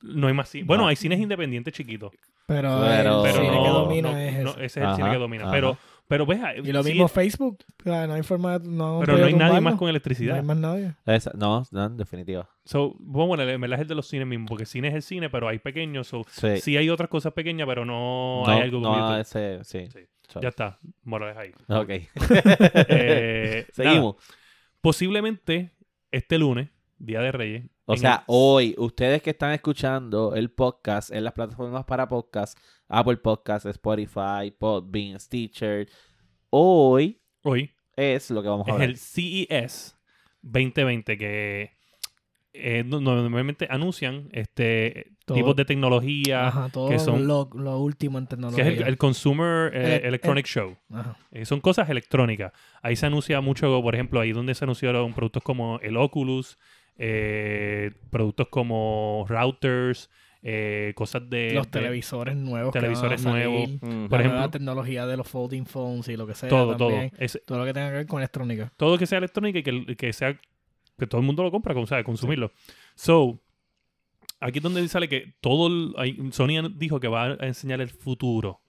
No 0.02 0.28
hay 0.28 0.34
más 0.34 0.48
cine. 0.48 0.64
Bueno, 0.64 0.84
No. 0.84 0.88
hay 0.88 0.96
cines 0.96 1.20
independientes 1.20 1.72
chiquitos. 1.74 2.10
pero, 2.46 2.80
Pero- 2.80 3.24
el 3.24 3.32
Pero 3.32 3.34
cine 3.44 3.50
que 3.50 3.56
no- 3.68 3.72
domina 3.72 4.10
no- 4.12 4.18
es 4.18 4.42
no, 4.42 4.50
ese. 4.52 4.64
ese 4.64 4.80
es 4.82 4.88
el 4.88 4.96
cine 4.96 5.10
que 5.10 5.18
domina. 5.18 5.42
ajá. 5.44 5.52
Pero 5.52 5.78
Pero 6.06 6.26
ves, 6.26 6.38
Y 6.62 6.70
lo 6.70 6.82
sí, 6.82 6.90
mismo 6.90 7.08
Facebook. 7.08 7.64
O 7.80 7.82
sea, 7.84 8.06
no 8.06 8.12
hay 8.12 8.22
forma 8.22 8.58
de... 8.58 8.68
No 8.68 8.98
pero 9.00 9.16
no 9.16 9.24
hay 9.24 9.32
nadie 9.32 9.60
más 9.62 9.76
con 9.76 9.86
No 9.86 9.88
electricidad. 9.90 10.36
hay 10.36 10.42
más 10.42 10.56
nadie. 10.58 10.92
Esa- 11.06 11.32
no, 11.34 11.64
no, 11.70 11.84
en 11.86 11.96
definitiva. 11.96 12.46
So, 12.66 12.94
vamos 13.00 13.24
a 13.24 13.28
poner 13.30 13.48
el 13.48 13.58
mensaje 13.58 13.86
de 13.86 13.94
los 13.94 14.06
cines 14.06 14.26
mismos, 14.26 14.46
porque 14.50 14.66
cine 14.66 14.88
es 14.88 14.94
el 14.94 15.00
cine, 15.02 15.30
pero 15.30 15.48
hay 15.48 15.58
pequeños. 15.60 16.06
So, 16.06 16.20
Sí. 16.28 16.58
sí 16.60 16.76
hay 16.76 16.90
otras 16.90 17.08
cosas 17.08 17.32
pequeñas, 17.32 17.66
pero 17.66 17.86
no, 17.86 18.42
no, 18.46 18.52
hay 18.52 18.60
algo 18.60 18.82
como 18.82 18.94
no, 18.94 19.18
YouTube. 19.18 19.20
ese, 19.20 19.64
sí. 19.64 19.86
Sí. 19.90 20.00
So- 20.28 20.42
Ya 20.42 20.48
está, 20.50 20.78
Morales 21.04 21.38
ahí. 21.38 21.52
Ok. 21.68 21.90
Eh, 22.88 23.66
Seguimos. 23.72 24.16
nada, 24.16 24.26
posiblemente 24.82 25.72
este 26.14 26.38
lunes, 26.38 26.70
Día 26.98 27.20
de 27.20 27.32
Reyes. 27.32 27.64
O 27.86 27.96
sea, 27.96 28.14
el- 28.18 28.22
hoy, 28.28 28.74
ustedes 28.78 29.20
que 29.22 29.30
están 29.30 29.52
escuchando 29.52 30.34
el 30.34 30.50
podcast 30.50 31.10
en 31.10 31.24
las 31.24 31.32
plataformas 31.32 31.84
para 31.84 32.08
podcast, 32.08 32.58
Apple 32.88 33.16
Podcast, 33.18 33.66
Spotify, 33.66 34.50
Podbean, 34.56 35.18
Stitcher, 35.20 35.88
hoy 36.50 37.20
hoy 37.42 37.70
es 37.96 38.30
lo 38.30 38.42
que 38.42 38.48
vamos 38.48 38.66
a 38.66 38.70
es 38.70 38.74
hablar. 38.74 38.88
el 38.90 38.96
CES 38.96 39.98
2020 40.42 41.18
que 41.18 41.73
eh, 42.56 42.84
no- 42.86 43.00
no- 43.00 43.16
normalmente 43.20 43.66
anuncian 43.68 44.28
este 44.32 45.12
Todo. 45.26 45.36
tipos 45.36 45.56
de 45.56 45.64
tecnología, 45.64 46.46
Ajá, 46.48 46.68
todo 46.72 46.88
que 46.88 46.98
son- 47.00 47.26
lo, 47.26 47.50
lo 47.54 47.78
último 47.80 48.18
en 48.18 48.26
que 48.26 48.30
tecnología. 48.36 48.68
es 48.68 48.78
el, 48.80 48.86
el 48.86 48.96
Consumer 48.96 49.72
eh, 49.74 49.96
Eh, 49.96 50.00
Electronic 50.04 50.46
Show. 50.46 50.76
Ajá. 50.92 51.16
Eh, 51.32 51.44
son 51.44 51.60
cosas 51.60 51.88
electrónicas. 51.90 52.52
Ahí 52.80 52.94
se 52.96 53.06
anuncia 53.06 53.40
mucho, 53.40 53.82
por 53.82 53.94
ejemplo, 53.94 54.20
ahí 54.20 54.32
donde 54.32 54.54
se 54.54 54.64
anunciaron 54.64 55.12
productos 55.14 55.42
como 55.42 55.80
el 55.80 55.96
Oculus, 55.96 56.56
eh, 56.96 57.90
productos 58.10 58.48
como 58.48 59.24
routers, 59.28 60.10
eh, 60.42 60.92
cosas 60.94 61.28
de... 61.28 61.52
Los 61.54 61.66
de- 61.70 61.80
televisores 61.80 62.36
nuevos. 62.36 62.72
que 62.72 62.78
televisores 62.80 63.24
van 63.24 63.36
a 63.36 63.40
salir, 63.42 63.48
nuevos. 63.48 63.70
Mm. 63.82 64.08
por 64.08 64.10
la 64.12 64.16
ejemplo- 64.18 64.32
nueva 64.38 64.50
tecnología 64.50 65.06
de 65.06 65.16
los 65.16 65.26
folding 65.26 65.64
phones 65.64 66.08
y 66.08 66.16
lo 66.16 66.26
que 66.26 66.34
sea. 66.34 66.48
todo, 66.48 66.76
también. 66.76 67.10
todo. 67.10 67.20
Es- 67.20 67.40
Todo 67.46 67.58
lo 67.58 67.64
que 67.64 67.72
tenga 67.72 67.88
que 67.90 67.96
ver 67.96 68.06
con 68.06 68.20
electrónica. 68.20 68.72
todo 68.76 68.98
que 68.98 69.06
sea 69.06 69.18
electrónica 69.18 69.58
y 69.58 69.62
que, 69.62 69.96
que 69.96 70.12
sea 70.12 70.38
que 70.98 71.06
todo 71.06 71.20
el 71.20 71.26
mundo 71.26 71.42
lo 71.42 71.50
compra, 71.50 71.74
o 71.78 71.86
sea, 71.86 72.02
consumirlo. 72.04 72.52
So, 72.94 73.40
aquí 74.40 74.58
es 74.58 74.62
donde 74.62 74.86
sale 74.88 75.08
que 75.08 75.34
todo 75.40 75.66
el- 75.68 76.32
Sony 76.32 76.68
dijo 76.74 77.00
que 77.00 77.08
va 77.08 77.24
a 77.32 77.46
enseñar 77.46 77.80
el 77.80 77.88
futuro 77.88 78.60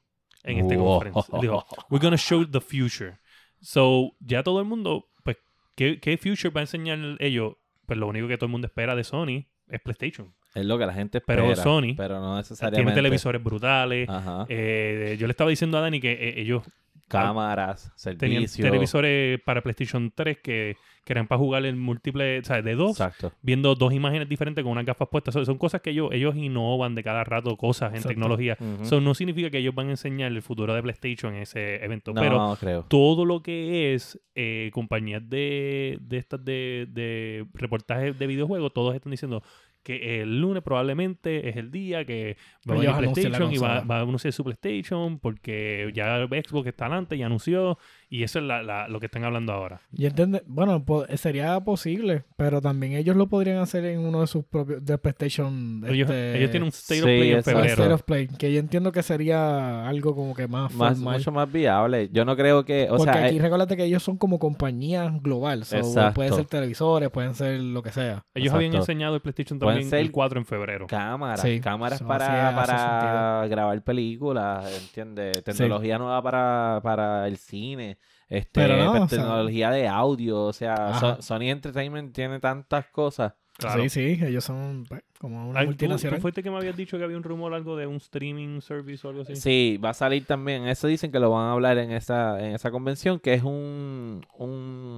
en 0.43 0.59
este 0.59 0.77
Wow. 0.77 0.85
conference. 0.99 1.31
Dijo, 1.41 1.65
we're 1.89 2.03
gonna 2.03 2.17
show 2.17 2.45
the 2.45 2.61
future. 2.61 3.17
So, 3.61 4.11
ya 4.19 4.43
todo 4.43 4.59
el 4.59 4.65
mundo, 4.65 5.07
pues, 5.23 5.37
¿qué, 5.75 5.99
qué 5.99 6.17
future 6.17 6.49
va 6.49 6.61
a 6.61 6.63
enseñar 6.63 6.99
ellos? 7.19 7.53
Pues 7.85 7.99
lo 7.99 8.07
único 8.07 8.27
que 8.27 8.37
todo 8.37 8.45
el 8.47 8.51
mundo 8.51 8.67
espera 8.67 8.95
de 8.95 9.03
Sony 9.03 9.45
es 9.67 9.81
PlayStation. 9.81 10.33
Es 10.55 10.65
lo 10.65 10.77
que 10.77 10.85
la 10.85 10.93
gente 10.93 11.17
espera. 11.17 11.43
Pero 11.43 11.55
Sony 11.55 11.95
pero 11.97 12.19
no 12.19 12.41
Tiene 12.43 12.93
televisores 12.93 13.43
brutales. 13.43 14.07
Ajá. 14.09 14.45
Eh, 14.49 15.17
yo 15.19 15.27
le 15.27 15.31
estaba 15.31 15.49
diciendo 15.49 15.77
a 15.77 15.81
Dani 15.81 15.99
que 15.99 16.13
eh, 16.13 16.39
ellos 16.41 16.63
Cámaras, 17.07 17.93
tenían 18.17 18.45
televisores 18.47 19.39
para 19.41 19.61
PlayStation 19.61 20.11
3 20.13 20.37
que, 20.41 20.75
que 21.03 21.13
eran 21.13 21.27
para 21.27 21.37
jugar 21.39 21.65
en 21.65 21.79
múltiples, 21.79 22.43
o 22.43 22.45
sea, 22.47 22.61
de 22.61 22.73
dos, 22.75 22.91
Exacto. 22.99 23.31
viendo 23.41 23.75
dos 23.75 23.93
imágenes 23.93 24.27
diferentes 24.27 24.63
con 24.63 24.71
unas 24.71 24.85
gafas 24.85 25.07
puestas. 25.09 25.33
Son, 25.33 25.45
son 25.45 25.57
cosas 25.57 25.81
que 25.81 25.91
ellos, 25.91 26.09
ellos 26.11 26.35
innovan 26.35 26.95
de 26.95 27.03
cada 27.03 27.23
rato, 27.23 27.55
cosas 27.57 27.89
en 27.91 27.97
Exacto. 27.97 28.09
tecnología. 28.09 28.57
Eso 28.81 29.01
no 29.01 29.13
significa 29.13 29.49
que 29.51 29.59
ellos 29.59 29.75
van 29.75 29.87
a 29.87 29.91
enseñar 29.91 30.31
el 30.31 30.41
futuro 30.41 30.73
de 30.73 30.81
PlayStation 30.81 31.35
en 31.35 31.43
ese 31.43 31.83
evento. 31.83 32.11
no, 32.13 32.21
Pero 32.21 32.37
no 32.37 32.55
creo. 32.55 32.83
todo 32.87 33.23
lo 33.25 33.43
que 33.43 33.93
es 33.93 34.19
eh, 34.33 34.71
compañías 34.73 35.21
de, 35.29 35.97
de 36.01 36.17
estas 36.17 36.43
de, 36.43 36.87
de 36.89 37.45
reportajes 37.53 38.17
de 38.17 38.27
videojuegos, 38.27 38.73
todos 38.73 38.95
están 38.95 39.11
diciendo 39.11 39.43
que 39.85 40.21
el 40.21 40.41
lunes 40.41 40.63
probablemente 40.63 41.47
es 41.47 41.57
el 41.57 41.69
día 41.69 42.03
que 42.05 42.37
va 42.67 42.73
a 42.73 42.77
venir 42.79 42.95
PlayStation 42.97 43.53
y 43.53 43.57
va, 43.57 43.81
va 43.81 43.99
a 43.99 44.01
anunciar 44.01 44.33
su 44.33 44.43
PlayStation 44.43 45.19
porque 45.19 45.91
ya 45.93 46.25
Xbox 46.25 46.67
está 46.67 46.87
adelante 46.87 47.15
y 47.15 47.21
anunció 47.21 47.77
y 48.09 48.23
eso 48.23 48.39
es 48.39 48.45
la- 48.45 48.63
la- 48.63 48.87
lo 48.87 48.99
que 48.99 49.07
están 49.07 49.23
hablando 49.23 49.53
ahora. 49.53 49.81
Yo 49.91 50.07
entiendo, 50.07 50.41
bueno, 50.45 50.83
po- 50.85 51.05
sería 51.17 51.59
posible, 51.61 52.23
pero 52.37 52.61
también 52.61 52.93
ellos 52.93 53.15
lo 53.15 53.27
podrían 53.27 53.57
hacer 53.57 53.85
en 53.85 53.99
uno 53.99 54.21
de 54.21 54.27
sus 54.27 54.45
propios, 54.45 54.83
de 54.85 54.97
PlayStation. 54.97 55.83
Ellos, 55.87 56.09
este, 56.09 56.37
ellos 56.37 56.51
tienen 56.51 56.63
un 56.63 56.69
State 56.69 57.01
of 57.01 57.09
sí, 57.09 57.17
Play 57.17 57.31
en 57.33 57.43
febrero. 57.43 57.67
State 57.73 57.93
of 57.93 58.01
Play, 58.03 58.27
que 58.27 58.53
yo 58.53 58.59
entiendo 58.59 58.91
que 58.91 59.03
sería 59.03 59.87
algo 59.87 60.15
como 60.15 60.33
que 60.35 60.47
más, 60.47 60.73
Más, 60.73 60.97
formal. 60.97 61.17
mucho 61.17 61.31
más 61.31 61.51
viable. 61.51 62.09
Yo 62.11 62.25
no 62.25 62.35
creo 62.35 62.63
que. 62.65 62.85
O 62.89 62.97
Porque 62.97 63.13
sea, 63.13 63.25
aquí 63.25 63.37
eh, 63.37 63.41
recuérdate 63.41 63.75
que 63.77 63.83
ellos 63.85 64.03
son 64.03 64.17
como 64.17 64.39
compañía 64.39 65.11
global. 65.21 65.65
so, 65.65 65.77
Exacto. 65.77 66.13
pueden 66.15 66.33
ser 66.33 66.45
televisores, 66.45 67.09
pueden 67.09 67.33
ser 67.35 67.59
lo 67.59 67.81
que 67.83 67.91
sea. 67.91 68.25
Ellos 68.33 68.53
habían 68.53 68.73
enseñado 68.75 69.15
el 69.15 69.21
PlayStation 69.21 69.59
también 69.59 69.89
ser 69.89 69.99
el 69.99 70.11
4 70.11 70.39
en 70.39 70.45
febrero. 70.45 70.87
cámaras, 70.87 71.41
Sí, 71.41 71.59
cámaras 71.59 72.01
para, 72.01 72.25
sí 72.49 72.55
para 72.55 73.47
grabar 73.47 73.81
películas, 73.83 74.81
¿entiendes? 74.81 75.43
Tecnología 75.43 75.97
nueva 75.97 76.21
para, 76.21 76.79
para 76.83 77.27
el 77.27 77.37
cine, 77.37 77.97
este, 78.29 78.49
Pero 78.53 78.77
no, 78.77 78.91
pues, 78.91 79.03
o 79.03 79.07
sea- 79.07 79.17
tecnología 79.19 79.69
de 79.71 79.87
audio, 79.87 80.41
o 80.43 80.53
sea. 80.53 80.99
So- 80.99 81.21
Sony 81.21 81.49
Entertainment 81.49 82.13
tiene 82.13 82.39
tantas 82.39 82.87
cosas. 82.87 83.33
Claro. 83.57 83.83
Sí, 83.83 83.89
sí, 83.89 84.19
ellos 84.25 84.43
son 84.43 84.83
pues, 84.89 85.01
como 85.17 85.49
una 85.49 85.61
Ay, 85.61 85.65
¿tú- 85.65 85.69
multinacional. 85.69 86.17
¿Tú 86.19 86.21
fuiste 86.23 86.43
que 86.43 86.51
me 86.51 86.57
habías 86.57 86.75
dicho 86.75 86.97
que 86.97 87.05
había 87.05 87.15
un 87.15 87.23
rumor 87.23 87.53
algo 87.53 87.77
de 87.77 87.87
un 87.87 87.95
streaming 87.97 88.59
service 88.59 89.07
o 89.07 89.11
algo 89.11 89.21
así? 89.21 89.37
Sí, 89.37 89.79
va 89.83 89.91
a 89.91 89.93
salir 89.93 90.25
también, 90.25 90.67
eso 90.67 90.87
dicen 90.87 91.09
que 91.11 91.19
lo 91.21 91.29
van 91.29 91.45
a 91.45 91.51
hablar 91.53 91.77
en 91.77 91.91
esa, 91.93 92.37
en 92.45 92.53
esa 92.53 92.69
convención, 92.71 93.17
que 93.19 93.33
es 93.33 93.43
un, 93.43 94.25
un 94.37 94.97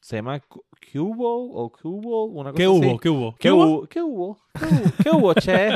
se 0.00 0.16
llama 0.16 0.40
Cu- 0.92 1.14
Cubo 1.14 1.52
o 1.52 1.70
Cubo, 1.70 2.24
una 2.26 2.50
cosa 2.52 2.56
¿Qué 2.56 2.64
así. 2.64 2.70
hubo? 2.72 2.98
¿Qué 3.00 3.08
hubo? 3.10 3.34
¿Qué 3.38 3.50
hubo? 3.50 3.86
¿Qué 3.88 4.00
hubo? 4.02 4.38
¿Qué 4.54 4.60
hubo? 4.62 4.94
¿Qué 5.02 5.10
hubo, 5.10 5.34
che? 5.34 5.70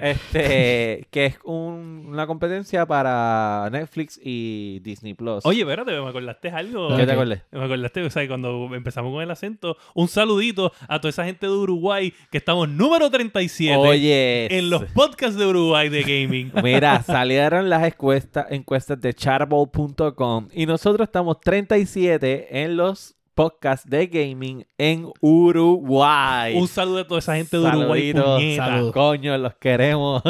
Este, 0.00 1.06
que 1.10 1.26
es 1.26 1.38
un- 1.44 2.06
una 2.08 2.26
competencia 2.26 2.86
para 2.86 3.68
Netflix 3.70 4.18
y 4.22 4.80
Disney 4.80 5.14
Plus. 5.14 5.44
Oye, 5.46 5.60
espérate, 5.60 5.92
me 6.00 6.08
acordaste 6.08 6.48
algo. 6.50 6.96
¿qué 6.96 7.06
te 7.06 7.12
acuerdas? 7.12 7.42
Me 7.52 7.64
acordaste, 7.64 8.02
o 8.04 8.10
sea, 8.10 8.26
cuando 8.26 8.68
empezamos 8.74 9.12
con 9.12 9.22
el 9.22 9.30
acento, 9.30 9.76
un 9.94 10.08
saludito 10.08 10.72
a 10.88 11.00
toda 11.00 11.10
esa 11.10 11.24
gente 11.24 11.46
de 11.46 11.52
Uruguay 11.52 12.12
que 12.30 12.38
estamos 12.38 12.68
número 12.68 13.10
37 13.10 13.76
Oye, 13.76 14.58
en 14.58 14.70
los 14.70 14.84
podcasts 14.86 15.36
de 15.38 15.46
Uruguay 15.46 15.88
de 15.88 16.02
gaming. 16.02 16.52
mira, 16.62 17.02
salieron 17.02 17.68
las 17.70 17.84
encuestas, 17.86 18.46
encuestas 18.50 19.00
de 19.00 19.14
chartable.com 19.14 20.48
y 20.52 20.66
nosotros 20.66 21.06
estamos 21.06 21.40
37 21.40 22.62
en 22.62 22.76
los 22.76 23.14
podcasts 23.38 23.88
de 23.88 24.08
gaming 24.08 24.66
en 24.76 25.12
Uruguay. 25.20 26.56
un 26.56 26.66
saludo 26.66 26.98
a 26.98 27.06
toda 27.06 27.20
esa 27.20 27.36
gente 27.36 27.56
de 27.56 27.62
Uruguay, 27.62 28.10
Saludito, 28.12 28.34
puñeta. 28.34 28.66
salud. 28.66 28.92
Coño, 28.92 29.38
los 29.38 29.54
queremos. 29.54 30.22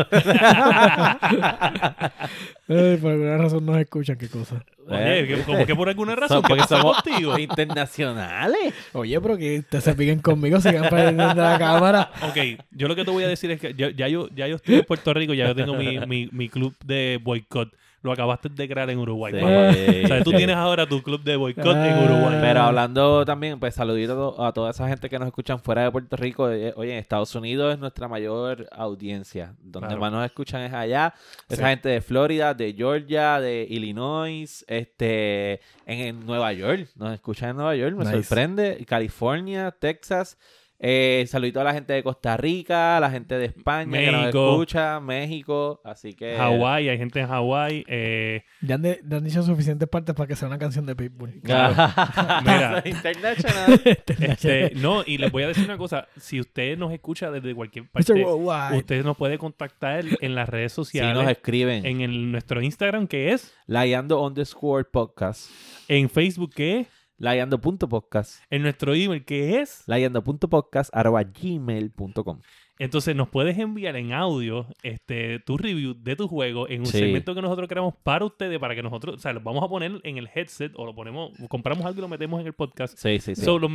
Por 2.67 2.77
alguna 3.11 3.39
razón 3.39 3.65
no 3.65 3.73
se 3.75 3.81
escuchan, 3.81 4.19
qué 4.19 4.29
cosa. 4.29 4.63
Oye, 4.87 5.43
como 5.47 5.65
que 5.65 5.75
por 5.75 5.89
alguna 5.89 6.15
razón, 6.17 6.37
Son 6.37 6.43
¿qué 6.43 6.49
porque 6.49 6.65
somos 6.69 7.03
contigo? 7.03 7.39
internacionales. 7.39 8.75
Oye, 8.93 9.19
pero 9.23 9.39
que 9.39 9.61
ustedes 9.61 9.85
se 9.85 9.95
piquen 9.95 10.21
conmigo, 10.21 10.61
sigan 10.61 10.89
prendiendo 10.91 11.35
la 11.35 11.59
cámara. 11.59 12.11
Ok, 12.29 12.37
yo 12.73 12.89
lo 12.89 12.95
que 12.97 13.07
te 13.07 13.11
voy 13.11 13.25
a 13.25 13.29
decir 13.29 13.51
es 13.51 13.59
que 13.61 13.73
ya, 13.73 13.89
ya 13.91 14.09
yo, 14.09 14.29
ya 14.35 14.47
yo 14.47 14.57
estoy 14.57 14.75
en 14.77 14.85
Puerto 14.85 15.15
Rico, 15.15 15.33
ya 15.33 15.47
yo 15.49 15.55
tengo 15.55 15.75
mi, 15.75 15.99
mi, 16.01 16.29
mi 16.31 16.51
club 16.51 16.75
de 16.85 17.19
boicot. 17.23 17.71
Lo 18.01 18.13
acabaste 18.13 18.49
de 18.49 18.69
crear 18.69 18.89
en 18.91 18.99
Uruguay. 19.01 19.33
Sí. 19.35 19.41
papá. 19.41 19.71
O 20.05 20.07
sea, 20.07 20.23
tú 20.25 20.31
tienes 20.33 20.55
ahora 20.55 20.87
tu 20.87 21.03
club 21.03 21.21
de 21.25 21.35
boicot 21.35 21.67
en 21.67 21.77
Ah. 21.95 22.03
Uruguay. 22.05 22.39
Pero 22.41 22.61
hablando 22.63 23.25
también, 23.25 23.59
pues 23.59 23.75
saludito 23.75 24.13
a, 24.13 24.17
to- 24.37 24.45
a 24.47 24.53
toda 24.53 24.71
esa 24.71 24.87
gente 24.89 25.09
que 25.09 25.19
nos 25.19 25.27
escuchan 25.27 25.59
fuera 25.59 25.83
de 25.83 25.91
Puerto 25.91 26.17
Rico. 26.17 26.49
Eh, 26.49 26.73
Oye, 26.77 26.93
en 26.93 26.99
Estados 26.99 27.35
Unidos 27.35 27.73
es 27.75 27.81
nuestra 27.81 28.07
mayor 28.07 28.69
audiencia. 28.71 29.55
Donde 29.61 29.89
Claro. 29.89 30.01
más 30.01 30.13
nos 30.13 30.25
escuchan 30.25 30.63
es 30.63 30.73
allá. 30.73 31.13
Esa 31.49 31.63
Sí. 31.65 31.69
gente 31.69 31.89
de 31.89 32.01
Florida, 32.01 32.55
de 32.55 32.73
Georgia, 32.73 33.41
de 33.41 33.67
Illinois, 33.69 34.65
este, 34.69 35.55
en, 35.87 35.99
en 35.99 36.27
Nueva 36.27 36.53
York. 36.53 36.89
Nos 36.95 37.13
escuchan 37.15 37.51
en 37.51 37.57
Nueva 37.57 37.75
York, 37.75 37.97
me 37.97 38.05
Nice. 38.05 38.23
sorprende. 38.23 38.85
California, 38.87 39.75
Texas. 39.79 40.39
Eh, 40.81 41.25
saludito 41.27 41.61
a 41.61 41.65
la 41.65 41.75
gente 41.75 41.93
de 41.93 42.05
Costa 42.05 42.37
Rica, 42.37 42.97
a 42.99 43.01
la 43.01 43.11
gente 43.11 43.37
de 43.37 43.47
España 43.47 43.99
que 43.99 44.13
nos 44.13 44.21
México. 44.23 44.51
escucha, 44.53 45.01
México. 45.01 45.81
Así 45.85 46.15
que... 46.15 46.37
Hawái, 46.37 46.89
hay 46.89 46.99
gente 46.99 47.19
en 47.19 47.27
Hawái. 47.27 47.85
Eh, 47.89 48.43
Ya 48.61 48.77
han, 48.77 48.83
de- 48.83 49.01
ya 49.05 49.17
han 49.17 49.25
dicho 49.25 49.43
suficientes 49.43 49.89
partes 49.89 50.15
para 50.15 50.29
que 50.29 50.37
sea 50.37 50.47
una 50.47 50.59
canción 50.59 50.87
de 50.87 50.95
Pitbull. 50.95 51.35
Mira. 51.43 52.83
International. 52.85 53.81
este, 53.85 54.73
no, 54.77 55.03
y 55.05 55.19
les 55.19 55.33
voy 55.33 55.43
a 55.43 55.49
decir 55.49 55.65
una 55.65 55.77
cosa. 55.79 56.07
Si 56.17 56.39
usted 56.39 56.79
nos 56.79 56.93
escucha 56.93 57.31
desde 57.33 57.55
cualquier 57.57 57.89
parte, 57.89 58.13
usted 58.77 59.05
nos 59.05 59.17
puede 59.17 59.37
contactar 59.39 60.05
en 60.21 60.35
las 60.37 60.49
redes 60.49 60.73
Si 60.73 60.77
sociales. 60.77 61.15
nos 61.15 61.29
escriben. 61.31 61.85
en 61.87 62.03
el, 62.03 62.31
nuestro 62.31 62.63
Instagram, 62.63 63.09
que 63.09 63.33
es. 63.33 63.53
Layando 63.67 64.23
underscore 64.25 64.85
podcast. 64.85 65.51
En 65.89 66.09
Facebook, 66.09 66.55
que 66.55 66.81
es. 66.81 66.87
Layando.podcast. 67.19 68.43
En 68.51 68.63
nuestro 68.63 68.95
email, 68.95 69.25
que 69.25 69.61
es. 69.61 69.83
Layando.podcast 69.87 70.91
arroba 70.95 71.23
gmail.com. 71.25 72.41
Entonces 72.81 73.17
nos 73.17 73.29
puedes 73.29 73.59
enviar 73.59 73.97
en 73.97 74.13
audio 74.13 74.67
este 74.85 75.41
tu 75.41 75.57
review 75.59 75.95
de 75.99 76.15
tu 76.15 76.29
juego 76.29 76.69
en 76.69 76.81
un 76.83 76.87
Sí. 76.87 76.99
segmento 76.99 77.35
que 77.35 77.43
nosotros 77.43 77.67
creamos 77.69 77.95
para 78.05 78.25
ustedes, 78.25 78.61
para 78.61 78.77
que 78.77 78.85
nosotros, 78.85 79.17
o 79.17 79.19
sea, 79.19 79.33
lo 79.33 79.41
vamos 79.41 79.65
a 79.65 79.69
poner 79.69 80.01
en 80.05 80.17
el 80.17 80.29
headset 80.33 80.73
o 80.77 80.87
lo 80.87 80.95
ponemos, 80.95 81.33
compramos 81.49 81.85
algo 81.85 81.99
y 81.99 82.03
lo 82.03 82.09
metemos 82.09 82.41
en 82.41 82.47
el 82.47 82.53
podcast. 82.53 82.97
Sí, 82.97 83.19
sí, 83.19 83.35
sí. 83.35 83.43
So, 83.43 83.59
los 83.59 83.69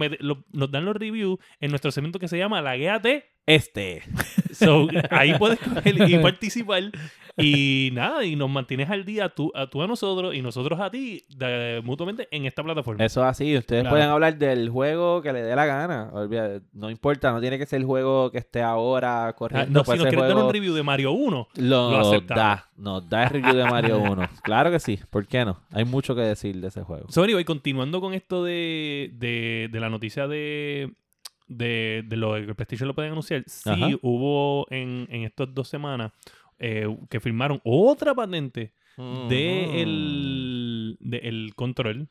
nos 0.54 0.72
dan 0.72 0.86
los 0.86 0.96
reviews 0.96 1.38
en 1.60 1.72
nuestro 1.72 1.92
segmento 1.92 2.18
que 2.18 2.30
se 2.30 2.38
llama 2.38 2.62
Laguéate 2.62 3.26
este. 3.46 4.02
So, 4.54 4.88
ahí 5.10 5.34
puedes 5.40 5.60
coger 5.60 6.10
y 6.12 6.18
participar. 6.20 6.84
Y 7.36 7.90
nada, 7.94 8.24
y 8.24 8.36
nos 8.36 8.52
mantienes 8.52 8.88
al 8.92 9.04
día 9.04 9.30
tú 9.30 9.52
a, 9.56 9.66
tú 9.66 9.82
a 9.82 9.88
nosotros 9.88 10.36
y 10.36 10.44
nosotros 10.44 10.80
a 10.80 10.92
ti 10.92 11.24
de- 11.36 11.82
mutuamente 11.84 12.28
en 12.30 12.46
esta 12.46 12.62
plataforma. 12.64 13.04
Eso 13.04 13.22
es 13.22 13.28
así. 13.30 13.58
Ustedes 13.58 13.82
Claro. 13.82 13.96
pueden 13.96 14.10
hablar 14.12 14.38
del 14.38 14.70
juego 14.70 15.24
que 15.24 15.34
le 15.34 15.42
dé 15.42 15.56
la 15.56 15.66
gana. 15.66 16.12
No 16.72 16.92
importa, 16.92 17.32
no 17.32 17.42
tiene 17.42 17.58
que 17.58 17.66
ser 17.66 17.80
el 17.80 17.88
juego 17.88 18.30
que 18.30 18.38
esté 18.38 18.62
ahora 18.62 19.30
Ah, 19.30 19.34
corriendo. 19.34 19.80
no, 19.80 19.84
puede 19.84 19.98
si 19.98 20.04
nos 20.04 20.10
quieres 20.12 20.28
dar 20.28 20.34
juego- 20.34 20.48
un 20.50 20.54
review 20.54 20.76
de 20.76 20.84
Mario 20.84 21.12
1, 21.14 21.48
Lo, 21.56 21.90
lo 21.92 21.98
aceptamos. 22.00 22.44
da. 22.44 22.70
Nos 22.78 23.10
da 23.10 23.24
el 23.24 23.30
review 23.32 23.56
de 23.56 23.66
Mario 23.66 23.98
1. 23.98 24.30
Claro 24.44 24.70
que 24.70 24.80
sí. 24.80 25.00
¿Por 25.10 25.26
qué 25.26 25.44
no? 25.46 25.60
Hay 25.72 25.86
mucho 25.86 26.14
que 26.14 26.22
decir 26.22 26.62
de 26.62 26.68
ese 26.68 26.84
juego. 26.84 27.08
So, 27.10 27.24
anyway, 27.24 27.44
continuando 27.44 28.00
con 28.02 28.14
esto 28.14 28.44
de, 28.44 29.10
de, 29.16 29.68
de 29.72 29.80
la 29.80 29.90
noticia 29.90 30.28
de, 30.28 30.94
de, 31.48 32.04
de 32.08 32.18
lo 32.18 32.34
que 32.34 32.40
el 32.40 32.56
PlayStation 32.56 32.88
lo 32.88 32.96
pueden 32.96 33.12
anunciar, 33.12 33.44
sí 33.48 33.70
Ajá. 33.70 33.88
hubo 34.02 34.66
en, 34.70 35.08
en 35.10 35.24
estas 35.24 35.54
dos 35.54 35.68
semanas 35.68 36.12
eh, 36.60 36.88
que 37.10 37.20
firmaron 37.20 37.60
otra 37.64 38.14
patente 38.14 38.74
de 39.28 39.82
el, 39.82 40.98
de 41.00 41.18
el 41.18 41.54
control, 41.56 42.08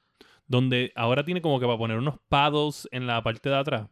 donde 0.46 0.92
ahora 0.96 1.24
tiene 1.24 1.40
como 1.40 1.60
que 1.60 1.66
para 1.66 1.78
poner 1.78 1.98
unos 1.98 2.16
paddles 2.28 2.88
en 2.90 3.06
la 3.06 3.22
parte 3.22 3.48
de 3.48 3.56
atrás. 3.56 3.88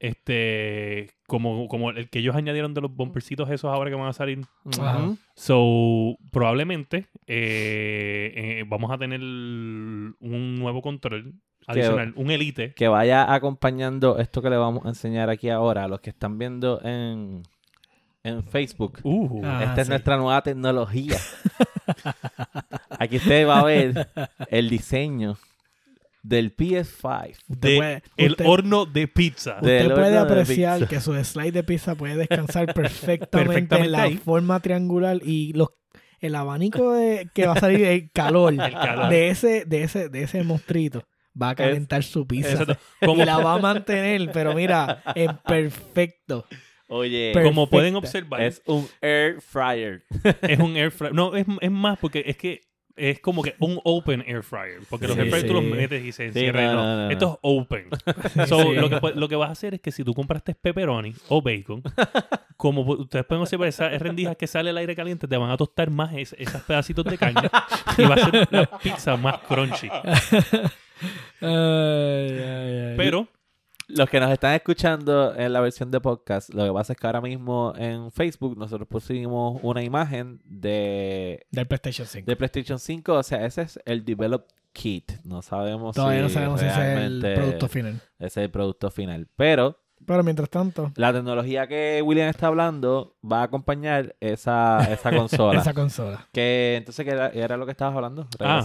Este, 0.00 1.10
como, 1.26 1.66
como 1.66 1.90
el 1.90 2.08
que 2.08 2.20
ellos 2.20 2.36
añadieron 2.36 2.72
de 2.72 2.80
los 2.80 2.94
bumpercitos 2.94 3.50
esos 3.50 3.72
ahora 3.72 3.90
que 3.90 3.96
van 3.96 4.08
a 4.08 4.12
salir. 4.12 4.40
Ajá. 4.78 5.14
So, 5.34 6.16
probablemente 6.30 7.06
eh, 7.26 8.32
eh, 8.34 8.64
vamos 8.68 8.92
a 8.92 8.98
tener 8.98 9.20
un 9.20 10.56
nuevo 10.58 10.82
control 10.82 11.34
adicional, 11.68 12.12
un 12.16 12.30
Elite. 12.30 12.72
Que 12.74 12.88
vaya 12.88 13.32
acompañando 13.32 14.18
esto 14.18 14.42
que 14.42 14.50
le 14.50 14.56
vamos 14.56 14.84
a 14.86 14.88
enseñar 14.88 15.30
aquí 15.30 15.50
ahora 15.50 15.84
a 15.84 15.88
los 15.88 16.00
que 16.00 16.10
están 16.10 16.38
viendo 16.38 16.80
en, 16.84 17.42
en 18.24 18.42
Facebook. 18.44 18.98
Uh, 19.02 19.42
Ah, 19.44 19.64
Esta 19.64 19.80
es 19.82 19.86
sí. 19.86 19.90
nuestra 19.90 20.16
nueva 20.16 20.42
tecnología. 20.42 21.16
Aquí 22.98 23.16
usted 23.16 23.46
va 23.46 23.60
a 23.60 23.64
ver 23.64 24.08
el 24.50 24.68
diseño 24.68 25.38
del 26.22 26.54
PS5. 26.54 27.30
Usted 27.48 27.68
de 27.68 27.76
puede- 27.76 28.02
el 28.16 28.30
usted- 28.32 28.46
horno 28.46 28.84
de 28.86 29.08
pizza. 29.08 29.54
Usted 29.56 29.82
del 29.84 29.92
puede 29.92 30.18
apreciar 30.18 30.86
que 30.88 31.00
su 31.00 31.14
slide 31.24 31.52
de 31.52 31.62
pizza 31.62 31.94
puede 31.94 32.16
descansar 32.16 32.74
perfectamente, 32.74 33.26
Perfectamente 33.30 33.86
en 33.86 33.92
la 33.92 34.02
ahí. 34.02 34.16
forma 34.16 34.60
triangular 34.60 35.18
y 35.22 35.52
los 35.52 35.68
el 36.20 36.34
abanico 36.34 36.94
de, 36.94 37.30
que 37.32 37.46
va 37.46 37.52
a 37.52 37.60
salir 37.60 37.84
el 37.84 38.10
calor, 38.10 38.52
El 38.52 38.58
calor. 38.72 39.08
de 39.08 39.28
ese 39.28 39.64
de 39.64 39.84
ese 39.84 40.08
de 40.08 40.22
ese 40.24 40.42
monstruito 40.42 41.04
va 41.40 41.50
a 41.50 41.54
calentar 41.54 42.02
su 42.02 42.26
pizza 42.26 42.64
y 43.00 43.16
la 43.24 43.38
va 43.38 43.54
a 43.54 43.58
mantener, 43.58 44.30
pero 44.32 44.54
mira, 44.54 45.02
en 45.14 45.36
perfecto. 45.46 46.44
Oye, 46.90 47.32
como 47.42 47.68
pueden 47.68 47.96
observar, 47.96 48.40
es 48.42 48.62
un 48.66 48.88
air 49.02 49.40
fryer. 49.42 50.04
es 50.42 50.58
un 50.58 50.76
air 50.76 50.90
fryer. 50.90 51.14
No, 51.14 51.36
es, 51.36 51.46
es 51.60 51.70
más 51.70 51.98
porque 51.98 52.24
es 52.26 52.36
que 52.38 52.62
es 52.96 53.20
como 53.20 53.42
que 53.42 53.54
un 53.60 53.78
open 53.84 54.24
air 54.26 54.42
fryer. 54.42 54.80
Porque 54.90 55.06
los 55.06 55.16
air 55.18 55.28
fryers 55.28 55.46
tú 55.46 55.52
los 55.52 55.62
metes 55.62 56.02
y 56.02 56.10
se 56.12 56.24
Sí, 56.32 56.46
encierran. 56.46 56.64
no, 56.64 56.72
no, 56.74 56.82
no, 56.82 56.96
no, 56.96 57.04
no. 57.04 57.10
Esto 57.10 57.32
es 57.34 57.38
open. 57.42 57.88
So, 58.48 58.62
Sí. 58.62 58.74
lo, 58.74 58.88
que, 58.90 58.96
pu- 58.96 59.14
lo 59.14 59.28
que 59.28 59.36
vas 59.36 59.50
a 59.50 59.52
hacer 59.52 59.74
es 59.74 59.80
que 59.80 59.92
si 59.92 60.02
tú 60.02 60.14
compraste 60.14 60.54
pepperoni 60.56 61.14
o 61.28 61.40
bacon, 61.42 61.80
como 62.56 62.80
ustedes 62.82 63.24
pueden 63.26 63.42
observar, 63.42 63.68
esas 63.68 63.96
rendijas 64.00 64.36
que 64.36 64.48
sale 64.48 64.70
el 64.70 64.78
aire 64.78 64.96
caliente 64.96 65.28
te 65.28 65.36
van 65.36 65.50
a 65.50 65.56
tostar 65.56 65.90
más 65.90 66.12
es- 66.14 66.34
esos 66.40 66.60
pedacitos 66.62 67.04
de 67.04 67.18
carne 67.18 67.48
y 67.98 68.02
va 68.02 68.14
a 68.14 68.18
ser 68.30 68.48
la 68.50 68.78
pizza 68.78 69.16
más 69.16 69.38
crunchy. 69.46 69.88
Ay, 71.40 71.48
ay, 71.50 72.78
ay. 72.90 72.94
Pero, 72.96 73.28
Los 73.88 74.08
que 74.10 74.20
nos 74.20 74.30
están 74.30 74.54
escuchando 74.54 75.34
en 75.34 75.52
la 75.52 75.60
versión 75.60 75.90
de 75.90 76.00
podcast, 76.00 76.52
lo 76.52 76.64
que 76.66 76.72
pasa 76.72 76.92
es 76.92 76.98
que 76.98 77.06
ahora 77.06 77.20
mismo 77.22 77.72
en 77.76 78.10
Facebook 78.12 78.56
nosotros 78.58 78.86
pusimos 78.88 79.58
una 79.62 79.82
imagen 79.82 80.40
de, 80.44 81.46
del 81.50 81.66
PlayStation 81.66 82.06
5. 82.06 82.26
de 82.26 82.36
PlayStation 82.36 82.78
5. 82.78 83.12
O 83.14 83.22
sea, 83.22 83.46
ese 83.46 83.62
es 83.62 83.80
el 83.86 84.04
Develop 84.04 84.46
Kit. 84.74 85.12
No 85.24 85.40
sabemos 85.42 85.96
Todavía 85.96 86.18
si 86.18 86.22
no 86.24 86.28
sabemos 86.28 86.60
si 86.60 86.66
ese 86.66 86.92
es 86.92 86.98
el 87.00 87.20
producto 87.34 87.68
final. 87.68 87.94
ese 88.18 88.26
es 88.26 88.36
el 88.44 88.50
producto 88.50 88.90
final. 88.90 89.26
Pero 89.36 89.78
Pero 90.04 90.22
mientras 90.22 90.50
tanto, 90.50 90.92
la 90.96 91.12
tecnología 91.12 91.66
que 91.66 92.02
William 92.04 92.28
está 92.28 92.48
hablando 92.48 93.16
va 93.24 93.40
a 93.40 93.44
acompañar 93.44 94.14
esa, 94.20 94.86
esa 94.92 95.10
consola. 95.16 95.60
esa 95.60 95.72
consola. 95.72 96.28
Que 96.32 96.76
entonces, 96.76 97.04
¿qué 97.06 97.10
era, 97.12 97.28
era 97.30 97.56
lo 97.56 97.64
que 97.64 97.72
estabas 97.72 97.96
hablando? 97.96 98.28
Ah. 98.38 98.64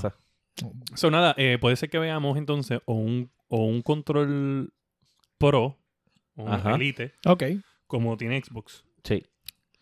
So 0.96 1.10
nada, 1.12 1.34
eh, 1.38 1.58
puede 1.60 1.76
ser 1.76 1.89
que 1.89 2.00
veamos 2.00 2.38
entonces 2.38 2.80
o 2.86 2.94
un, 2.94 3.32
o 3.48 3.66
un 3.66 3.82
control 3.82 4.72
Pro, 5.38 5.78
o 6.36 6.44
un 6.44 6.52
Ajá. 6.52 6.76
Elite, 6.76 7.13
Ok. 7.26 7.44
como 7.88 8.16
tiene 8.18 8.42
Xbox, 8.42 8.84
Sí. 9.04 9.24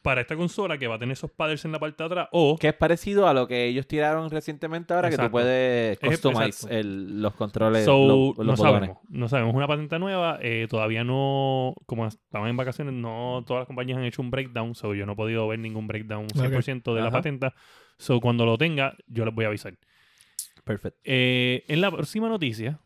para 0.02 0.22
esta 0.22 0.36
consola 0.36 0.78
que 0.80 0.88
va 0.88 0.96
a 0.96 1.00
tener 1.00 1.14
esos 1.14 1.30
paddles 1.30 1.64
en 1.66 1.72
la 1.74 1.80
parte 1.80 2.02
de 2.02 2.08
atrás, 2.08 2.28
o 2.32 2.58
Que 2.58 2.70
es 2.70 2.74
parecido 2.74 3.28
a 3.28 3.34
lo 3.34 3.48
que 3.48 3.66
ellos 3.68 3.86
tiraron 3.86 4.30
recientemente 4.32 4.94
ahora, 4.94 5.10
que 5.10 5.16
tú 5.18 5.22
Exacto. 5.22 5.32
puedes 5.34 6.00
Es- 6.02 6.10
customize 6.10 6.46
exacto. 6.48 6.76
el- 6.76 7.22
los 7.22 7.36
controles, 7.36 7.86
So, 7.86 8.08
los, 8.08 8.38
los 8.38 8.48
no 8.48 8.56
botones. 8.56 8.60
sabemos, 8.60 8.98
no 9.10 9.30
sabemos. 9.30 9.54
Una 9.56 9.68
patente 9.68 10.00
nueva, 10.00 10.40
eh, 10.42 10.66
todavía 10.70 11.04
no, 11.04 11.76
como 11.86 12.08
estamos 12.08 12.50
en 12.50 12.58
vacaciones, 12.58 12.94
no 12.96 13.44
todas 13.46 13.62
las 13.62 13.68
compañías 13.68 13.98
han 14.00 14.06
hecho 14.06 14.22
un 14.24 14.32
breakdown, 14.32 14.74
so 14.74 14.96
yo 14.96 15.06
no 15.06 15.14
he 15.14 15.16
podido 15.16 15.48
ver 15.48 15.60
ningún 15.60 15.86
breakdown 15.88 16.28
100% 16.30 16.96
de 16.96 17.02
la 17.02 17.08
Ajá. 17.10 17.18
patente. 17.18 17.50
So 18.00 18.20
cuando 18.20 18.46
lo 18.48 18.58
tenga, 18.58 18.96
yo 19.06 19.26
les 19.26 19.36
voy 19.36 19.46
a 19.46 19.50
avisar. 19.50 19.78
Perfecto. 20.63 21.00
Eh, 21.04 21.63
en 21.67 21.82
la 21.82 21.91
próxima 21.91 22.30
noticia, 22.30 22.80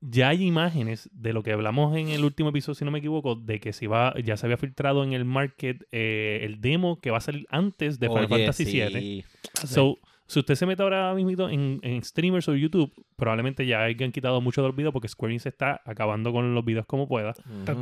ya 0.00 0.28
hay 0.30 0.42
imágenes 0.44 1.08
de 1.12 1.32
lo 1.32 1.42
que 1.42 1.52
hablamos 1.52 1.96
en 1.96 2.08
el 2.08 2.24
último 2.24 2.48
episodio, 2.48 2.74
si 2.74 2.84
no 2.84 2.90
me 2.90 2.98
equivoco, 2.98 3.36
de 3.36 3.60
que 3.60 3.72
se 3.72 3.86
va, 3.86 4.14
ya 4.22 4.36
se 4.36 4.46
había 4.46 4.56
filtrado 4.56 5.04
en 5.04 5.12
el 5.12 5.24
market 5.24 5.86
eh, 5.92 6.40
el 6.42 6.60
demo 6.60 7.00
que 7.00 7.10
va 7.10 7.18
a 7.18 7.20
salir 7.20 7.46
antes 7.50 8.00
de 8.00 8.08
Final 8.08 8.24
Oye, 8.24 8.38
Fantasy 8.38 8.64
sí. 8.64 8.80
VII. 8.80 9.24
So, 9.66 9.98
si 10.26 10.40
usted 10.40 10.54
se 10.54 10.66
mete 10.66 10.82
ahora 10.82 11.14
mismo 11.14 11.48
en, 11.48 11.78
en 11.82 12.02
streamers 12.02 12.48
o 12.48 12.56
YouTube, 12.56 12.92
probablemente 13.22 13.64
ya 13.66 13.84
hayan 13.84 14.10
quitado 14.10 14.40
mucho 14.40 14.62
de 14.62 14.66
los 14.68 14.76
videos 14.76 14.92
porque 14.92 15.06
Square 15.06 15.32
Enix 15.32 15.46
está 15.46 15.80
acabando 15.84 16.32
con 16.32 16.56
los 16.56 16.64
videos 16.64 16.86
como 16.86 17.06
pueda. 17.06 17.34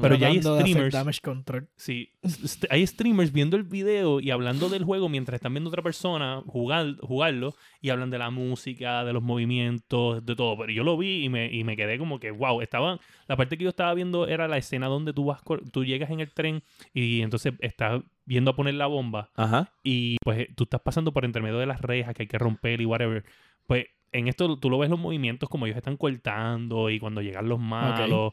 Pero 0.03 0.14
ya 0.16 0.26
hay 0.29 0.42
streamers. 0.42 0.92
damage 0.92 1.20
control. 1.22 1.66
Sí, 1.76 2.11
st- 2.22 2.66
hay 2.70 2.87
streamers 2.87 3.33
viendo 3.33 3.57
el 3.57 3.62
video 3.62 4.20
y 4.20 4.31
hablando 4.31 4.68
del 4.68 4.85
juego 4.85 5.09
mientras 5.09 5.37
están 5.37 5.55
viendo 5.55 5.68
a 5.68 5.72
otra 5.72 5.83
persona 5.83 6.42
jugar, 6.46 6.96
jugarlo 7.00 7.55
y 7.81 7.88
hablan 7.88 8.11
de 8.11 8.18
la 8.18 8.29
música, 8.29 9.03
de 9.03 9.14
los 9.14 9.22
movimientos, 9.22 10.26
de 10.26 10.37
todo. 10.37 10.59
Pero 10.59 10.72
yo 10.72 10.85
lo 10.85 10.98
vi 10.98 11.24
y 11.24 11.29
me, 11.31 11.50
y 11.50 11.64
me 11.64 11.74
quedé 11.74 11.96
como 11.96 12.20
que, 12.20 12.31
wow, 12.31 12.61
estaban, 12.61 12.98
la 13.26 13.37
parte 13.37 13.57
que 13.57 13.64
yo 13.64 13.70
estaba 13.70 13.94
viendo 13.94 14.26
era 14.26 14.46
la 14.46 14.59
escena 14.59 14.88
donde 14.88 15.14
tú 15.14 15.24
vas, 15.24 15.40
tú 15.72 15.87
llegas 15.87 16.11
en 16.11 16.20
el 16.20 16.31
tren 16.35 16.62
y 16.92 17.22
entonces 17.22 17.55
estás 17.61 18.03
viendo 18.26 18.50
a 18.50 18.57
poner 18.57 18.74
la 18.74 18.87
bomba 18.88 19.31
Ajá. 19.37 19.72
y 19.83 20.16
pues 20.22 20.48
tú 20.55 20.64
estás 20.64 20.83
pasando 20.83 21.12
por 21.12 21.24
entre 21.24 21.40
medio 21.40 21.59
de 21.59 21.66
las 21.66 21.81
rejas 21.81 22.14
que 22.14 22.24
hay 22.24 22.29
que 22.29 22.38
romper 22.38 22.81
y 22.83 22.85
whatever. 22.85 23.24
Pues 23.66 23.87
en 24.12 24.29
esto 24.29 24.59
tú 24.59 24.70
lo 24.70 24.79
ves 24.79 24.90
los 24.90 24.99
movimientos 24.99 25.49
como 25.49 25.66
ellos 25.66 25.77
están 25.79 25.96
cortando 25.96 26.90
y 26.90 26.99
cuando 26.99 27.23
llegan 27.23 27.49
los 27.49 27.59
malos. 27.61 28.33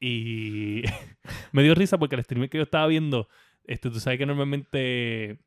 Y 0.00 0.82
me 1.52 1.62
dio 1.62 1.74
risa 1.74 1.98
porque 1.98 2.14
el 2.16 2.22
streamer 2.24 2.48
que 2.50 2.58
yo 2.58 2.64
estaba 2.64 2.86
viendo, 2.86 3.28
este, 3.64 3.90
tú 3.90 3.98
sabes 4.00 4.18
que 4.18 4.26
normalmente 4.26 5.38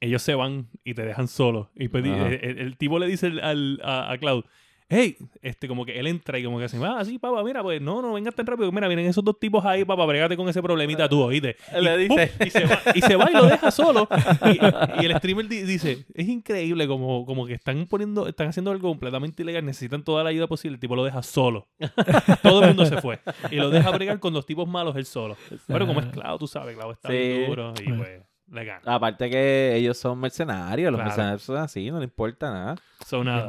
ellos 0.00 0.22
se 0.22 0.34
van 0.34 0.68
y 0.84 0.94
te 0.94 1.04
dejan 1.04 1.28
solo. 1.28 1.70
Y 1.74 1.88
pues, 1.88 2.04
Ajá. 2.06 2.28
el, 2.28 2.34
el- 2.44 2.58
el 2.58 2.76
tipo 2.76 2.98
le 2.98 3.06
dice 3.06 3.26
al, 3.26 3.40
al- 3.40 3.80
a, 3.84 4.12
a 4.12 4.18
Cloud, 4.18 4.44
hey, 4.88 5.16
este, 5.42 5.66
como 5.68 5.84
que 5.84 5.98
él 5.98 6.06
entra 6.06 6.38
y 6.38 6.44
como 6.44 6.58
que 6.58 6.64
así, 6.66 6.76
ah, 6.82 7.04
sí, 7.04 7.18
papá, 7.18 7.42
mira, 7.42 7.62
pues 7.62 7.80
no, 7.80 8.00
no 8.02 8.12
vengas 8.12 8.34
tan 8.34 8.46
rápido. 8.46 8.70
Mira, 8.70 8.86
vienen 8.88 9.06
esos 9.06 9.24
dos 9.24 9.38
tipos 9.38 9.64
ahí, 9.64 9.84
papá, 9.84 10.04
bregate 10.06 10.36
con 10.36 10.48
ese 10.48 10.62
problemita 10.62 11.08
tú, 11.08 11.22
oíste. 11.22 11.56
Y, 11.76 11.82
Le 11.82 11.96
dice. 11.98 12.08
¡pum! 12.38 12.46
y, 12.46 12.50
se 12.50 12.64
va, 12.66 12.78
y 12.94 13.00
se 13.02 13.16
va 13.16 13.30
y 13.30 13.34
lo 13.34 13.46
deja 13.46 13.70
solo. 13.70 14.08
Y, 14.44 15.02
y 15.02 15.06
el 15.06 15.16
streamer 15.18 15.48
di- 15.48 15.62
dice, 15.62 16.06
es 16.14 16.28
increíble 16.28 16.86
como, 16.86 17.26
como 17.26 17.46
que 17.46 17.54
están 17.54 17.86
poniendo, 17.86 18.26
están 18.28 18.48
haciendo 18.48 18.70
algo 18.70 18.88
completamente 18.88 19.42
ilegal, 19.42 19.64
necesitan 19.64 20.04
toda 20.04 20.22
la 20.22 20.30
ayuda 20.30 20.46
posible, 20.46 20.74
el 20.76 20.80
tipo 20.80 20.94
lo 20.96 21.04
deja 21.04 21.22
solo. 21.22 21.66
Todo 22.42 22.62
el 22.62 22.68
mundo 22.68 22.86
se 22.86 23.00
fue. 23.00 23.18
Y 23.50 23.56
lo 23.56 23.70
deja 23.70 23.90
bregar 23.90 24.20
con 24.20 24.32
los 24.32 24.46
tipos 24.46 24.68
malos 24.68 24.94
él 24.96 25.06
solo. 25.06 25.36
Pero 25.66 25.86
como 25.86 26.00
es 26.00 26.06
Cloud, 26.06 26.38
tú 26.38 26.46
sabes, 26.46 26.76
Cloud 26.76 26.92
está 26.92 27.08
Sí. 27.10 27.44
duro 27.46 27.74
y 27.84 27.92
pues 27.92 28.22
le 28.52 28.64
gana. 28.64 28.82
Aparte 28.94 29.28
que 29.28 29.74
ellos 29.76 29.96
son 29.98 30.20
mercenarios, 30.20 30.92
los 30.92 30.98
Claro. 30.98 31.08
mercenarios 31.08 31.42
son 31.42 31.56
así, 31.56 31.90
no 31.90 31.98
le 31.98 32.04
importa 32.04 32.50
nada. 32.52 32.76
So, 33.04 33.24
nada. 33.24 33.48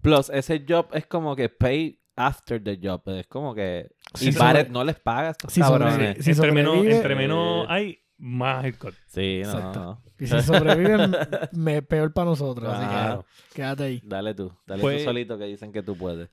Plus, 0.00 0.30
ese 0.30 0.64
job 0.68 0.86
es 0.92 1.06
como 1.06 1.34
que 1.36 1.48
pay 1.48 2.00
after 2.16 2.62
the 2.62 2.78
job. 2.82 3.02
Es 3.06 3.26
como 3.26 3.54
que. 3.54 3.90
Sí, 4.14 4.28
y 4.28 4.32
sobre- 4.32 4.44
Barrett 4.46 4.68
no 4.70 4.84
les 4.84 4.98
paga 5.00 5.28
a 5.28 5.30
estos 5.32 5.52
cabrones. 5.54 5.94
sobre- 5.94 6.22
si 6.22 6.30
entre, 6.30 6.52
menos, 6.52 6.74
sobrevive- 6.76 6.96
entre 6.96 7.14
menos 7.16 7.64
Eh. 7.64 7.66
hay, 7.68 7.98
más 8.18 8.64
headcut. 8.64 8.94
Sí, 9.06 9.40
no. 9.42 9.50
Exacto. 9.50 9.80
no. 9.80 10.04
Y 10.16 10.26
si 10.28 10.40
sobreviven, 10.42 11.12
me, 11.52 11.82
peor 11.82 12.12
para 12.12 12.26
nosotros. 12.30 12.72
Claro. 12.72 13.24
Así 13.28 13.42
que 13.48 13.54
quédate 13.56 13.82
ahí. 13.82 14.00
Dale 14.04 14.32
tú, 14.32 14.52
dale 14.64 14.80
Pues- 14.80 14.98
tú 14.98 15.04
solito 15.04 15.36
que 15.36 15.44
dicen 15.44 15.72
que 15.72 15.82
tú 15.82 15.96
puedes. 15.96 16.30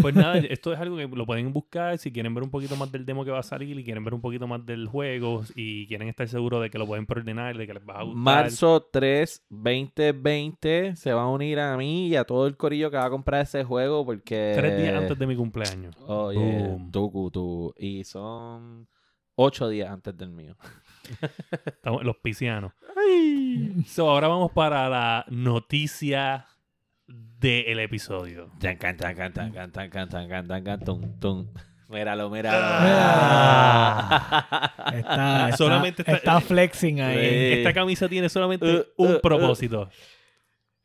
Pues 0.00 0.14
nada, 0.14 0.36
esto 0.38 0.72
es 0.72 0.78
algo 0.78 0.96
que 0.96 1.06
lo 1.08 1.24
pueden 1.24 1.52
buscar 1.52 1.96
si 1.96 2.12
quieren 2.12 2.34
ver 2.34 2.44
un 2.44 2.50
poquito 2.50 2.76
más 2.76 2.92
del 2.92 3.06
demo 3.06 3.24
que 3.24 3.30
va 3.30 3.38
a 3.38 3.42
salir 3.44 3.78
y 3.78 3.84
quieren 3.84 4.04
ver 4.04 4.12
un 4.12 4.20
poquito 4.20 4.46
más 4.46 4.64
del 4.66 4.86
juego 4.86 5.44
y 5.54 5.86
quieren 5.86 6.08
estar 6.08 6.28
seguros 6.28 6.60
de 6.62 6.68
que 6.68 6.78
lo 6.78 6.86
pueden 6.86 7.06
preordenar, 7.06 7.56
de 7.56 7.66
que 7.66 7.74
les 7.74 7.82
va 7.88 8.00
a 8.00 8.02
gustar. 8.02 8.18
Marzo 8.22 8.88
3, 8.92 9.46
2020 9.48 10.96
se 10.96 11.12
va 11.12 11.22
a 11.22 11.28
unir 11.28 11.58
a 11.60 11.76
mí 11.76 12.08
y 12.08 12.16
a 12.16 12.24
todo 12.24 12.46
el 12.46 12.56
corillo 12.56 12.90
que 12.90 12.96
va 12.96 13.06
a 13.06 13.10
comprar 13.10 13.42
ese 13.42 13.64
juego 13.64 14.04
porque... 14.04 14.52
Tres 14.54 14.76
días 14.80 14.94
antes 14.94 15.18
de 15.18 15.26
mi 15.26 15.36
cumpleaños. 15.36 15.96
Oye, 16.06 16.38
Boom. 16.38 16.90
tú, 16.90 17.30
tú. 17.32 17.74
Y 17.78 18.04
son 18.04 18.88
ocho 19.34 19.68
días 19.68 19.90
antes 19.90 20.16
del 20.16 20.30
mío. 20.30 20.56
Estamos, 21.66 22.04
los 22.04 22.16
piscianos. 22.16 22.72
So, 23.86 24.08
ahora 24.10 24.28
vamos 24.28 24.52
para 24.52 24.88
la 24.88 25.24
noticia 25.28 26.46
del 27.06 27.80
episodio. 27.80 28.50
Tum, 30.84 31.18
tum. 31.18 31.48
Míralo, 31.88 32.30
míralo. 32.30 32.58
Ah. 32.62 34.72
Está, 34.94 35.44
está, 35.48 35.56
Solamente 35.56 36.02
está- 36.02 36.14
está 36.14 36.40
flexing 36.40 37.00
ahí. 37.00 37.18
Esta 37.58 37.72
camisa 37.74 38.08
tiene 38.08 38.28
solamente 38.28 38.86
Uh, 38.96 39.04
un 39.04 39.14
uh, 39.16 39.20
propósito. 39.20 39.90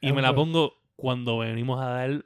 Y 0.02 0.12
me 0.12 0.22
la 0.22 0.34
pongo 0.34 0.74
cuando 0.96 1.38
venimos 1.40 1.82
a 1.82 1.86
dar 1.90 2.26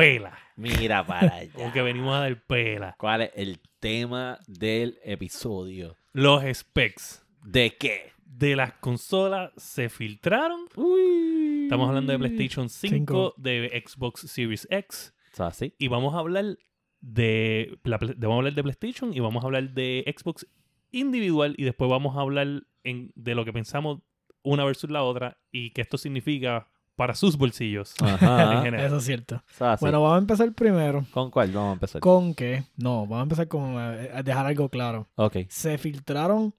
pela. 0.00 0.38
Mira 0.56 1.06
para 1.06 1.34
allá. 1.36 1.52
Porque 1.54 1.82
venimos 1.82 2.14
a 2.14 2.20
dar 2.20 2.42
pela. 2.46 2.94
¿Cuál 2.98 3.22
es 3.22 3.30
el 3.34 3.58
tema 3.78 4.38
del 4.46 4.98
episodio? 5.04 5.96
Los 6.12 6.42
specs 6.52 7.24
¿De 7.44 7.76
qué? 7.76 8.12
de 8.24 8.56
las 8.56 8.72
consolas 8.74 9.50
se 9.56 9.88
filtraron. 9.88 10.60
Uy. 10.76 11.64
Estamos 11.64 11.88
hablando 11.88 12.12
de 12.12 12.18
PlayStation 12.18 12.68
5, 12.68 12.94
Cinco. 12.96 13.34
de 13.36 13.82
Xbox 13.86 14.20
Series 14.22 14.66
X. 14.70 15.14
Y 15.78 15.88
vamos 15.88 16.14
a 16.14 16.18
hablar 16.18 16.56
de, 17.00 17.78
la, 17.84 17.98
de- 17.98 18.14
vamos 18.14 18.34
a 18.34 18.38
hablar 18.38 18.54
de 18.54 18.62
PlayStation 18.62 19.12
y 19.14 19.20
vamos 19.20 19.42
a 19.42 19.46
hablar 19.46 19.70
de 19.70 20.04
Xbox 20.16 20.46
individual 20.90 21.54
y 21.56 21.64
después 21.64 21.90
vamos 21.90 22.16
a 22.16 22.20
hablar 22.20 22.62
en- 22.84 23.12
de 23.14 23.34
lo 23.34 23.44
que 23.44 23.52
pensamos 23.52 24.00
una 24.42 24.64
versus 24.64 24.90
la 24.90 25.02
otra 25.02 25.38
y 25.52 25.70
qué 25.70 25.82
esto 25.82 25.98
significa 25.98 26.66
para 27.00 27.14
sus 27.14 27.38
bolsillos. 27.38 27.94
Ajá. 28.02 28.62
Eso 28.86 28.98
es 28.98 29.04
cierto. 29.04 29.42
Bueno, 29.80 30.02
vamos 30.02 30.16
a 30.16 30.18
empezar 30.18 30.52
primero 30.52 31.06
¿Con 31.10 31.30
cuál 31.30 31.50
vamos 31.50 31.70
a 31.70 31.72
empezar? 31.72 32.00
con 32.02 32.34
que, 32.34 32.64
no, 32.76 33.06
vamos 33.06 33.20
a 33.20 33.22
empezar 33.22 33.48
con 33.48 33.72
eh, 33.78 34.10
a 34.12 34.22
dejar 34.22 34.44
algo 34.44 34.68
claro. 34.68 35.08
Ok. 35.14 35.38
Se 35.48 35.78
filtraron 35.78 36.52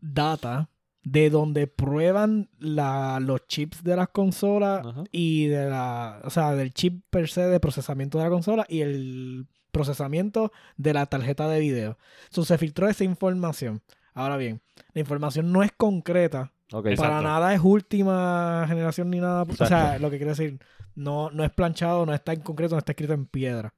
data 0.00 0.70
de 1.02 1.28
donde 1.28 1.66
prueban 1.66 2.48
la, 2.58 3.20
los 3.20 3.46
chips 3.48 3.84
de 3.84 3.96
las 3.96 4.08
consolas 4.08 4.86
Ajá. 4.86 5.04
y 5.12 5.48
de 5.48 5.68
la, 5.68 6.22
o 6.24 6.30
sea, 6.30 6.54
del 6.54 6.72
chip 6.72 7.04
per 7.10 7.28
se 7.28 7.42
de 7.42 7.60
procesamiento 7.60 8.16
de 8.16 8.24
la 8.24 8.30
consola 8.30 8.64
y 8.70 8.80
el 8.80 9.46
procesamiento 9.72 10.52
de 10.78 10.94
la 10.94 11.04
tarjeta 11.04 11.50
de 11.50 11.60
video. 11.60 11.98
Entonces 12.30 12.48
se 12.48 12.56
filtró 12.56 12.88
esa 12.88 13.04
información. 13.04 13.82
Ahora 14.14 14.38
bien, 14.38 14.62
la 14.94 15.00
información 15.00 15.52
no 15.52 15.62
es 15.62 15.70
concreta, 15.76 16.50
Exacto. 16.68 16.96
para 16.96 17.20
nada 17.20 17.52
es 17.54 17.60
última 17.62 18.64
generación 18.68 19.10
ni 19.10 19.20
nada. 19.20 19.42
O 19.42 19.54
sea, 19.66 19.98
lo 19.98 20.10
que 20.10 20.16
quiere 20.16 20.30
decir, 20.32 20.58
no, 20.94 21.30
no 21.30 21.44
es 21.44 21.50
planchado, 21.50 22.06
no 22.06 22.14
está 22.14 22.32
en 22.32 22.40
concreto, 22.40 22.74
no 22.74 22.78
está 22.80 22.92
escrito 22.92 23.12
en 23.12 23.26
piedra. 23.26 23.74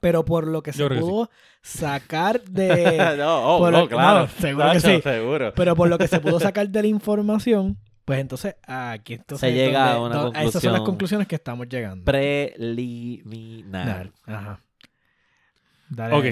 Pero 0.00 0.24
por 0.24 0.46
lo 0.46 0.62
que 0.62 0.72
se 0.72 0.86
que 0.88 0.94
sí. 0.96 1.00
pudo 1.00 1.30
sacar 1.62 2.42
de. 2.44 3.16
no, 3.16 3.56
oh, 3.56 3.58
por 3.58 3.72
no, 3.72 3.80
lo- 3.80 3.88
claro. 3.88 4.20
no, 4.22 4.28
seguro 4.28 4.72
que 4.72 4.80
sí. 4.80 5.00
seguro. 5.00 5.52
pero 5.54 5.74
por 5.76 5.88
lo 5.88 5.96
que 5.98 6.08
se 6.08 6.20
pudo 6.20 6.38
sacar 6.40 6.68
de 6.68 6.82
la 6.82 6.88
información, 6.88 7.78
pues 8.04 8.18
entonces 8.20 8.56
aquí 8.66 9.14
entonces 9.14 9.48
Se 9.48 9.54
llega 9.56 9.92
a 9.94 10.00
una 10.02 10.16
do- 10.16 10.32
Esas 10.34 10.60
son 10.62 10.72
las 10.72 10.82
conclusión. 10.82 10.84
conclusiones 10.84 11.26
que 11.28 11.36
estamos 11.36 11.68
llegando. 11.68 12.04
Preliminar. 12.04 14.10
Ajá. 14.26 14.60
Dale. 15.88 16.14
Ok. 16.14 16.26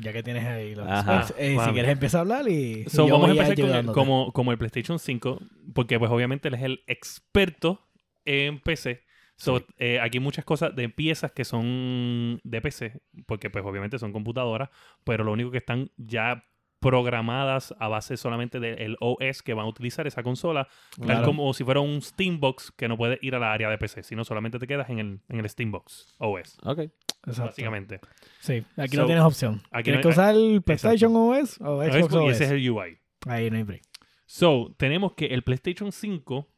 Ya 0.00 0.12
que 0.12 0.22
tienes 0.22 0.44
ahí 0.46 0.74
los 0.74 0.88
Ajá. 0.88 1.22
specs, 1.24 1.38
eh, 1.40 1.56
si 1.64 1.72
quieres 1.72 1.90
empezar 1.92 2.18
a 2.18 2.22
hablar 2.22 2.48
y, 2.48 2.84
y 2.86 2.88
So, 2.88 3.06
yo 3.06 3.14
vamos 3.14 3.28
a 3.28 3.32
empezar 3.32 3.60
con 3.60 3.74
el- 3.74 3.86
como, 3.92 4.32
como 4.32 4.52
el 4.52 4.58
PlayStation 4.58 4.98
5, 4.98 5.40
porque 5.74 5.98
pues 5.98 6.10
obviamente 6.10 6.48
él 6.48 6.54
es 6.54 6.62
el 6.62 6.82
experto 6.86 7.86
en 8.24 8.60
PC. 8.60 9.02
So, 9.36 9.58
Sí. 9.58 9.64
eh, 9.78 10.00
aquí 10.00 10.20
muchas 10.20 10.44
cosas 10.44 10.74
de 10.76 10.88
piezas 10.90 11.32
que 11.32 11.44
son 11.44 12.40
de 12.44 12.60
PC, 12.60 13.00
porque 13.26 13.48
pues 13.50 13.64
obviamente 13.64 13.98
son 13.98 14.12
computadoras, 14.12 14.68
pero 15.04 15.24
lo 15.24 15.32
único 15.32 15.50
que 15.50 15.58
están 15.58 15.90
ya 15.96 16.44
programadas 16.78 17.74
a 17.78 17.88
base 17.88 18.16
solamente 18.16 18.58
del 18.58 18.96
OS 19.00 19.42
que 19.42 19.52
van 19.54 19.66
a 19.66 19.68
utilizar 19.68 20.06
esa 20.06 20.22
consola, 20.22 20.66
tal 20.96 21.06
Claro. 21.06 21.24
como 21.26 21.52
si 21.54 21.62
fuera 21.64 21.80
un 21.80 22.00
Steambox 22.02 22.72
que 22.72 22.88
no 22.88 22.96
puede 22.96 23.18
ir 23.22 23.34
a 23.34 23.38
la 23.38 23.52
área 23.52 23.68
de 23.70 23.76
PC, 23.78 24.02
sino 24.02 24.24
solamente 24.24 24.58
te 24.58 24.66
quedas 24.66 24.88
en 24.90 24.98
el, 24.98 25.20
en 25.28 25.40
el 25.40 25.48
Steambox 25.48 26.14
OS, 26.18 26.58
Ok. 26.64 26.80
Exacto. 27.26 27.42
básicamente. 27.50 28.00
Sí, 28.40 28.64
aquí 28.76 28.96
So, 28.96 29.02
no 29.02 29.06
tienes 29.06 29.24
opción. 29.24 29.62
aquí 29.70 29.84
Tienes 29.84 29.98
no 29.98 30.02
que 30.02 30.08
hay- 30.08 30.12
usar 30.12 30.34
el 30.34 30.62
PlayStation 30.62 31.12
OS 31.16 31.58
o 31.60 31.82
Xbox 31.82 31.94
Xbox, 31.96 32.12
y 32.14 32.16
OS. 32.16 32.30
ese 32.36 32.44
es 32.44 32.50
el 32.52 32.70
UI. 32.70 32.98
Ahí 33.26 33.50
no 33.50 33.56
hay 33.58 33.62
break. 33.64 33.82
So, 34.26 34.74
tenemos 34.78 35.12
que 35.14 35.26
el 35.26 35.42
PlayStation 35.42 35.92
5 35.92 36.48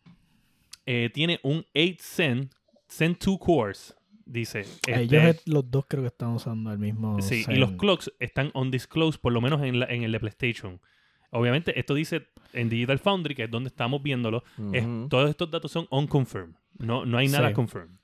eh, 0.86 1.10
tiene 1.12 1.40
un 1.42 1.64
8 1.74 1.96
Zen, 2.00 2.50
Zen 2.88 3.16
2 3.18 3.38
cores, 3.38 3.96
dice. 4.24 4.60
Este, 4.60 5.00
Ellos 5.00 5.24
es- 5.24 5.48
los 5.48 5.70
dos 5.70 5.84
creo 5.88 6.02
que 6.02 6.08
están 6.08 6.30
usando 6.30 6.70
el 6.72 6.78
mismo. 6.78 7.20
sí, 7.22 7.44
Zen. 7.44 7.54
y 7.56 7.58
los 7.58 7.72
clocks 7.72 8.12
están 8.20 8.50
undisclosed, 8.54 9.20
por 9.20 9.32
lo 9.32 9.40
menos 9.40 9.62
en, 9.62 9.80
la- 9.80 9.86
en 9.86 10.02
el 10.02 10.12
de 10.12 10.20
PlayStation. 10.20 10.80
Obviamente, 11.30 11.78
esto 11.78 11.94
dice 11.94 12.28
en 12.52 12.68
Digital 12.68 12.98
Foundry, 12.98 13.34
que 13.34 13.44
es 13.44 13.50
donde 13.50 13.68
estamos 13.68 14.02
viéndolo, 14.02 14.44
es- 14.72 14.84
todos 15.08 15.30
estos 15.30 15.50
datos 15.50 15.72
son 15.72 15.86
unconfirmed. 15.90 16.54
No, 16.78 17.06
no 17.06 17.16
hay 17.18 17.28
nada 17.28 17.48
Sí. 17.48 17.54
confirmed. 17.54 17.96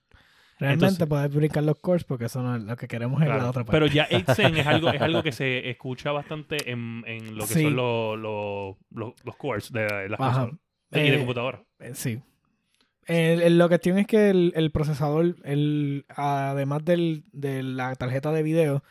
Realmente 0.58 0.86
entonces- 0.86 1.08
puedes 1.08 1.34
brincar 1.34 1.62
los 1.62 1.78
cores 1.78 2.04
porque 2.04 2.24
eso 2.26 2.42
no 2.42 2.56
es 2.56 2.62
lo 2.62 2.76
que 2.76 2.88
queremos 2.88 3.20
en 3.20 3.26
Claro, 3.28 3.42
la 3.42 3.50
otra 3.50 3.64
parte. 3.64 3.72
Pero 3.78 3.86
ya 3.86 4.06
8 4.12 4.34
Zen 4.34 4.56
es 4.56 4.66
algo, 4.66 4.90
es 4.90 5.00
algo 5.00 5.22
que 5.22 5.32
se 5.32 5.70
escucha 5.70 6.10
bastante 6.12 6.70
en, 6.70 7.04
en 7.06 7.36
lo 7.36 7.46
que 7.46 7.54
Sí. 7.54 7.62
son 7.62 7.76
los, 7.76 8.18
los, 8.18 8.76
los, 8.90 9.12
los 9.24 9.36
cores 9.36 9.72
de 9.72 10.08
las 10.08 10.20
Ajá. 10.20 10.50
de 10.90 11.14
Eh, 11.14 11.18
computadora. 11.18 11.62
Eh, 11.78 11.92
Sí. 11.94 12.20
El- 13.06 13.40
el- 13.42 13.58
lo 13.58 13.68
que 13.70 13.78
tiene 13.78 14.02
es 14.02 14.06
que 14.06 14.28
el, 14.30 14.52
el 14.54 14.70
procesador, 14.70 15.36
el, 15.44 16.04
además 16.08 16.84
del, 16.84 17.24
de 17.32 17.62
la 17.62 17.94
tarjeta 17.94 18.32
de 18.32 18.42
video, 18.42 18.82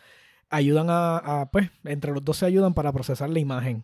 ayudan 0.49 0.87
a, 0.89 1.17
a, 1.17 1.51
pues, 1.51 1.69
entre 1.83 2.11
los 2.13 2.23
dos 2.23 2.37
se 2.37 2.45
ayudan 2.47 2.73
para 2.73 2.91
procesar 2.93 3.29
la 3.29 3.39
imagen. 3.39 3.83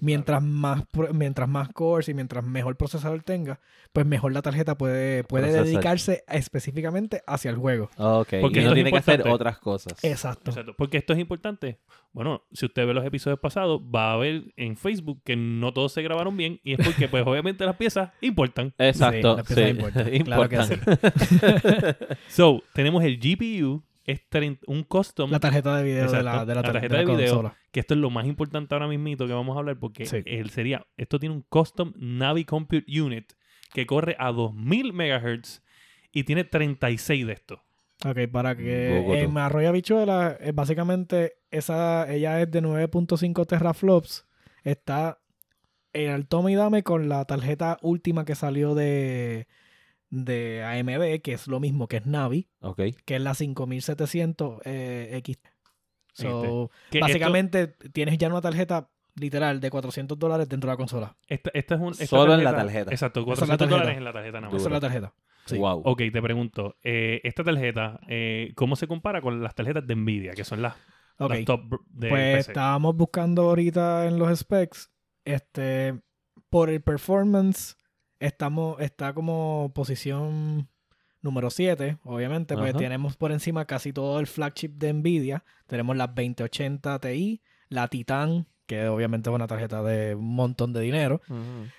Mientras 0.00 0.42
más, 0.42 0.84
mientras 1.12 1.48
más 1.48 1.68
cores 1.70 2.08
y 2.08 2.14
mientras 2.14 2.44
mejor 2.44 2.76
procesador 2.76 3.22
tenga, 3.22 3.60
pues 3.92 4.04
mejor 4.06 4.32
la 4.32 4.42
tarjeta 4.42 4.76
puede, 4.76 5.24
puede 5.24 5.44
Procesar. 5.44 5.66
dedicarse 5.66 6.24
específicamente 6.28 7.22
hacia 7.26 7.50
el 7.50 7.56
juego. 7.56 7.90
Porque 7.96 8.60
y 8.60 8.64
no 8.64 8.74
tiene 8.74 8.90
que 8.90 8.98
hacer 8.98 9.26
otras 9.26 9.58
cosas. 9.58 10.02
Exacto. 10.04 10.50
Exacto. 10.50 10.74
Porque 10.76 10.98
esto 10.98 11.12
es 11.14 11.18
importante. 11.18 11.80
Bueno, 12.12 12.42
si 12.52 12.66
usted 12.66 12.86
ve 12.86 12.92
los 12.92 13.06
episodios 13.06 13.40
pasados, 13.40 13.80
va 13.80 14.12
a 14.12 14.16
ver 14.18 14.52
en 14.56 14.76
Facebook 14.76 15.22
que 15.24 15.36
no 15.36 15.72
todos 15.72 15.92
se 15.92 16.02
grabaron 16.02 16.36
bien 16.36 16.60
y 16.62 16.74
es 16.74 16.80
porque, 16.84 17.08
pues, 17.08 17.24
obviamente 17.26 17.64
las 17.64 17.76
piezas 17.76 18.10
importan. 18.20 18.74
Exacto. 18.78 19.30
Sí, 19.30 19.36
las 19.36 19.46
piezas 19.46 19.64
sí. 19.64 19.70
importan. 19.70 20.10
Claro 20.24 20.48
que 20.48 20.56
Importan. 20.56 21.96
So, 22.28 22.62
tenemos 22.74 23.02
el 23.04 23.18
GPU, 23.18 23.82
es 24.04 24.20
un 24.66 24.82
custom, 24.84 25.30
La 25.30 25.38
tarjeta 25.40 25.76
de 25.76 25.84
video 25.84 26.10
de 26.10 26.22
la, 26.22 26.44
de 26.44 26.54
la, 26.54 26.60
La 26.60 26.62
tar- 26.62 26.72
tarjeta 26.72 26.96
de 26.98 27.04
la 27.04 27.10
de 27.10 27.16
video. 27.16 27.34
consola. 27.36 27.56
que 27.70 27.80
esto 27.80 27.94
es 27.94 28.00
lo 28.00 28.10
más 28.10 28.26
importante 28.26 28.74
ahora 28.74 28.88
mismito 28.88 29.26
que 29.26 29.32
vamos 29.32 29.56
a 29.56 29.60
hablar 29.60 29.78
porque 29.78 30.06
Sí. 30.06 30.22
él 30.26 30.50
sería, 30.50 30.86
esto 30.96 31.18
tiene 31.18 31.34
un 31.34 31.42
custom 31.42 31.92
Navi 31.96 32.44
Compute 32.44 32.84
Unit 33.00 33.32
que 33.72 33.86
corre 33.86 34.16
a 34.18 34.32
2000 34.32 34.92
MHz 34.92 35.62
y 36.12 36.24
tiene 36.24 36.44
36 36.44 37.26
de 37.26 37.32
estos. 37.32 37.60
Ok, 38.04 38.18
para 38.32 38.56
que 38.56 38.98
Bogotá. 39.00 39.20
en 39.20 39.38
Arroyo 39.38 39.68
Habichuela, 39.68 40.36
eh, 40.40 40.50
básicamente, 40.52 41.34
esa, 41.52 42.12
ella 42.12 42.40
es 42.42 42.50
de 42.50 42.60
9.5 42.60 43.46
teraflops. 43.46 44.26
Está 44.64 45.20
en 45.92 46.10
el 46.10 46.26
toma 46.26 46.50
y 46.50 46.56
dame 46.56 46.82
con 46.82 47.08
la 47.08 47.24
tarjeta 47.26 47.78
última 47.80 48.24
que 48.24 48.34
salió 48.34 48.74
de, 48.74 49.46
de 50.12 50.62
AMD, 50.62 51.22
que 51.22 51.32
es 51.32 51.48
lo 51.48 51.58
mismo 51.58 51.88
que 51.88 51.96
es 51.96 52.06
Navi, 52.06 52.48
que 53.06 53.16
es 53.16 53.20
la 53.22 53.34
5700 53.34 54.60
eh, 54.66 55.10
X. 55.16 55.38
So, 56.12 56.68
esto- 56.90 57.00
básicamente 57.00 57.68
tienes 57.68 58.18
ya 58.18 58.28
una 58.28 58.42
tarjeta 58.42 58.90
literal 59.16 59.58
de 59.60 59.70
400 59.70 60.18
dólares 60.18 60.48
dentro 60.48 60.68
de 60.68 60.72
la 60.74 60.76
consola. 60.76 61.16
esta, 61.26 61.50
esta 61.54 61.74
es 61.76 61.80
un, 61.80 61.92
esta 61.92 62.06
Solo 62.06 62.34
en 62.34 62.44
la 62.44 62.54
tarjeta. 62.54 62.90
Exacto, 62.90 63.20
Esa 63.20 63.32
es 63.44 63.48
la 63.48 63.56
400 63.56 63.58
tarjeta. 63.58 63.74
dólares 63.78 63.96
en 63.98 64.04
la 64.04 64.12
tarjeta 64.12 64.40
nada 64.40 64.52
más. 64.52 64.60
Esa 64.60 64.68
es 64.68 64.72
la 64.72 64.80
tarjeta. 64.80 65.14
Sí. 65.46 65.56
Wow. 65.58 65.82
Ok, 65.86 66.02
te 66.12 66.22
pregunto, 66.22 66.76
eh, 66.82 67.20
esta 67.24 67.42
tarjeta, 67.42 67.98
eh, 68.08 68.52
¿cómo 68.54 68.76
se 68.76 68.86
compara 68.86 69.20
con 69.22 69.42
las 69.42 69.54
tarjetas 69.54 69.86
de 69.86 69.96
Nvidia, 69.96 70.32
que 70.34 70.44
son 70.44 70.60
las, 70.62 70.74
Ok. 71.18 71.30
las 71.30 71.44
top 71.46 71.80
de 71.88 72.08
Pues 72.10 72.36
PC? 72.36 72.50
estábamos 72.52 72.94
buscando 72.96 73.42
ahorita 73.48 74.06
en 74.06 74.18
los 74.18 74.38
specs. 74.38 74.90
Este, 75.24 75.98
por 76.50 76.68
el 76.70 76.82
performance, 76.82 77.76
estamos, 78.22 78.80
está 78.80 79.12
como 79.12 79.72
posición 79.74 80.68
número 81.20 81.50
7, 81.50 81.98
obviamente, 82.04 82.54
porque 82.54 82.70
Ajá. 82.70 82.78
tenemos 82.78 83.16
por 83.16 83.32
encima 83.32 83.64
casi 83.64 83.92
todo 83.92 84.20
el 84.20 84.26
flagship 84.26 84.70
de 84.70 84.92
Nvidia. 84.92 85.44
Tenemos 85.66 85.96
la 85.96 86.06
2080 86.06 86.98
Ti, 86.98 87.40
la 87.68 87.88
Titan, 87.88 88.46
que 88.66 88.88
obviamente 88.88 89.30
es 89.30 89.34
una 89.34 89.46
tarjeta 89.46 89.82
de 89.82 90.14
un 90.14 90.34
montón 90.34 90.72
de 90.72 90.80
dinero. 90.80 91.20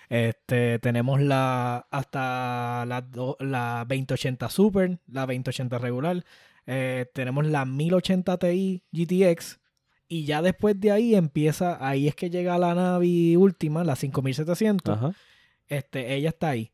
Este, 0.09 0.79
tenemos 0.79 1.21
la 1.21 1.87
hasta 1.91 2.85
la, 2.85 3.05
la 3.39 3.85
2080 3.87 4.49
Super, 4.49 4.99
la 5.07 5.21
2080 5.21 5.77
regular. 5.77 6.23
Eh, 6.65 7.05
tenemos 7.13 7.45
la 7.45 7.65
1080 7.65 8.37
Ti 8.37 8.83
GTX. 8.91 9.59
Y 10.07 10.25
ya 10.25 10.41
después 10.41 10.79
de 10.79 10.91
ahí 10.91 11.15
empieza, 11.15 11.85
ahí 11.85 12.07
es 12.07 12.15
que 12.15 12.29
llega 12.29 12.57
la 12.59 12.75
Navi 12.75 13.35
última, 13.35 13.83
la 13.83 13.95
5700. 13.95 14.95
Ajá. 14.95 15.13
Este, 15.67 16.13
ella 16.13 16.29
está 16.29 16.49
ahí. 16.49 16.71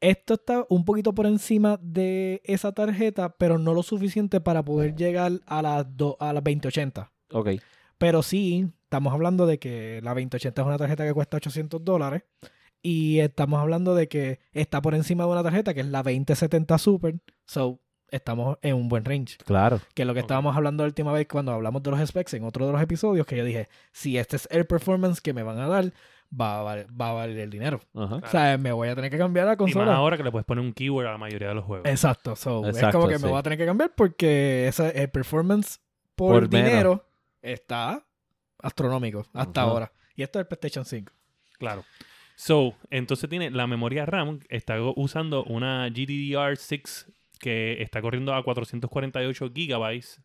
Esto 0.00 0.34
está 0.34 0.66
un 0.68 0.84
poquito 0.84 1.14
por 1.14 1.26
encima 1.26 1.78
de 1.80 2.42
esa 2.44 2.72
tarjeta, 2.72 3.30
pero 3.38 3.58
no 3.58 3.72
lo 3.72 3.82
suficiente 3.82 4.40
para 4.40 4.62
poder 4.62 4.94
llegar 4.94 5.32
a 5.46 5.62
las, 5.62 5.96
do- 5.96 6.16
a 6.20 6.32
las 6.32 6.44
2080. 6.44 7.10
Ok. 7.32 7.50
Pero 7.96 8.22
sí, 8.22 8.68
estamos 8.82 9.14
hablando 9.14 9.46
de 9.46 9.58
que 9.58 10.00
la 10.02 10.10
2080 10.10 10.60
es 10.60 10.66
una 10.66 10.76
tarjeta 10.76 11.04
que 11.06 11.14
cuesta 11.14 11.38
800 11.38 11.82
dólares. 11.84 12.22
Y 12.82 13.20
estamos 13.20 13.60
hablando 13.60 13.94
de 13.94 14.08
que 14.08 14.40
está 14.52 14.82
por 14.82 14.94
encima 14.94 15.24
de 15.24 15.30
una 15.30 15.42
tarjeta 15.42 15.72
que 15.72 15.80
es 15.80 15.86
la 15.86 16.02
2070 16.02 16.76
Super. 16.76 17.14
So, 17.46 17.80
estamos 18.10 18.58
en 18.60 18.74
un 18.74 18.90
buen 18.90 19.06
range. 19.06 19.38
Claro. 19.46 19.80
Que 19.94 20.02
es 20.02 20.06
lo 20.06 20.12
que 20.12 20.20
estábamos 20.20 20.54
hablando 20.54 20.82
la 20.82 20.88
última 20.88 21.12
vez 21.12 21.26
cuando 21.26 21.52
hablamos 21.52 21.82
de 21.82 21.90
los 21.92 22.06
specs 22.06 22.34
en 22.34 22.44
otro 22.44 22.66
de 22.66 22.72
los 22.72 22.82
episodios, 22.82 23.26
que 23.26 23.38
yo 23.38 23.44
dije, 23.44 23.68
si 23.92 24.18
este 24.18 24.36
es 24.36 24.46
el 24.50 24.66
performance 24.66 25.22
que 25.22 25.32
me 25.32 25.42
van 25.42 25.58
a 25.60 25.66
dar, 25.66 25.94
va 26.40 26.60
a, 26.60 26.62
val- 26.62 26.86
va 27.00 27.10
a 27.10 27.12
valer 27.12 27.38
el 27.38 27.50
dinero. 27.50 27.80
Ajá. 27.94 28.16
O 28.16 28.26
sea, 28.28 28.58
me 28.58 28.72
voy 28.72 28.88
a 28.88 28.94
tener 28.94 29.10
que 29.10 29.18
cambiar 29.18 29.46
la 29.46 29.52
Y 29.52 29.56
más 29.56 29.58
consola. 29.58 29.94
ahora 29.94 30.16
que 30.16 30.22
le 30.24 30.30
puedes 30.30 30.44
poner 30.46 30.64
un 30.64 30.72
keyword 30.72 31.06
a 31.06 31.12
la 31.12 31.18
mayoría 31.18 31.48
de 31.48 31.54
los 31.54 31.64
juegos. 31.64 31.88
Exacto. 31.88 32.34
So, 32.36 32.66
es 32.66 32.80
como 32.92 33.08
que 33.08 33.18
sí. 33.18 33.24
me 33.24 33.30
voy 33.30 33.38
a 33.38 33.42
tener 33.42 33.58
que 33.58 33.66
cambiar 33.66 33.94
porque 33.94 34.66
ese, 34.68 34.88
el 35.00 35.10
performance 35.10 35.80
por, 36.14 36.42
Por 36.42 36.52
menos. 36.52 36.70
dinero 36.70 37.06
está 37.42 38.04
astronómico 38.58 39.26
hasta 39.32 39.60
Ajá. 39.62 39.70
ahora. 39.70 39.92
Y 40.16 40.22
esto 40.22 40.38
es 40.38 40.42
el 40.44 40.46
PlayStation 40.48 40.84
5. 40.84 41.12
Claro. 41.58 41.84
So, 42.36 42.74
entonces 42.90 43.28
tiene 43.30 43.50
la 43.50 43.66
memoria 43.66 44.06
RAM, 44.06 44.40
está 44.48 44.76
usando 44.96 45.44
una 45.44 45.86
GDDR6 45.88 47.06
que 47.38 47.80
está 47.82 48.00
corriendo 48.02 48.34
a 48.34 48.42
448 48.42 49.50
gigabytes 49.54 50.20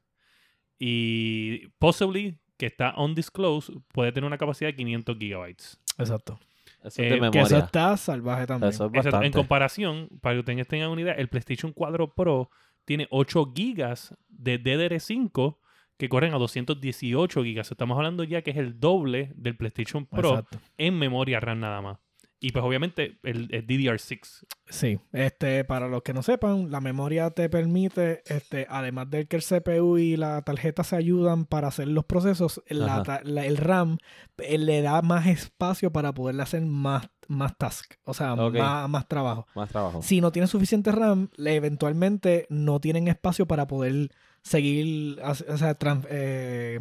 y 0.78 1.68
possibly 1.80 2.38
que 2.57 2.66
está 2.66 2.93
undisclosed 2.97 3.74
puede 3.91 4.12
tener 4.12 4.28
una 4.28 4.38
capacidad 4.38 4.70
de 4.70 4.76
500 4.76 5.18
gigabytes. 5.18 5.80
Exacto. 6.00 6.39
Eso 6.84 7.02
Eh, 7.02 7.20
que 7.32 7.39
eso 7.41 7.58
está 7.58 7.97
salvaje 7.97 8.47
también. 8.47 8.70
Eso 8.70 8.86
es 8.86 9.06
Exacto. 9.06 9.24
En 9.24 9.32
comparación, 9.32 10.10
para 10.22 10.36
que 10.36 10.39
ustedes 10.39 10.68
tengan 10.68 10.89
una 10.89 11.02
idea, 11.02 11.14
el 11.14 11.28
PlayStation 11.28 11.74
4 11.74 12.14
Pro 12.14 12.50
tiene 12.86 13.08
8 13.12 13.52
gigas 13.56 14.16
de 14.30 14.62
DDR5 14.62 15.58
que 15.97 16.08
corren 16.08 16.34
a 16.34 16.38
218 16.38 17.43
gigas. 17.43 17.70
Estamos 17.70 17.97
hablando 17.97 18.24
ya 18.24 18.41
que 18.41 18.52
es 18.52 18.58
el 18.58 18.80
doble 18.80 19.34
del 19.36 19.58
PlayStation 19.58 20.06
Pro 20.06 20.30
Exacto. 20.30 20.60
en 20.78 20.97
memoria 20.97 21.39
RAM 21.41 21.60
nada 21.60 21.82
más. 21.82 22.00
Y 22.42 22.52
pues 22.54 22.64
obviamente 22.64 23.20
el, 23.24 23.50
el 23.54 23.68
DDR6. 23.68 24.46
Sí, 24.70 24.98
este, 25.12 25.66
para 25.66 25.90
los 25.90 26.04
que 26.04 26.14
no 26.14 26.24
sepan, 26.24 26.72
la 26.72 26.80
memoria 26.80 27.32
te 27.32 27.50
permite, 27.50 28.22
este, 28.28 28.66
además 28.70 29.10
del 29.10 29.28
que 29.28 29.36
el 29.36 29.42
CPU 29.44 29.98
y 29.98 30.16
la 30.16 30.42
tarjeta 30.44 30.84
se 30.86 30.96
ayudan 30.96 31.46
para 31.46 31.68
hacer 31.68 31.90
los 31.90 32.06
procesos, 32.06 32.62
la 32.70 33.04
la- 33.26 33.46
el 33.46 33.58
RAM 33.58 33.98
eh, 34.38 34.58
le 34.58 34.82
da 34.82 35.02
más 35.02 35.28
espacio 35.28 35.92
para 35.92 36.14
poderle 36.14 36.44
hacer 36.44 36.62
más, 36.62 37.10
más 37.28 37.58
task, 37.58 37.96
o 38.06 38.14
sea, 38.14 38.36
más, 38.60 38.90
más 38.90 39.08
trabajo. 39.10 39.46
Más 39.56 39.68
trabajo. 39.70 40.02
Si 40.02 40.22
no 40.22 40.32
tienen 40.32 40.48
suficiente 40.48 40.92
RAM, 40.94 41.30
le- 41.36 41.56
eventualmente 41.56 42.46
no 42.50 42.80
tienen 42.80 43.10
espacio 43.10 43.48
para 43.48 43.68
poder 43.68 44.12
seguir, 44.44 45.20
o 45.22 45.36
sea, 45.36 45.78
tran- 45.78 46.08
eh, 46.10 46.80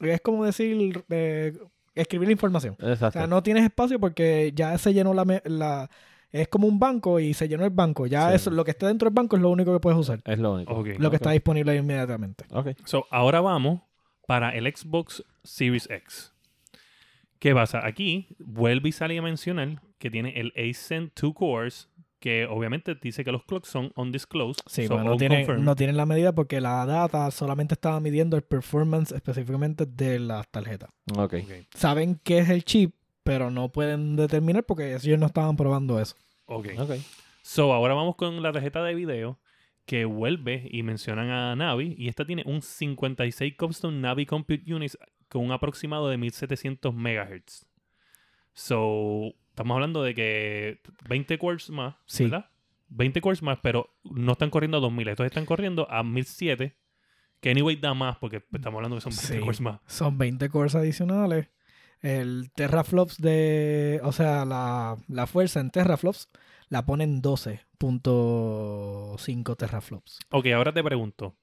es 0.00 0.20
como 0.20 0.44
decir, 0.44 1.04
eh, 1.08 1.54
escribir 1.94 2.28
la 2.28 2.32
información. 2.32 2.76
O 2.80 2.88
Exacto. 2.88 3.18
sea, 3.18 3.26
no 3.26 3.42
tienes 3.42 3.64
espacio 3.64 3.98
porque 4.00 4.52
ya 4.54 4.76
se 4.78 4.92
llenó 4.94 5.12
la, 5.14 5.24
la- 5.44 5.90
Es 6.32 6.46
como 6.46 6.68
un 6.68 6.78
banco 6.78 7.18
y 7.18 7.34
se 7.34 7.48
llenó 7.48 7.64
el 7.64 7.70
banco. 7.70 8.06
Ya 8.06 8.28
Sí. 8.30 8.36
eso, 8.36 8.50
lo 8.52 8.64
que 8.64 8.70
esté 8.70 8.86
dentro 8.86 9.08
del 9.10 9.14
banco 9.14 9.34
es 9.34 9.42
lo 9.42 9.50
único 9.50 9.72
que 9.72 9.80
puedes 9.80 9.98
usar. 9.98 10.20
Es 10.24 10.38
lo 10.38 10.52
único. 10.54 10.84
Lo 10.98 11.10
que 11.10 11.16
está 11.16 11.32
disponible 11.32 11.74
inmediatamente. 11.74 12.44
Ok. 12.52 12.68
So, 12.84 13.06
ahora 13.10 13.40
vamos 13.40 13.80
para 14.28 14.50
el 14.50 14.64
Xbox 14.72 15.24
Series 15.42 15.90
X. 15.90 16.32
¿Qué 17.40 17.52
pasa? 17.54 17.84
Aquí 17.84 18.28
vuelve 18.38 18.90
y 18.90 18.92
sale 18.92 19.18
a 19.18 19.22
mencionar 19.22 19.80
que 19.98 20.10
tiene 20.10 20.38
el 20.38 20.52
ACEN 20.56 21.10
2 21.20 21.34
cores, 21.34 21.88
que 22.20 22.46
obviamente 22.46 22.94
dice 22.94 23.24
que 23.24 23.32
los 23.32 23.44
clocks 23.44 23.68
son 23.68 23.92
undisclosed. 23.96 24.62
Sí, 24.66 24.86
so 24.86 25.02
no 25.02 25.16
tienen, 25.16 25.64
no 25.64 25.74
tienen 25.74 25.96
la 25.96 26.06
medida 26.06 26.34
porque 26.34 26.60
la 26.60 26.84
data 26.86 27.30
solamente 27.30 27.74
estaba 27.74 27.98
midiendo 27.98 28.36
el 28.36 28.42
performance 28.42 29.10
específicamente 29.10 29.86
de 29.86 30.20
las 30.20 30.46
tarjetas. 30.48 30.90
Ok. 31.16 31.34
Ok. 31.42 31.52
Saben 31.74 32.20
qué 32.22 32.38
es 32.38 32.50
el 32.50 32.64
chip, 32.64 32.94
pero 33.24 33.50
no 33.50 33.70
pueden 33.70 34.16
determinar 34.16 34.64
porque 34.64 34.94
ellos 34.94 35.18
no 35.18 35.26
estaban 35.26 35.56
probando 35.56 35.98
eso. 35.98 36.14
Ok. 36.44 36.68
Ok. 36.78 36.92
So, 37.42 37.72
ahora 37.72 37.94
vamos 37.94 38.16
con 38.16 38.42
la 38.42 38.52
tarjeta 38.52 38.84
de 38.84 38.94
video 38.94 39.38
que 39.86 40.04
vuelve 40.04 40.68
y 40.70 40.82
mencionan 40.82 41.30
a 41.30 41.56
Navi. 41.56 41.94
Y 41.98 42.08
esta 42.08 42.24
tiene 42.24 42.44
un 42.46 42.60
56 42.60 43.56
Cobstone 43.56 43.98
Navi 43.98 44.26
Compute 44.26 44.72
Units 44.72 44.98
con 45.28 45.44
un 45.44 45.52
aproximado 45.52 46.08
de 46.08 46.18
1700 46.18 46.94
MHz. 46.94 47.66
So, 48.52 49.34
estamos 49.50 49.74
hablando 49.74 50.02
de 50.02 50.14
que 50.14 50.80
20 51.08 51.38
cores 51.38 51.70
más, 51.70 51.94
Sí. 52.06 52.24
¿verdad? 52.24 52.50
20 52.88 53.20
cores 53.20 53.42
más, 53.42 53.58
pero 53.62 53.94
no 54.04 54.32
están 54.32 54.50
corriendo 54.50 54.78
a 54.78 54.80
2000. 54.80 55.08
Estos 55.08 55.26
están 55.26 55.46
corriendo 55.46 55.88
a 55.90 56.02
1007. 56.02 56.76
Que 57.40 57.50
anyway 57.50 57.76
da 57.76 57.94
más 57.94 58.16
porque 58.18 58.44
estamos 58.52 58.78
hablando 58.78 58.96
que 58.96 59.00
son 59.02 59.12
20 59.12 59.34
Sí. 59.34 59.38
cores 59.40 59.60
más. 59.60 59.80
Son 59.86 60.18
20 60.18 60.48
cores 60.50 60.74
adicionales. 60.74 61.48
El 62.02 62.50
teraflops 62.54 63.18
de. 63.18 64.00
O 64.02 64.12
sea, 64.12 64.44
la, 64.44 64.96
la 65.08 65.26
fuerza 65.26 65.60
en 65.60 65.70
teraflops 65.70 66.28
la 66.68 66.84
ponen 66.84 67.22
12.5 67.22 69.56
teraflops. 69.56 70.18
Ok, 70.30 70.46
ahora 70.48 70.72
te 70.72 70.82
pregunto. 70.82 71.36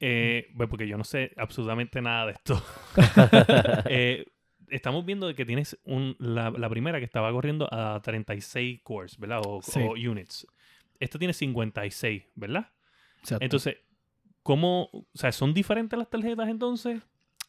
Eh, 0.00 0.48
bueno, 0.54 0.68
porque 0.70 0.86
yo 0.88 0.96
no 0.98 1.04
sé 1.04 1.32
absolutamente 1.36 2.00
nada 2.02 2.26
de 2.26 2.32
esto. 2.32 2.62
Eh, 3.90 4.24
estamos 4.68 5.04
viendo 5.04 5.32
que 5.34 5.44
tienes 5.44 5.78
un, 5.84 6.16
la, 6.18 6.50
la 6.50 6.68
primera 6.68 6.98
que 6.98 7.04
estaba 7.04 7.30
corriendo 7.32 7.68
a 7.72 8.00
36 8.02 8.80
cores, 8.82 9.18
¿verdad? 9.18 9.40
O, 9.46 9.60
Sí. 9.62 9.80
o 9.80 9.92
units. 9.92 10.46
Esta 11.00 11.18
tiene 11.18 11.32
56, 11.34 12.22
¿verdad? 12.34 12.68
Exacto. 13.20 13.44
Entonces, 13.44 13.76
¿cómo? 14.42 14.88
O 14.92 15.06
sea, 15.14 15.32
¿son 15.32 15.52
diferentes 15.54 15.98
las 15.98 16.08
tarjetas 16.08 16.48
entonces? 16.48 17.00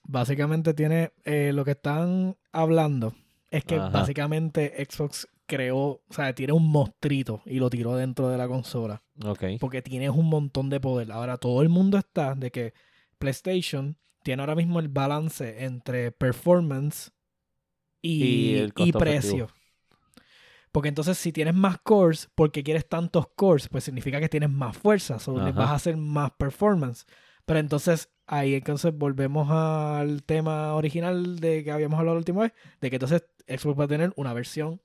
Básicamente 0.04 0.74
tiene. 0.74 1.12
eh, 1.24 1.52
lo 1.54 1.66
que 1.66 1.72
están 1.72 2.38
hablando 2.52 3.14
es 3.52 3.64
que 3.64 3.76
Ajá. 3.76 3.90
básicamente 3.90 4.74
Xbox 4.90 5.28
creó. 5.48 6.02
O 6.08 6.14
sea, 6.14 6.34
tiene 6.36 6.54
un 6.54 6.68
monstruito 6.70 7.42
y 7.46 7.60
lo 7.60 7.70
tiró 7.70 7.96
dentro 7.96 8.30
de 8.30 8.38
la 8.38 8.48
consola. 8.48 9.02
Ok. 9.24 9.44
Porque 9.60 9.82
tienes 9.82 10.10
un 10.10 10.28
montón 10.28 10.70
de 10.70 10.80
poder. 10.80 11.12
Ahora 11.12 11.38
todo 11.38 11.62
el 11.62 11.70
mundo 11.70 11.98
está 11.98 12.36
de 12.36 12.52
que 12.52 12.74
PlayStation 13.20 13.98
tiene 14.26 14.42
ahora 14.42 14.56
mismo 14.56 14.80
el 14.80 14.88
balance 14.88 15.64
entre 15.64 16.12
performance 16.12 17.12
y, 18.02 18.66
Y 18.76 18.92
precio. 18.92 19.50
Porque 20.72 20.90
entonces 20.90 21.20
si 21.20 21.32
tienes 21.32 21.54
más 21.54 21.78
cores, 21.78 22.28
porque 22.34 22.64
quieres 22.64 22.90
tantos 22.90 23.28
cores, 23.36 23.70
pues 23.70 23.84
significa 23.84 24.20
que 24.20 24.28
tienes 24.28 24.50
más 24.50 24.76
fuerza, 24.76 25.18
o 25.28 25.40
Ajá. 25.40 25.52
vas 25.52 25.70
a 25.70 25.76
hacer 25.76 25.96
más 25.96 26.32
performance. 26.32 27.06
Pero 27.46 27.60
entonces 27.60 28.10
ahí 28.26 28.56
entonces 28.56 28.98
volvemos 28.98 29.52
al 29.52 30.24
tema 30.24 30.74
original 30.74 31.40
de 31.40 31.64
que 31.64 31.72
habíamos 31.72 32.00
hablado 32.00 32.16
la 32.16 32.20
última 32.20 32.42
vez, 32.42 32.54
de 32.82 32.90
que 32.90 32.96
entonces 32.96 33.26
Xbox 33.48 33.80
va 33.80 33.84
a 33.84 33.88
tener 33.88 34.12
una 34.16 34.34
versión 34.34 34.82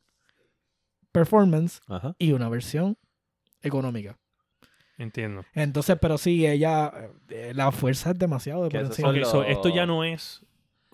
performance 1.13 1.81
Ajá. 1.89 2.15
y 2.19 2.33
una 2.33 2.51
versión 2.51 2.99
económica. 3.63 4.20
Entiendo. 5.01 5.45
Entonces, 5.55 5.97
pero 6.01 6.19
sí, 6.19 6.47
ella, 6.47 6.93
eh, 7.31 7.53
la 7.55 7.73
fuerza 7.73 8.11
es 8.11 8.19
demasiado 8.19 8.65
de 8.65 8.71
por 8.71 8.81
esos 8.81 8.91
encima. 8.99 9.09
son 9.09 9.17
Ok, 9.17 9.21
los- 9.21 9.31
so, 9.31 9.45
esto 9.45 9.69
ya 9.71 9.87
no 9.87 10.05
es 10.05 10.45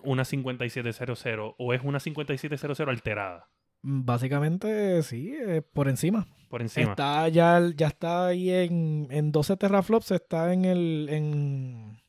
una 0.03 0.23
5700 0.25 1.55
o 1.57 1.73
es 1.73 1.81
una 1.83 1.99
5700 1.99 2.87
alterada 2.87 3.47
Mm, 3.83 4.05
Básicamente, 4.05 5.03
sí, 5.03 5.35
eh, 5.39 5.61
por 5.61 5.87
encima. 5.87 6.25
por 6.49 6.61
encima. 6.63 6.89
Está 6.91 7.27
ya, 7.29 7.61
ya 7.75 7.87
está 7.87 8.27
ahí 8.27 8.49
en, 8.49 9.07
en 9.11 9.31
12 9.31 9.55
teraflops, 9.55 10.09
está 10.11 10.51
en 10.51 10.65
el, 10.65 11.07
en, 11.11 12.01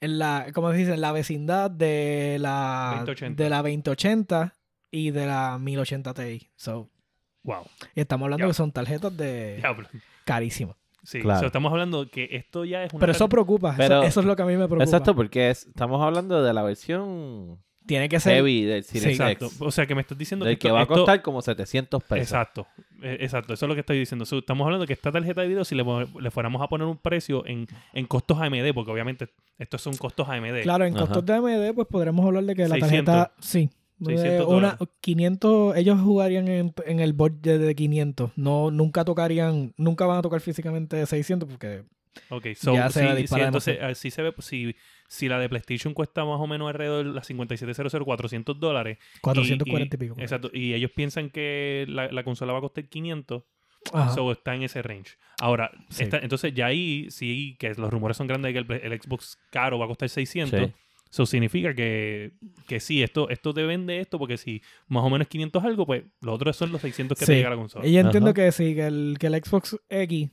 en 0.00 0.18
la, 0.18 0.48
¿cómo 0.52 0.70
se 0.72 0.76
dice? 0.78 0.92
En 0.94 1.00
la 1.00 1.12
vecindad 1.12 1.70
de 1.70 2.36
la 2.40 2.90
2080. 3.06 3.42
de 3.42 3.48
la 3.50 3.56
2080 3.62 4.54
y 4.90 5.10
de 5.12 5.26
la 5.26 5.58
1080 5.58 6.12
Ti. 6.14 6.50
So, 6.56 6.90
Wow. 7.44 7.64
y 7.94 8.00
estamos 8.00 8.26
hablando 8.26 8.38
Diablo. 8.42 8.50
que 8.52 8.56
son 8.56 8.72
tarjetas 8.72 9.16
de 9.16 9.56
Diablo. 9.56 9.88
carísimas. 10.24 10.76
Sí, 11.02 11.20
Claro. 11.20 11.46
estamos 11.46 11.70
hablando 11.72 12.08
que 12.10 12.28
esto 12.32 12.64
ya 12.64 12.84
es 12.84 12.92
una 12.92 13.00
Pero 13.00 13.12
eso 13.12 13.28
preocupa. 13.28 13.68
eso- 13.70 13.78
Pero- 13.78 14.02
eso, 14.02 14.20
es 14.20 14.26
lo 14.26 14.36
que 14.36 14.42
a 14.42 14.46
mí 14.46 14.52
me 14.56 14.66
preocupa. 14.66 14.84
Exacto, 14.84 15.14
porque 15.14 15.50
es- 15.50 15.66
estamos 15.66 16.02
hablando 16.02 16.42
de 16.42 16.52
la 16.52 16.62
versión 16.62 17.58
Tiene 17.86 18.08
que 18.08 18.20
ser. 18.20 18.34
heavy 18.34 18.64
del 18.64 18.84
Series 18.84 19.12
Exacto. 19.18 19.46
X. 19.46 19.58
O 19.62 19.70
sea, 19.70 19.86
que 19.86 19.94
me 19.94 20.02
estás 20.02 20.18
diciendo 20.18 20.44
Del 20.44 20.56
que, 20.56 20.58
que 20.60 20.68
esto- 20.68 20.74
va 20.74 20.80
a 20.80 20.82
esto- 20.82 20.94
costar 20.94 21.22
como 21.22 21.40
700 21.40 22.02
pesos. 22.04 22.22
Exacto, 22.32 22.66
eh, 23.02 23.16
exacto, 23.20 23.54
eso 23.54 23.64
es 23.64 23.68
lo 23.68 23.74
que 23.74 23.80
estoy 23.80 23.98
diciendo. 23.98 24.24
Estamos 24.30 24.64
hablando 24.66 24.82
de 24.82 24.86
que 24.88 24.92
esta 24.92 25.10
tarjeta 25.10 25.40
de 25.40 25.48
video, 25.48 25.64
si 25.64 25.74
le, 25.74 25.84
fuéramos 26.30 26.60
a 26.60 26.66
poner 26.68 26.86
un 26.86 26.98
precio 26.98 27.46
en, 27.46 27.66
en 27.94 28.06
costos 28.06 28.38
AMD, 28.40 28.74
porque 28.74 28.90
obviamente 28.90 29.28
estos 29.58 29.80
son 29.80 29.96
costos 29.96 30.28
AMD. 30.28 30.62
Claro, 30.62 30.84
en 30.84 30.94
Ajá. 30.94 31.04
costos 31.06 31.24
de 31.24 31.32
AMD, 31.32 31.72
pues 31.74 31.86
podremos 31.88 32.26
hablar 32.26 32.44
de 32.44 32.54
que 32.54 32.62
la 32.68 32.74
600. 32.74 33.04
tarjeta. 33.14 33.32
Sí. 33.40 33.70
600 34.00 34.26
Eh, 34.26 34.44
una, 34.44 34.70
dólares. 34.76 34.88
500, 35.00 35.76
ellos 35.76 36.00
jugarían 36.00 36.48
en, 36.48 36.74
en 36.86 37.00
el 37.00 37.12
budget 37.12 37.58
de 37.60 37.74
500. 37.74 38.32
No, 38.36 38.70
nunca 38.70 39.04
tocarían, 39.04 39.72
nunca 39.76 40.06
van 40.06 40.18
a 40.18 40.22
tocar 40.22 40.40
físicamente 40.40 41.04
600 41.04 41.48
porque 41.48 41.84
Ok, 42.30 42.46
so, 42.56 42.74
Ya 42.74 42.90
se 42.90 43.14
disparar 43.14 43.46
entonces, 43.46 43.78
ah, 43.80 43.94
sí 43.94 44.10
se 44.10 44.22
ve, 44.22 44.34
si, 44.40 44.74
si 45.06 45.28
la 45.28 45.38
de 45.38 45.48
PlayStation 45.48 45.94
cuesta 45.94 46.24
más 46.24 46.40
o 46.40 46.46
menos 46.48 46.66
alrededor 46.68 47.06
de 47.06 47.12
las 47.12 47.26
5700, 47.28 48.02
400 48.04 48.58
dólares. 48.58 48.98
440 49.20 49.94
y, 49.94 49.98
pico. 49.98 50.14
Exacto, 50.18 50.50
y 50.52 50.74
ellos 50.74 50.90
piensan 50.94 51.30
que 51.30 51.84
la, 51.88 52.10
la 52.10 52.24
consola 52.24 52.52
va 52.52 52.58
a 52.58 52.62
costar 52.62 52.88
500, 52.88 53.44
Ajá. 53.92 54.10
so 54.14 54.32
está 54.32 54.54
en 54.56 54.62
ese 54.64 54.82
range. 54.82 55.12
Ahora, 55.40 55.70
Sí. 55.90 56.02
está- 56.04 56.18
entonces 56.18 56.52
ya 56.54 56.66
ahí 56.66 57.06
sí 57.10 57.56
que 57.60 57.72
los 57.74 57.88
rumores 57.90 58.16
son 58.16 58.26
grandes 58.26 58.52
de 58.52 58.64
que 58.64 58.74
el, 58.74 58.92
el 58.92 59.00
Xbox 59.00 59.38
caro 59.50 59.78
va 59.78 59.84
a 59.84 59.88
costar 59.88 60.08
600. 60.08 60.58
Sí. 60.60 60.72
Eso 61.10 61.24
significa 61.26 61.74
que, 61.74 62.32
que 62.66 62.80
sí, 62.80 63.02
esto, 63.02 63.28
esto 63.30 63.54
te 63.54 63.62
vende 63.62 64.00
esto, 64.00 64.18
porque 64.18 64.36
si 64.36 64.60
más 64.88 65.02
o 65.04 65.10
menos 65.10 65.26
500 65.28 65.64
algo, 65.64 65.86
pues 65.86 66.04
los 66.20 66.34
otros 66.34 66.56
son 66.56 66.70
los 66.72 66.80
600 66.82 67.18
que 67.18 67.24
Sí. 67.24 67.32
te 67.32 67.36
llega 67.38 67.50
la 67.50 67.56
consola. 67.56 67.86
Y 67.86 67.92
yo 67.92 68.00
entiendo 68.00 68.28
Ajá. 68.30 68.34
que 68.34 68.52
sí, 68.52 68.74
que 68.74 68.86
el, 68.86 69.16
que 69.18 69.28
el 69.28 69.34
Xbox 69.42 69.76
X 69.88 70.30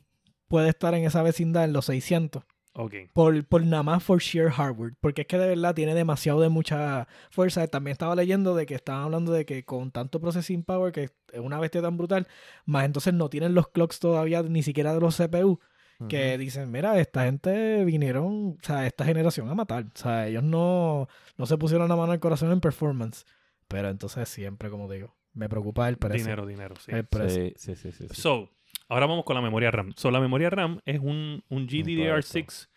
puede 0.47 0.69
estar 0.69 0.93
en 0.93 1.05
esa 1.05 1.23
vecindad 1.23 1.63
en 1.63 1.73
los 1.73 1.85
600. 1.85 2.43
Ok. 2.77 2.93
Por, 3.13 3.45
por 3.45 3.65
nada 3.65 3.83
más 3.83 4.03
for 4.03 4.19
sheer 4.21 4.49
hardware. 4.51 4.95
Porque 4.99 5.21
es 5.21 5.27
que 5.27 5.37
de 5.37 5.47
verdad 5.47 5.73
tiene 5.73 5.95
demasiado 5.95 6.41
de 6.41 6.49
mucha 6.49 7.07
fuerza. 7.31 7.65
También 7.67 7.93
estaba 7.93 8.15
leyendo 8.17 8.53
de 8.53 8.65
que 8.65 8.75
estaban 8.75 9.03
hablando 9.05 9.31
de 9.31 9.45
que 9.45 9.63
con 9.63 9.91
tanto 9.91 10.19
processing 10.19 10.61
power, 10.63 10.91
que 10.91 11.03
es 11.31 11.39
una 11.39 11.57
bestia 11.57 11.81
tan 11.81 11.95
brutal, 11.95 12.27
más 12.65 12.83
entonces 12.83 13.13
no 13.13 13.29
tienen 13.29 13.53
los 13.55 13.69
clocks 13.69 13.99
todavía 13.99 14.43
ni 14.43 14.61
siquiera 14.61 14.93
de 14.93 14.99
los 14.99 15.15
CPU. 15.15 15.61
Que 16.09 16.37
dicen, 16.37 16.71
mira, 16.71 16.99
esta 16.99 17.23
gente 17.23 17.85
vinieron, 17.85 18.57
o 18.61 18.65
sea, 18.65 18.85
esta 18.85 19.05
generación 19.05 19.49
a 19.49 19.55
matar. 19.55 19.85
O 19.85 19.97
sea, 19.97 20.27
ellos 20.27 20.43
no, 20.43 21.07
no 21.37 21.45
se 21.45 21.57
pusieron 21.57 21.87
la 21.87 21.95
mano 21.95 22.11
al 22.11 22.19
corazón 22.19 22.51
en 22.51 22.59
performance. 22.59 23.25
Pero 23.67 23.89
entonces 23.89 24.27
siempre, 24.27 24.69
como 24.69 24.91
digo, 24.91 25.15
me 25.33 25.49
preocupa 25.49 25.87
el 25.87 25.97
precio. 25.97 26.25
Dinero, 26.25 26.45
dinero, 26.45 26.75
sí. 26.79 26.91
El 26.91 27.05
precio. 27.05 27.45
Sí, 27.45 27.53
sí, 27.55 27.75
sí, 27.75 27.91
sí, 27.91 28.07
sí. 28.09 28.21
So, 28.21 28.49
ahora 28.89 29.05
vamos 29.05 29.25
con 29.25 29.35
la 29.35 29.41
memoria 29.41 29.71
RAM. 29.71 29.93
So, 29.95 30.11
la 30.11 30.19
memoria 30.19 30.49
RAM 30.49 30.81
es 30.85 30.99
un, 30.99 31.43
un 31.49 31.67
GDDR6 31.67 32.67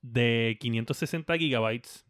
de 0.00 0.56
560 0.60 1.36
gigabytes 1.36 2.04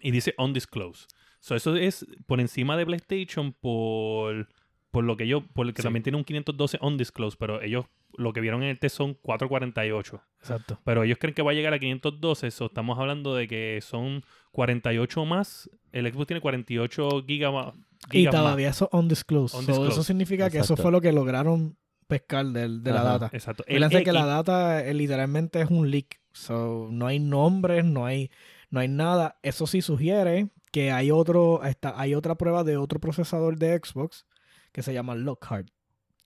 y 0.00 0.10
dice 0.10 0.34
undisclosed. 0.38 1.08
So, 1.40 1.54
eso 1.54 1.76
es 1.76 2.06
por 2.26 2.40
encima 2.40 2.76
de 2.76 2.86
PlayStation 2.86 3.52
por, 3.52 4.48
por 4.90 5.04
lo 5.04 5.16
que 5.16 5.26
yo, 5.28 5.42
por 5.46 5.66
el 5.66 5.74
que 5.74 5.82
Sí. 5.82 5.86
también 5.86 6.02
tiene 6.02 6.16
un 6.18 6.24
512 6.24 6.78
undisclosed, 6.80 7.38
pero 7.38 7.60
ellos 7.62 7.84
lo 8.16 8.32
que 8.32 8.40
vieron 8.40 8.62
en 8.62 8.70
el 8.70 8.78
test 8.78 8.96
son 8.96 9.14
448. 9.14 10.22
Exacto. 10.40 10.80
Pero 10.84 11.02
ellos 11.04 11.18
creen 11.20 11.34
que 11.34 11.42
va 11.42 11.50
a 11.50 11.54
llegar 11.54 11.74
a 11.74 11.78
512, 11.78 12.50
so 12.50 12.66
estamos 12.66 12.98
hablando 12.98 13.34
de 13.34 13.46
que 13.48 13.80
son 13.82 14.22
48 14.52 15.24
más. 15.24 15.70
El 15.92 16.10
Xbox 16.12 16.26
tiene 16.26 16.40
48 16.40 17.22
giga- 17.26 17.74
Y 18.12 18.24
más. 18.24 18.34
todavía 18.34 18.70
eso 18.70 18.88
undisclosed. 18.92 19.52
So, 19.52 19.58
Undisclosed. 19.60 19.92
eso 19.92 20.02
significa 20.02 20.50
que 20.50 20.58
eso 20.58 20.76
fue 20.76 20.90
lo 20.90 21.00
que 21.00 21.12
lograron 21.12 21.76
pescar 22.06 22.46
del- 22.46 22.82
de 22.82 22.92
la 22.92 23.02
data. 23.02 23.30
Exacto. 23.32 23.64
Fíjense 23.66 24.02
que 24.02 24.12
la 24.12 24.24
data 24.24 24.82
eh, 24.84 24.94
literalmente 24.94 25.60
es 25.60 25.70
un 25.70 25.90
leak. 25.90 26.18
So, 26.32 26.88
no 26.90 27.06
hay 27.06 27.18
nombres, 27.18 27.84
no 27.84 28.06
hay, 28.06 28.30
no 28.70 28.80
hay 28.80 28.88
nada. 28.88 29.38
Eso 29.42 29.66
sí 29.66 29.82
sugiere 29.82 30.48
que 30.72 30.90
hay 30.92 31.10
otro, 31.10 31.62
está, 31.64 32.00
hay 32.00 32.14
otra 32.14 32.36
prueba 32.36 32.64
de 32.64 32.76
otro 32.78 33.00
procesador 33.00 33.58
de 33.58 33.78
Xbox 33.82 34.24
que 34.72 34.82
se 34.82 34.92
llama 34.92 35.14
Lockhart. 35.14 35.68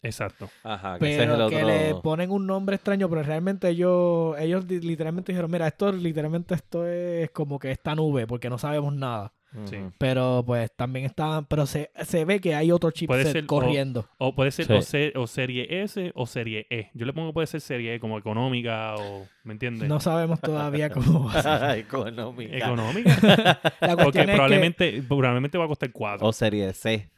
Exacto. 0.05 0.49
Ajá, 0.65 0.99
que 0.99 1.05
ese 1.15 1.15
es 1.15 1.21
el 1.23 1.29
Pero 1.35 1.47
otro... 1.47 1.59
que 1.59 1.65
le 1.65 1.95
ponen 2.03 2.31
un 2.33 2.45
nombre 2.47 2.75
extraño, 2.75 3.09
pero 3.09 3.23
realmente 3.23 3.69
ellos, 3.69 4.35
ellos 4.41 4.65
literalmente 4.69 5.31
dijeron, 5.31 5.49
mira, 5.51 5.69
esto 5.69 5.93
literalmente 5.93 6.55
esto 6.57 6.85
es 6.87 7.31
como 7.31 7.59
que 7.61 7.71
esta 7.71 7.95
nube, 7.95 8.27
porque 8.27 8.51
no 8.51 8.59
sabemos 8.59 8.93
nada. 8.95 9.33
Sí. 9.67 9.77
Pero 9.99 10.43
pues 10.47 10.73
también 10.75 11.05
está, 11.05 11.43
pero 11.47 11.67
se, 11.67 11.91
se 12.05 12.25
ve 12.25 12.41
que 12.41 12.55
hay 12.55 12.73
otro 12.73 12.89
Puede 12.91 12.99
chipset 13.25 13.33
ser 13.33 13.47
corriendo. 13.47 14.09
O 14.17 14.35
puede 14.35 14.51
ser 14.51 14.65
Sí. 14.67 14.73
o, 14.73 14.81
se- 14.83 15.13
o 15.15 15.27
serie 15.27 15.83
S 15.83 16.11
o 16.15 16.27
serie 16.27 16.67
E. 16.71 16.91
Yo 16.95 17.05
le 17.05 17.13
pongo 17.13 17.29
que 17.29 17.35
puede 17.35 17.47
ser 17.47 17.61
serie 17.61 17.95
E 17.95 18.01
como 18.01 18.17
económica 18.19 18.95
o, 18.97 19.27
¿me 19.45 19.53
entiendes? 19.53 19.89
No 19.91 20.01
sabemos 20.01 20.41
todavía 20.41 20.89
cómo 20.91 21.27
va 21.27 21.35
a 21.35 21.43
ser. 21.43 21.79
Económica. 21.85 22.57
Económica. 22.57 23.11
La 23.83 23.89
Porque 23.89 23.97
cuestión 23.97 24.25
es 24.25 24.31
que- 24.31 24.33
probablemente, 24.33 25.03
probablemente 25.07 25.59
va 25.59 25.67
a 25.67 25.69
costar 25.69 25.93
4. 25.93 26.27
O 26.27 26.33
serie 26.33 26.73
C. 26.73 27.11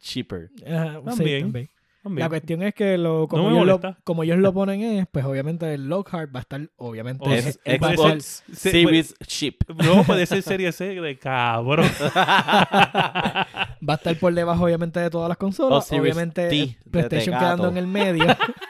Cheaper. 0.00 0.50
Sí, 0.56 0.64
También. 0.64 1.42
también. 1.44 1.70
La 2.02 2.30
cuestión 2.30 2.62
es 2.62 2.72
que 2.74 2.96
lo, 2.96 3.28
como, 3.28 3.50
ellos 3.50 3.66
lo, 3.66 3.76
molesta. 3.78 3.98
como 4.04 4.22
ellos 4.22 4.38
lo 4.38 4.54
ponen 4.54 4.80
es, 4.80 5.06
pues 5.12 5.22
obviamente 5.26 5.74
el 5.74 5.86
Lockhart 5.86 6.34
va 6.34 6.38
a 6.38 6.42
estar, 6.42 6.66
obviamente, 6.76 7.28
O 7.28 7.30
Es 7.30 7.46
a 7.46 7.52
ser- 7.52 7.78
Xbox 7.78 8.42
se- 8.54 8.70
Series 8.70 9.14
Chip. 9.26 9.62
No, 9.84 10.02
puede 10.04 10.24
ser 10.24 10.40
serie 10.42 10.72
C 10.72 10.98
de 10.98 11.18
cabrón. 11.18 11.86
va 12.14 13.46
a 13.86 13.94
estar 13.94 14.16
por 14.16 14.32
debajo, 14.32 14.64
obviamente, 14.64 14.98
de 14.98 15.10
todas 15.10 15.28
las 15.28 15.36
consolas. 15.36 15.86
Series 15.86 16.02
Obviamente, 16.02 16.76
PlayStation 16.90 17.38
quedando 17.38 17.68
en 17.68 17.76
el 17.76 17.86
medio. 17.86 18.24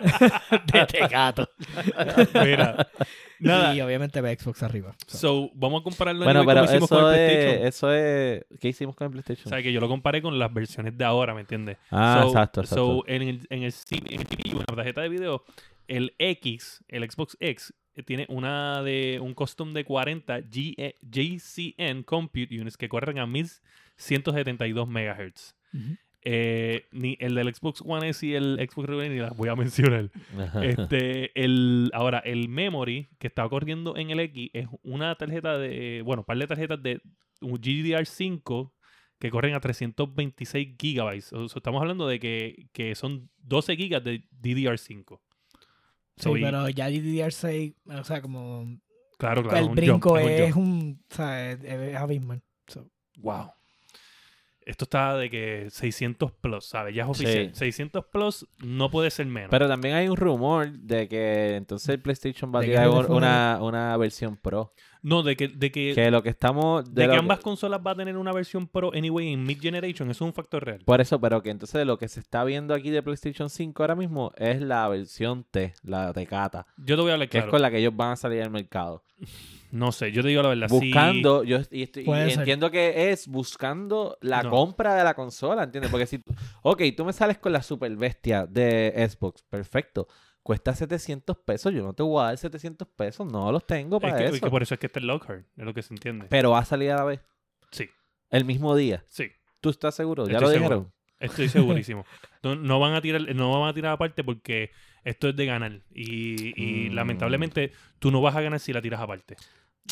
de 0.72 0.86
Tecato. 0.86 1.48
Mira. 2.44 2.88
Nada. 3.40 3.74
Y 3.74 3.80
obviamente 3.80 4.20
ve 4.20 4.36
Xbox 4.36 4.62
arriba. 4.64 4.94
So, 5.06 5.18
So, 5.18 5.50
vamos 5.54 5.80
a 5.80 5.84
compararlo 5.84 6.24
Bueno, 6.24 6.40
como 6.40 6.50
pero 6.50 6.66
con 6.66 6.74
eso 6.76 7.10
el 7.12 7.20
es, 7.20 7.60
eso 7.66 7.92
es... 7.92 8.44
¿Qué 8.60 8.68
hicimos 8.68 8.96
con 8.96 9.04
el 9.06 9.10
O 9.10 9.12
PlayStation? 9.12 9.48
sea, 9.48 9.62
que 9.62 9.72
yo 9.72 9.80
lo 9.80 9.88
comparé 9.88 10.20
con 10.22 10.36
las 10.38 10.52
versiones 10.52 10.98
de 10.98 11.04
ahora, 11.04 11.34
¿me 11.34 11.42
entiendes? 11.42 11.76
ah, 11.92 12.20
So- 12.22 12.28
exacto, 12.28 12.60
exacto. 12.62 12.84
So, 12.84 13.04
en 13.06 13.22
el, 13.22 13.46
en 13.50 13.62
el 13.62 13.72
C- 13.72 13.96
en 13.96 14.20
el 14.22 14.26
en 14.50 14.58
la 14.58 14.64
tarjeta 14.64 15.02
de 15.02 15.08
video, 15.08 15.44
el 15.86 16.14
X, 16.18 16.82
el 16.88 17.08
Xbox 17.08 17.36
X, 17.38 17.72
eh, 17.94 18.02
tiene 18.02 18.26
una 18.28 18.82
de 18.82 19.20
un 19.22 19.34
custom 19.34 19.72
de 19.72 19.84
40 19.84 20.40
G- 20.40 20.74
eh, 20.76 20.94
GCN 21.02 22.02
Compute 22.02 22.60
Units 22.60 22.76
que 22.76 22.88
corren 22.88 23.18
a 23.20 23.26
1172 23.26 24.88
MHz. 24.88 25.54
ujú. 25.74 25.96
Eh, 26.30 26.84
ni 26.92 27.16
el 27.20 27.34
del 27.36 27.54
Xbox 27.54 27.82
One 27.86 28.06
S 28.10 28.26
y 28.26 28.34
el 28.34 28.56
Xbox 28.70 28.90
One 28.90 29.08
ni 29.08 29.16
las 29.18 29.34
voy 29.34 29.48
a 29.48 29.56
mencionar. 29.56 30.10
Este, 30.62 31.30
el, 31.42 31.90
ahora, 31.94 32.18
el 32.18 32.48
memory 32.50 33.08
que 33.18 33.28
está 33.28 33.48
corriendo 33.48 33.96
en 33.96 34.10
el 34.10 34.20
X 34.20 34.50
es 34.52 34.66
una 34.82 35.14
tarjeta 35.14 35.56
de, 35.56 36.02
bueno, 36.04 36.20
un 36.22 36.26
par 36.26 36.36
de 36.36 36.46
tarjetas 36.46 36.82
de 36.82 37.00
un 37.40 37.52
GDDR5 37.52 38.72
que 39.18 39.30
corren 39.30 39.54
a 39.54 39.60
326 39.60 40.76
gigabytes. 40.78 41.32
O 41.32 41.48
sea, 41.48 41.60
estamos 41.60 41.80
hablando 41.80 42.06
de 42.06 42.20
que, 42.20 42.66
que 42.72 42.94
son 42.94 43.30
12 43.38 43.76
gigas 43.76 44.04
de 44.04 44.22
DDR5. 44.42 45.18
Sí, 46.16 46.22
So, 46.24 46.36
y- 46.36 46.42
pero 46.42 46.68
ya 46.68 46.90
DDR6, 46.90 47.74
o 47.86 48.04
sea, 48.04 48.20
como 48.20 48.78
claro, 49.18 49.42
claro. 49.44 49.58
el 49.58 49.64
un 49.70 49.74
brinco 49.76 50.10
jump, 50.10 50.24
un 50.24 50.30
es 50.30 50.52
jump. 50.52 50.66
un, 50.66 51.04
o 51.10 51.14
sea, 51.14 51.52
es, 51.52 51.64
es 51.64 51.96
abismal. 51.96 52.42
So, 52.66 52.90
Wow. 53.18 53.52
Esto 54.68 54.84
está 54.84 55.16
de 55.16 55.30
que 55.30 55.68
600 55.70 56.30
plus, 56.30 56.66
¿sabes? 56.66 56.94
Ya 56.94 57.04
es 57.04 57.08
oficial. 57.08 57.48
Sí. 57.54 57.58
600 57.58 58.04
plus 58.04 58.46
no 58.58 58.90
puede 58.90 59.10
ser 59.10 59.24
menos. 59.24 59.48
Pero 59.50 59.66
también 59.66 59.94
hay 59.94 60.10
un 60.10 60.16
rumor 60.18 60.70
de 60.70 61.08
que 61.08 61.56
entonces 61.56 61.88
el 61.88 62.00
PlayStation 62.02 62.54
va 62.54 62.58
a 62.58 62.60
¿De 62.60 62.66
qué 62.66 62.72
tirar 62.72 62.90
una, 63.10 63.60
una 63.62 63.96
versión 63.96 64.36
Pro. 64.36 64.74
No, 65.02 65.22
de 65.22 65.36
que, 65.36 65.48
de 65.48 65.70
que, 65.70 65.92
Que 65.94 66.10
lo 66.10 66.22
que 66.22 66.28
estamos... 66.30 66.84
de 66.94 67.04
lo 67.06 67.08
que 67.12 67.14
que- 67.16 67.18
ambas 67.20 67.40
consolas 67.40 67.80
va 67.86 67.92
a 67.92 67.94
tener 67.94 68.16
una 68.16 68.32
versión 68.32 68.66
Pro 68.66 68.90
anyway 68.94 69.32
en 69.32 69.44
mid 69.44 69.60
generation, 69.60 70.10
eso 70.10 70.24
es 70.24 70.28
un 70.28 70.34
factor 70.34 70.64
real. 70.64 70.80
Por 70.84 71.00
eso, 71.00 71.20
pero 71.20 71.42
que 71.42 71.50
entonces 71.50 71.86
lo 71.86 71.98
que 71.98 72.08
se 72.08 72.20
está 72.20 72.44
viendo 72.44 72.74
aquí 72.74 72.90
de 72.90 73.02
PlayStation 73.02 73.48
5 73.50 73.82
ahora 73.82 73.94
mismo 73.94 74.32
es 74.36 74.60
la 74.60 74.86
versión 74.88 75.44
T, 75.50 75.74
la 75.82 76.12
Tecata, 76.12 76.66
Yo 76.76 76.96
te 76.96 77.02
voy 77.02 77.10
a 77.10 77.14
hablar 77.14 77.28
que 77.28 77.32
claro. 77.38 77.46
es 77.46 77.50
con 77.50 77.62
la 77.62 77.70
que 77.70 77.78
ellos 77.78 77.94
van 77.96 78.12
a 78.12 78.16
salir 78.16 78.42
al 78.42 78.50
mercado. 78.50 79.02
No 79.70 79.92
sé, 79.92 80.12
yo 80.12 80.22
te 80.22 80.28
digo 80.28 80.42
la 80.42 80.48
verdad. 80.48 80.68
sí- 80.68 80.74
buscando, 80.86 81.44
yo 81.44 81.58
y 81.70 81.82
estoy- 81.82 82.04
y 82.06 82.10
entiendo 82.32 82.70
que 82.70 83.10
es 83.10 83.28
buscando 83.28 84.16
la 84.22 84.42
No. 84.42 84.50
compra 84.50 84.94
de 84.94 85.04
la 85.04 85.12
consola, 85.14 85.64
¿entiendes? 85.64 85.90
Porque 85.90 86.06
si, 86.06 86.22
ok, 86.62 86.82
tú 86.96 87.04
me 87.04 87.12
sales 87.12 87.36
con 87.38 87.52
la 87.52 87.62
super 87.62 87.94
bestia 87.96 88.46
de 88.46 88.94
Xbox, 89.10 89.42
perfecto, 89.42 90.08
cuesta 90.48 90.74
700 90.74 91.36
pesos, 91.44 91.74
yo 91.74 91.82
no 91.82 91.92
te 91.92 92.02
voy 92.02 92.22
a 92.22 92.28
dar 92.28 92.38
700 92.38 92.88
pesos, 92.88 93.30
no 93.30 93.52
los 93.52 93.66
tengo 93.66 93.96
Es 93.98 94.02
para 94.02 94.16
que, 94.16 94.24
eso. 94.24 94.34
es 94.36 94.40
que 94.40 94.48
por 94.48 94.62
eso 94.62 94.72
es 94.72 94.80
que 94.80 94.86
este 94.86 94.98
es 95.00 95.04
Lockhart, 95.04 95.44
es 95.58 95.64
lo 95.66 95.74
que 95.74 95.82
se 95.82 95.92
entiende. 95.92 96.24
Pero 96.30 96.52
va 96.52 96.60
a 96.60 96.64
salir 96.64 96.90
a 96.92 96.96
la 96.96 97.04
vez, 97.04 97.20
Sí, 97.70 97.90
el 98.30 98.46
mismo 98.46 98.74
día. 98.74 99.04
sí, 99.08 99.30
¿Tú 99.60 99.68
estás 99.68 99.94
seguro? 99.94 100.26
¿Ya 100.26 100.38
Estoy 100.38 100.40
lo 100.46 100.48
seguro. 100.54 100.74
dijeron? 100.76 100.92
estoy 101.20 101.48
segurísimo. 101.50 102.06
no, 102.42 102.56
no 102.56 102.80
van 102.80 102.94
a 102.94 103.02
tirar, 103.02 103.20
no 103.36 103.60
van 103.60 103.68
a 103.68 103.74
tirar 103.74 103.92
aparte 103.92 104.24
porque 104.24 104.70
esto 105.04 105.28
es 105.28 105.36
de 105.36 105.44
ganar. 105.44 105.82
Y, 105.90 106.54
y 106.86 106.88
Mm. 106.88 106.94
lamentablemente 106.94 107.72
tú 107.98 108.10
no 108.10 108.22
vas 108.22 108.34
a 108.34 108.40
ganar 108.40 108.58
si 108.58 108.72
la 108.72 108.80
tiras 108.80 109.00
aparte. 109.02 109.36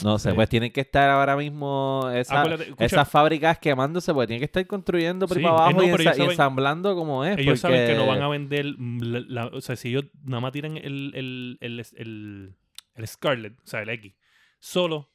No 0.05 0.18
sé, 0.18 0.30
Sí. 0.30 0.34
pues 0.34 0.49
tienen 0.49 0.72
que 0.72 0.82
estar 0.82 1.09
ahora 1.09 1.36
mismo 1.36 2.11
esa- 2.12 2.44
esas 2.78 3.09
fábricas 3.09 3.59
quemándose, 3.59 4.12
porque 4.12 4.26
tienen 4.26 4.40
que 4.40 4.44
estar 4.47 4.66
construyendo 4.66 5.26
por 5.26 5.36
ahí 5.38 5.42
Sí, 5.42 5.49
para 5.49 5.57
abajo 5.64 5.78
no, 5.78 5.84
y, 5.84 5.88
ensa- 5.88 6.24
ensamblando 6.30 6.94
como 6.94 7.24
es. 7.24 7.38
ellos 7.38 7.61
saben 7.61 7.86
que 7.86 7.94
no 7.94 8.01
porque- 8.05 8.11
van 8.18 8.22
a 8.22 8.28
vender, 8.28 8.66
la- 8.78 9.20
la- 9.26 9.47
o 9.47 9.61
sea, 9.62 9.74
si 9.76 9.88
ellos 9.88 10.05
nada 10.22 10.40
más 10.40 10.53
tiran 10.53 10.76
el, 10.76 11.12
el, 11.14 11.59
el, 11.61 11.80
el, 11.97 12.55
el 12.94 13.07
Scarlet, 13.09 13.59
o 13.59 13.66
sea, 13.66 13.80
el 13.82 13.88
X, 13.88 14.12
solo, 14.59 15.11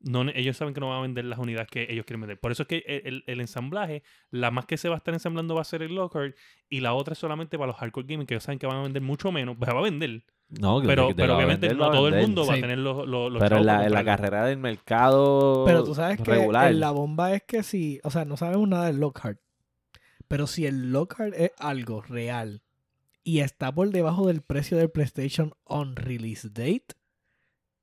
no, 0.00 0.22
ellos 0.34 0.56
saben 0.56 0.74
que 0.74 0.80
no 0.80 0.90
van 0.90 0.98
a 0.98 1.02
vender 1.02 1.24
las 1.24 1.38
unidades 1.38 1.68
que 1.68 1.86
ellos 1.90 2.04
quieren 2.04 2.20
vender. 2.20 2.38
Por 2.38 2.52
eso 2.52 2.62
es 2.64 2.68
que 2.68 3.02
el 3.26 3.40
ensamblaje, 3.40 4.02
la 4.30 4.50
más 4.50 4.66
que 4.66 4.76
se 4.76 4.88
va 4.90 4.94
a 4.94 4.98
estar 4.98 5.12
ensamblando 5.14 5.54
va 5.54 5.62
a 5.62 5.64
ser 5.64 5.82
el 5.82 5.94
Lockhart 5.94 6.36
y 6.68 6.80
la 6.80 6.92
otra 6.92 7.12
es 7.14 7.18
solamente 7.18 7.56
para 7.58 7.68
los 7.68 7.76
hardcore 7.76 8.06
gaming, 8.06 8.26
que 8.26 8.34
ellos 8.34 8.44
saben 8.44 8.58
que 8.58 8.66
van 8.66 8.76
a 8.76 8.82
vender 8.82 9.02
mucho 9.02 9.32
menos, 9.32 9.56
pues 9.58 9.70
va 9.74 9.78
a 9.78 9.82
vender, 9.82 10.22
No, 10.50 10.80
pero, 10.82 11.02
a 11.02 11.06
obviamente 11.08 11.68
vender, 11.68 11.76
no 11.76 11.84
a 11.84 11.90
todo 11.92 12.08
el 12.08 12.22
mundo 12.22 12.46
va 12.46 12.54
a 12.54 12.56
tener 12.60 12.78
los, 12.78 13.06
los, 13.06 13.30
los 13.30 13.38
Pero 13.40 13.58
en 13.58 13.66
la, 13.66 13.86
en 13.86 14.04
carrera 14.04 14.46
del 14.46 14.56
mercado 14.56 15.64
Pero 15.66 15.84
tú 15.84 15.94
sabes 15.94 16.16
que 16.18 16.24
regular. 16.30 16.74
la 16.74 16.90
bomba 16.90 17.34
es 17.34 17.42
que 17.42 17.62
si, 17.62 18.00
o 18.02 18.10
sea, 18.10 18.24
no 18.24 18.36
sabemos 18.38 18.66
nada 18.66 18.86
del 18.86 18.98
Lockhart. 18.98 19.38
Pero 20.26 20.46
si 20.46 20.64
el 20.66 20.90
Lockhart 20.92 21.34
es 21.34 21.52
algo 21.58 22.00
real 22.00 22.62
y 23.24 23.40
está 23.40 23.70
por 23.72 23.90
debajo 23.90 24.26
del 24.28 24.40
precio 24.40 24.78
del 24.78 24.90
PlayStation 24.90 25.52
on 25.64 25.96
release 25.96 26.48
date, 26.48 26.86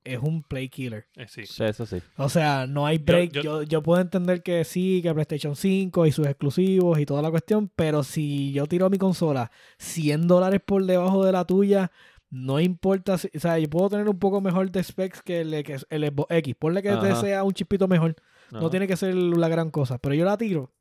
es 0.04 0.20
un 0.20 0.44
play 0.44 0.70
killer. 0.70 1.08
Eh, 1.16 1.26
sí. 1.28 1.46
Sí, 1.48 1.64
eso 1.64 1.86
sí. 1.86 1.98
O 2.18 2.30
sea, 2.30 2.68
no 2.68 2.86
hay 2.86 3.00
break. 3.00 3.32
yo- 3.32 3.42
Yo, 3.42 3.64
yo, 3.64 3.84
puedo 3.84 4.00
entender 4.02 4.44
que 4.44 4.64
sí, 4.64 5.02
que 5.04 5.12
PlayStation 5.14 5.56
5 5.56 6.06
y 6.06 6.12
sus 6.12 6.28
exclusivos 6.28 7.00
y 7.00 7.06
toda 7.06 7.22
la 7.24 7.32
cuestión, 7.32 7.72
pero 7.76 8.04
si 8.04 8.52
yo 8.54 8.66
tiro 8.68 8.90
mi 8.90 8.98
consola 9.00 9.52
100 9.80 10.28
dólares 10.28 10.62
por 10.66 10.84
debajo 10.86 11.26
de 11.26 11.32
la 11.32 11.46
tuya, 11.46 11.92
no 12.30 12.60
importa, 12.60 13.18
si- 13.18 13.30
o 13.36 13.40
sea, 13.40 13.58
yo 13.60 13.70
puedo 13.70 13.90
tener 13.90 14.10
un 14.10 14.20
poco 14.20 14.42
mejor 14.42 14.70
de 14.72 14.84
specs 14.84 15.22
que 15.22 15.42
el, 15.42 15.64
que 15.64 15.78
el 15.90 16.06
Xbox 16.08 16.32
X. 16.32 16.56
Ponle 16.60 16.82
que 16.82 16.92
te 16.96 17.16
sea 17.16 17.44
un 17.44 17.54
chispito 17.54 17.88
mejor. 17.88 18.16
No 18.52 18.70
tiene 18.70 18.88
que 18.88 18.96
ser 18.98 19.14
la 19.16 19.48
gran 19.48 19.70
cosa. 19.72 19.98
Pero 19.98 20.16
yo 20.16 20.26
la 20.26 20.38
tiro 20.38 20.72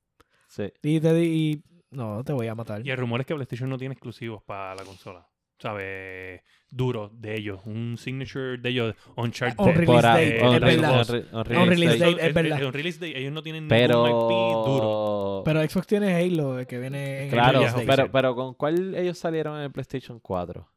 Sí. 0.49 0.73
y 0.83 1.01
te 1.01 1.15
di, 1.15 1.25
y 1.27 1.63
no, 1.91 2.23
te 2.25 2.33
voy 2.33 2.47
a 2.49 2.55
matar. 2.55 2.87
Y 2.87 2.91
el 2.91 2.97
rumor 2.97 3.21
es 3.21 3.27
que 3.27 3.35
PlayStation 3.35 3.69
no 3.71 3.79
tiene 3.79 3.93
exclusivos 3.95 4.43
para 4.43 4.75
la 4.75 4.83
consola. 4.85 5.27
¿Sabes? 5.59 6.43
Duro 6.69 7.11
de 7.15 7.37
ellos. 7.37 7.61
Un 7.65 7.97
signature 7.97 8.59
de 8.59 8.69
ellos. 8.69 8.95
Uncharted. 9.17 9.59
On 9.59 9.73
release 9.75 10.03
date, 10.03 10.37
es 10.39 10.43
on 10.43 10.53
verdad. 10.61 10.69
release- 10.69 11.27
on 11.33 11.45
re- 11.45 11.57
on 11.57 11.63
On 11.63 11.69
release 11.69 11.99
date. 11.99 12.27
es 12.27 12.35
verdad. 12.35 12.63
En 12.63 12.73
release 12.73 12.99
date 12.99 13.19
ellos 13.19 13.33
no 13.33 13.43
tienen 13.43 13.69
Pero... 13.69 14.05
ningún 14.07 14.23
IP 14.33 14.67
duro. 14.67 15.43
Pero 15.45 15.63
Xbox 15.69 15.87
tiene 15.87 16.15
Halo, 16.15 16.59
el 16.59 16.67
que 16.67 16.79
viene 16.81 17.25
en 17.25 17.31
Claro, 17.31 17.63
pero, 17.87 18.11
pero 18.11 18.35
¿con 18.35 18.55
cuál 18.55 18.95
ellos 18.97 19.17
salieron 19.17 19.57
en 19.57 19.63
el 19.63 19.71
PlayStation 19.71 20.19
4? 20.19 20.69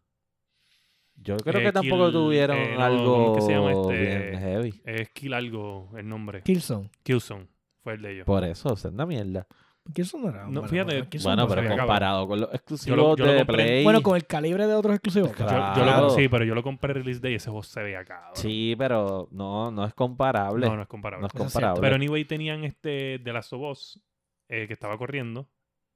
Yo 1.27 1.37
creo 1.37 1.59
Eh, 1.61 1.65
que 1.65 1.71
tampoco 1.73 2.07
Kill- 2.07 2.11
tuvieron 2.13 2.57
eh, 2.57 2.75
no, 2.75 2.81
algo 2.83 3.05
¿cómo 3.15 3.35
que 3.35 3.41
se 3.41 3.51
llama 3.51 3.71
este? 3.73 3.93
bien 4.01 4.39
heavy. 4.39 4.81
Es 4.85 5.09
Kill 5.09 5.33
algo 5.33 5.89
el 5.97 6.07
nombre. 6.07 6.41
Killzone. 6.43 6.89
Killzone 7.03 7.47
fue 7.83 7.93
el 7.95 8.01
de 8.01 8.13
ellos. 8.13 8.25
Por 8.25 8.43
eso, 8.43 8.73
es 8.73 8.85
una 8.85 9.05
mierda. 9.05 9.45
Killzone 9.93 10.23
no 10.23 10.29
era 10.29 10.43
No, 10.43 10.51
bueno, 10.51 10.67
fíjate, 10.67 10.93
bueno, 10.95 11.09
Killzone 11.09 11.35
Bueno, 11.37 11.49
no 11.55 11.55
pero 11.61 11.77
comparado 11.77 12.27
con 12.27 12.39
los 12.41 12.49
Yo 12.49 12.55
exclusivos 12.55 12.97
lo- 12.97 13.15
yo 13.15 13.25
lo 13.25 13.31
de 13.31 13.37
compré. 13.39 13.55
Play. 13.63 13.83
Bueno, 13.85 14.01
con 14.01 14.15
el 14.17 14.25
calibre 14.25 14.67
de 14.67 14.73
otros 14.73 14.93
exclusivos. 14.95 15.31
Yo, 15.31 15.37
yo 15.37 15.43
lo, 15.45 15.73
Claro. 15.73 16.09
sí, 16.09 16.27
pero 16.27 16.43
yo 16.45 16.55
lo 16.55 16.63
compré 16.63 16.93
release 16.93 17.19
day 17.21 17.33
y 17.33 17.35
ese 17.35 17.49
juego 17.49 17.63
se 17.63 17.81
veía 17.83 18.03
cabrón. 18.03 18.31
Sí, 18.35 18.75
pero 18.77 19.27
no, 19.31 19.71
no 19.71 19.85
es 19.85 19.93
comparable. 19.93 20.65
No, 20.67 20.75
no 20.75 20.81
es 20.81 20.87
comparable. 20.89 21.21
No 21.21 21.27
es 21.27 21.33
comparable. 21.33 21.79
Pero 21.81 21.95
anyway 21.95 22.25
tenían 22.25 22.63
este 22.65 23.19
de 23.19 23.33
Last 23.33 23.53
of 23.53 23.61
Us 23.61 24.01
eh, 24.49 24.67
que 24.67 24.73
estaba 24.73 24.97
corriendo. 24.97 25.47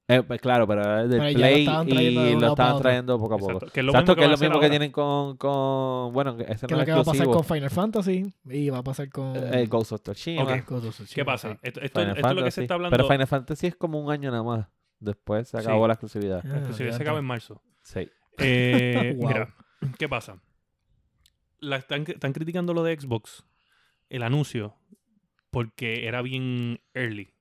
Eh, 0.08 0.22
pues 0.22 0.40
claro, 0.40 0.66
pero 0.66 0.82
es 1.04 1.08
del 1.08 1.20
Pero 1.20 1.30
lo 1.32 1.34
Play 1.38 2.14
de 2.14 2.30
y 2.32 2.34
lo 2.40 2.48
estaban 2.48 2.82
trayendo 2.82 3.18
poco 3.18 3.34
a 3.34 3.38
poco. 3.38 3.52
Exacto, 3.52 3.72
que 3.72 3.80
es 3.80 3.86
lo 3.86 3.92
Exacto, 3.92 4.12
mismo 4.12 4.16
que 4.16 4.24
es 4.24 4.30
lo 4.40 4.44
mismo 4.48 4.60
que 4.60 4.68
tienen 4.70 4.90
con, 4.92 5.36
con... 5.36 6.12
Bueno, 6.12 6.36
que 6.36 6.42
ese 6.52 6.66
Que 6.66 6.74
no 6.74 6.80
es 6.82 6.82
lo 6.82 6.84
que 6.86 6.92
va 6.92 6.96
a 6.96 7.04
pasar 7.04 7.14
exclusivo. 7.16 7.32
con 7.34 7.44
Final 7.44 7.70
Fantasy 7.70 8.34
y 8.50 8.68
va 8.70 8.78
a 8.78 8.82
pasar 8.82 9.08
con 9.10 9.32
Eh, 9.36 9.66
Ghost 9.66 9.92
of 9.92 10.02
Tsushima. 10.02 10.42
Ok. 10.42 10.50
Ghost 10.68 10.84
of 10.86 10.94
Tsushima, 10.96 11.14
¿Qué 11.14 11.24
pasa? 11.24 11.52
sí. 11.52 11.58
Esto, 11.62 11.80
esto- 11.80 12.00
esto 12.02 12.28
es 12.28 12.34
lo 12.34 12.44
que 12.44 12.50
se 12.50 12.62
está 12.62 12.74
hablando. 12.74 12.96
Pero 12.96 13.08
Final 13.08 13.26
Fantasy 13.28 13.66
es 13.68 13.76
como 13.76 14.00
un 14.00 14.10
año 14.10 14.30
nada 14.30 14.42
más. 14.42 14.66
Después 14.98 15.48
se 15.48 15.58
acabó 15.58 15.84
Sí. 15.84 15.88
la 15.88 15.94
exclusividad. 15.94 16.40
Ah, 16.44 16.48
La 16.48 16.56
exclusividad 16.58 16.96
se 16.96 17.02
acaba 17.02 17.18
en 17.20 17.24
marzo. 17.24 17.62
Sí. 17.82 18.08
Eh, 18.38 19.14
Wow. 19.18 19.28
Mira, 19.28 19.54
¿qué 19.98 20.08
pasa? 20.08 20.36
La 21.60 21.76
están, 21.76 22.04
están 22.08 22.32
criticando 22.32 22.74
lo 22.74 22.82
de 22.82 22.98
Xbox, 23.00 23.44
el 24.10 24.24
anuncio, 24.24 24.74
porque 25.50 26.06
era 26.08 26.20
bien 26.22 26.80
early. 26.92 27.32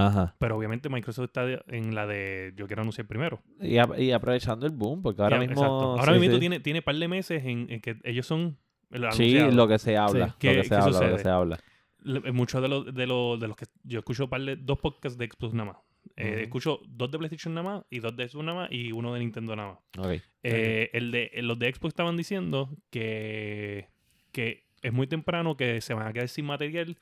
Ajá. 0.00 0.34
Pero 0.38 0.56
obviamente 0.56 0.88
Microsoft 0.88 1.26
está 1.26 1.44
en 1.68 1.94
la 1.94 2.06
de 2.06 2.52
yo 2.56 2.66
quiero 2.66 2.82
anunciar 2.82 3.06
primero. 3.06 3.40
Y, 3.60 3.78
a- 3.78 3.88
y 3.98 4.12
aprovechando 4.12 4.66
el 4.66 4.72
boom, 4.72 5.02
porque 5.02 5.22
ahora 5.22 5.38
mismo... 5.38 5.52
exacto. 5.54 5.98
Ahora 6.00 6.14
sí, 6.14 6.20
mismo 6.20 6.34
sí. 6.36 6.40
tiene, 6.40 6.60
tiene 6.60 6.82
par 6.82 6.96
de 6.96 7.08
meses 7.08 7.44
en, 7.44 7.70
en 7.70 7.80
que 7.80 7.96
ellos 8.04 8.26
son 8.26 8.56
el 8.90 9.10
Sí, 9.12 9.38
lo 9.38 9.68
que 9.68 9.78
se 9.78 9.96
habla. 9.96 10.26
Sí. 10.26 10.32
Lo 10.32 10.38
¿Qué- 10.38 10.54
que 10.62 10.64
se 10.64 10.74
habla, 10.74 11.00
lo 11.10 11.16
que 11.16 11.22
se 11.22 11.28
habla. 11.28 11.58
Eh, 12.04 12.32
Muchos 12.32 12.62
de 12.62 12.68
los, 12.68 12.94
de, 12.94 13.06
los, 13.06 13.38
de 13.38 13.46
los 13.48 13.56
que 13.56 13.66
yo 13.84 13.98
escucho 13.98 14.28
par 14.28 14.40
de- 14.40 14.56
dos 14.56 14.78
podcasts 14.78 15.18
de 15.18 15.26
Xbox 15.28 15.54
nada 15.54 15.72
más. 15.72 15.76
Eh. 16.16 16.42
Escucho 16.44 16.80
dos 16.88 17.10
de 17.10 17.18
PlayStation 17.18 17.52
nada 17.54 17.68
más 17.68 17.84
y 17.90 17.98
dos 18.00 18.16
de 18.16 18.26
Xbox 18.26 18.44
nada 18.44 18.58
más 18.62 18.72
y 18.72 18.90
uno 18.90 19.12
de 19.12 19.20
Nintendo 19.20 19.54
nada 19.54 19.78
más. 19.98 20.20
Eh, 20.42 20.88
el 20.94 21.10
de, 21.12 21.30
los 21.42 21.58
de 21.58 21.72
Xbox 21.74 21.88
estaban 21.92 22.16
diciendo 22.16 22.70
que, 22.90 23.88
que 24.32 24.64
es 24.82 24.92
muy 24.92 25.06
temprano 25.06 25.56
que 25.58 25.80
se 25.82 25.92
van 25.94 26.06
a 26.06 26.12
quedar 26.14 26.28
sin 26.28 26.46
material 26.46 26.96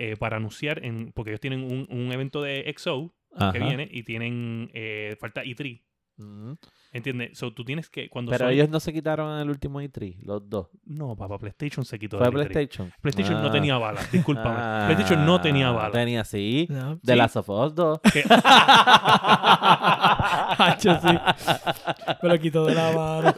eh, 0.00 0.16
para 0.16 0.36
anunciar, 0.38 0.84
en, 0.84 1.12
porque 1.12 1.30
ellos 1.30 1.40
tienen 1.40 1.62
un, 1.62 1.86
un 1.90 2.10
evento 2.12 2.40
de 2.42 2.72
XO 2.76 3.12
Ajá. 3.36 3.52
que 3.52 3.58
viene 3.58 3.86
y 3.90 4.02
tienen, 4.02 4.70
eh, 4.74 5.16
falta 5.20 5.42
E3. 5.44 5.82
Ujú. 6.18 6.58
¿Entiendes? 6.92 7.38
So, 7.38 7.52
tú 7.54 7.64
tienes 7.64 7.88
que, 7.88 8.10
cuando 8.10 8.30
Pero 8.32 8.48
ellos 8.50 8.68
no 8.68 8.78
se 8.80 8.92
quitaron 8.92 9.38
el 9.40 9.48
último 9.48 9.80
E3, 9.80 10.18
los 10.22 10.48
dos. 10.50 10.68
No, 10.84 11.16
papá, 11.16 11.38
PlayStation 11.38 11.82
se 11.84 11.98
quitó 11.98 12.18
Fue 12.18 12.26
E3. 12.28 12.32
PlayStation. 12.32 12.92
PlayStation 13.00 13.40
no 13.40 13.48
Ah. 13.48 13.52
tenía 13.52 13.78
balas, 13.78 14.10
discúlpame. 14.12 14.54
Ah, 14.58 14.82
PlayStation 14.86 15.24
no 15.24 15.40
tenía 15.40 15.70
balas. 15.70 15.92
Tenía, 15.92 16.24
sí. 16.24 16.66
No. 16.68 16.96
De 16.96 17.12
Sí. 17.12 17.18
Last 17.18 17.36
of 17.36 17.48
Us 17.48 17.74
2. 17.74 18.00
Que- 18.12 18.24
Hacho, 20.58 21.00
sí. 21.00 21.08
Me 22.22 22.28
lo 22.28 22.38
quitó 22.38 22.66
de 22.66 22.74
la 22.74 22.92
mano. 22.92 23.34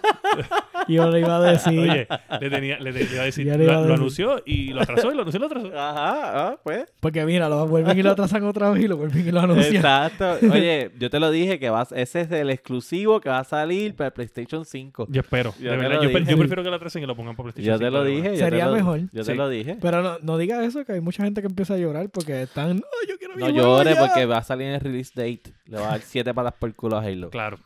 Y 0.89 0.95
yo 0.95 1.11
le 1.11 1.21
iba 1.21 1.37
a 1.37 1.41
decir. 1.53 1.79
Oye, 1.79 2.07
le, 2.41 2.51
tenía, 2.51 2.79
le, 2.79 2.93
le 2.93 3.03
iba 3.05 3.23
a 3.23 3.25
decir, 3.25 3.47
iba 3.47 3.57
lo, 3.57 3.63
a 3.71 3.75
lo 3.75 3.81
decir. 3.83 3.95
anunció 3.95 4.43
y 4.45 4.69
lo 4.73 4.83
atrasó 4.83 5.13
y 5.13 5.15
lo 5.15 5.23
anunció 5.23 5.39
y 5.39 5.41
lo 5.41 5.47
atrasó. 5.47 5.67
Ajá, 5.69 6.49
ah, 6.49 6.61
pues. 6.63 6.87
Porque 7.01 7.25
mira, 7.25 7.49
lo 7.49 7.67
vuelven 7.67 7.99
y 7.99 8.03
lo 8.03 8.11
atrasan 8.11 8.45
otra 8.45 8.71
vez 8.71 8.83
y 8.85 8.89
lo 8.89 8.97
vuelven 8.97 9.27
y 9.29 9.31
lo 9.31 9.41
anuncian. 9.41 9.77
Exacto. 9.77 10.39
Oye, 10.53 10.91
yo 10.99 11.11
te 11.11 11.21
lo 11.21 11.31
dije 11.31 11.59
que 11.59 11.71
vas, 11.71 11.93
ese 11.93 12.23
es 12.23 12.33
el 12.33 12.51
exclusivo 12.51 13.21
que 13.21 13.29
va 13.29 13.39
a 13.41 13.45
salir 13.45 13.95
para 13.95 14.09
el 14.09 14.13
PlayStation 14.13 14.65
5. 14.65 15.07
Yo 15.11 15.21
espero. 15.21 15.55
Yo 15.61 15.71
de 15.71 15.77
verdad, 15.77 16.01
prefiero 16.01 16.63
que 16.63 16.71
lo 16.71 16.77
atrasen 16.77 17.03
y 17.03 17.07
lo 17.07 17.15
pongan 17.17 17.37
para 17.37 17.53
PlayStation 17.53 17.75
Yo 17.75 17.79
te 17.79 17.85
5 17.87 17.97
lo 17.99 18.05
dije. 18.05 18.23
verdad. 18.23 18.33
yo 18.35 18.39
te 18.39 18.45
Sería 18.51 18.67
lo- 18.67 18.73
mejor. 18.77 19.01
Yo 19.13 19.23
Sí. 19.25 19.31
te 19.31 19.35
lo 19.37 19.49
dije. 19.49 19.79
Pero 19.81 20.03
no, 20.03 20.19
no 20.23 20.39
diga 20.39 20.65
eso, 20.65 20.85
que 20.85 20.93
hay 20.93 21.01
mucha 21.01 21.23
gente 21.25 21.41
que 21.41 21.47
empieza 21.47 21.75
a 21.75 21.79
llorar 21.79 22.09
porque 22.11 22.43
están. 22.43 22.71
"Ay, 22.73 23.09
yo 23.09 23.19
quiero 23.19 23.37
No 23.37 23.49
llores 23.51 23.95
ya". 23.95 24.01
porque 24.01 24.27
va 24.27 24.39
a 24.39 24.43
salir 24.43 24.67
en 24.69 24.75
el 24.75 24.81
release 24.81 25.13
date. 25.15 25.53
Le 25.67 25.79
va 25.79 25.87
a 25.87 25.91
dar 25.93 26.01
siete 26.01 26.33
patas 26.35 26.55
por 26.59 26.75
culo 26.75 26.97
a 26.97 27.03
Halo. 27.03 27.31
Claro. 27.31 27.59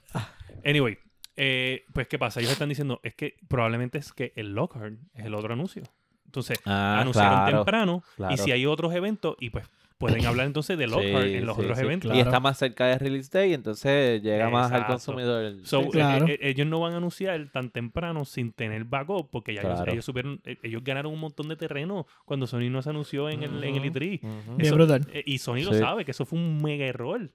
Anyway, 0.65 0.99
eh, 1.37 1.85
pues 1.93 2.09
¿qué 2.09 2.19
pasa? 2.19 2.41
Ellos 2.41 2.53
están 2.53 2.69
diciendo, 2.69 3.01
es 3.03 3.15
que 3.15 3.35
probablemente 3.49 3.99
es 3.99 4.13
que 4.13 4.33
el 4.37 4.55
Lockhart 4.55 4.95
es 5.15 5.25
el 5.27 5.35
otro 5.35 5.53
anuncio. 5.53 5.83
Entonces, 6.25 6.59
Ah, 6.65 6.99
anunciaron 7.01 7.33
claro, 7.45 7.57
temprano 7.59 8.03
claro. 8.17 8.35
y 8.35 8.39
si 8.39 8.51
hay 8.53 8.67
otros 8.67 8.93
eventos 8.95 9.37
y 9.41 9.51
pues 9.51 9.67
pueden 9.97 10.27
hablar 10.27 10.47
entonces 10.47 10.77
de 10.77 10.87
Lockhart 10.87 11.25
Sí, 11.27 11.35
en 11.37 11.47
los 11.47 11.57
sí, 11.57 11.63
otros 11.63 11.79
sí. 11.79 11.85
eventos. 11.85 12.15
Y 12.15 12.21
está 12.21 12.41
más 12.41 12.59
cerca 12.59 12.87
del 12.87 12.99
release 12.99 13.31
day, 13.33 13.55
entonces 13.55 14.21
llega 14.23 14.51
más 14.51 14.71
al 14.73 14.87
consumidor. 14.87 15.55
So, 15.65 15.83
Sí. 15.83 15.87
eh, 15.89 15.91
Claro. 15.93 16.27
eh, 16.29 16.39
ellos 16.43 16.67
no 16.67 16.81
van 16.81 16.93
a 16.95 16.97
anunciar 16.99 17.49
tan 17.53 17.71
temprano 17.71 18.25
sin 18.27 18.53
tener 18.53 18.85
backup 18.85 19.31
porque 19.31 19.55
ya 19.55 19.63
ellos- 19.63 19.77
Claro. 19.77 19.93
ellos, 19.93 20.05
supieron, 20.05 20.41
eh, 20.45 20.59
ellos 20.63 20.83
ganaron 20.85 21.13
un 21.13 21.21
montón 21.21 21.49
de 21.49 21.57
terreno 21.57 22.07
cuando 22.27 22.47
Sony 22.47 22.69
no 22.71 22.83
se 22.83 22.91
anunció 22.91 23.31
en 23.31 23.43
el, 23.43 23.63
en 23.65 23.77
el 23.77 23.85
E3. 23.85 24.21
Ujú. 24.23 24.57
Bien 24.57 24.67
Eso- 24.67 24.75
brutal. 24.75 25.07
Eh, 25.13 25.23
y 25.25 25.39
Sony 25.39 25.63
lo 25.65 25.73
sabe, 25.73 26.05
que 26.05 26.11
eso 26.11 26.27
fue 26.27 26.39
un 26.39 26.61
mega 26.63 26.85
error. 26.85 27.31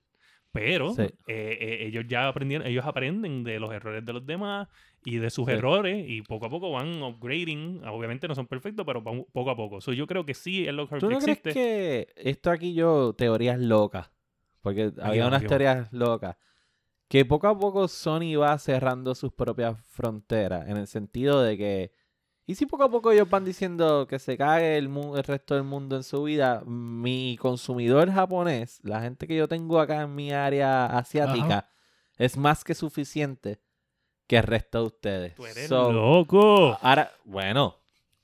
Pero 0.54 0.94
Sí. 0.94 1.04
eh, 1.04 1.12
eh, 1.28 1.78
ellos 1.88 2.06
ya 2.08 2.28
aprendieron, 2.28 2.68
ellos 2.68 2.86
aprenden 2.86 3.44
de 3.44 3.60
los 3.60 3.72
errores 3.74 4.06
de 4.06 4.12
los 4.14 4.26
demás 4.26 4.68
y 5.06 5.18
de 5.18 5.30
sus 5.30 5.46
Sí. 5.46 5.54
errores 5.54 6.06
y 6.08 6.22
poco 6.24 6.48
a 6.48 6.50
poco 6.50 6.72
van 6.72 7.02
upgrading. 7.02 7.82
Obviamente 7.88 8.28
no 8.28 8.36
son 8.36 8.48
perfectos, 8.48 8.86
pero 8.86 9.02
van 9.02 9.26
poco 9.32 9.50
a 9.50 9.56
poco. 9.56 9.80
So, 9.80 9.94
yo 9.94 10.06
creo 10.08 10.26
que 10.26 10.34
sí 10.34 10.68
el 10.68 10.76
Lockhart 10.76 11.00
¿Tú 11.00 11.10
no 11.10 11.20
crees 11.20 11.38
existe. 11.40 11.54
que 11.54 12.08
esto 12.18 12.52
aquí 12.52 12.74
yo, 12.74 13.14
teorías 13.18 13.60
locas? 13.60 14.12
Porque 14.62 14.92
había 15.02 15.26
unas 15.28 15.46
teorías 15.46 15.92
locas. 15.94 16.36
Que 17.08 17.26
poco 17.26 17.48
a 17.48 17.58
poco 17.58 17.88
Sony 17.88 18.36
va 18.40 18.58
cerrando 18.58 19.16
sus 19.16 19.34
propias 19.34 19.80
fronteras. 19.86 20.68
En 20.70 20.78
el 20.78 20.88
sentido 20.88 21.42
de 21.42 21.58
que. 21.58 21.92
¿Y 22.52 22.56
si 22.56 22.66
poco 22.66 22.84
a 22.84 22.92
poco 22.92 23.12
ellos 23.14 23.30
van 23.30 23.46
diciendo 23.46 24.06
que 24.08 24.20
se 24.20 24.38
cague 24.38 24.78
el, 24.78 24.90
mu- 24.90 25.16
el 25.16 25.24
resto 25.24 25.56
del 25.56 25.64
mundo 25.64 25.96
en 25.96 26.04
su 26.04 26.24
vida? 26.24 26.62
Mi 26.66 27.38
consumidor 27.40 28.12
japonés, 28.12 28.82
la 28.84 29.00
gente 29.02 29.26
que 29.26 29.38
yo 29.38 29.48
tengo 29.48 29.80
acá 29.80 30.02
en 30.02 30.14
mi 30.14 30.34
área 30.34 30.86
asiática, 30.88 31.70
es 32.18 32.36
más 32.36 32.66
que 32.66 32.76
suficiente 32.76 33.62
que 34.28 34.36
el 34.36 34.44
resto 34.44 34.80
de 34.82 34.86
ustedes. 34.86 35.36
Tú 35.36 35.46
eres 35.46 35.70
So, 35.70 35.94
loco. 35.94 36.78
ahora, 36.82 37.10
bueno, 37.24 37.78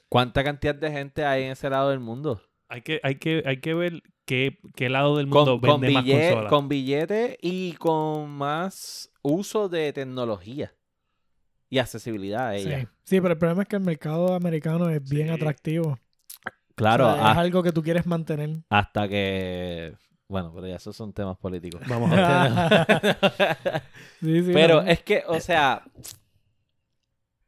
¿cuánta 0.10 0.44
cantidad 0.44 0.76
de 0.76 0.92
gente 0.92 1.24
hay 1.24 1.44
en 1.44 1.52
ese 1.52 1.70
lado 1.70 1.92
del 1.92 2.02
mundo? 2.02 2.42
Hay 2.68 2.82
que, 2.82 3.00
hay 3.04 3.16
que, 3.16 3.44
hay 3.46 3.62
que 3.62 3.74
ver 3.76 4.04
qué, 4.26 4.60
qué 4.76 4.90
lado 4.90 5.16
del 5.16 5.30
con, 5.30 5.46
mundo 5.46 5.62
con, 5.62 5.80
vende 5.80 5.94
más 5.94 6.04
bille- 6.04 6.28
consolas. 6.28 6.50
con 6.50 6.68
billete 6.68 7.38
y 7.42 7.72
con 7.76 8.30
más 8.30 9.10
uso 9.22 9.70
de 9.70 9.94
tecnología 9.94 10.74
y 11.70 11.78
accesibilidad 11.80 12.50
a 12.50 12.58
Sí. 12.58 12.68
ella. 12.68 12.92
sí, 13.04 13.20
pero 13.22 13.34
el 13.34 13.38
problema 13.40 13.64
es 13.64 13.68
que 13.68 13.76
el 13.76 13.84
mercado 13.84 14.34
americano 14.36 14.90
es 14.90 15.02
bien 15.08 15.28
Sí. 15.28 15.34
atractivo. 15.34 15.98
Claro, 16.76 17.08
O 17.10 17.14
sea, 17.14 17.32
es 17.32 17.38
ha- 17.38 17.40
algo 17.40 17.64
que 17.64 17.72
tú 17.72 17.82
quieres 17.84 18.06
mantener. 18.06 18.62
hasta 18.70 19.08
que... 19.08 19.94
Bueno, 20.30 20.52
pero 20.54 20.68
ya 20.68 20.76
esos 20.76 20.96
son 20.96 21.14
temas 21.14 21.38
políticos. 21.38 21.82
Vamos 21.88 22.12
a. 22.14 22.86
Sí, 24.20 24.44
sí, 24.44 24.52
pero 24.54 24.82
es 24.82 25.02
que, 25.02 25.24
o 25.28 25.40
sea, 25.40 25.84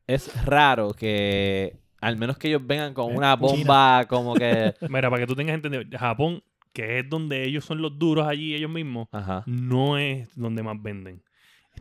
es 0.08 0.46
raro 0.46 0.94
que, 0.94 1.78
al 2.02 2.18
menos 2.18 2.38
que 2.38 2.48
ellos 2.48 2.66
vengan 2.66 2.94
con 2.94 3.16
una 3.16 3.36
bomba 3.36 4.06
como 4.08 4.34
que... 4.36 4.74
Mira, 4.90 5.10
para 5.10 5.22
que 5.22 5.28
tú 5.28 5.36
tengas 5.36 5.56
entendido, 5.56 5.84
Japón, 5.98 6.42
que 6.74 7.00
es 7.00 7.10
donde 7.10 7.44
ellos 7.46 7.66
son 7.66 7.82
los 7.82 7.98
duros 8.00 8.28
allí 8.28 8.56
ellos 8.56 8.72
mismos, 8.72 9.08
Ajá. 9.12 9.44
no 9.46 9.98
es 9.98 10.30
donde 10.36 10.64
más 10.64 10.82
venden. 10.82 11.22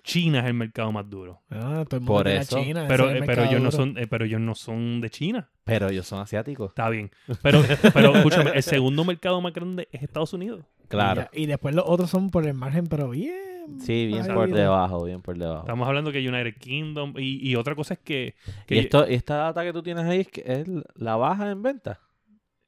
China 0.02 0.40
es 0.40 0.46
el 0.46 0.54
mercado 0.54 0.90
más 0.92 1.08
duro. 1.08 1.42
Ah, 1.50 1.84
todo 1.88 1.96
el 1.96 2.00
mundo 2.02 2.12
Por 2.14 2.28
eso. 2.28 2.62
China, 2.62 2.86
Pero, 2.88 3.04
es 3.10 3.16
el 3.16 3.22
eh, 3.22 3.26
pero 3.26 3.44
ellos 3.44 3.60
no 3.60 3.70
son, 3.70 3.98
eh, 3.98 4.06
pero 4.06 4.24
ellos 4.24 4.40
no 4.40 4.54
son 4.54 5.00
de 5.00 5.10
China. 5.10 5.48
Pero 5.64 5.88
ellos 5.88 6.06
son 6.06 6.20
asiáticos. 6.20 6.70
Está 6.70 6.88
bien. 6.88 7.10
Pero, 7.42 7.62
pero 7.94 8.14
escúchame, 8.16 8.52
el 8.54 8.62
segundo 8.62 9.04
mercado 9.04 9.40
más 9.40 9.52
grande 9.52 9.88
es 9.92 10.02
Estados 10.02 10.32
Unidos. 10.32 10.64
Claro. 10.88 11.22
Y, 11.32 11.36
ya- 11.36 11.42
y 11.42 11.46
después 11.46 11.74
los 11.74 11.84
otros 11.86 12.08
son 12.10 12.30
por 12.30 12.46
el 12.46 12.54
margen, 12.54 12.86
pero 12.86 13.10
bien. 13.10 13.80
Sí, 13.80 14.06
bien 14.06 14.26
por 14.26 14.48
debajo, 14.50 15.04
bien 15.04 15.20
por 15.20 15.36
debajo. 15.36 15.60
Estamos 15.60 15.86
hablando 15.86 16.10
que 16.10 16.26
United 16.26 16.56
Kingdom 16.58 17.12
y, 17.18 17.46
y 17.50 17.54
otra 17.56 17.74
cosa 17.74 17.94
es 17.94 18.00
que, 18.00 18.34
que 18.66 18.76
Y, 18.76 18.78
esto, 18.78 19.04
esta 19.04 19.36
data 19.36 19.62
que 19.62 19.74
tú 19.74 19.82
tienes 19.82 20.04
ahí 20.06 20.20
es 20.20 20.28
que 20.28 20.42
es 20.46 20.66
la 20.94 21.16
baja 21.16 21.50
en 21.50 21.62
venta. 21.62 22.00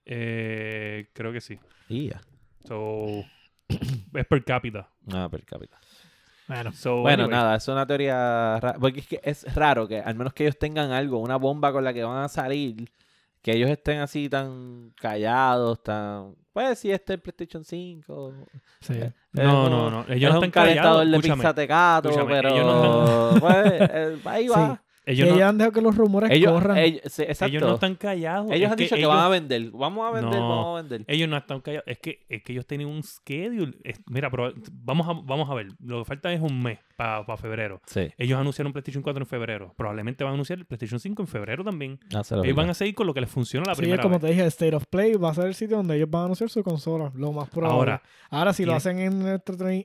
eh, 0.05 1.09
creo 1.15 1.33
que 1.33 1.41
sí. 1.41 1.59
Y 1.89 2.09
ya. 2.09 2.21
So, 2.67 3.25
es 3.69 4.27
per 4.27 4.45
cápita. 4.45 4.91
Ah, 5.13 5.29
per 5.31 5.45
cápita. 5.45 5.79
Bueno, 6.51 6.73
So, 6.73 6.97
Bueno, 7.01 7.25
anyway, 7.25 7.39
nada, 7.39 7.57
es 7.57 7.69
una 7.69 7.87
teoría 7.87 8.59
rara. 8.61 8.79
Porque 8.79 9.01
es 9.01 9.07
que 9.07 9.21
es 9.23 9.55
raro 9.55 9.87
que 9.87 10.01
al 10.01 10.15
menos 10.17 10.33
que 10.33 10.45
ellos 10.45 10.59
tengan 10.59 10.91
algo, 10.91 11.19
una 11.19 11.37
bomba 11.37 11.73
con 11.73 11.85
la 11.85 11.93
que 11.93 12.03
van 12.03 12.25
a 12.25 12.29
salir, 12.29 12.91
que 13.41 13.53
ellos 13.53 13.71
estén 13.71 14.01
así 14.01 14.29
tan 14.29 14.93
callados, 15.01 15.83
tan... 15.83 16.35
Pues 16.53 16.81
si 16.81 16.91
este 16.91 17.13
es 17.13 17.19
el 17.19 17.23
PlayStation 17.23 17.65
5. 17.65 18.35
sí. 18.81 18.95
eh, 18.95 19.13
No, 19.33 19.71
no, 19.71 19.91
no, 19.91 20.05
ellos 20.09 20.29
es 20.31 20.35
no 20.35 20.41
un 20.41 20.45
están 20.47 20.51
callados, 20.51 21.11
de 21.11 21.21
pizza 21.21 21.55
tecato, 21.55 22.27
pero... 22.27 22.49
ellos 22.49 22.67
no 22.67 23.35
pues, 23.41 23.57
eh, 23.73 24.19
ahí 24.25 24.49
va. 24.49 24.83
Ellos, 25.07 25.27
Y 25.27 25.31
no, 25.31 25.37
ellos 25.37 25.49
han 25.49 25.59
dejado 25.59 25.73
que 25.73 25.81
los 25.81 25.97
rumores 25.97 26.31
Ellos, 26.31 26.53
corran. 26.53 26.79
ellos- 26.79 27.01
sí, 27.07 27.23
exacto. 27.23 27.47
ellos 27.57 27.63
no 27.69 27.75
están 27.75 27.95
callados. 27.95 28.51
Ellos 28.53 28.67
es 28.67 28.71
han 28.73 28.77
dicho 28.77 28.95
que 28.95 29.01
ellos- 29.01 29.09
van 29.15 29.25
a 29.25 29.29
vender. 29.29 29.71
Vamos 29.73 30.09
a 30.09 30.13
vender, 30.13 30.41
No. 30.41 30.49
vamos 30.49 30.79
a 30.79 30.83
vender. 30.83 31.05
Ellos 31.09 31.29
no 31.29 31.37
están 31.37 31.61
callados. 31.61 31.85
Es 31.87 31.99
que, 31.99 32.25
es 32.29 32.43
que 32.43 32.53
ellos 32.53 32.67
tienen 32.67 32.87
un 32.87 33.03
schedule. 33.03 33.73
Es- 33.85 34.01
mira, 34.11 34.31
pero 34.31 34.53
vamos 34.73 35.09
a, 35.09 35.13
vamos 35.25 35.51
a 35.51 35.55
ver. 35.55 35.69
Lo 35.83 36.01
que 36.01 36.05
falta 36.05 36.33
es 36.33 36.41
un 36.41 36.63
mes 36.63 36.79
para 36.97 37.25
febrero. 37.39 37.81
Sí, 37.87 38.11
Ellos 38.19 38.39
anunciaron 38.39 38.73
PlayStation 38.73 39.03
4 39.03 39.23
en 39.23 39.27
febrero. 39.27 39.73
Probablemente 39.77 40.23
van 40.23 40.33
a 40.33 40.35
anunciar 40.35 40.59
el 40.59 40.67
PlayStation 40.67 41.01
5 41.01 41.23
en 41.23 41.29
febrero 41.29 41.65
también. 41.65 41.99
lo 42.11 42.45
Ellos 42.45 42.57
van 42.57 42.69
a 42.71 42.75
seguir 42.75 42.95
con 42.95 43.07
lo 43.07 43.15
que 43.15 43.23
les 43.23 43.31
funciona 43.31 43.65
la 43.67 43.75
Sí, 43.75 43.81
primera 43.81 44.03
como 44.03 44.17
vez. 44.19 44.23
te 44.23 44.27
dije, 44.29 44.47
State 44.47 44.77
of 44.77 44.85
Play 44.91 45.15
va 45.15 45.31
a 45.31 45.35
ser 45.35 45.47
el 45.47 45.55
sitio 45.55 45.79
donde 45.79 45.97
ellos 45.97 46.11
van 46.11 46.23
a 46.23 46.25
anunciar 46.27 46.51
su 46.51 46.63
consola, 46.63 47.11
lo 47.15 47.33
más 47.33 47.49
probable. 47.49 47.75
Ahora, 47.79 48.03
Ahora, 48.29 48.53
si 48.53 48.65
lo 48.65 48.75
hacen 48.75 48.99
en 48.99 49.23
el 49.27 49.41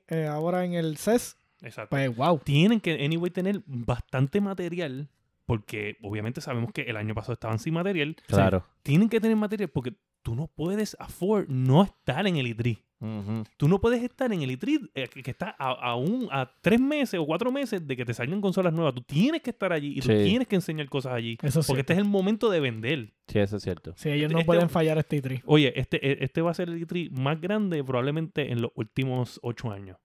eh, 0.09 0.27
ahora 0.27 0.65
en 0.65 0.73
el 0.73 0.97
CES, 0.97 1.37
exacto. 1.61 1.89
pues 1.91 2.15
wow. 2.15 2.39
Tienen 2.43 2.79
que, 2.79 3.03
anyway, 3.05 3.31
tener 3.31 3.61
bastante 3.65 4.41
material. 4.41 5.09
Porque 5.45 5.97
obviamente 6.01 6.41
sabemos 6.41 6.71
que 6.73 6.81
el 6.83 6.97
año 6.97 7.13
pasado 7.13 7.33
estaban 7.33 7.59
sin 7.59 7.75
material. 7.75 8.15
Claro. 8.27 8.65
Tienen 8.81 9.09
que 9.09 9.19
tener 9.21 9.37
material 9.37 9.69
porque 9.69 9.93
tú 10.23 10.33
no 10.35 10.47
puedes 10.47 10.97
afford 10.99 11.45
no 11.49 11.83
estar 11.83 12.25
en 12.25 12.37
el 12.37 12.47
E3. 12.47 12.79
Ujú. 12.99 13.43
Tú 13.57 13.67
no 13.67 13.79
puedes 13.79 14.01
estar 14.01 14.33
en 14.33 14.41
el 14.41 14.49
E3 14.57 14.89
eh, 14.95 15.07
que 15.07 15.29
está 15.29 15.55
a, 15.59 15.69
a 15.73 15.95
un- 15.95 16.29
a 16.31 16.49
tres 16.61 16.79
meses 16.79 17.19
o 17.19 17.25
cuatro 17.27 17.51
meses 17.51 17.85
de 17.85 17.95
que 17.95 18.05
te 18.05 18.15
salgan 18.15 18.41
consolas 18.41 18.73
nuevas. 18.73 18.95
Tú 18.95 19.01
tienes 19.03 19.43
que 19.43 19.51
estar 19.51 19.71
allí 19.71 19.89
y 19.97 19.99
tú 20.01 20.07
Sí. 20.07 20.23
tienes 20.23 20.47
que 20.47 20.55
enseñar 20.55 20.89
cosas 20.89 21.13
allí. 21.13 21.37
Eso 21.43 21.59
es 21.59 21.67
porque 21.67 21.81
este 21.81 21.93
es 21.93 21.99
el 21.99 22.05
momento 22.05 22.49
de 22.49 22.59
vender. 22.61 23.13
Sí, 23.27 23.37
eso 23.37 23.57
es 23.57 23.63
cierto. 23.63 23.93
Si 23.97 24.09
ellos 24.09 24.31
no 24.31 24.39
Este- 24.39 24.47
pueden 24.47 24.69
fallar 24.71 24.97
este 24.97 25.21
E3. 25.21 25.43
Oye, 25.45 25.79
este, 25.79 25.97
e- 26.03 26.23
este 26.23 26.41
va 26.41 26.49
a 26.49 26.53
ser 26.55 26.69
el 26.69 26.81
E3 26.87 27.11
más 27.11 27.39
grande 27.39 27.83
probablemente 27.83 28.51
en 28.51 28.63
los 28.63 28.71
últimos 28.73 29.39
ocho 29.43 29.71
años. 29.71 29.97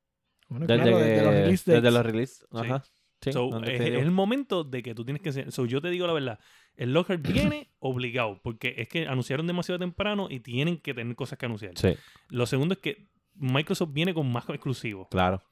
Bueno, 0.51 0.67
Desde, 0.67 0.83
claro, 0.83 0.99
que- 0.99 1.05
desde 1.05 1.25
los 1.25 1.35
release 1.35 1.71
dates. 1.71 1.83
desde 1.83 1.91
los 1.97 2.07
release. 2.07 2.45
Ajá. 2.53 2.85
Sí, 3.23 3.33
So, 3.33 3.49
donde 3.49 3.75
es, 3.75 3.81
el 3.81 4.11
momento 4.11 4.65
de 4.65 4.83
que 4.83 4.95
tú 4.95 5.05
tienes 5.05 5.23
que 5.23 5.29
enseñar. 5.31 5.53
So, 5.53 5.65
yo 5.67 5.81
te 5.81 5.89
digo 5.91 6.07
la 6.07 6.13
verdad. 6.15 6.39
El 6.77 6.93
Lockhart 6.95 7.21
viene 7.55 7.69
obligado 7.79 8.41
porque 8.43 8.75
es 8.79 8.89
que 8.89 9.07
anunciaron 9.07 9.47
demasiado 9.47 9.79
temprano 9.79 10.29
y 10.31 10.41
tienen 10.41 10.79
que 10.79 10.93
tener 10.95 11.15
cosas 11.17 11.39
que 11.39 11.47
anunciar. 11.47 11.73
Sí, 11.77 11.95
Lo 12.29 12.47
segundo 12.47 12.75
es 12.75 12.81
que 12.81 13.09
Microsoft 13.35 13.93
viene 13.93 14.13
con 14.15 14.31
más 14.31 14.49
exclusivos. 14.51 15.09
claro. 15.11 15.43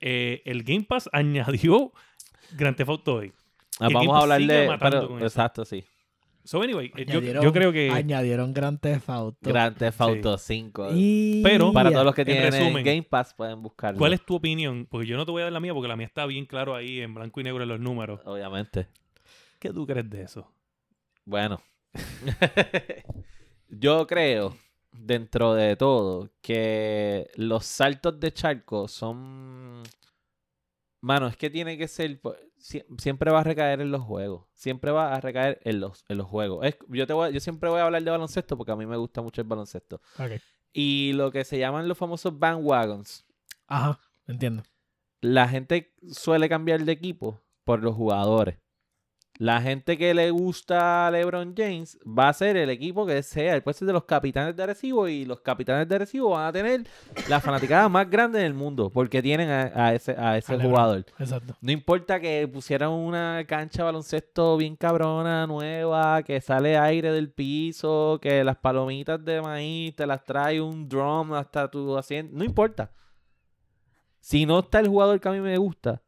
Eh, 0.00 0.42
el 0.44 0.64
Game 0.64 0.82
Pass 0.84 1.08
añadió 1.12 1.92
Grand 2.56 2.76
Theft 2.76 2.90
Auto 2.90 3.14
8. 3.16 3.32
Ah, 3.80 3.88
vamos 3.92 4.08
a 4.08 4.12
Pass 4.12 4.22
hablar 4.22 4.40
sigue 4.40 4.52
de... 4.52 4.66
matando 4.68 4.96
pero- 4.98 5.08
con 5.08 5.16
eso. 5.18 5.26
exacto, 5.26 5.64
sí. 5.64 5.82
So, 6.44 6.62
anyway, 6.62 6.92
eh, 6.94 7.06
yo, 7.06 7.52
creo 7.52 7.72
que. 7.72 7.90
Añadieron 7.90 8.52
Grand 8.52 8.78
Theft 8.78 9.08
Auto. 9.08 9.38
Grand 9.50 9.76
Theft 9.78 10.00
Auto 10.00 10.36
5. 10.36 10.88
Y- 10.94 11.42
Pero- 11.42 11.72
Para 11.72 11.90
todos 11.90 12.04
los 12.04 12.14
que 12.14 12.20
En 12.20 12.26
tienen 12.26 12.52
resumen, 12.52 12.84
Game 12.84 13.02
Pass 13.02 13.32
pueden 13.32 13.62
buscarlo. 13.62 13.98
¿Cuál 13.98 14.12
es 14.12 14.24
tu 14.24 14.34
opinión? 14.36 14.86
Porque 14.90 15.06
yo 15.06 15.16
no 15.16 15.24
te 15.24 15.32
voy 15.32 15.40
a 15.40 15.44
dar 15.44 15.52
la 15.54 15.60
mía 15.60 15.72
porque 15.72 15.88
la 15.88 15.96
mía 15.96 16.06
está 16.06 16.26
bien 16.26 16.44
claro 16.44 16.74
ahí 16.76 17.00
en 17.00 17.14
blanco 17.14 17.40
y 17.40 17.44
negro 17.44 17.62
en 17.62 17.70
los 17.70 17.80
números. 17.80 18.20
Obviamente. 18.26 18.88
¿Qué 19.58 19.70
tú 19.70 19.86
crees 19.86 20.08
de 20.10 20.22
eso? 20.22 20.52
Bueno. 21.24 21.62
Yo 23.68 24.06
creo, 24.06 24.56
dentro 24.92 25.54
de 25.54 25.76
todo, 25.76 26.30
que 26.42 27.28
los 27.36 27.64
saltos 27.64 28.20
de 28.20 28.32
charco 28.32 28.86
son... 28.88 29.82
Mano, 31.00 31.26
es 31.26 31.36
que 31.36 31.50
tiene 31.50 31.76
que 31.78 31.88
ser... 31.88 32.20
sie- 32.64 32.84
Siempre 32.98 33.30
va 33.30 33.40
a 33.40 33.44
recaer 33.44 33.80
en 33.82 33.90
los 33.90 34.02
juegos. 34.02 34.46
Siempre 34.54 34.90
va 34.90 35.14
a 35.14 35.20
recaer 35.20 35.60
en 35.64 35.80
los, 35.80 36.04
en 36.08 36.16
los 36.18 36.26
juegos. 36.26 36.64
Es- 36.66 36.78
yo, 36.88 37.06
te 37.06 37.12
voy 37.12 37.28
a- 37.28 37.30
yo 37.30 37.40
siempre 37.40 37.68
voy 37.68 37.80
a 37.80 37.84
hablar 37.84 38.02
de 38.02 38.10
baloncesto 38.10 38.56
porque 38.56 38.72
a 38.72 38.76
mí 38.76 38.86
me 38.86 38.96
gusta 38.96 39.20
mucho 39.22 39.40
el 39.42 39.46
baloncesto. 39.46 40.00
Y 40.72 41.12
lo 41.12 41.30
que 41.30 41.44
se 41.44 41.58
llaman 41.58 41.86
los 41.88 41.98
famosos 41.98 42.38
bandwagons. 42.38 43.24
Ajá, 43.66 44.00
entiendo. 44.26 44.62
La 45.20 45.46
gente 45.48 45.94
suele 46.10 46.48
cambiar 46.48 46.84
de 46.84 46.92
equipo 46.92 47.40
por 47.64 47.82
los 47.82 47.94
jugadores. 47.94 48.56
La 49.38 49.60
gente 49.60 49.98
que 49.98 50.14
le 50.14 50.30
gusta 50.30 51.08
a 51.08 51.10
LeBron 51.10 51.54
James 51.56 51.98
va 52.06 52.28
a 52.28 52.32
ser 52.32 52.56
el 52.56 52.70
equipo 52.70 53.04
que 53.04 53.20
sea. 53.24 53.60
Puede 53.64 53.76
ser 53.76 53.86
de 53.86 53.92
los 53.92 54.04
capitanes 54.04 54.54
de 54.54 54.62
Arecibo 54.62 55.08
y 55.08 55.24
los 55.24 55.40
capitanes 55.40 55.88
de 55.88 55.94
Arecibo 55.96 56.30
van 56.30 56.46
a 56.46 56.52
tener 56.52 56.86
la 57.28 57.40
fanaticada 57.40 57.88
más 57.88 58.08
grande 58.08 58.38
del 58.38 58.54
mundo 58.54 58.90
porque 58.90 59.20
tienen 59.22 59.50
a, 59.50 59.62
a 59.74 59.92
ese, 59.94 60.12
a 60.16 60.38
ese 60.38 60.52
A 60.52 60.56
LeBron. 60.56 60.70
jugador. 60.70 61.04
Exacto. 61.18 61.56
No 61.60 61.72
importa 61.72 62.20
que 62.20 62.46
pusieran 62.46 62.90
una 62.90 63.42
cancha 63.48 63.78
de 63.78 63.86
baloncesto 63.86 64.56
bien 64.56 64.76
cabrona, 64.76 65.48
nueva, 65.48 66.22
que 66.22 66.40
sale 66.40 66.78
aire 66.78 67.10
del 67.10 67.32
piso, 67.32 68.20
que 68.22 68.44
las 68.44 68.56
palomitas 68.58 69.24
de 69.24 69.42
maíz 69.42 69.96
te 69.96 70.06
las 70.06 70.22
trae 70.22 70.60
un 70.60 70.88
drum 70.88 71.32
hasta 71.32 71.68
tu 71.68 71.98
asiento. 71.98 72.32
No 72.36 72.44
importa. 72.44 72.92
Si 74.20 74.46
no 74.46 74.60
está 74.60 74.78
el 74.78 74.86
jugador 74.86 75.20
que 75.20 75.28
a 75.28 75.32
mí 75.32 75.40
me 75.40 75.58
gusta, 75.58 76.02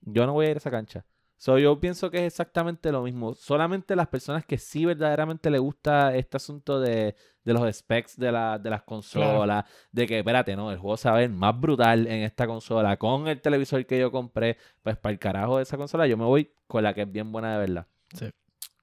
yo 0.00 0.26
no 0.26 0.32
voy 0.32 0.46
a 0.46 0.50
ir 0.50 0.56
a 0.56 0.58
esa 0.58 0.70
cancha. 0.72 1.04
So, 1.44 1.58
yo 1.58 1.80
pienso 1.80 2.08
que 2.08 2.18
es 2.18 2.22
exactamente 2.32 2.92
lo 2.92 3.02
mismo. 3.02 3.34
Solamente 3.34 3.96
las 3.96 4.06
personas 4.06 4.44
que 4.46 4.58
sí 4.58 4.84
verdaderamente 4.84 5.50
le 5.50 5.58
gusta 5.58 6.14
este 6.14 6.36
asunto 6.36 6.78
de, 6.78 7.16
de 7.44 7.52
los 7.52 7.76
specs 7.76 8.16
de, 8.16 8.30
la- 8.30 8.60
de 8.60 8.70
las 8.70 8.82
consolas, 8.84 9.64
de 9.90 10.06
que, 10.06 10.20
espérate, 10.20 10.54
no, 10.54 10.70
el 10.70 10.78
juego 10.78 10.96
se 10.96 11.08
va 11.10 11.16
a 11.16 11.18
ver 11.18 11.30
más 11.30 11.60
brutal 11.60 12.06
en 12.06 12.22
esta 12.22 12.46
consola, 12.46 12.96
con 12.96 13.26
el 13.26 13.40
televisor 13.40 13.84
que 13.86 13.98
yo 13.98 14.12
compré, 14.12 14.56
pues 14.84 14.96
para 14.96 15.12
el 15.14 15.18
carajo 15.18 15.56
de 15.56 15.64
esa 15.64 15.76
consola, 15.76 16.06
yo 16.06 16.16
me 16.16 16.24
voy 16.26 16.52
con 16.68 16.84
la 16.84 16.94
que 16.94 17.02
es 17.02 17.10
bien 17.10 17.32
buena 17.32 17.54
de 17.54 17.58
verdad. 17.58 17.86
Sí. 18.14 18.30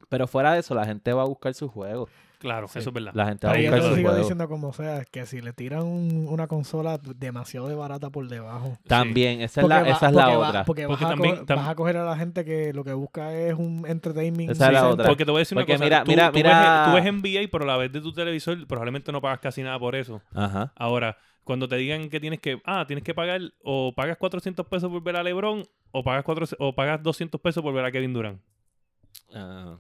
Pero 0.10 0.28
fuera 0.28 0.52
de 0.52 0.60
eso, 0.60 0.76
la 0.76 0.84
gente 0.84 1.14
va 1.14 1.22
a 1.22 1.28
buscar 1.28 1.54
su 1.54 1.70
juego. 1.70 2.10
Claro, 2.40 2.68
Sí. 2.70 2.80
eso 2.80 2.90
es 2.90 2.94
verdad. 2.94 3.12
La 3.14 3.28
gente 3.28 3.46
va 3.48 3.54
a 3.54 3.58
yo 3.58 3.62
buscar 3.64 3.80
te 3.80 3.84
lo 3.86 3.90
su 3.92 3.96
sigo 3.98 4.16
diciendo 4.16 4.48
como 4.48 4.72
sea, 4.74 5.04
que 5.06 5.26
si 5.26 5.42
le 5.42 5.52
tiran 5.54 5.84
un- 5.84 6.26
una 6.30 6.48
consola 6.48 6.98
demasiado 6.98 7.68
de 7.68 7.76
barata 7.76 8.10
por 8.10 8.28
debajo. 8.30 8.78
También, 8.88 9.42
esa 9.42 9.60
es 9.62 9.68
la, 9.68 9.82
va- 9.84 9.90
esa 9.90 10.08
es 10.08 10.14
la 10.14 10.24
porque 10.24 10.38
va- 10.38 10.50
otra. 10.50 10.64
porque, 10.66 10.88
Porque 10.88 11.04
vas, 11.04 11.14
también- 11.14 11.36
a 11.36 11.46
tam- 11.46 11.56
vas 11.58 11.68
a 11.68 11.76
coger 11.76 11.98
a 11.98 12.06
la 12.06 12.16
gente 12.18 12.46
que 12.46 12.72
lo 12.74 12.84
que 12.86 12.94
busca 12.94 13.34
es 13.36 13.54
un 13.56 13.84
entertainment. 13.88 14.52
Esa 14.52 14.68
es 14.68 14.74
la 14.74 14.88
otra. 14.88 15.08
Porque 15.08 15.26
te 15.26 15.32
voy 15.32 15.40
a 15.40 15.42
decir 15.42 15.56
Porque 15.58 15.74
una 15.74 15.78
cosa. 15.80 15.86
mira, 15.86 16.04
tú, 16.06 16.12
mira, 16.12 16.32
tú 16.32 16.38
mira- 16.38 16.84
Ves, 16.86 16.90
tú 16.90 16.96
ves 16.96 17.06
NBA, 17.06 17.50
pero 17.52 17.66
a 17.66 17.68
la 17.68 17.78
vez 17.78 17.92
de 17.92 18.00
tu 18.02 18.14
televisor 18.14 18.66
probablemente 18.68 19.12
no 19.12 19.20
pagas 19.22 19.40
casi 19.40 19.62
nada 19.62 19.78
por 19.78 19.96
eso. 19.96 20.22
Ajá. 20.34 20.72
Ahora, 20.78 21.18
cuando 21.44 21.68
te 21.68 21.76
digan 21.76 22.10
que 22.10 22.20
tienes 22.22 22.40
que, 22.40 22.62
ah, 22.66 22.86
tienes 22.88 23.04
que 23.04 23.14
pagar, 23.14 23.42
o 23.64 23.92
pagas 23.94 24.16
400 24.18 24.66
pesos 24.68 24.90
por 24.90 25.04
ver 25.04 25.18
a 25.18 25.24
LeBron, 25.24 25.64
o 25.92 26.04
pagas, 26.06 26.24
cuatro, 26.24 26.46
o 26.60 26.74
pagas 26.74 27.04
200 27.04 27.42
pesos 27.42 27.62
por 27.62 27.74
ver 27.74 27.84
a 27.84 27.92
Kevin 27.92 28.14
Durant. 28.14 28.40
Ah, 29.34 29.76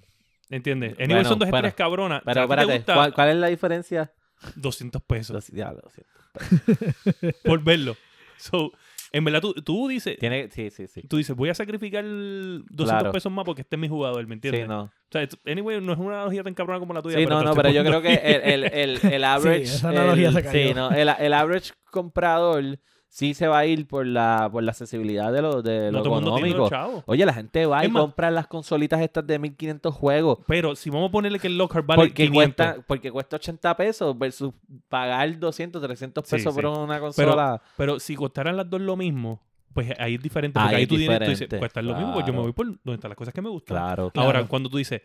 ¿Entiendes? 0.49 0.95
Bueno, 0.97 1.05
Anyway, 1.13 1.25
son 1.25 1.39
dos 1.39 1.49
bueno. 1.49 1.67
estrellas 1.67 1.75
cabronas. 1.75 2.21
pero 2.25 2.41
¿A 2.41 2.43
ti 2.43 2.47
te 2.47 2.53
espérate, 2.53 2.77
gusta? 2.77 2.93
¿cuál, 2.95 3.13
cuál 3.13 3.29
es 3.29 3.35
la 3.35 3.47
diferencia? 3.47 4.13
200 4.55 5.01
pesos 5.03 5.33
Los- 5.33 5.47
ya, 5.47 5.71
lo 5.71 5.81
siento. 5.89 7.33
por 7.43 7.63
verlo. 7.63 7.95
So, 8.37 8.71
en 9.11 9.23
verdad, 9.25 9.41
tú, 9.41 9.53
tú 9.53 9.87
dices, 9.87 10.17
Tiene, 10.17 10.49
sí, 10.51 10.69
sí, 10.69 10.87
sí. 10.87 11.01
tú 11.07 11.17
dices, 11.17 11.35
voy 11.35 11.49
a 11.49 11.53
sacrificar 11.55 12.03
200 12.05 12.85
Claro. 12.87 13.11
pesos 13.11 13.31
más 13.31 13.43
porque 13.43 13.63
este 13.63 13.75
es 13.75 13.79
mi 13.79 13.89
jugador, 13.89 14.25
¿me 14.27 14.35
entiendes? 14.35 14.61
Sí, 14.63 14.67
no. 14.67 14.83
O 14.83 14.91
sea, 15.11 15.27
anyway, 15.45 15.81
no 15.81 15.93
es 15.93 15.99
una 15.99 16.15
analogía 16.15 16.43
tan 16.43 16.53
cabrona 16.53 16.79
como 16.79 16.93
la 16.93 17.01
tuya. 17.01 17.17
Sí, 17.17 17.23
pero 17.25 17.39
no, 17.39 17.43
no, 17.49 17.53
pero 17.55 17.69
yo 17.71 17.83
creo 17.83 18.01
que 18.01 18.13
el, 18.13 18.41
el, 18.41 18.63
el, 18.73 18.99
el 19.13 19.23
average. 19.25 19.63
esa 19.63 19.89
analogía 19.89 20.29
el- 20.29 20.33
se 20.35 20.43
cayó. 20.43 20.67
Sí, 20.69 20.73
no, 20.73 20.91
el, 20.91 21.09
el 21.09 21.33
average 21.33 21.71
comprador 21.91 22.79
sí 23.12 23.34
se 23.34 23.47
va 23.47 23.57
a 23.60 23.66
ir 23.66 23.88
por 23.88 24.05
la, 24.05 24.47
por 24.51 24.64
la 24.64 24.72
accesibilidad 24.72 25.34
de 25.34 25.41
lo, 25.41 25.62
de 25.62 25.91
no 25.91 25.99
lo 26.03 26.05
económico. 26.20 26.70
los. 26.70 27.03
Oye, 27.07 27.26
la 27.26 27.34
gente 27.34 27.66
va 27.66 27.84
y 27.84 27.88
Es 27.88 27.91
más- 27.91 28.01
compra 28.03 28.30
las 28.32 28.47
consolitas 28.47 29.01
estas 29.01 29.26
de 29.28 29.39
1500 29.39 29.93
juegos. 29.93 30.39
Pero 30.47 30.76
si 30.76 30.89
vamos 30.89 31.10
a 31.10 31.12
ponerle 31.12 31.39
que 31.39 31.47
el 31.47 31.57
Lockhart 31.57 31.86
vale 31.86 32.01
porque, 32.03 32.28
500, 32.28 32.55
cuesta, 32.66 32.86
porque 32.88 33.12
cuesta 33.12 33.36
80 33.38 33.76
pesos 33.76 34.18
versus 34.18 34.53
pagar 34.88 35.38
200, 35.39 35.82
300 35.82 36.24
Sí, 36.28 36.36
pesos 36.36 36.53
sí. 36.53 36.62
por 36.62 36.66
una 36.80 36.99
consola. 36.99 37.62
pero 37.76 37.99
si 37.99 38.16
costaran 38.16 38.55
las 38.55 38.70
dos 38.70 38.80
lo 38.82 38.95
mismo, 38.95 39.41
pues 39.74 39.91
ahí 39.99 40.16
es 40.16 40.22
diferente. 40.22 40.60
Porque 40.60 40.76
Ahí 40.76 40.82
ahí, 40.82 40.88
tú, 40.88 40.95
tienes, 40.95 41.18
tú 41.20 41.24
dices, 41.26 41.39
diferente, 41.39 41.60
cuesta 41.60 41.82
lo 41.82 41.95
mismo, 41.95 42.14
pues 42.14 42.26
yo 42.26 42.34
me 42.34 42.39
voy 42.39 42.53
por 42.53 42.66
donde 42.68 42.93
están 42.93 43.10
las 43.10 43.18
cosas 43.18 43.34
que 43.34 43.41
me 43.41 43.49
gustan. 43.49 43.76
claro, 43.78 44.12
Claro. 44.12 44.28
Ahora, 44.28 44.45
cuando 44.47 44.70
tú 44.70 44.78
dices, 44.78 45.01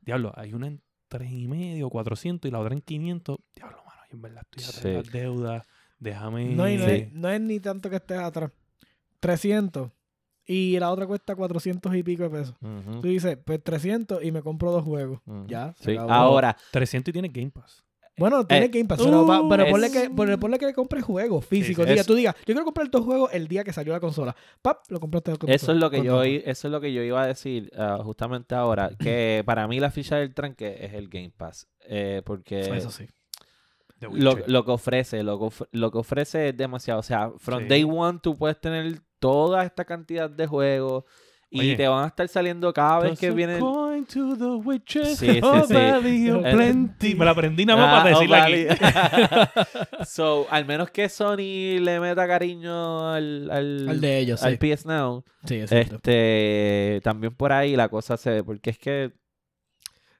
diablo, 0.00 0.32
hay 0.36 0.54
una 0.54 0.68
en 0.68 0.80
3 1.08 1.30
y 1.32 1.48
medio, 1.48 1.88
400 1.90 2.48
y 2.48 2.52
la 2.52 2.58
otra 2.60 2.74
en 2.74 2.82
500, 2.82 3.38
diablo, 3.54 3.78
mano, 3.86 4.00
yo 4.10 4.16
en 4.16 4.22
verdad 4.22 4.42
estoy 4.56 4.64
de 4.64 4.90
Sí. 4.90 4.94
las 5.04 5.12
deudas, 5.12 5.66
déjame... 5.98 6.46
No, 6.54 6.68
y 6.68 6.76
no, 6.76 6.84
Sí. 6.86 6.90
es, 6.90 7.12
no 7.12 7.28
es 7.30 7.40
ni 7.40 7.60
tanto 7.60 7.88
que 7.90 7.96
estés 7.96 8.18
atrás. 8.18 8.50
300. 9.20 9.90
Y 10.46 10.78
la 10.78 10.90
otra 10.90 11.06
cuesta 11.06 11.34
400 11.36 11.94
y 11.94 12.02
pico 12.02 12.22
de 12.22 12.30
pesos. 12.30 12.54
Tú 13.02 13.08
dices, 13.08 13.36
pues 13.44 13.62
300 13.62 14.24
y 14.24 14.32
me 14.32 14.40
compro 14.42 14.70
dos 14.72 14.84
juegos. 14.84 15.20
Ya, 15.46 15.74
Sí. 15.80 15.96
Ahora, 15.98 16.56
300 16.72 17.10
y 17.10 17.12
tiene 17.12 17.28
Game 17.28 17.50
Pass. 17.50 17.84
Bueno, 18.16 18.44
tiene 18.44 18.64
Eh, 18.66 18.68
Game 18.68 18.86
Pass, 18.86 18.98
pero, 19.04 19.24
va- 19.24 19.42
uh, 19.42 19.48
pero 19.48 19.62
es- 19.62 19.70
ponle, 19.70 19.92
que, 19.92 20.10
ponle, 20.10 20.38
ponle 20.38 20.58
que 20.58 20.66
le 20.66 20.72
compres 20.74 21.04
juegos 21.04 21.44
físicos. 21.46 21.84
sí. 21.84 21.90
Diga, 21.90 22.00
Es- 22.00 22.06
tú 22.06 22.14
digas, 22.16 22.34
yo 22.38 22.44
quiero 22.46 22.64
comprar 22.64 22.86
estos 22.86 23.04
juegos 23.04 23.30
el 23.32 23.46
día 23.46 23.62
que 23.62 23.72
salió 23.72 23.92
la 23.92 24.00
consola. 24.00 24.34
Pap, 24.60 24.78
lo 24.88 24.98
compraste 24.98 25.36
con 25.36 25.48
Eso 25.50 25.70
es 25.70 25.78
lo 25.78 25.88
que 25.88 25.98
con 25.98 26.06
yo 26.06 26.22
eso 26.24 26.66
es 26.66 26.72
lo 26.72 26.80
que 26.80 26.92
yo 26.92 27.02
iba 27.02 27.22
a 27.22 27.26
decir 27.28 27.70
ah, 27.78 28.00
justamente 28.02 28.56
ahora 28.56 28.90
que 28.98 29.44
para 29.46 29.68
mí 29.68 29.78
la 29.78 29.92
ficha 29.92 30.16
del 30.16 30.34
tranque 30.34 30.78
es 30.84 30.94
el 30.94 31.08
Game 31.08 31.30
Pass 31.36 31.68
eh, 31.86 32.22
porque 32.24 32.58
Eso 32.58 32.90
sí. 32.90 33.06
Lo, 34.00 34.36
lo 34.46 34.64
que 34.64 34.70
ofrece 34.70 35.22
lo 35.24 35.38
que, 35.40 35.64
lo 35.72 35.90
que 35.90 35.98
ofrece 35.98 36.48
es 36.50 36.56
demasiado 36.56 37.00
o 37.00 37.02
sea 37.02 37.30
from 37.38 37.62
Sí. 37.62 37.68
day 37.68 37.84
one 37.84 38.18
tú 38.22 38.36
puedes 38.36 38.60
tener 38.60 39.00
toda 39.18 39.64
esta 39.64 39.84
cantidad 39.84 40.30
de 40.30 40.46
juegos 40.46 41.04
y 41.50 41.60
Oye. 41.60 41.76
te 41.76 41.88
van 41.88 42.04
a 42.04 42.08
estar 42.08 42.28
saliendo 42.28 42.70
cada 42.74 43.00
vez 43.00 43.18
que 43.18 43.30
vienen... 43.30 43.58
coin 43.58 44.04
to 44.04 44.36
the 44.36 44.44
witches, 44.68 45.16
Sí, 45.18 45.26
sí, 45.32 45.40
oh, 45.42 45.64
sí. 45.64 45.72
valley 45.72 46.30
of 46.30 46.44
Eh, 46.44 46.52
plenty. 46.52 47.14
Me 47.14 47.24
la 47.24 47.30
aprendí 47.30 47.64
nada 47.64 47.80
más 47.80 47.88
Ah, 47.88 48.02
para 48.02 48.10
decirla 48.14 48.44
aquí. 48.44 48.66
O'Malley. 48.66 48.68
so, 50.06 50.46
al 50.50 50.66
menos 50.66 50.90
que 50.90 51.08
Sony 51.08 51.80
le 51.80 52.00
meta 52.00 52.26
cariño 52.26 53.08
al, 53.10 53.50
al, 53.50 53.88
Al 53.88 54.00
de 54.00 54.18
ellos, 54.18 54.42
al 54.42 54.58
sí. 54.58 54.74
PS 54.74 54.84
Now, 54.84 55.24
Sí, 55.46 55.54
exacto. 55.56 55.96
este, 55.96 57.00
también 57.02 57.34
por 57.34 57.50
ahí 57.52 57.76
la 57.76 57.88
cosa 57.88 58.18
se 58.18 58.30
ve, 58.30 58.44
porque 58.44 58.68
es 58.68 58.78
que 58.78 59.12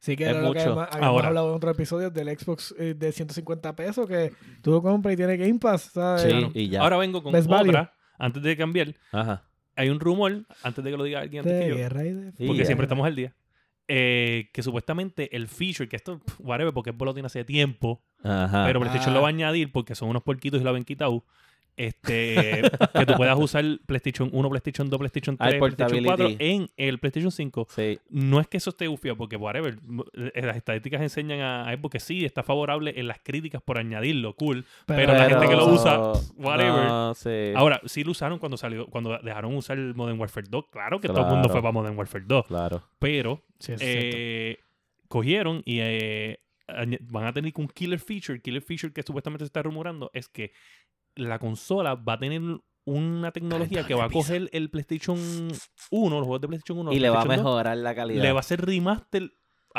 Sí, 0.01 0.15
que 0.17 0.25
Es 0.25 0.31
era 0.31 0.43
lo 0.43 0.53
que 0.53 0.61
mucho. 0.61 0.81
habíamos 0.81 1.03
Ahora. 1.03 1.29
hablado 1.29 1.49
en 1.51 1.55
otro 1.57 1.71
episodio 1.71 2.11
del 2.11 2.29
Xbox 2.39 2.75
eh, 2.79 2.95
de 2.95 3.11
150 3.13 3.75
pesos 3.75 4.07
que 4.07 4.33
tú 4.63 4.71
lo 4.71 4.81
compras 4.83 5.15
y 5.15 5.17
tiene 5.17 5.37
Game 5.37 5.59
Pass, 5.59 5.91
¿sabes? 5.93 6.23
sí, 6.23 6.51
y 6.55 6.69
ya. 6.69 6.83
Ahora 6.83 6.97
vengo 6.99 7.23
con 7.23 7.33
Best 7.33 7.49
value. 7.49 7.71
otra, 7.71 7.93
antes 8.19 8.43
de 8.43 8.57
cambiar. 8.57 8.95
Ajá. 9.13 9.45
Hay 9.75 9.89
un 9.91 9.99
rumor, 10.01 10.45
antes 10.63 10.83
de 10.85 10.91
que 10.91 10.97
lo 10.97 11.05
diga 11.05 11.21
alguien 11.21 11.41
antes 11.41 11.53
de 11.59 11.65
que 11.65 11.69
yo, 11.71 11.77
guerra 11.77 12.05
y 12.05 12.13
de- 12.13 12.33
porque 12.47 12.59
ya. 12.61 12.65
siempre 12.65 12.85
estamos 12.85 13.07
al 13.07 13.15
día, 13.17 13.35
eh, 13.89 14.51
que 14.53 14.63
supuestamente 14.63 15.35
el 15.37 15.49
feature, 15.49 15.89
que 15.89 15.97
esto, 15.97 16.19
pff, 16.21 16.41
whatever, 16.41 16.73
porque 16.75 16.91
es 16.91 16.97
tiene 17.15 17.27
hace 17.27 17.45
tiempo, 17.45 18.03
Ajá. 18.23 18.65
pero 18.67 18.81
PlayStation 18.81 19.15
lo 19.15 19.23
va 19.23 19.29
a 19.29 19.31
añadir 19.31 19.73
porque 19.73 19.95
son 19.95 20.09
unos 20.11 20.23
porquitos 20.23 20.61
y 20.61 20.65
lo 20.65 20.71
habían 20.71 20.85
quitado. 20.85 21.25
Este, 21.79 22.63
que 22.93 23.07
tú 23.07 23.15
puedas 23.17 23.39
usar 23.39 23.65
PlayStation 23.87 24.29
1, 24.33 24.51
PlayStation 24.51 24.91
2, 24.91 24.99
PlayStation 24.99 25.37
Hay 25.39 25.59
3, 25.59 25.61
PlayStation 25.61 26.05
4 26.05 26.25
portability. 26.27 26.45
en 26.45 26.71
el 26.77 26.99
PlayStation 26.99 27.33
5. 27.33 27.67
Sí. 27.71 27.99
No 28.11 28.41
es 28.41 28.49
que 28.49 28.59
eso 28.59 28.71
esté 28.71 28.89
ufio, 28.89 29.17
porque 29.17 29.37
whatever, 29.37 29.79
eh, 30.35 30.43
las 30.43 30.57
estadísticas 30.57 31.01
enseñan 31.01 31.41
a, 31.41 31.77
Xbox 31.77 31.93
que 31.93 32.01
sí, 32.01 32.25
está 32.25 32.43
favorable 32.43 32.93
en 32.97 33.09
las 33.09 33.19
críticas 33.21 33.63
por 33.63 33.79
añadirlo, 33.79 34.35
cool. 34.35 34.65
Pero 34.87 35.15
la 35.15 35.31
gente 35.31 35.49
que 35.49 35.57
lo 35.57 35.67
usa, 35.69 36.13
whatever. 36.37 36.85
No, 36.85 37.15
sí. 37.15 37.53
Ahora, 37.55 37.81
sí 37.87 38.05
lo 38.05 38.11
usaron 38.11 38.39
cuando 38.39 38.57
salió, 38.57 38.87
cuando 38.87 39.19
dejaron 39.19 39.55
usar 39.55 39.79
el 39.79 39.95
Modern 39.95 40.21
Warfare 40.21 40.47
2. 40.51 40.67
Claro 40.71 41.01
que 41.01 41.09
todo 41.09 41.21
el 41.21 41.33
mundo 41.33 41.49
fue 41.49 41.63
para 41.63 41.73
Modern 41.73 41.97
Warfare 41.97 42.25
2. 42.27 42.47
Claro. 42.47 42.83
Pero 42.99 43.45
Sí, 43.59 43.75
eh, 43.81 44.59
cogieron 45.09 45.63
y 45.65 45.81
eh, 45.81 46.41
van 47.03 47.27
a 47.27 47.33
tener 47.33 47.53
un 47.57 47.69
killer 47.69 47.99
feature. 47.99 48.41
Killer 48.41 48.63
feature 48.63 48.93
que 48.93 49.03
supuestamente 49.03 49.45
se 49.45 49.49
está 49.49 49.63
rumorando 49.63 50.11
es 50.15 50.29
que 50.29 50.53
la 51.19 51.39
consola 51.39 51.95
va 51.95 52.15
a 52.15 52.19
tener 52.19 52.41
una 52.87 53.33
tecnología 53.33 53.87
que 53.87 53.95
va 53.95 54.05
a 54.05 54.11
coger 54.11 54.49
el 54.53 54.71
PlayStation 54.71 55.19
1, 55.91 56.17
los 56.17 56.25
juegos 56.25 56.41
de 56.41 56.49
PlayStation 56.49 56.79
1, 56.79 56.93
Y 56.93 56.99
le 56.99 57.11
va 57.11 57.21
a 57.21 57.23
PlayStation 57.25 57.45
2, 57.45 57.53
mejorar 57.55 57.77
la 57.77 57.95
calidad. 57.95 58.23
le 58.23 58.33
va 58.33 58.39
a 58.39 58.41
hacer 58.41 58.65
remaster, 58.65 59.31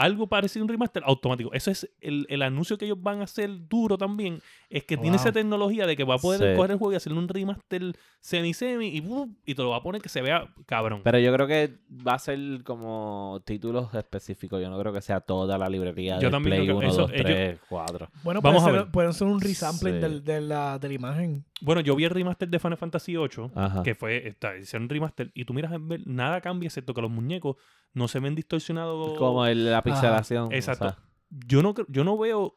algo 0.02 0.28
parecido 0.28 0.64
a 0.64 0.66
un 0.66 0.70
remaster 0.70 1.04
automático. 1.06 1.52
Eso 1.54 1.72
es 1.72 1.90
el, 2.02 2.26
el 2.30 2.42
anuncio 2.42 2.78
que 2.78 2.86
ellos 2.86 3.02
van 3.02 3.22
a 3.22 3.24
hacer 3.26 3.50
duro 3.68 3.98
también. 3.98 4.40
Es 4.70 4.84
que 4.84 4.98
tiene 4.98 5.18
esa 5.18 5.32
tecnología 5.32 5.86
de 5.88 5.96
que 5.98 6.04
va 6.04 6.16
a 6.16 6.18
poder 6.20 6.40
Sí. 6.52 6.56
coger 6.56 6.72
el 6.72 6.78
juego 6.78 6.94
y 6.94 6.96
hacerle 6.96 7.18
un 7.20 7.28
remaster 7.28 7.96
semi-semi 8.20 8.88
y, 8.90 9.00
¡bum! 9.02 9.36
y 9.46 9.56
te 9.56 9.62
lo 9.64 9.70
va 9.70 9.78
a 9.78 9.84
poner 9.84 10.02
que 10.02 10.10
se 10.10 10.22
vea 10.22 10.48
cabrón. 10.66 11.02
Pero 11.04 11.20
yo 11.20 11.34
creo 11.34 11.48
que 11.48 11.78
va 12.06 12.14
a 12.14 12.20
ser 12.20 12.40
como 12.64 13.42
títulos 13.46 13.94
específicos. 13.94 14.62
Yo 14.62 14.70
no 14.70 14.80
creo 14.80 14.94
que 14.94 15.02
sea 15.02 15.20
toda 15.22 15.58
la 15.58 15.70
librería 15.70 16.20
Yo 16.20 16.28
de 16.28 16.32
también 16.32 16.56
Play 16.58 16.68
creo 16.68 16.80
que 16.80 16.86
1, 16.86 16.92
eso- 16.94 17.02
2, 17.02 17.12
ellos- 17.14 17.26
3, 17.26 17.60
4. 17.70 18.10
Bueno, 18.24 18.42
Vamos 18.42 18.62
puede 18.64 18.72
a 18.72 18.76
ser, 18.78 18.84
ver. 18.86 18.92
pueden 18.92 19.14
ser 19.14 19.28
un 19.28 19.42
resampling 19.42 19.96
Sí. 19.96 20.00
del- 20.00 20.24
de, 20.24 20.42
la, 20.42 20.78
de 20.80 20.88
la 20.88 20.94
imagen. 20.94 21.46
Bueno, 21.62 21.82
yo 21.82 21.96
vi 21.96 22.04
el 22.06 22.10
remaster 22.12 22.48
de 22.50 22.60
Final 22.60 22.78
Fantasy 22.78 23.16
VIII, 23.18 23.52
Ajá. 23.56 23.84
que 23.84 23.96
fue, 23.96 24.28
está, 24.28 24.56
hicieron 24.58 24.84
un 24.84 24.90
remaster, 24.90 25.32
y 25.34 25.46
tú 25.46 25.54
miras 25.54 25.72
en 25.74 25.88
ver, 25.88 26.02
nada 26.06 26.40
cambia 26.42 26.68
excepto 26.68 26.94
que 26.94 27.02
los 27.02 27.12
muñecos 27.12 27.58
no 27.94 28.08
se 28.08 28.20
ven 28.20 28.36
distorsionados. 28.36 29.18
Como 29.18 29.46
el- 29.46 29.72
la 29.72 29.82
pixelación. 29.92 30.54
Exacto. 30.54 30.86
o 30.86 30.90
sea, 30.90 31.00
Yo 31.30 31.62
no, 31.62 31.74
yo 31.88 32.04
no 32.04 32.18
veo 32.18 32.56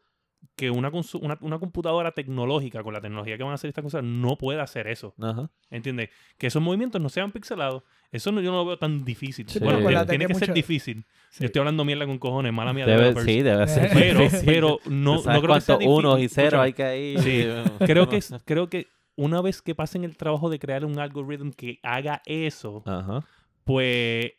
que 0.57 0.70
una, 0.70 0.91
una, 1.20 1.39
una 1.41 1.59
computadora 1.59 2.12
tecnológica, 2.12 2.83
con 2.83 2.93
la 2.93 3.01
tecnología 3.01 3.37
que 3.37 3.43
van 3.43 3.53
a 3.53 3.55
hacer 3.55 3.68
estas 3.68 3.85
cosas, 3.85 4.03
no 4.03 4.37
pueda 4.37 4.62
hacer 4.62 4.89
eso. 4.89 5.14
ajá. 5.20 5.51
¿Entiendes? 5.70 6.11
Que 6.37 6.49
esos 6.49 6.61
movimientos 6.61 7.01
no 7.01 7.09
sean 7.09 7.33
pixelados. 7.33 7.83
Eso 8.11 8.30
no, 8.33 8.41
yo 8.41 8.51
no 8.51 8.59
lo 8.59 8.66
veo 8.66 8.78
tan 8.78 9.05
difícil. 9.05 9.49
Sí, 9.49 9.59
Bueno, 9.59 10.05
tiene, 10.07 10.26
que 10.26 10.35
ser 10.35 10.53
difícil. 10.53 11.05
Sí. 11.30 11.41
Yo 11.41 11.47
estoy 11.47 11.61
hablando 11.61 11.85
mierda 11.85 12.07
con 12.07 12.18
cojones, 12.18 12.53
mala 12.53 12.72
mía. 12.72 12.85
Debe, 12.87 13.14
sí, 13.22 13.41
debe 13.41 13.66
ser. 13.68 13.91
Pero, 13.95 14.20
difícil. 14.20 14.47
pero 14.47 14.78
no, 14.87 15.22
¿Tú 15.22 15.30
no 15.30 15.41
creo 15.41 15.55
que 15.55 15.61
sea 15.61 15.76
cuántos 15.76 15.78
difícil. 15.78 15.99
unos 16.07 16.20
y 16.20 16.28
ceros 16.28 16.66
Escúchame, 16.66 16.66
hay 16.66 16.72
que 16.72 17.01
ir? 17.01 17.20
Sí. 17.20 17.87
creo 17.87 18.09
que 18.09 18.20
creo 18.45 18.68
que 18.68 18.89
una 19.16 19.41
vez 19.41 19.62
que 19.62 19.74
pasen 19.74 20.05
el 20.05 20.16
trabajo 20.16 20.51
de 20.51 20.59
crear 20.59 20.85
un 20.85 20.99
algoritmo 20.99 21.53
que 21.57 21.78
haga 21.83 22.20
eso, 22.26 22.83
Ajá. 22.85 23.24
pues 23.64 24.33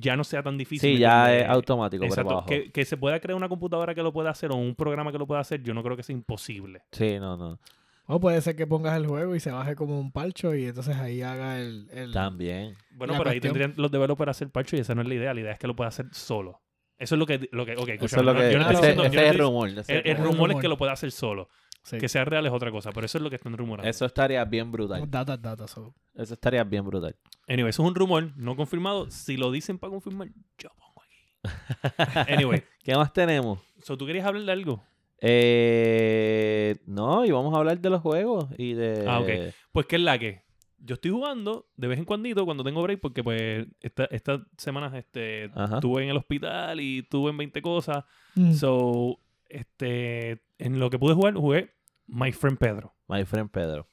ya 0.00 0.16
no 0.16 0.24
sea 0.24 0.42
tan 0.42 0.58
difícil. 0.58 0.94
Sí, 0.94 0.98
ya 0.98 1.34
es 1.34 1.48
automático 1.48 2.00
por 2.02 2.08
Exacto. 2.08 2.30
abajo. 2.32 2.46
Que, 2.46 2.70
que 2.70 2.84
se 2.84 2.96
pueda 2.96 3.18
crear 3.20 3.36
una 3.36 3.48
computadora 3.48 3.94
que 3.94 4.02
lo 4.02 4.12
pueda 4.12 4.30
hacer 4.30 4.50
o 4.52 4.56
un 4.56 4.74
programa 4.74 5.10
que 5.12 5.18
lo 5.18 5.26
pueda 5.26 5.40
hacer, 5.40 5.62
yo 5.62 5.72
no 5.74 5.82
creo 5.82 5.96
que 5.96 6.02
sea 6.02 6.14
imposible. 6.14 6.82
Sí, 6.92 7.18
no, 7.18 7.36
no. 7.36 7.58
O 8.06 8.18
puede 8.20 8.40
ser 8.40 8.56
que 8.56 8.66
pongas 8.66 8.96
el 8.96 9.06
juego 9.06 9.34
y 9.36 9.40
se 9.40 9.50
baje 9.52 9.74
como 9.76 9.98
un 9.98 10.10
parcho 10.12 10.54
y 10.54 10.66
entonces 10.66 10.96
ahí 10.96 11.22
haga 11.22 11.60
el... 11.60 11.88
el- 11.92 12.12
También. 12.12 12.74
Bueno, 12.90 13.14
pero 13.16 13.30
ahí 13.30 13.40
tendrían 13.40 13.74
los 13.76 13.90
developers 13.90 14.30
hacer 14.30 14.50
parcho 14.50 14.76
y 14.76 14.80
esa 14.80 14.94
no 14.94 15.02
es 15.02 15.08
la 15.08 15.14
idea. 15.14 15.32
La 15.34 15.40
idea 15.40 15.52
es 15.52 15.58
que 15.58 15.66
lo 15.68 15.76
pueda 15.76 15.88
hacer 15.88 16.06
solo. 16.12 16.60
Eso 16.98 17.14
es 17.14 17.18
lo 17.18 17.26
que... 17.26 17.48
Lo 17.52 17.64
que 17.64 17.72
ok, 17.76 17.88
Eso 17.88 17.92
escúchame, 18.06 18.20
es 18.22 18.26
lo 18.26 18.34
no- 18.34 18.40
que... 18.40 18.52
yo 18.52 18.58
no 18.58 18.64
estoy 18.70 18.74
ese, 18.74 18.86
diciendo- 18.86 19.02
yo 19.04 19.08
ese 19.08 19.16
no 19.16 19.22
es 19.22 19.28
el 19.28 19.34
estoy- 19.34 19.40
rumor. 19.46 19.68
El, 19.68 20.02
el 20.10 20.16
rumor. 20.16 20.32
rumor 20.34 20.50
es 20.52 20.56
que 20.58 20.68
lo 20.68 20.76
pueda 20.76 20.92
hacer 20.92 21.10
solo. 21.12 21.48
sí. 21.84 21.98
Que 21.98 22.08
sea 22.08 22.24
real 22.24 22.44
es 22.46 22.52
otra 22.52 22.70
cosa, 22.72 22.90
pero 22.92 23.06
eso 23.06 23.18
es 23.18 23.22
lo 23.22 23.30
que 23.30 23.36
están 23.36 23.56
rumorando. 23.56 23.88
Eso 23.88 24.04
estaría 24.04 24.44
bien 24.44 24.70
brutal. 24.72 25.08
Data, 25.10 25.36
data. 25.36 25.66
so. 25.68 25.94
Eso 26.14 26.34
estaría 26.34 26.62
bien 26.64 26.84
brutal. 26.84 27.16
Anyway, 27.48 27.70
eso 27.70 27.82
es 27.82 27.88
un 27.88 27.94
rumor 27.94 28.30
no 28.36 28.56
confirmado. 28.56 29.10
Si 29.10 29.36
lo 29.36 29.50
dicen 29.50 29.78
para 29.78 29.90
confirmar, 29.90 30.28
yo 30.58 30.70
pongo 30.76 31.02
aquí. 31.02 32.24
Anyway, 32.32 32.62
¿Qué 32.82 32.94
más 32.94 33.12
tenemos? 33.12 33.58
so, 33.82 33.96
¿tú 33.98 34.06
querías 34.06 34.24
hablar 34.26 34.44
de 34.44 34.52
algo? 34.52 34.82
Eh, 35.24 36.76
no, 36.86 37.24
y 37.24 37.30
vamos 37.30 37.54
a 37.54 37.58
hablar 37.58 37.78
de 37.80 37.90
los 37.90 38.00
juegos 38.00 38.46
y 38.58 38.74
de... 38.74 39.04
Ah, 39.08 39.20
ok. 39.20 39.28
Pues, 39.72 39.86
¿qué 39.86 39.96
es 39.96 40.02
la 40.02 40.18
que? 40.18 40.42
Yo 40.78 40.94
estoy 40.94 41.12
jugando 41.12 41.68
de 41.76 41.86
vez 41.86 41.98
en 41.98 42.04
cuando 42.04 42.44
cuando 42.44 42.64
tengo 42.64 42.82
break 42.82 43.00
porque 43.00 43.22
pues 43.22 43.66
esta- 43.80 44.06
estas 44.06 44.40
semanas 44.58 44.92
este, 44.94 45.50
Ajá. 45.54 45.76
estuve 45.76 46.02
en 46.02 46.10
el 46.10 46.16
hospital 46.16 46.80
y 46.80 47.00
estuve 47.00 47.30
en 47.30 47.36
20 47.36 47.62
cosas. 47.62 48.04
Mm. 48.34 48.52
So, 48.54 49.20
este, 49.48 50.42
en 50.58 50.80
lo 50.80 50.90
que 50.90 50.98
pude 50.98 51.14
jugar, 51.14 51.34
jugué 51.34 51.70
My 52.08 52.32
Friend 52.32 52.58
Pedro. 52.58 52.92
My 53.06 53.24
friend 53.24 53.48
Pedro. 53.50 53.86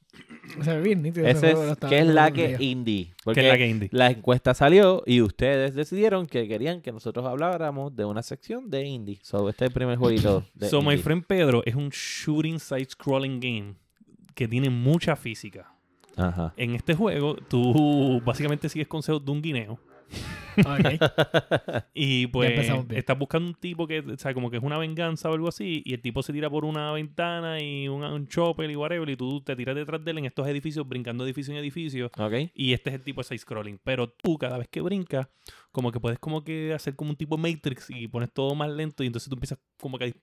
Se 0.63 0.75
ve 0.75 0.81
bien 0.81 1.01
nítido 1.01 1.27
ese 1.27 1.51
es, 1.51 1.77
que 1.87 1.99
es 1.99 2.07
la 2.07 2.31
que 2.31 2.57
indie. 2.59 3.05
Que 3.05 3.13
Porque 3.23 3.41
es 3.41 3.47
la 3.47 3.57
que 3.57 3.67
indie. 3.67 3.89
la 3.91 4.09
encuesta 4.09 4.53
salió 4.53 5.03
y 5.05 5.21
ustedes 5.21 5.75
decidieron 5.75 6.25
que 6.27 6.47
querían 6.47 6.81
que 6.81 6.91
nosotros 6.91 7.25
habláramos 7.25 7.95
de 7.95 8.05
una 8.05 8.23
sección 8.23 8.69
de 8.69 8.83
indie. 8.85 9.19
So, 9.21 9.47
este 9.47 9.65
es 9.65 9.69
el 9.69 9.73
primer 9.73 9.97
jueguito 9.97 10.43
de 10.55 10.67
So, 10.69 10.81
My. 10.81 10.97
Friend 10.97 11.23
Pedro 11.25 11.61
es 11.65 11.75
un 11.75 11.89
shooting 11.89 12.59
side-scrolling 12.59 13.39
game 13.39 13.75
que 14.33 14.47
tiene 14.47 14.69
mucha 14.69 15.15
física. 15.15 15.71
Ajá. 16.17 16.53
En 16.57 16.73
este 16.75 16.95
juego, 16.95 17.35
tú 17.35 18.21
básicamente 18.25 18.67
sigues 18.69 18.87
consejos 18.87 19.23
de 19.23 19.31
un 19.31 19.41
guineo. 19.41 19.79
Y 21.93 22.27
pues 22.27 22.51
estás 22.97 23.17
buscando 23.17 23.47
un 23.49 23.55
tipo 23.55 23.87
que, 23.87 23.99
o 23.99 24.17
sea, 24.17 24.33
como 24.33 24.49
que 24.49 24.57
es 24.57 24.63
una 24.63 24.77
venganza 24.77 25.29
o 25.29 25.33
algo 25.33 25.47
así, 25.47 25.81
y 25.85 25.93
el 25.93 26.01
tipo 26.01 26.21
se 26.23 26.33
tira 26.33 26.49
por 26.49 26.65
una 26.65 26.91
ventana 26.91 27.61
y 27.61 27.87
un, 27.87 28.03
un 28.03 28.27
chopper 28.27 28.69
y 28.69 28.75
whatever, 28.75 29.09
y 29.09 29.15
tú 29.15 29.41
te 29.41 29.55
tiras 29.55 29.75
detrás 29.75 30.03
de 30.03 30.11
él 30.11 30.17
en 30.19 30.25
estos 30.25 30.47
edificios, 30.47 30.87
brincando 30.87 31.23
edificio 31.25 31.53
en 31.53 31.59
edificio, 31.59 32.09
y 32.53 32.73
este 32.73 32.89
es 32.89 32.95
el 32.97 33.03
tipo 33.03 33.21
de 33.21 33.25
side 33.27 33.39
scrolling. 33.39 33.79
Pero 33.83 34.09
tú, 34.09 34.37
cada 34.37 34.57
vez 34.57 34.67
que 34.69 34.81
brincas, 34.81 35.27
como 35.71 35.91
que 35.91 35.99
puedes 35.99 36.19
como 36.19 36.43
que 36.43 36.73
hacer 36.73 36.95
como 36.95 37.11
un 37.11 37.15
tipo 37.17 37.37
Matrix 37.37 37.89
y 37.89 38.07
pones 38.07 38.31
todo 38.31 38.55
más 38.55 38.69
lento, 38.69 39.03
y 39.03 39.07
entonces 39.07 39.29
tú 39.29 39.35
empiezas 39.35 39.59
como 39.79 39.97
que 39.97 40.13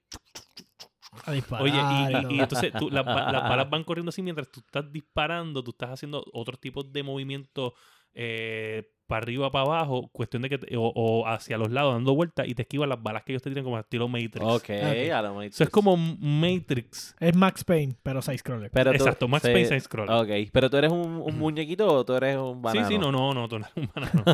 a 1.24 1.32
disparar. 1.32 1.62
Oye, 1.64 1.72
y, 1.74 2.16
y- 2.18 2.22
todo. 2.22 2.30
y 2.32 2.40
entonces 2.40 2.72
tú- 2.78 2.90
las 2.90 3.04
balas 3.48 3.70
van 3.70 3.84
corriendo 3.84 4.10
así 4.10 4.22
mientras 4.22 4.50
tú 4.50 4.60
estás 4.60 4.90
disparando, 4.92 5.62
tú 5.62 5.70
estás 5.70 5.90
haciendo 5.90 6.24
otros 6.32 6.60
tipos 6.60 6.92
de 6.92 7.02
movimientos 7.02 7.72
eh, 8.12 8.90
para 9.06 9.22
arriba, 9.22 9.50
para 9.50 9.64
abajo, 9.64 10.08
cuestión 10.12 10.42
de 10.42 10.48
que 10.48 10.58
te- 10.58 10.76
o, 10.76 10.82
o 10.94 11.26
hacia 11.26 11.56
los 11.58 11.70
lados 11.70 11.94
dando 11.94 12.14
vueltas 12.14 12.46
y 12.48 12.54
te 12.54 12.62
esquivas 12.62 12.88
las 12.88 13.02
balas 13.02 13.22
que 13.24 13.32
ellos 13.32 13.42
te 13.42 13.50
tiran 13.50 13.64
como 13.64 13.78
estilo 13.78 14.08
Matrix. 14.08 14.40
Ok, 14.42 14.64
Ok. 14.70 15.10
a 15.12 15.22
lo 15.22 15.34
Matrix. 15.34 15.54
Eso 15.56 15.64
es 15.64 15.70
como 15.70 15.96
Matrix. 15.96 17.14
Es 17.20 17.34
Max 17.36 17.64
Payne, 17.64 17.96
pero 18.02 18.20
side 18.22 18.38
scroller. 18.38 18.70
Pero 18.70 18.90
tú- 18.90 18.96
Exacto, 18.96 19.28
Max 19.28 19.44
sí, 19.46 19.52
Payne 19.52 19.66
side 19.68 19.80
scroll. 19.80 20.10
Ok, 20.10 20.28
pero 20.52 20.70
tú 20.70 20.76
eres 20.76 20.90
un, 20.92 21.22
un 21.24 21.38
muñequito 21.38 21.86
o 21.86 22.04
tú 22.04 22.14
eres 22.14 22.36
un 22.36 22.56
Sí, 22.56 22.60
banano. 22.62 22.88
sí, 22.88 22.98
no, 22.98 23.12
no, 23.12 23.32
no, 23.32 23.48
tú 23.48 23.58
no 23.58 23.66
eres 23.66 23.76
un 23.76 23.90
banano. 23.94 24.24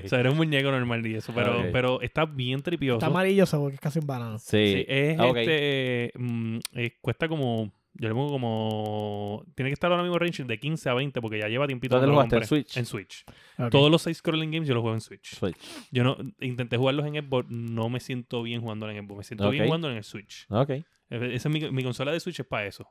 O 0.04 0.08
sea, 0.08 0.20
eres 0.20 0.32
un 0.32 0.38
muñeco 0.38 0.70
normal 0.70 1.06
y 1.06 1.14
eso, 1.14 1.32
pero, 1.34 1.62
pero 1.72 2.00
está 2.00 2.24
bien 2.26 2.62
tripioso. 2.62 2.98
Está 2.98 3.06
amarillo, 3.06 3.44
porque 3.50 3.74
es 3.74 3.80
casi 3.80 3.98
un 3.98 4.06
banano. 4.06 4.38
Sí. 4.38 4.74
Sí, 4.74 4.84
es 4.88 5.18
Ah, 5.18 5.32
este. 5.34 6.12
mm, 6.16 6.58
eh, 6.74 6.96
cuesta 7.00 7.28
como. 7.28 7.72
Yo 7.94 8.08
le 8.08 8.14
pongo 8.14 8.30
como. 8.30 9.44
Tiene 9.54 9.68
que 9.70 9.74
estar 9.74 9.90
ahora 9.90 10.02
mismo 10.02 10.18
range 10.18 10.44
de 10.44 10.58
15 10.60 10.88
a 10.88 10.94
20 10.94 11.20
porque 11.20 11.38
ya 11.40 11.48
lleva 11.48 11.66
tiempito. 11.66 11.96
¿Dónde 11.96 12.06
lo 12.06 12.14
jugaste? 12.14 12.36
¿En. 12.36 12.44
Switch? 12.44 12.76
En 12.76 12.86
Switch. 12.86 13.24
Todos 13.70 13.90
los 13.90 14.02
6 14.02 14.16
scrolling 14.18 14.50
games 14.50 14.68
yo 14.68 14.74
los 14.74 14.82
juego 14.82 14.94
en 14.94 15.00
Switch. 15.00 15.34
Switch. 15.36 15.56
Yo 15.90 16.04
no 16.04 16.16
intenté 16.40 16.76
jugarlos 16.76 17.04
en 17.06 17.14
Xbox, 17.22 17.48
no 17.50 17.88
me 17.90 18.00
siento 18.00 18.42
bien 18.42 18.60
jugando 18.60 18.88
en 18.88 19.04
Xbox. 19.04 19.18
Me 19.18 19.24
siento 19.24 19.50
bien 19.50 19.64
jugando 19.66 19.90
en 19.90 19.96
el 19.96 20.04
Switch. 20.04 20.46
Ok. 20.50 20.70
Eh, 20.70 20.84
Esa 21.10 21.48
es 21.48 21.52
mi, 21.52 21.70
mi 21.72 21.82
consola 21.82 22.12
de 22.12 22.20
Switch 22.20 22.40
es 22.40 22.46
para 22.46 22.66
eso. 22.66 22.88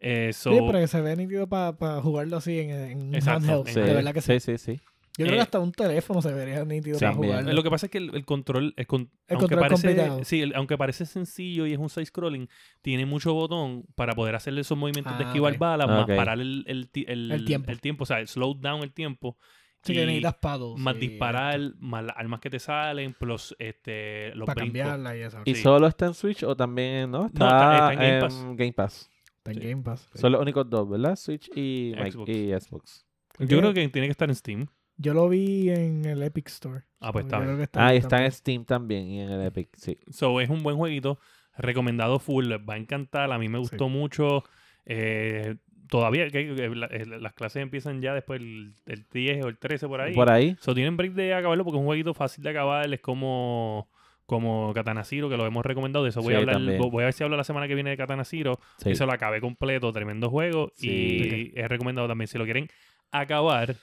Eh, 0.00 0.32
so, 0.34 0.50
Sí, 0.52 0.58
pero 0.66 0.78
que 0.80 0.88
se 0.88 1.00
ve 1.00 1.16
nítido 1.16 1.48
para 1.48 2.00
jugarlo 2.02 2.36
así 2.36 2.58
en, 2.58 2.70
en 2.70 3.14
Exacto, 3.14 3.46
handheld. 3.64 3.68
en- 3.68 3.74
Sí, 3.74 3.80
De 3.80 3.94
verdad 3.94 4.12
que 4.12 4.20
sí. 4.20 4.40
sí, 4.40 4.58
sí, 4.58 4.74
sí. 4.76 4.80
Yo 5.18 5.24
creo 5.24 5.34
Eh, 5.34 5.36
que 5.38 5.42
hasta 5.42 5.58
un 5.60 5.72
teléfono 5.72 6.20
se 6.20 6.32
vería 6.32 6.64
nítido 6.64 6.98
para 6.98 7.12
también. 7.12 7.32
jugar. 7.38 7.54
Lo 7.54 7.62
que 7.62 7.70
pasa 7.70 7.86
es 7.86 7.92
que 7.92 7.98
el, 7.98 8.14
el 8.14 8.24
control, 8.26 8.74
el 8.76 8.86
con- 8.86 9.00
El 9.00 9.36
aunque 9.36 9.36
control 9.54 9.58
es 9.64 9.68
parece, 9.70 9.86
complicado. 9.88 10.24
sí, 10.24 10.42
el- 10.42 10.54
aunque 10.54 10.76
parece 10.76 11.06
sencillo 11.06 11.66
y 11.66 11.72
es 11.72 11.78
un 11.78 11.88
side 11.88 12.04
scrolling, 12.06 12.48
tiene 12.82 13.06
mucho 13.06 13.32
botón 13.32 13.84
para 13.94 14.14
poder 14.14 14.34
hacerle 14.34 14.60
esos 14.60 14.76
movimientos 14.76 15.16
de 15.18 15.24
Ah, 15.24 15.28
esquivar 15.28 15.56
balas, 15.58 15.86
Ok. 15.88 16.08
más 16.08 16.16
parar 16.18 16.38
el, 16.40 16.64
el, 16.66 16.88
ti- 16.90 17.06
el- 17.08 17.32
El 17.32 17.44
tiempo. 17.46 17.70
el 17.70 17.80
tiempo, 17.80 18.02
o 18.02 18.06
sea, 18.06 18.20
el 18.20 18.28
slow 18.28 18.54
down 18.54 18.82
el 18.82 18.92
tiempo. 18.92 19.38
Sí, 19.82 19.92
que 19.94 20.00
necesitas 20.04 20.34
paddles. 20.34 20.78
más 20.78 20.98
disparar, 20.98 21.60
más 21.78 22.04
las 22.04 22.16
armas 22.16 22.40
que 22.40 22.50
te 22.50 22.58
salen, 22.58 23.14
plus 23.14 23.54
este, 23.60 24.34
los 24.34 24.44
Para 24.46 24.62
cambiarla 24.62 25.16
y 25.16 25.20
eso. 25.22 25.38
¿Y 25.44 25.54
Sí. 25.54 25.62
solo 25.62 25.86
está 25.86 26.06
en 26.06 26.14
Switch 26.14 26.42
o 26.42 26.56
también, 26.56 27.08
no? 27.10 27.26
Está, 27.26 27.46
está- 27.46 27.92
está 27.92 27.92
en 27.92 27.98
Game 28.00 28.20
Pass. 28.20 28.44
Game 28.56 28.72
Pass. 28.72 29.10
Está 29.38 29.50
en 29.52 29.60
Sí. 29.62 29.68
Game 29.68 29.82
Pass. 29.84 30.08
sí. 30.12 30.18
Son 30.18 30.32
los 30.32 30.42
únicos 30.42 30.68
dos, 30.68 30.88
¿verdad? 30.90 31.14
Switch 31.14 31.48
y 31.54 31.92
Mic- 31.96 32.12
Xbox. 32.12 32.28
y 32.28 32.52
Xbox. 32.52 33.06
Yo 33.38 33.58
creo 33.60 33.72
que 33.74 33.88
tiene 33.88 34.08
que 34.08 34.12
estar 34.12 34.28
en 34.28 34.34
Steam. 34.34 34.66
Yo 34.98 35.12
lo 35.14 35.28
vi 35.28 35.68
en 35.70 36.04
el 36.04 36.22
Epic 36.22 36.48
Store. 36.48 36.82
Ah, 37.00 37.12
pues 37.12 37.26
está 37.26 37.38
bien. 37.40 37.68
Ah, 37.74 37.88
y 37.88 37.90
ahí 37.92 37.96
está 37.98 38.24
en. 38.24 38.32
Steam 38.32 38.64
también 38.64 39.06
y 39.08 39.20
en 39.20 39.30
el 39.30 39.42
Epic, 39.46 39.68
sí. 39.76 39.98
So, 40.10 40.40
es 40.40 40.48
un 40.48 40.62
buen 40.62 40.76
jueguito. 40.76 41.18
Recomendado 41.58 42.18
full. 42.18 42.46
Les 42.46 42.58
va 42.60 42.74
a 42.74 42.76
encantar. 42.78 43.30
A 43.32 43.38
mí 43.38 43.48
me 43.48 43.58
gustó 43.58 43.88
mucho. 43.88 44.44
Eh, 44.84 45.56
todavía 45.88 46.28
que, 46.30 46.54
que 46.54 46.68
la- 46.70 46.86
eh, 46.86 47.04
las 47.06 47.32
clases 47.34 47.62
empiezan 47.62 48.00
ya 48.02 48.14
después 48.14 48.40
del, 48.40 48.74
del 48.84 49.06
10 49.12 49.44
o 49.44 49.48
el 49.48 49.58
13 49.58 49.86
por 49.88 50.00
ahí. 50.00 50.14
Por 50.14 50.30
ahí. 50.30 50.56
So, 50.60 50.74
tienen 50.74 50.96
break 50.96 51.12
de 51.12 51.34
acabarlo 51.34 51.64
porque 51.64 51.76
es 51.76 51.80
un 51.80 51.86
jueguito 51.86 52.14
fácil 52.14 52.42
de 52.44 52.50
acabar. 52.50 52.92
Es 52.92 53.00
como, 53.00 53.88
como 54.26 54.72
Katana 54.74 55.04
Zero, 55.04 55.28
que 55.28 55.36
lo 55.36 55.46
hemos 55.46 55.64
recomendado. 55.64 56.04
De 56.04 56.10
eso 56.10 56.22
voy 56.22 56.34
a 56.34 56.38
hablar. 56.38 56.56
también. 56.56 56.80
Voy 56.80 57.02
a 57.02 57.06
ver 57.06 57.12
si 57.12 57.22
hablo 57.24 57.36
la 57.36 57.44
semana 57.44 57.68
que 57.68 57.74
viene 57.74 57.90
de 57.90 57.96
Katana 57.96 58.24
Zero. 58.24 58.58
Sí. 58.78 58.90
Eso 58.90 59.04
lo 59.06 59.12
acabé 59.12 59.40
completo. 59.40 59.92
Tremendo 59.92 60.30
juego. 60.30 60.72
Sí. 60.74 61.52
Y 61.54 61.60
es 61.60 61.68
recomendado 61.68 62.08
también. 62.08 62.28
Si 62.28 62.38
lo 62.38 62.44
quieren 62.44 62.68
acabar. 63.10 63.76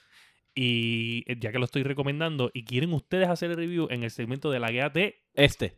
Y 0.56 1.24
eh, 1.32 1.38
ya 1.40 1.52
que 1.52 1.60
lo 1.60 1.66
estoy 1.66 1.84
recomendando 1.84 2.52
y 2.54 2.64
quieren 2.64 2.94
ustedes 2.94 3.28
hacer 3.30 3.52
el 3.52 3.58
review 3.58 3.88
en 3.90 4.04
el 4.04 4.12
segmento 4.12 4.52
de 4.52 4.60
la 4.60 4.70
guía 4.72 4.92
T, 4.92 5.16
Este. 5.34 5.78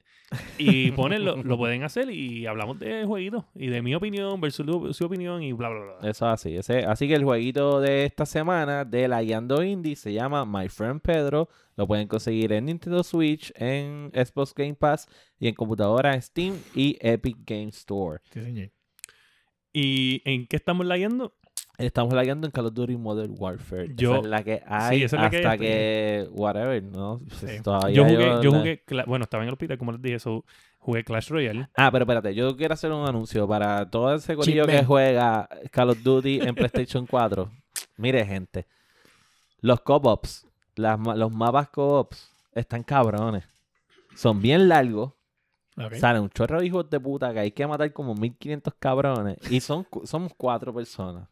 y 0.57 0.91
ponerlo, 0.91 1.37
lo 1.43 1.57
pueden 1.57 1.83
hacer 1.83 2.09
y 2.09 2.45
hablamos 2.45 2.79
de 2.79 3.05
jueguitos 3.05 3.45
y 3.53 3.67
de 3.67 3.81
mi 3.81 3.95
opinión 3.95 4.41
versus 4.41 4.97
su 4.97 5.05
opinión 5.05 5.43
y 5.43 5.53
bla, 5.53 5.69
bla, 5.69 5.97
bla. 5.99 6.09
Eso 6.09 6.27
así. 6.27 6.57
Ese, 6.57 6.79
así 6.79 7.07
que 7.07 7.13
el 7.15 7.23
jueguito 7.23 7.79
de 7.79 8.05
esta 8.05 8.25
semana 8.25 8.83
de 8.83 9.07
la 9.07 9.21
Guiando 9.21 9.63
Indie 9.63 9.95
se 9.95 10.11
llama 10.11 10.45
My 10.45 10.67
Friend 10.67 10.99
Pedro. 10.99 11.47
Lo 11.77 11.87
pueden 11.87 12.07
conseguir 12.07 12.51
en 12.53 12.65
Nintendo 12.65 13.03
Switch, 13.03 13.53
en 13.55 14.11
Xbox 14.13 14.53
Game 14.53 14.75
Pass 14.75 15.07
y 15.39 15.47
en 15.47 15.55
computadora 15.55 16.19
Steam 16.21 16.57
y 16.73 16.97
Epic 16.99 17.37
Game 17.45 17.69
Store. 17.69 18.19
Sí, 18.31 18.41
señor. 18.41 18.71
¿Y 19.73 20.21
en 20.25 20.47
qué 20.47 20.55
estamos 20.55 20.85
leyendo? 20.85 21.33
Estamos 21.77 22.13
lagueando 22.13 22.47
en 22.47 22.51
Call 22.51 22.67
of 22.67 22.73
Duty 22.73 22.95
Modern 22.97 23.35
Warfare. 23.37 23.93
Yo- 23.95 24.11
esa 24.11 24.19
es 24.21 24.25
la 24.27 24.43
que 24.43 24.63
hay 24.65 25.03
esa 25.03 25.15
es 25.17 25.21
la 25.21 25.29
que 25.29 25.37
hay 25.37 25.43
hasta 25.43 25.57
que 25.57 26.27
whatever, 26.31 26.83
¿no? 26.83 27.19
Pues 27.39 27.61
todavía 27.61 27.95
Yo 27.95 28.03
jugué, 28.05 28.25
yo 28.43 28.51
jugué, 28.51 28.83
bueno, 29.05 29.23
estaba 29.23 29.43
en 29.43 29.47
el 29.49 29.53
hospital, 29.53 29.77
como 29.77 29.91
les 29.91 30.01
dije, 30.01 30.19
so, 30.19 30.45
jugué 30.79 31.03
Clash 31.03 31.29
Royale. 31.29 31.67
Ah, 31.75 31.91
pero 31.91 32.03
espérate, 32.03 32.33
yo 32.33 32.55
quiero 32.55 32.73
hacer 32.73 32.91
un 32.91 33.05
anuncio 33.07 33.47
para 33.47 33.89
todo 33.89 34.13
ese 34.15 34.35
corillo 34.35 34.65
que 34.65 34.85
juega 34.85 35.49
Call 35.71 35.89
of 35.89 36.01
Duty 36.03 36.41
en 36.41 36.55
PlayStation 36.55 37.05
4. 37.05 37.51
Mire, 37.97 38.25
gente, 38.25 38.65
los 39.61 39.81
co-ops, 39.81 40.47
los 40.75 41.31
mapas 41.31 41.69
co-ops 41.69 42.31
están 42.53 42.83
cabrones. 42.83 43.43
Son 44.15 44.41
bien 44.41 44.69
largos. 44.69 45.11
Ok. 45.77 45.95
Salen 45.95 46.21
un 46.21 46.29
chorro 46.29 46.59
de 46.61 46.65
hijos 46.67 46.89
de 46.89 46.99
puta 47.01 47.33
que 47.33 47.39
hay 47.39 47.51
que 47.51 47.67
matar 47.67 47.91
como 47.91 48.15
1500 48.15 48.73
cabrones. 48.79 49.37
Y 49.51 49.59
son, 49.59 49.85
somos 50.05 50.31
cuatro 50.37 50.73
personas. 50.73 51.27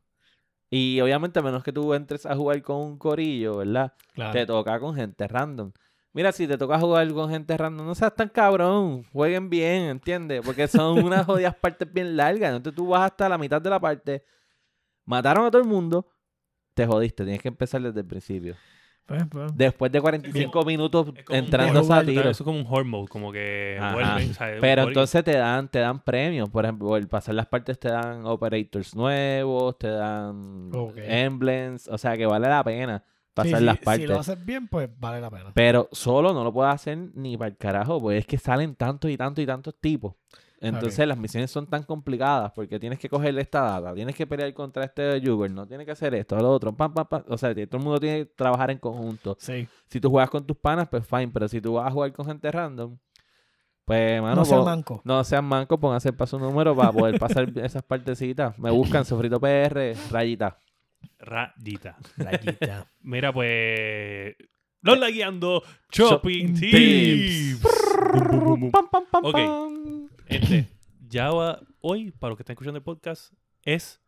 Y 0.76 0.99
obviamente, 1.01 1.38
a 1.38 1.43
menos 1.43 1.63
que 1.63 1.71
tú 1.71 1.93
entres 1.93 2.26
a 2.26 2.36
jugar 2.36 2.59
con 2.63 2.78
un 2.78 2.97
corillo, 2.97 3.57
¿verdad? 3.57 3.93
Claro. 4.15 4.32
Te 4.32 4.43
toca 4.47 4.80
con 4.80 4.95
gente 4.95 5.28
random. 5.28 5.71
Mira, 6.13 6.32
si 6.32 6.47
te 6.47 6.57
toca 6.57 6.80
jugar 6.80 7.13
con 7.13 7.30
gente 7.30 7.55
random, 7.55 7.86
no 7.86 7.93
seas 7.93 8.15
tan 8.15 8.28
cabrón. 8.28 9.03
Jueguen 9.13 9.51
bien, 9.51 9.84
¿entiendes? 9.84 10.41
Porque 10.43 10.67
son 10.67 10.97
unas 11.05 11.28
jodidas 11.28 11.53
partes 11.53 11.93
bien 11.93 12.17
largas. 12.17 12.55
Entonces 12.55 12.76
tú 12.76 12.88
vas 12.88 13.03
hasta 13.03 13.30
la 13.30 13.38
mitad 13.38 13.61
de 13.61 13.69
la 13.69 13.80
parte. 13.80 14.26
Mataron 15.05 15.45
a 15.45 15.51
todo 15.51 15.61
el 15.61 15.67
mundo. 15.67 16.07
Te 16.74 16.88
jodiste. 16.88 17.24
Tienes 17.24 17.43
que 17.43 17.49
empezar 17.49 17.80
desde 17.80 17.99
el 17.99 18.07
principio. 18.07 18.55
Pues, 19.06 19.24
pues. 19.30 19.51
Después 19.56 19.91
de 19.91 19.99
45 19.99 20.64
minutos 20.64 21.08
Es 21.16 21.26
como 21.26 21.38
un 21.38 21.45
entrando 21.45 21.93
a 21.93 22.04
tiros. 22.04 22.26
Eso 22.26 22.43
es 22.43 22.45
como 22.45 22.60
un 22.60 22.66
horde 22.70 22.86
mode, 22.86 23.08
como 23.10 23.32
que 23.32 23.78
o 23.80 24.34
sea, 24.34 24.58
Pero 24.62 24.84
entonces 24.84 25.24
te 25.24 25.34
dan, 25.34 25.68
te 25.68 25.80
dan 25.80 25.99
premios. 25.99 26.49
Por 26.49 26.64
ejemplo, 26.64 26.88
por 26.88 27.08
pasar 27.08 27.36
las 27.36 27.47
partes 27.47 27.80
te 27.80 27.89
dan 27.89 28.26
operators 28.26 28.95
nuevos, 28.95 29.78
te 29.78 29.89
dan 29.89 30.72
emblems. 30.95 31.88
O 31.89 31.97
sea 31.97 32.16
que 32.16 32.26
vale 32.26 32.47
la 32.47 32.64
pena 32.64 33.04
pasar 33.34 33.60
Sí, 33.60 33.66
las 33.66 33.78
sí, 33.78 33.86
partes. 33.86 34.04
Si 34.04 34.08
lo 34.08 34.20
haces 34.20 34.45
bien, 34.45 34.68
pues 34.68 34.89
vale 34.99 35.20
la 35.20 35.30
pena. 35.30 35.51
Pero 35.54 35.89
solo 35.91 36.34
no 36.34 36.43
lo 36.43 36.54
puedes 36.54 36.74
hacer 36.74 36.97
ni 37.16 37.38
para 37.38 37.49
el 37.49 37.58
carajo, 37.58 38.01
porque 38.01 38.20
es 38.20 38.26
que 38.26 38.38
salen 38.38 38.76
tantos 38.76 39.12
y 39.12 39.18
tantos 39.18 39.43
y 39.43 39.47
tantos 39.47 39.76
tipos. 39.80 40.14
Entonces 40.68 41.07
las 41.07 41.18
misiones 41.18 41.51
son 41.51 41.68
tan 41.68 41.84
complicadas 41.84 42.51
porque 42.53 42.80
tienes 42.80 42.97
que 42.99 43.09
coger 43.09 43.38
esta 43.38 43.61
data, 43.61 43.93
tienes 43.93 44.16
que 44.16 44.26
pelear 44.26 44.53
contra 44.53 44.86
este 44.86 45.20
Juggernaut, 45.20 45.51
no 45.51 45.68
tienes 45.68 45.86
que 45.86 45.91
hacer 45.91 46.14
esto, 46.16 46.38
lo 46.38 46.49
otro, 46.51 46.74
pam, 46.76 46.93
pam, 46.93 47.05
pam. 47.07 47.24
O 47.28 47.38
sea, 47.38 47.53
todo 47.53 47.78
el 47.78 47.84
mundo 47.84 47.99
tiene 47.99 48.20
que 48.20 48.26
trabajar 48.36 48.72
en 48.72 48.78
conjunto. 48.78 49.36
Sí. 49.39 49.68
Si 49.88 49.99
tú 49.99 50.09
juegas 50.09 50.30
con 50.30 50.45
tus 50.45 50.55
panas, 50.57 50.88
pues 50.89 51.05
fine, 51.05 51.28
pero 51.28 51.47
si 51.47 51.59
tú 51.59 51.74
vas 51.74 51.88
a 51.88 51.91
jugar 51.91 52.14
con 52.14 52.26
gente 52.26 52.49
random, 52.51 52.97
pues, 53.86 54.22
mano, 54.22 54.36
no 54.38 54.45
sea 54.45 54.57
pon- 54.57 54.66
manco. 54.66 55.01
no 55.03 55.24
sean 55.26 55.43
mancos, 55.43 55.78
pónganse 55.78 56.14
para 56.14 56.28
su 56.28 56.39
número 56.39 56.74
para 56.76 56.91
poder 56.93 57.20
pasar 57.20 57.51
esas 57.59 57.84
partecitas. 57.84 58.57
Me 58.57 58.72
buscan 58.72 59.03
Sofrito 59.03 59.41
PR, 59.41 59.93
rayita. 60.09 60.57
Rayita. 61.20 61.97
Rayita. 62.16 62.88
Mira, 63.01 63.34
pues. 63.34 64.36
Los 64.82 64.99
la 64.99 65.09
guiando 65.09 65.61
Shopping 65.91 66.53
Shopping 66.55 66.59
Tips. 66.59 67.61
Pam, 68.72 68.88
pam, 68.89 69.03
pam, 69.11 69.26
Ok. 69.26 69.38
Ya 71.10 71.30
va 71.32 71.62
hoy, 71.82 72.12
para 72.12 72.30
los 72.30 72.38
que 72.38 72.44
están 72.44 72.54
escuchando 72.54 72.78
el 72.78 72.84
podcast, 72.84 73.34
es 73.64 74.02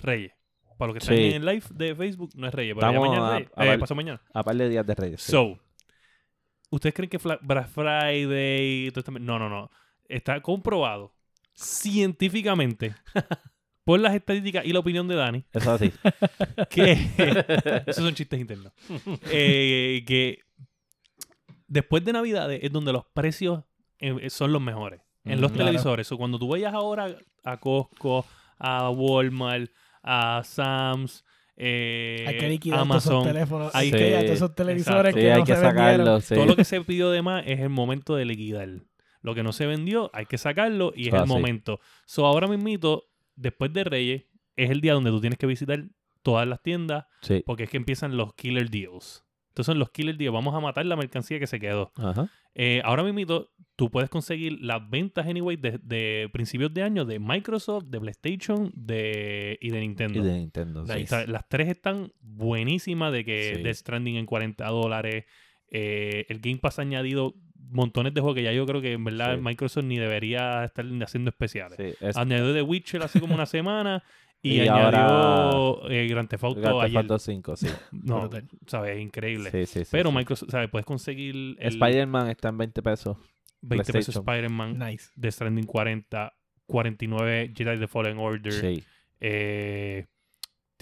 Reyes. 0.00 0.32
Para 0.78 0.88
los 0.88 0.94
que 0.94 0.98
están 0.98 1.16
Sí. 1.16 1.24
en 1.24 1.32
el 1.34 1.44
live 1.46 1.64
de 1.70 1.94
Facebook, 1.94 2.30
no 2.34 2.46
es 2.48 2.54
Reyes, 2.54 2.74
pero 2.74 2.86
ya 2.86 2.92
Estamos 2.98 3.08
mañana 3.08 3.26
es 3.26 3.32
a- 3.32 3.38
Reyes. 3.38 3.52
a 3.56 3.74
Eh, 3.74 3.78
pasó 3.78 3.94
mañana. 3.94 4.22
A 4.34 4.42
par 4.42 4.56
de 4.56 4.68
días 4.68 4.86
de 4.86 4.94
Reyes. 4.94 5.22
sí. 5.22 5.30
So, 5.32 5.58
¿ustedes 6.70 6.94
creen 6.94 7.10
que 7.10 7.18
Fla- 7.18 7.38
Black 7.42 7.68
Friday 7.68 8.90
todo 8.90 9.00
esto- 9.00 9.12
No, 9.12 9.38
no, 9.38 9.48
no. 9.48 9.70
Está 10.08 10.40
comprobado 10.40 11.14
científicamente 11.54 12.94
por 13.84 14.00
las 14.00 14.14
estadísticas 14.14 14.64
y 14.64 14.72
la 14.72 14.78
opinión 14.80 15.06
de 15.08 15.14
Dani 15.16 15.44
Eso 15.52 15.72
así. 15.72 15.92
que 16.70 16.92
esos 17.86 18.04
son 18.04 18.14
chistes 18.14 18.40
internos 18.40 18.72
Eh, 19.30 20.02
que 20.06 20.40
después 21.66 22.04
de 22.04 22.12
navidades 22.12 22.60
es 22.62 22.72
donde 22.72 22.92
los 22.92 23.04
precios 23.14 23.64
eh, 23.98 24.30
son 24.30 24.52
los 24.52 24.60
mejores 24.62 25.00
en 25.24 25.40
los. 25.40 25.52
Claro. 25.52 25.64
televisores 25.66 26.10
o 26.12 26.16
cuando 26.18 26.38
tú 26.38 26.48
vayas 26.48 26.72
ahora 26.74 27.16
a 27.44 27.56
Costco 27.58 28.24
a 28.58 28.90
Walmart 28.90 29.70
a 30.02 30.42
Sam's 30.44 31.24
eh, 31.56 32.24
Hay 32.26 32.38
que 32.38 32.48
liquidar 32.48 32.78
todos 32.86 32.96
esos 33.04 33.10
Amazon 33.12 33.32
teléfonos. 33.32 33.74
Hay 33.74 33.86
Hay 33.86 33.92
que- 33.92 34.10
todos 34.10 34.24
esos 34.30 34.54
televisores 34.54 35.14
que 35.14 35.32
hay 35.32 35.40
no 35.40 35.44
que 35.44 35.54
se 35.54 35.60
vendieron. 35.60 35.76
sacarlo. 35.96 36.20
sí. 36.20 36.34
todo 36.34 36.46
lo 36.46 36.56
que 36.56 36.64
se 36.64 36.80
pidió 36.80 37.10
de 37.10 37.22
más 37.22 37.44
es 37.46 37.60
el 37.60 37.68
momento 37.68 38.16
de 38.16 38.24
liquidar 38.24 38.68
lo 39.20 39.34
que 39.34 39.42
no 39.42 39.52
se 39.52 39.66
vendió 39.66 40.10
hay 40.14 40.26
que 40.26 40.38
sacarlo 40.38 40.92
y 40.96 41.08
es 41.08 41.14
Ah, 41.14 41.18
el 41.18 41.22
sí. 41.24 41.28
momento 41.28 41.78
so 42.06 42.26
ahora 42.26 42.48
mismito 42.48 43.04
después 43.36 43.72
de 43.72 43.84
Reyes 43.84 44.24
es 44.56 44.70
el 44.70 44.80
día 44.80 44.94
donde 44.94 45.10
tú 45.10 45.20
tienes 45.20 45.38
que 45.38 45.46
visitar 45.46 45.84
todas 46.22 46.46
las 46.48 46.62
tiendas 46.62 47.04
Sí. 47.20 47.42
porque 47.46 47.64
es 47.64 47.70
que 47.70 47.76
empiezan 47.76 48.16
los 48.16 48.34
killer 48.34 48.68
deals. 48.70 49.24
Entonces 49.52 49.76
los 49.76 49.90
killer 49.90 50.16
deals. 50.16 50.32
Vamos 50.32 50.54
a 50.54 50.60
matar 50.60 50.86
la 50.86 50.96
mercancía 50.96 51.38
que 51.38 51.46
se 51.46 51.60
quedó. 51.60 51.92
Ajá. 51.96 52.28
Eh, 52.54 52.80
ahora 52.84 53.02
mismo 53.02 53.48
tú 53.76 53.90
puedes 53.90 54.08
conseguir 54.10 54.58
las 54.60 54.88
ventas 54.88 55.26
anyway 55.26 55.56
de, 55.56 55.78
de 55.82 56.28
principios 56.32 56.72
de 56.72 56.82
año 56.82 57.04
de 57.04 57.18
Microsoft, 57.18 57.84
de 57.84 58.00
PlayStation 58.00 58.70
de, 58.74 59.58
y 59.60 59.70
de 59.70 59.80
Nintendo. 59.80 60.18
Y 60.20 60.22
de 60.22 60.32
Nintendo. 60.38 60.86
sí. 60.86 61.04
Las 61.26 61.48
tres 61.48 61.68
están 61.68 62.12
buenísimas 62.20 63.12
de 63.12 63.24
que 63.24 63.54
Sí. 63.56 63.62
Death 63.62 63.76
Stranding 63.76 64.16
en 64.16 64.26
40 64.26 64.66
dólares. 64.68 65.24
eh, 65.74 66.26
el 66.28 66.40
Game 66.40 66.58
Pass 66.58 66.78
ha 66.78 66.82
añadido 66.82 67.34
montones 67.70 68.12
de 68.12 68.20
juegos 68.20 68.36
que 68.36 68.42
ya 68.42 68.52
yo 68.52 68.66
creo 68.66 68.82
que 68.82 68.92
en 68.92 69.04
verdad 69.04 69.36
Sí. 69.36 69.40
Microsoft 69.42 69.84
ni 69.84 69.96
debería 69.98 70.64
estar 70.64 70.84
haciendo 71.02 71.30
especiales. 71.30 71.78
Sí, 71.78 71.94
es 72.04 72.16
Añadió 72.16 72.52
The 72.52 72.60
Witcher 72.62 73.02
hace 73.02 73.20
como 73.20 73.34
una 73.34 73.46
semana 73.46 74.02
y, 74.42 74.56
Y 74.56 74.60
añadió 74.68 74.98
ahora- 75.00 75.94
eh, 75.94 76.06
Grand 76.08 76.28
Theft 76.28 76.44
Auto 76.44 76.60
Grand 76.60 76.74
Theft 76.74 76.84
ayer. 76.86 76.98
Auto 76.98 77.18
5, 77.18 77.56
sí. 77.56 77.66
No, 77.92 78.28
sabes, 78.66 79.00
increíble. 79.00 79.50
Sí, 79.50 79.66
sí, 79.66 79.84
sí, 79.84 79.88
Pero 79.92 80.10
sí. 80.10 80.16
Microsoft, 80.16 80.50
¿sabes? 80.50 80.68
Puedes 80.68 80.84
conseguir 80.86 81.34
el 81.58 81.68
Spider-Man 81.68 82.28
está 82.28 82.48
en 82.48 82.58
20 82.58 82.82
pesos. 82.82 83.16
20 83.60 83.92
pesos. 83.92 84.16
Spider-Man, 84.16 84.78
Nice. 84.78 85.10
The 85.20 85.30
Stranding 85.30 85.66
40, 85.66 86.32
49 86.66 87.52
Jedi 87.56 87.78
The 87.78 87.86
Fallen 87.86 88.18
Order. 88.18 88.52
Sí. 88.52 88.82
eh, 89.20 90.06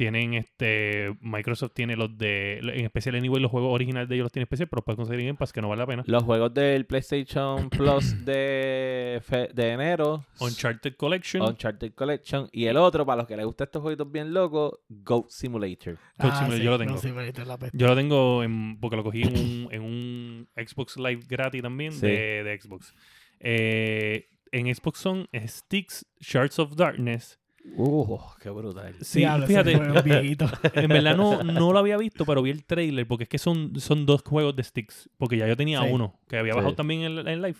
Tienen 0.00 0.32
este. 0.32 1.14
Microsoft 1.20 1.72
tiene 1.74 1.94
los 1.94 2.16
de. 2.16 2.58
En 2.62 2.86
especial 2.86 3.16
Anyway, 3.16 3.38
los 3.42 3.50
juegos 3.50 3.74
originales 3.74 4.08
de 4.08 4.14
ellos 4.14 4.24
los 4.24 4.32
tiene 4.32 4.44
especial, 4.44 4.66
pero 4.68 4.78
los 4.78 4.84
puedes 4.86 4.96
conseguir 4.96 5.20
en 5.20 5.26
Game 5.26 5.36
Pass, 5.38 5.52
que 5.52 5.60
no 5.60 5.68
vale 5.68 5.80
la 5.80 5.86
pena. 5.86 6.02
Los 6.06 6.22
juegos 6.22 6.54
del 6.54 6.86
PlayStation 6.86 7.68
Plus 7.68 8.24
de, 8.24 9.20
fe- 9.22 9.50
de 9.52 9.72
enero. 9.72 10.24
Uncharted 10.40 10.94
Collection. 10.96 11.42
Uncharted 11.42 11.92
Collection. 11.92 12.48
Y 12.50 12.64
el 12.64 12.78
otro, 12.78 13.04
para 13.04 13.18
los 13.18 13.26
que 13.28 13.36
les 13.36 13.44
gustan 13.44 13.66
estos 13.66 13.82
jueguitos 13.82 14.10
bien 14.10 14.32
locos, 14.32 14.72
Goat 14.88 15.26
Simulator. 15.28 15.98
Goat 16.18 16.34
Simulator, 16.34 16.62
yo 16.64 16.70
lo 16.70 16.78
tengo. 16.78 16.92
Goat 16.92 17.02
Simulator, 17.02 17.46
la 17.46 17.58
peste. 17.58 17.76
Yo 17.76 17.86
lo 17.86 17.94
tengo 17.94 18.42
en, 18.42 18.80
porque 18.80 18.96
lo 18.96 19.04
cogí 19.04 19.20
en 19.20 19.36
un, 19.38 19.68
en 19.70 19.82
un 19.82 20.48
Xbox 20.56 20.96
Live 20.96 21.24
gratis 21.28 21.60
también 21.60 21.92
Sí. 21.92 22.06
de, 22.06 22.42
de 22.44 22.58
Xbox. 22.58 22.94
Eh, 23.38 24.28
en 24.52 24.74
Xbox 24.74 24.98
son 24.98 25.28
Sticks, 25.46 26.06
Shards 26.20 26.58
of 26.58 26.74
Darkness. 26.74 27.38
Uh, 27.76 28.18
qué 28.40 28.50
brutal. 28.50 28.94
Sí, 29.00 29.20
Diablo, 29.20 29.46
fíjate, 29.46 29.72
en 30.74 30.88
verdad 30.88 31.16
no, 31.16 31.42
no 31.42 31.72
lo 31.72 31.78
había 31.78 31.96
visto, 31.98 32.24
pero 32.24 32.42
vi 32.42 32.50
el 32.50 32.64
trailer 32.64 33.06
porque 33.06 33.24
es 33.24 33.28
que 33.28 33.38
son, 33.38 33.78
son 33.80 34.06
dos 34.06 34.22
juegos 34.22 34.56
de 34.56 34.64
Sticks. 34.64 35.10
Porque 35.18 35.36
ya 35.36 35.46
yo 35.46 35.56
tenía 35.56 35.80
Sí. 35.82 35.88
uno 35.90 36.18
que 36.28 36.38
había 36.38 36.52
Sí. 36.52 36.56
bajado 36.56 36.74
también 36.74 37.02
en, 37.02 37.28
en 37.28 37.42
live. 37.42 37.58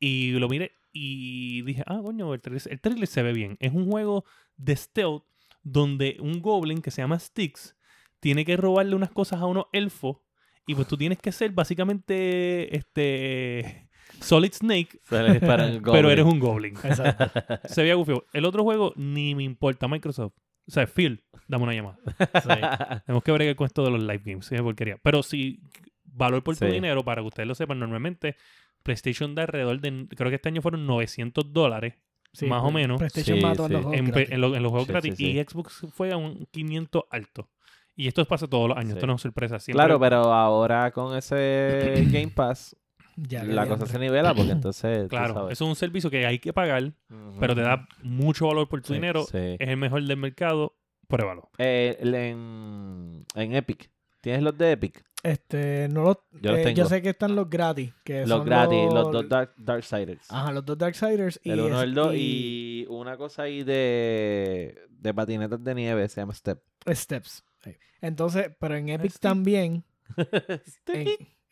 Y 0.00 0.32
lo 0.32 0.48
miré 0.48 0.72
y 0.92 1.62
dije, 1.62 1.82
ah, 1.86 2.00
coño, 2.02 2.32
el 2.34 2.40
trailer, 2.40 2.62
el 2.70 2.80
trailer 2.80 3.06
se 3.06 3.22
ve 3.22 3.32
bien. 3.32 3.56
Es 3.60 3.72
un 3.72 3.90
juego 3.90 4.24
de 4.56 4.74
stealth 4.76 5.22
donde 5.62 6.16
un 6.20 6.40
goblin 6.40 6.80
que 6.80 6.90
se 6.90 7.02
llama 7.02 7.18
Sticks 7.18 7.76
tiene 8.20 8.44
que 8.44 8.56
robarle 8.56 8.94
unas 8.96 9.10
cosas 9.10 9.40
a 9.40 9.46
unos 9.46 9.66
elfos. 9.72 10.18
Y 10.66 10.74
pues 10.74 10.86
tú 10.88 10.96
tienes 10.96 11.18
que 11.18 11.32
ser 11.32 11.50
básicamente 11.52 12.76
este 12.76 13.87
Solid 14.20 14.52
Snake, 14.52 15.00
Se 15.04 15.22
le 15.22 15.32
disparan 15.32 15.70
el 15.70 15.82
pero 15.82 15.92
goblin. 15.94 16.10
eres 16.10 16.24
un 16.24 16.38
goblin. 16.40 16.74
Exacto. 16.82 17.30
Se 17.68 17.82
veía 17.82 17.94
gufio. 17.94 18.24
El 18.32 18.44
otro 18.44 18.62
juego 18.64 18.92
ni 18.96 19.34
me 19.34 19.42
importa 19.44 19.88
Microsoft. 19.88 20.34
O 20.66 20.70
sea, 20.70 20.86
Phil, 20.86 21.24
dame 21.46 21.64
una 21.64 21.72
llamada. 21.74 21.98
Tenemos 23.06 23.22
que 23.24 23.32
bregar 23.32 23.56
con 23.56 23.66
esto 23.66 23.84
de 23.84 23.90
los 23.90 24.00
live 24.00 24.22
games. 24.24 24.50
Es 24.52 24.60
porquería. 24.62 24.98
Pero 25.02 25.22
si 25.22 25.60
valor 26.04 26.42
por 26.42 26.56
tu 26.56 26.66
Sí. 26.66 26.70
dinero, 26.72 27.04
para 27.04 27.22
que 27.22 27.28
ustedes 27.28 27.46
lo 27.46 27.54
sepan, 27.54 27.78
normalmente 27.78 28.36
PlayStation 28.82 29.34
da 29.34 29.42
alrededor 29.42 29.80
de, 29.80 30.06
creo 30.14 30.30
que 30.30 30.36
este 30.36 30.48
año 30.48 30.62
fueron 30.62 30.86
900 30.86 31.52
dólares 31.52 31.94
Sí, 32.32 32.44
Más 32.46 32.62
o 32.62 32.70
menos. 32.70 32.98
PlayStation 32.98 33.38
Sí, 33.38 33.42
mató 33.42 33.64
a 33.64 33.66
sí. 33.68 33.72
los 33.72 33.82
juegos 33.84 33.98
en, 33.98 34.04
pe- 34.06 34.12
gratis. 34.12 34.32
en 34.34 34.40
lo- 34.42 34.54
en 34.54 34.62
los 34.62 34.70
juegos 34.70 34.86
Sí, 34.86 34.92
gratis. 34.92 35.14
sí, 35.16 35.24
sí. 35.32 35.38
Y 35.38 35.42
Xbox 35.42 35.86
fue 35.94 36.12
a 36.12 36.18
un 36.18 36.46
500 36.50 37.04
alto. 37.10 37.48
Y 37.96 38.06
esto 38.06 38.22
pasa 38.26 38.46
todos 38.46 38.68
los 38.68 38.76
años. 38.76 38.90
Sí. 38.92 38.96
Esto 38.98 39.06
no 39.06 39.14
es 39.14 39.22
sorpresa. 39.22 39.58
Siempre- 39.58 39.82
Claro, 39.82 39.98
pero 39.98 40.16
ahora 40.32 40.90
con 40.90 41.16
ese 41.16 42.06
Game 42.12 42.28
Pass, 42.28 42.76
Ya, 43.20 43.42
la 43.42 43.66
cosa 43.66 43.86
se 43.86 43.98
nivela 43.98 44.32
porque 44.34 44.52
entonces. 44.52 45.02
tú 45.04 45.08
Claro, 45.08 45.34
sabes. 45.34 45.52
eso 45.54 45.64
es 45.64 45.68
un 45.70 45.76
servicio 45.76 46.08
que 46.10 46.24
hay 46.26 46.38
que 46.38 46.52
pagar, 46.52 46.92
pero 47.40 47.54
te 47.54 47.62
da 47.62 47.88
mucho 48.02 48.46
valor 48.46 48.68
por 48.68 48.80
tu 48.80 48.88
Sí, 48.88 48.94
dinero. 48.94 49.24
sí. 49.24 49.56
Es 49.58 49.68
el 49.68 49.76
mejor 49.76 50.02
del 50.04 50.16
mercado. 50.16 50.76
Pruébalo. 51.08 51.50
Eh, 51.58 51.96
el- 52.00 52.14
en, 52.14 53.24
en 53.34 53.54
Epic. 53.54 53.90
¿Tienes 54.20 54.42
los 54.42 54.56
de 54.58 54.72
Epic? 54.72 55.02
Este, 55.22 55.88
no 55.90 56.02
los, 56.04 56.18
Yo 56.40 56.52
los 56.52 56.60
eh, 56.60 56.64
tengo. 56.64 56.84
sé 56.88 57.02
que 57.02 57.08
están 57.10 57.34
los 57.34 57.48
gratis. 57.50 57.92
Que 58.04 58.20
Los 58.20 58.38
son 58.38 58.44
gratis, 58.46 58.84
los, 58.92 59.10
dos 59.10 59.28
Dark, 59.28 59.52
Darksiders. 59.56 60.30
Ajá, 60.30 60.52
los 60.52 60.64
dos 60.64 60.78
Darksiders. 60.78 61.40
y 61.42 61.50
el 61.50 61.60
1 61.60 61.76
es- 61.78 61.82
el 61.84 61.94
2 61.94 62.14
y... 62.14 62.86
una 62.88 63.16
cosa 63.16 63.42
ahí 63.42 63.64
de, 63.64 64.78
de 64.90 65.14
patinetas 65.14 65.62
de 65.64 65.74
nieve 65.74 66.08
se 66.08 66.20
llama 66.20 66.34
Step. 66.34 66.62
Steps. 66.88 67.42
sí. 67.64 67.74
Entonces, 68.00 68.50
pero 68.60 68.76
en 68.76 68.90
Epic 68.90 69.10
Step. 69.10 69.20
también. 69.22 69.84
en- 70.86 71.08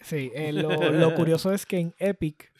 sí, 0.06 0.30
eh, 0.34 0.52
lo, 0.52 0.70
lo 0.92 1.14
curioso 1.14 1.52
es 1.52 1.66
que 1.66 1.78
en 1.78 1.94
Epic 1.98 2.52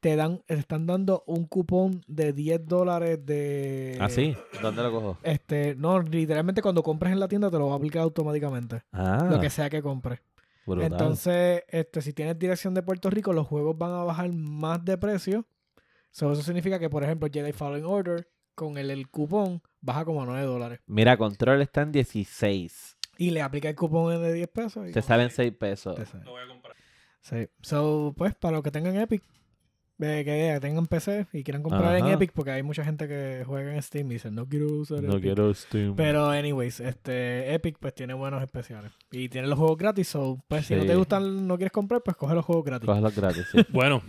te 0.00 0.16
dan, 0.16 0.42
te 0.46 0.54
están 0.54 0.86
dando 0.86 1.22
un 1.26 1.44
cupón 1.46 2.02
de 2.06 2.32
10 2.32 2.66
dólares 2.66 3.24
de. 3.24 3.98
¿Ah, 4.00 4.08
sí? 4.08 4.34
¿Dónde 4.62 4.82
lo 4.82 4.90
cojo? 4.90 5.18
Este, 5.22 5.74
no, 5.76 6.00
literalmente 6.00 6.62
cuando 6.62 6.82
compres 6.82 7.12
en 7.12 7.20
la 7.20 7.28
tienda 7.28 7.50
te 7.50 7.58
lo 7.58 7.66
va 7.66 7.74
a 7.74 7.76
aplicar 7.76 8.02
automáticamente. 8.02 8.82
Ah, 8.92 9.28
Lo 9.30 9.38
que 9.40 9.50
sea 9.50 9.68
que 9.68 9.82
compres. 9.82 10.20
brutal. 10.64 10.90
Entonces, 10.90 11.64
este, 11.68 12.00
si 12.00 12.12
tienes 12.14 12.38
dirección 12.38 12.72
de 12.72 12.82
Puerto 12.82 13.10
Rico, 13.10 13.32
los 13.32 13.46
juegos 13.46 13.76
van 13.76 13.92
a 13.92 14.04
bajar 14.04 14.32
más 14.32 14.82
de 14.84 14.96
precio. 14.96 15.44
So, 16.12 16.32
eso 16.32 16.42
significa 16.42 16.78
que, 16.78 16.88
por 16.90 17.04
ejemplo, 17.04 17.28
Jedi 17.30 17.52
Fallen 17.52 17.84
Order, 17.84 18.26
con 18.54 18.78
el, 18.78 18.90
el 18.90 19.08
cupón, 19.08 19.62
baja 19.80 20.04
como 20.04 20.22
a 20.22 20.26
9 20.26 20.44
dólares. 20.44 20.80
Mira, 20.86 21.16
Control 21.16 21.60
está 21.62 21.82
en 21.82 21.92
16. 21.92 22.96
Y 23.20 23.30
le 23.30 23.42
aplica 23.42 23.68
el 23.68 23.76
cupón 23.76 24.22
de 24.22 24.32
10 24.32 24.48
pesos. 24.48 24.88
y 24.88 24.92
Te 24.92 25.02
salen 25.02 25.30
6 25.30 25.52
pesos. 25.52 25.94
te 25.94 26.06
sale. 26.06 26.24
Lo 26.24 26.30
voy 26.32 26.42
a 26.42 26.48
comprar. 26.48 26.74
Sí. 27.20 27.48
So, 27.60 28.14
pues, 28.16 28.34
para 28.34 28.52
los 28.56 28.62
que 28.64 28.70
tengan 28.70 28.96
Epic, 28.96 29.22
eh, 30.02 30.22
que 30.24 30.58
tengan 30.62 30.86
PC 30.86 31.26
y 31.34 31.44
quieran 31.44 31.62
comprar 31.62 31.94
en 31.96 32.04
Ajá. 32.04 32.14
Epic, 32.14 32.32
porque 32.32 32.52
hay 32.52 32.62
mucha 32.62 32.82
gente 32.82 33.06
que 33.06 33.42
juega 33.46 33.74
en 33.74 33.82
Steam 33.82 34.10
y 34.10 34.14
dicen, 34.14 34.34
no 34.34 34.48
quiero 34.48 34.68
usar 34.72 35.02
No 35.02 35.10
Epic". 35.12 35.22
quiero 35.22 35.52
Steam. 35.52 35.94
Pero, 35.96 36.30
anyways, 36.30 36.80
este 36.80 37.52
Epic 37.52 37.76
pues 37.78 37.94
tiene 37.94 38.14
buenos 38.14 38.42
especiales. 38.42 38.90
Y 39.10 39.28
tiene 39.28 39.48
los 39.48 39.58
juegos 39.58 39.76
gratis, 39.76 40.08
so, 40.08 40.42
pues 40.48 40.64
si 40.64 40.74
no 40.74 40.80
Sí. 40.82 40.88
te 40.88 40.96
gustan, 40.96 41.46
no 41.46 41.56
quieres 41.58 41.72
comprar, 41.72 42.02
pues 42.02 42.16
coge 42.16 42.34
los 42.34 42.44
juegos 42.46 42.64
gratis. 42.64 42.86
Cógelos 42.86 43.14
gratis, 43.14 43.46
sí. 43.52 43.58
Bueno, 43.70 44.00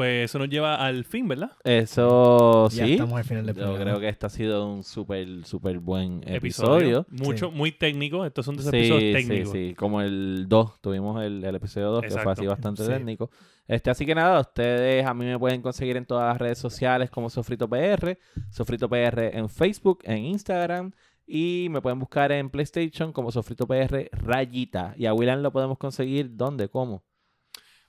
pues 0.00 0.24
eso 0.30 0.38
nos 0.38 0.48
lleva 0.48 0.76
al 0.76 1.04
fin, 1.04 1.28
¿verdad? 1.28 1.50
Eso 1.62 2.68
Ya 2.70 2.86
sí. 2.86 2.92
estamos 2.92 3.18
al 3.18 3.24
final 3.24 3.44
del 3.44 3.54
Yo 3.54 3.60
programa. 3.64 3.84
creo 3.84 4.00
que 4.00 4.08
este 4.08 4.24
ha 4.24 4.30
sido 4.30 4.66
un 4.66 4.82
súper, 4.82 5.44
súper 5.44 5.78
buen 5.78 6.22
episodio. 6.26 7.04
Mucho, 7.10 7.50
Sí. 7.50 7.54
muy 7.54 7.72
técnico. 7.72 8.24
Estos 8.24 8.46
son 8.46 8.56
de 8.56 8.62
esos 8.62 8.70
Sí, 8.72 8.78
episodios 8.78 9.02
sí, 9.22 9.28
técnicos. 9.28 9.52
sí. 9.52 9.74
Como 9.76 10.00
el 10.00 10.46
2, 10.48 10.80
tuvimos 10.80 11.22
el, 11.22 11.44
el 11.44 11.54
episodio 11.54 11.90
2, 11.90 12.02
que 12.02 12.10
fue 12.10 12.32
así 12.32 12.46
bastante 12.46 12.82
Sí. 12.82 12.88
técnico. 12.90 13.30
Este, 13.68 13.90
así 13.90 14.06
que 14.06 14.14
nada, 14.14 14.40
ustedes 14.40 15.04
a 15.04 15.12
mí 15.12 15.26
me 15.26 15.38
pueden 15.38 15.60
conseguir 15.60 15.96
en 15.98 16.06
todas 16.06 16.28
las 16.32 16.38
redes 16.38 16.58
sociales 16.58 17.10
como 17.10 17.28
Sofrito 17.28 17.68
PR, 17.68 18.18
Sofrito 18.48 18.88
PR 18.88 19.36
en 19.36 19.48
Facebook, 19.50 19.98
en 20.04 20.24
Instagram. 20.24 20.92
Y 21.26 21.68
me 21.70 21.80
pueden 21.82 21.98
buscar 21.98 22.32
en 22.32 22.48
PlayStation 22.50 23.12
como 23.12 23.30
Sofrito 23.30 23.66
PR 23.66 24.08
Rayita. 24.12 24.94
Y 24.96 25.06
a 25.06 25.14
William 25.14 25.42
lo 25.42 25.52
podemos 25.52 25.76
conseguir 25.78 26.36
¿dónde? 26.36 26.68
¿Cómo? 26.68 27.04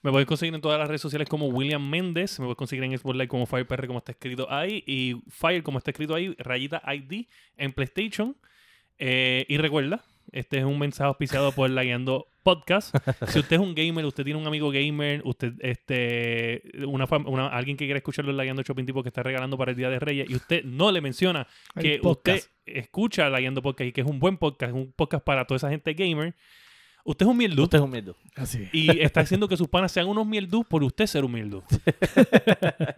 Me 0.03 0.09
puedes 0.11 0.27
conseguir 0.27 0.53
en 0.55 0.61
todas 0.61 0.79
las 0.79 0.87
redes 0.87 1.01
sociales 1.01 1.27
como 1.29 1.47
William 1.47 1.87
Méndez. 1.87 2.39
Me 2.39 2.45
puedes 2.45 2.57
conseguir 2.57 2.83
en 2.83 2.97
Xbox 2.97 3.15
Live 3.15 3.27
como 3.27 3.45
FirePR, 3.45 3.85
como 3.87 3.99
está 3.99 4.11
escrito 4.13 4.51
ahí. 4.51 4.83
Y 4.87 5.21
Fire, 5.29 5.61
como 5.63 5.77
está 5.77 5.91
escrito 5.91 6.15
ahí, 6.15 6.35
rayita 6.39 6.81
ID 6.91 7.25
en 7.57 7.73
PlayStation. 7.73 8.35
Eh, 8.97 9.45
y 9.47 9.57
recuerda, 9.57 10.03
este 10.31 10.57
es 10.59 10.63
un 10.65 10.79
mensaje 10.79 11.07
auspiciado 11.07 11.51
por 11.51 11.69
La 11.69 11.83
Guiando 11.83 12.27
Podcast. 12.43 12.95
Si 13.27 13.39
usted 13.39 13.57
es 13.57 13.61
un 13.61 13.75
gamer, 13.75 14.03
usted 14.05 14.23
tiene 14.23 14.39
un 14.39 14.47
amigo 14.47 14.71
gamer, 14.71 15.21
usted, 15.23 15.53
este, 15.59 16.63
una, 16.87 17.05
una- 17.27 17.47
alguien 17.49 17.77
que 17.77 17.85
quiere 17.85 17.97
escucharlo 17.99 18.31
en 18.31 18.37
La 18.37 18.43
Guiando 18.43 18.63
Shopping 18.63 18.85
Tipo 18.85 19.03
que 19.03 19.09
está 19.09 19.21
regalando 19.21 19.57
para 19.57 19.71
el 19.71 19.77
Día 19.77 19.89
de 19.91 19.99
Reyes 19.99 20.27
y 20.29 20.35
usted 20.35 20.63
no 20.63 20.91
le 20.91 21.01
menciona 21.01 21.45
que 21.79 21.99
usted 22.11 22.33
escucha 22.65 23.29
La 23.29 23.39
Guiando 23.39 23.61
Podcast 23.61 23.87
y 23.89 23.91
que 23.91 24.01
es 24.01 24.07
un 24.07 24.19
buen 24.19 24.37
podcast, 24.37 24.73
un 24.73 24.91
podcast 24.91 25.23
para 25.23 25.45
toda 25.45 25.57
esa 25.57 25.69
gente 25.69 25.93
gamer, 25.93 26.33
usted 27.05 27.25
es 27.25 27.29
un 27.31 27.37
mierdú. 27.37 27.63
Usted 27.63 27.77
es 27.77 27.83
un 27.83 27.91
miedo. 27.91 28.15
Así. 28.35 28.67
Y 28.71 28.99
está 29.01 29.21
haciendo 29.21 29.47
que 29.47 29.57
sus 29.57 29.67
panas 29.67 29.91
sean 29.91 30.07
unos 30.07 30.25
mierdú 30.27 30.63
por 30.63 30.83
usted 30.83 31.05
ser 31.07 31.23
un 31.25 31.31
mierdú. 31.33 31.63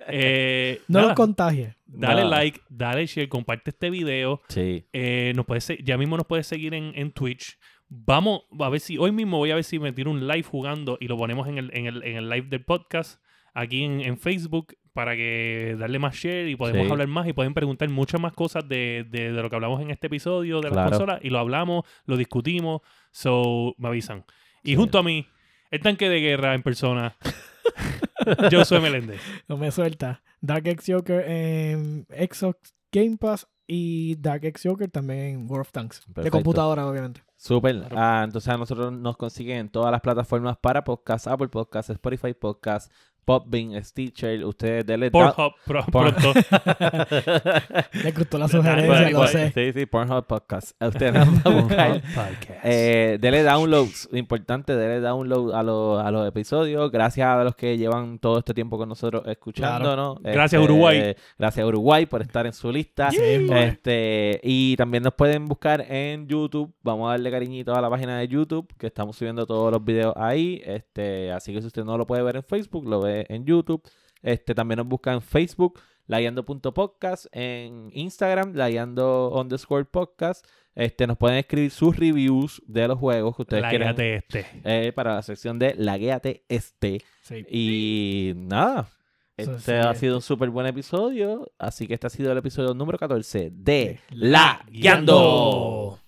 Eh, 0.08 0.82
No 0.88 1.00
nada, 1.00 1.08
los 1.10 1.16
contagie. 1.16 1.76
dale 1.86 2.24
No. 2.24 2.30
like, 2.30 2.62
dale 2.70 3.06
share, 3.06 3.30
comparte 3.30 3.72
este 3.72 3.90
video. 3.90 4.42
Sí. 4.50 4.86
Eh, 4.94 5.34
nos 5.36 5.46
puedes 5.46 5.64
se- 5.64 5.80
ya 5.84 5.98
mismo 5.98 6.18
nos 6.18 6.26
puedes 6.28 6.48
seguir 6.48 6.74
en, 6.74 6.92
en 6.96 7.12
Twitch. 7.12 7.58
Vamos 7.90 8.42
a 8.60 8.70
ver 8.70 8.80
si, 8.80 8.98
hoy 8.98 9.12
mismo 9.12 9.38
voy 9.38 9.52
a 9.52 9.56
ver 9.56 9.64
si 9.64 9.80
me 9.80 9.92
tiro 9.92 10.12
un 10.12 10.28
live 10.28 10.44
jugando 10.44 10.98
y 11.00 11.08
lo 11.08 11.18
ponemos 11.18 11.48
en 11.48 11.58
el, 11.58 11.70
en 11.78 11.86
el, 11.86 12.04
en 12.04 12.18
el 12.18 12.30
live 12.30 12.48
del 12.50 12.64
podcast 12.64 13.22
aquí 13.54 13.84
en, 13.84 14.02
en 14.02 14.18
Facebook 14.18 14.76
para 14.94 15.16
que 15.16 15.76
darle 15.80 16.00
más 16.00 16.16
share 16.16 16.48
y 16.48 16.56
podemos 16.56 16.86
Sí. 16.86 16.92
hablar 16.92 17.08
más 17.08 17.28
y 17.28 17.34
pueden 17.34 17.54
preguntar 17.54 17.90
muchas 17.90 18.22
más 18.22 18.34
cosas 18.34 18.68
de, 18.68 19.06
de- 19.10 19.32
de 19.32 19.42
lo 19.42 19.50
que 19.50 19.56
hablamos 19.56 19.82
en 19.82 19.90
este 19.92 20.08
episodio 20.08 20.58
de 20.62 20.70
la 20.70 20.74
Claro. 20.74 20.90
consola 20.92 21.20
y 21.22 21.30
lo 21.30 21.40
hablamos, 21.40 21.84
lo 22.06 22.16
discutimos, 22.18 22.82
so 23.12 23.74
me 23.78 23.88
avisan. 23.90 24.24
Y 24.64 24.72
Sí. 24.72 24.76
junto 24.76 25.00
a 25.00 25.04
mí, 25.04 25.28
el 25.72 25.82
tanque 25.82 26.08
de 26.10 26.20
guerra 26.22 26.54
en 26.54 26.64
persona, 26.64 27.16
yo 28.52 28.64
soy 28.66 28.80
Meléndez. 28.82 29.22
No 29.48 29.58
me 29.58 29.72
suelta. 29.72 30.22
Dark 30.42 30.68
X 30.68 30.86
Joker 30.94 31.24
en 31.30 32.06
Xbox 32.10 32.74
Game 32.92 33.18
Pass 33.18 33.48
y 33.66 34.16
Dark 34.18 34.44
X 34.46 34.64
Joker 34.66 34.90
también 34.92 35.20
en 35.22 35.38
World 35.50 35.62
of 35.62 35.72
Tanks. 35.72 36.04
De 36.08 36.30
computadora, 36.30 36.86
obviamente. 36.88 37.24
Súper. 37.38 37.88
Ah, 37.92 38.22
entonces 38.26 38.48
a 38.54 38.58
nosotros 38.58 38.92
nos 38.94 39.18
consiguen 39.18 39.58
en 39.58 39.70
todas 39.70 39.92
las 39.92 40.02
plataformas 40.02 40.58
para 40.58 40.84
podcast, 40.84 41.28
Apple 41.28 41.48
Podcast, 41.50 41.90
Spotify 41.90 42.34
Podcast, 42.34 42.92
Popbean, 43.26 43.84
Stitcher. 43.84 44.44
Ustedes 44.46 44.86
denle 44.86 45.12
Pornhub 45.12 45.54
pro- 45.66 45.84
Porn- 45.86 46.14
pronto. 46.16 46.34
Le 48.04 48.12
gustó 48.12 48.38
la 48.38 48.48
sugerencia, 48.48 49.10
lo 49.12 49.28
sé. 49.28 49.52
Sí, 49.52 49.72
sí, 49.80 49.86
Pornhub 49.86 50.26
Podcast. 50.26 50.72
Ustedes 50.82 51.14
van 51.14 51.42
a 51.44 51.50
buscar. 51.62 52.02
Podcast. 52.02 52.60
Eh, 52.64 53.18
dele 53.20 53.44
downloads, 53.44 54.10
importante, 54.14 54.76
dele 54.76 55.00
download 55.00 55.54
a, 55.54 55.64
los- 55.64 56.04
a 56.04 56.12
los 56.12 56.28
episodios. 56.28 56.92
Gracias 56.92 57.28
a 57.28 57.44
los 57.44 57.56
que 57.56 57.78
llevan 57.78 58.20
todo 58.20 58.40
este 58.40 58.54
tiempo 58.54 58.78
con 58.78 58.90
nosotros 58.90 59.24
escuchándonos. 59.28 60.22
Gracias, 60.22 60.54
Este, 60.62 60.72
Uruguay. 60.74 61.16
Gracias 61.38 61.64
a 61.64 61.68
Uruguay 61.68 62.06
por 62.06 62.22
estar 62.22 62.46
en 62.46 62.54
su 62.54 62.72
lista. 62.72 63.12
Sí. 63.12 63.18
Este, 63.52 64.40
y 64.44 64.76
también 64.76 65.04
nos 65.04 65.14
pueden 65.14 65.46
buscar 65.48 65.82
en 65.90 66.28
YouTube. 66.28 66.74
Vamos 66.84 67.08
a 67.08 67.12
darle 67.12 67.32
cariñito 67.32 67.74
a 67.76 67.82
la 67.82 67.90
página 67.90 68.18
de 68.18 68.28
YouTube, 68.28 68.68
que 68.78 68.88
estamos 68.88 69.16
subiendo 69.16 69.46
todos 69.46 69.72
los 69.72 69.84
videos 69.84 70.14
ahí. 70.18 70.62
Este, 70.66 71.32
así 71.32 71.54
que 71.54 71.62
si 71.62 71.68
usted 71.68 71.84
no 71.84 71.98
lo 71.98 72.06
puede 72.08 72.22
ver 72.24 72.36
en 72.38 72.44
Facebook, 72.44 72.86
lo 72.88 73.02
ve 73.02 73.13
en 73.30 73.46
YouTube. 73.46 73.84
Este, 74.22 74.56
también 74.56 74.78
nos 74.78 74.88
busca 74.88 75.14
en 75.14 75.22
Facebook 75.22 75.80
laguiando.podcast, 76.08 77.26
en 77.32 77.90
Instagram, 77.94 78.54
laguiando 78.56 79.32
underscore 79.34 79.86
podcast. 79.86 80.46
Este, 80.76 81.06
nos 81.06 81.18
pueden 81.18 81.38
escribir 81.38 81.72
sus 81.72 81.96
reviews 81.96 82.62
de 82.66 82.88
los 82.88 82.98
juegos 82.98 83.36
que 83.36 83.42
ustedes 83.44 83.64
quieran 83.70 83.90
Lágate 83.90 84.16
este. 84.16 84.46
eh, 84.64 84.92
para 84.92 85.16
la 85.16 85.22
sección 85.22 85.60
de 85.60 85.76
Laguéate 85.76 86.46
Este. 86.50 87.02
Sí. 87.22 87.46
Y 87.50 88.34
nada, 88.36 88.90
este 89.38 89.60
sí, 89.60 89.72
ha 89.72 89.94
sido 89.96 90.16
un 90.16 90.22
súper 90.22 90.50
buen 90.50 90.66
episodio. 90.68 91.52
Así 91.58 91.88
que 91.88 91.94
este 91.94 92.08
ha 92.08 92.10
sido 92.10 92.32
el 92.32 92.38
episodio 92.38 92.74
número 92.74 92.98
14 92.98 93.52
de 93.52 93.52
De 93.52 94.00
La 94.12 94.66
Guiando. 94.70 96.00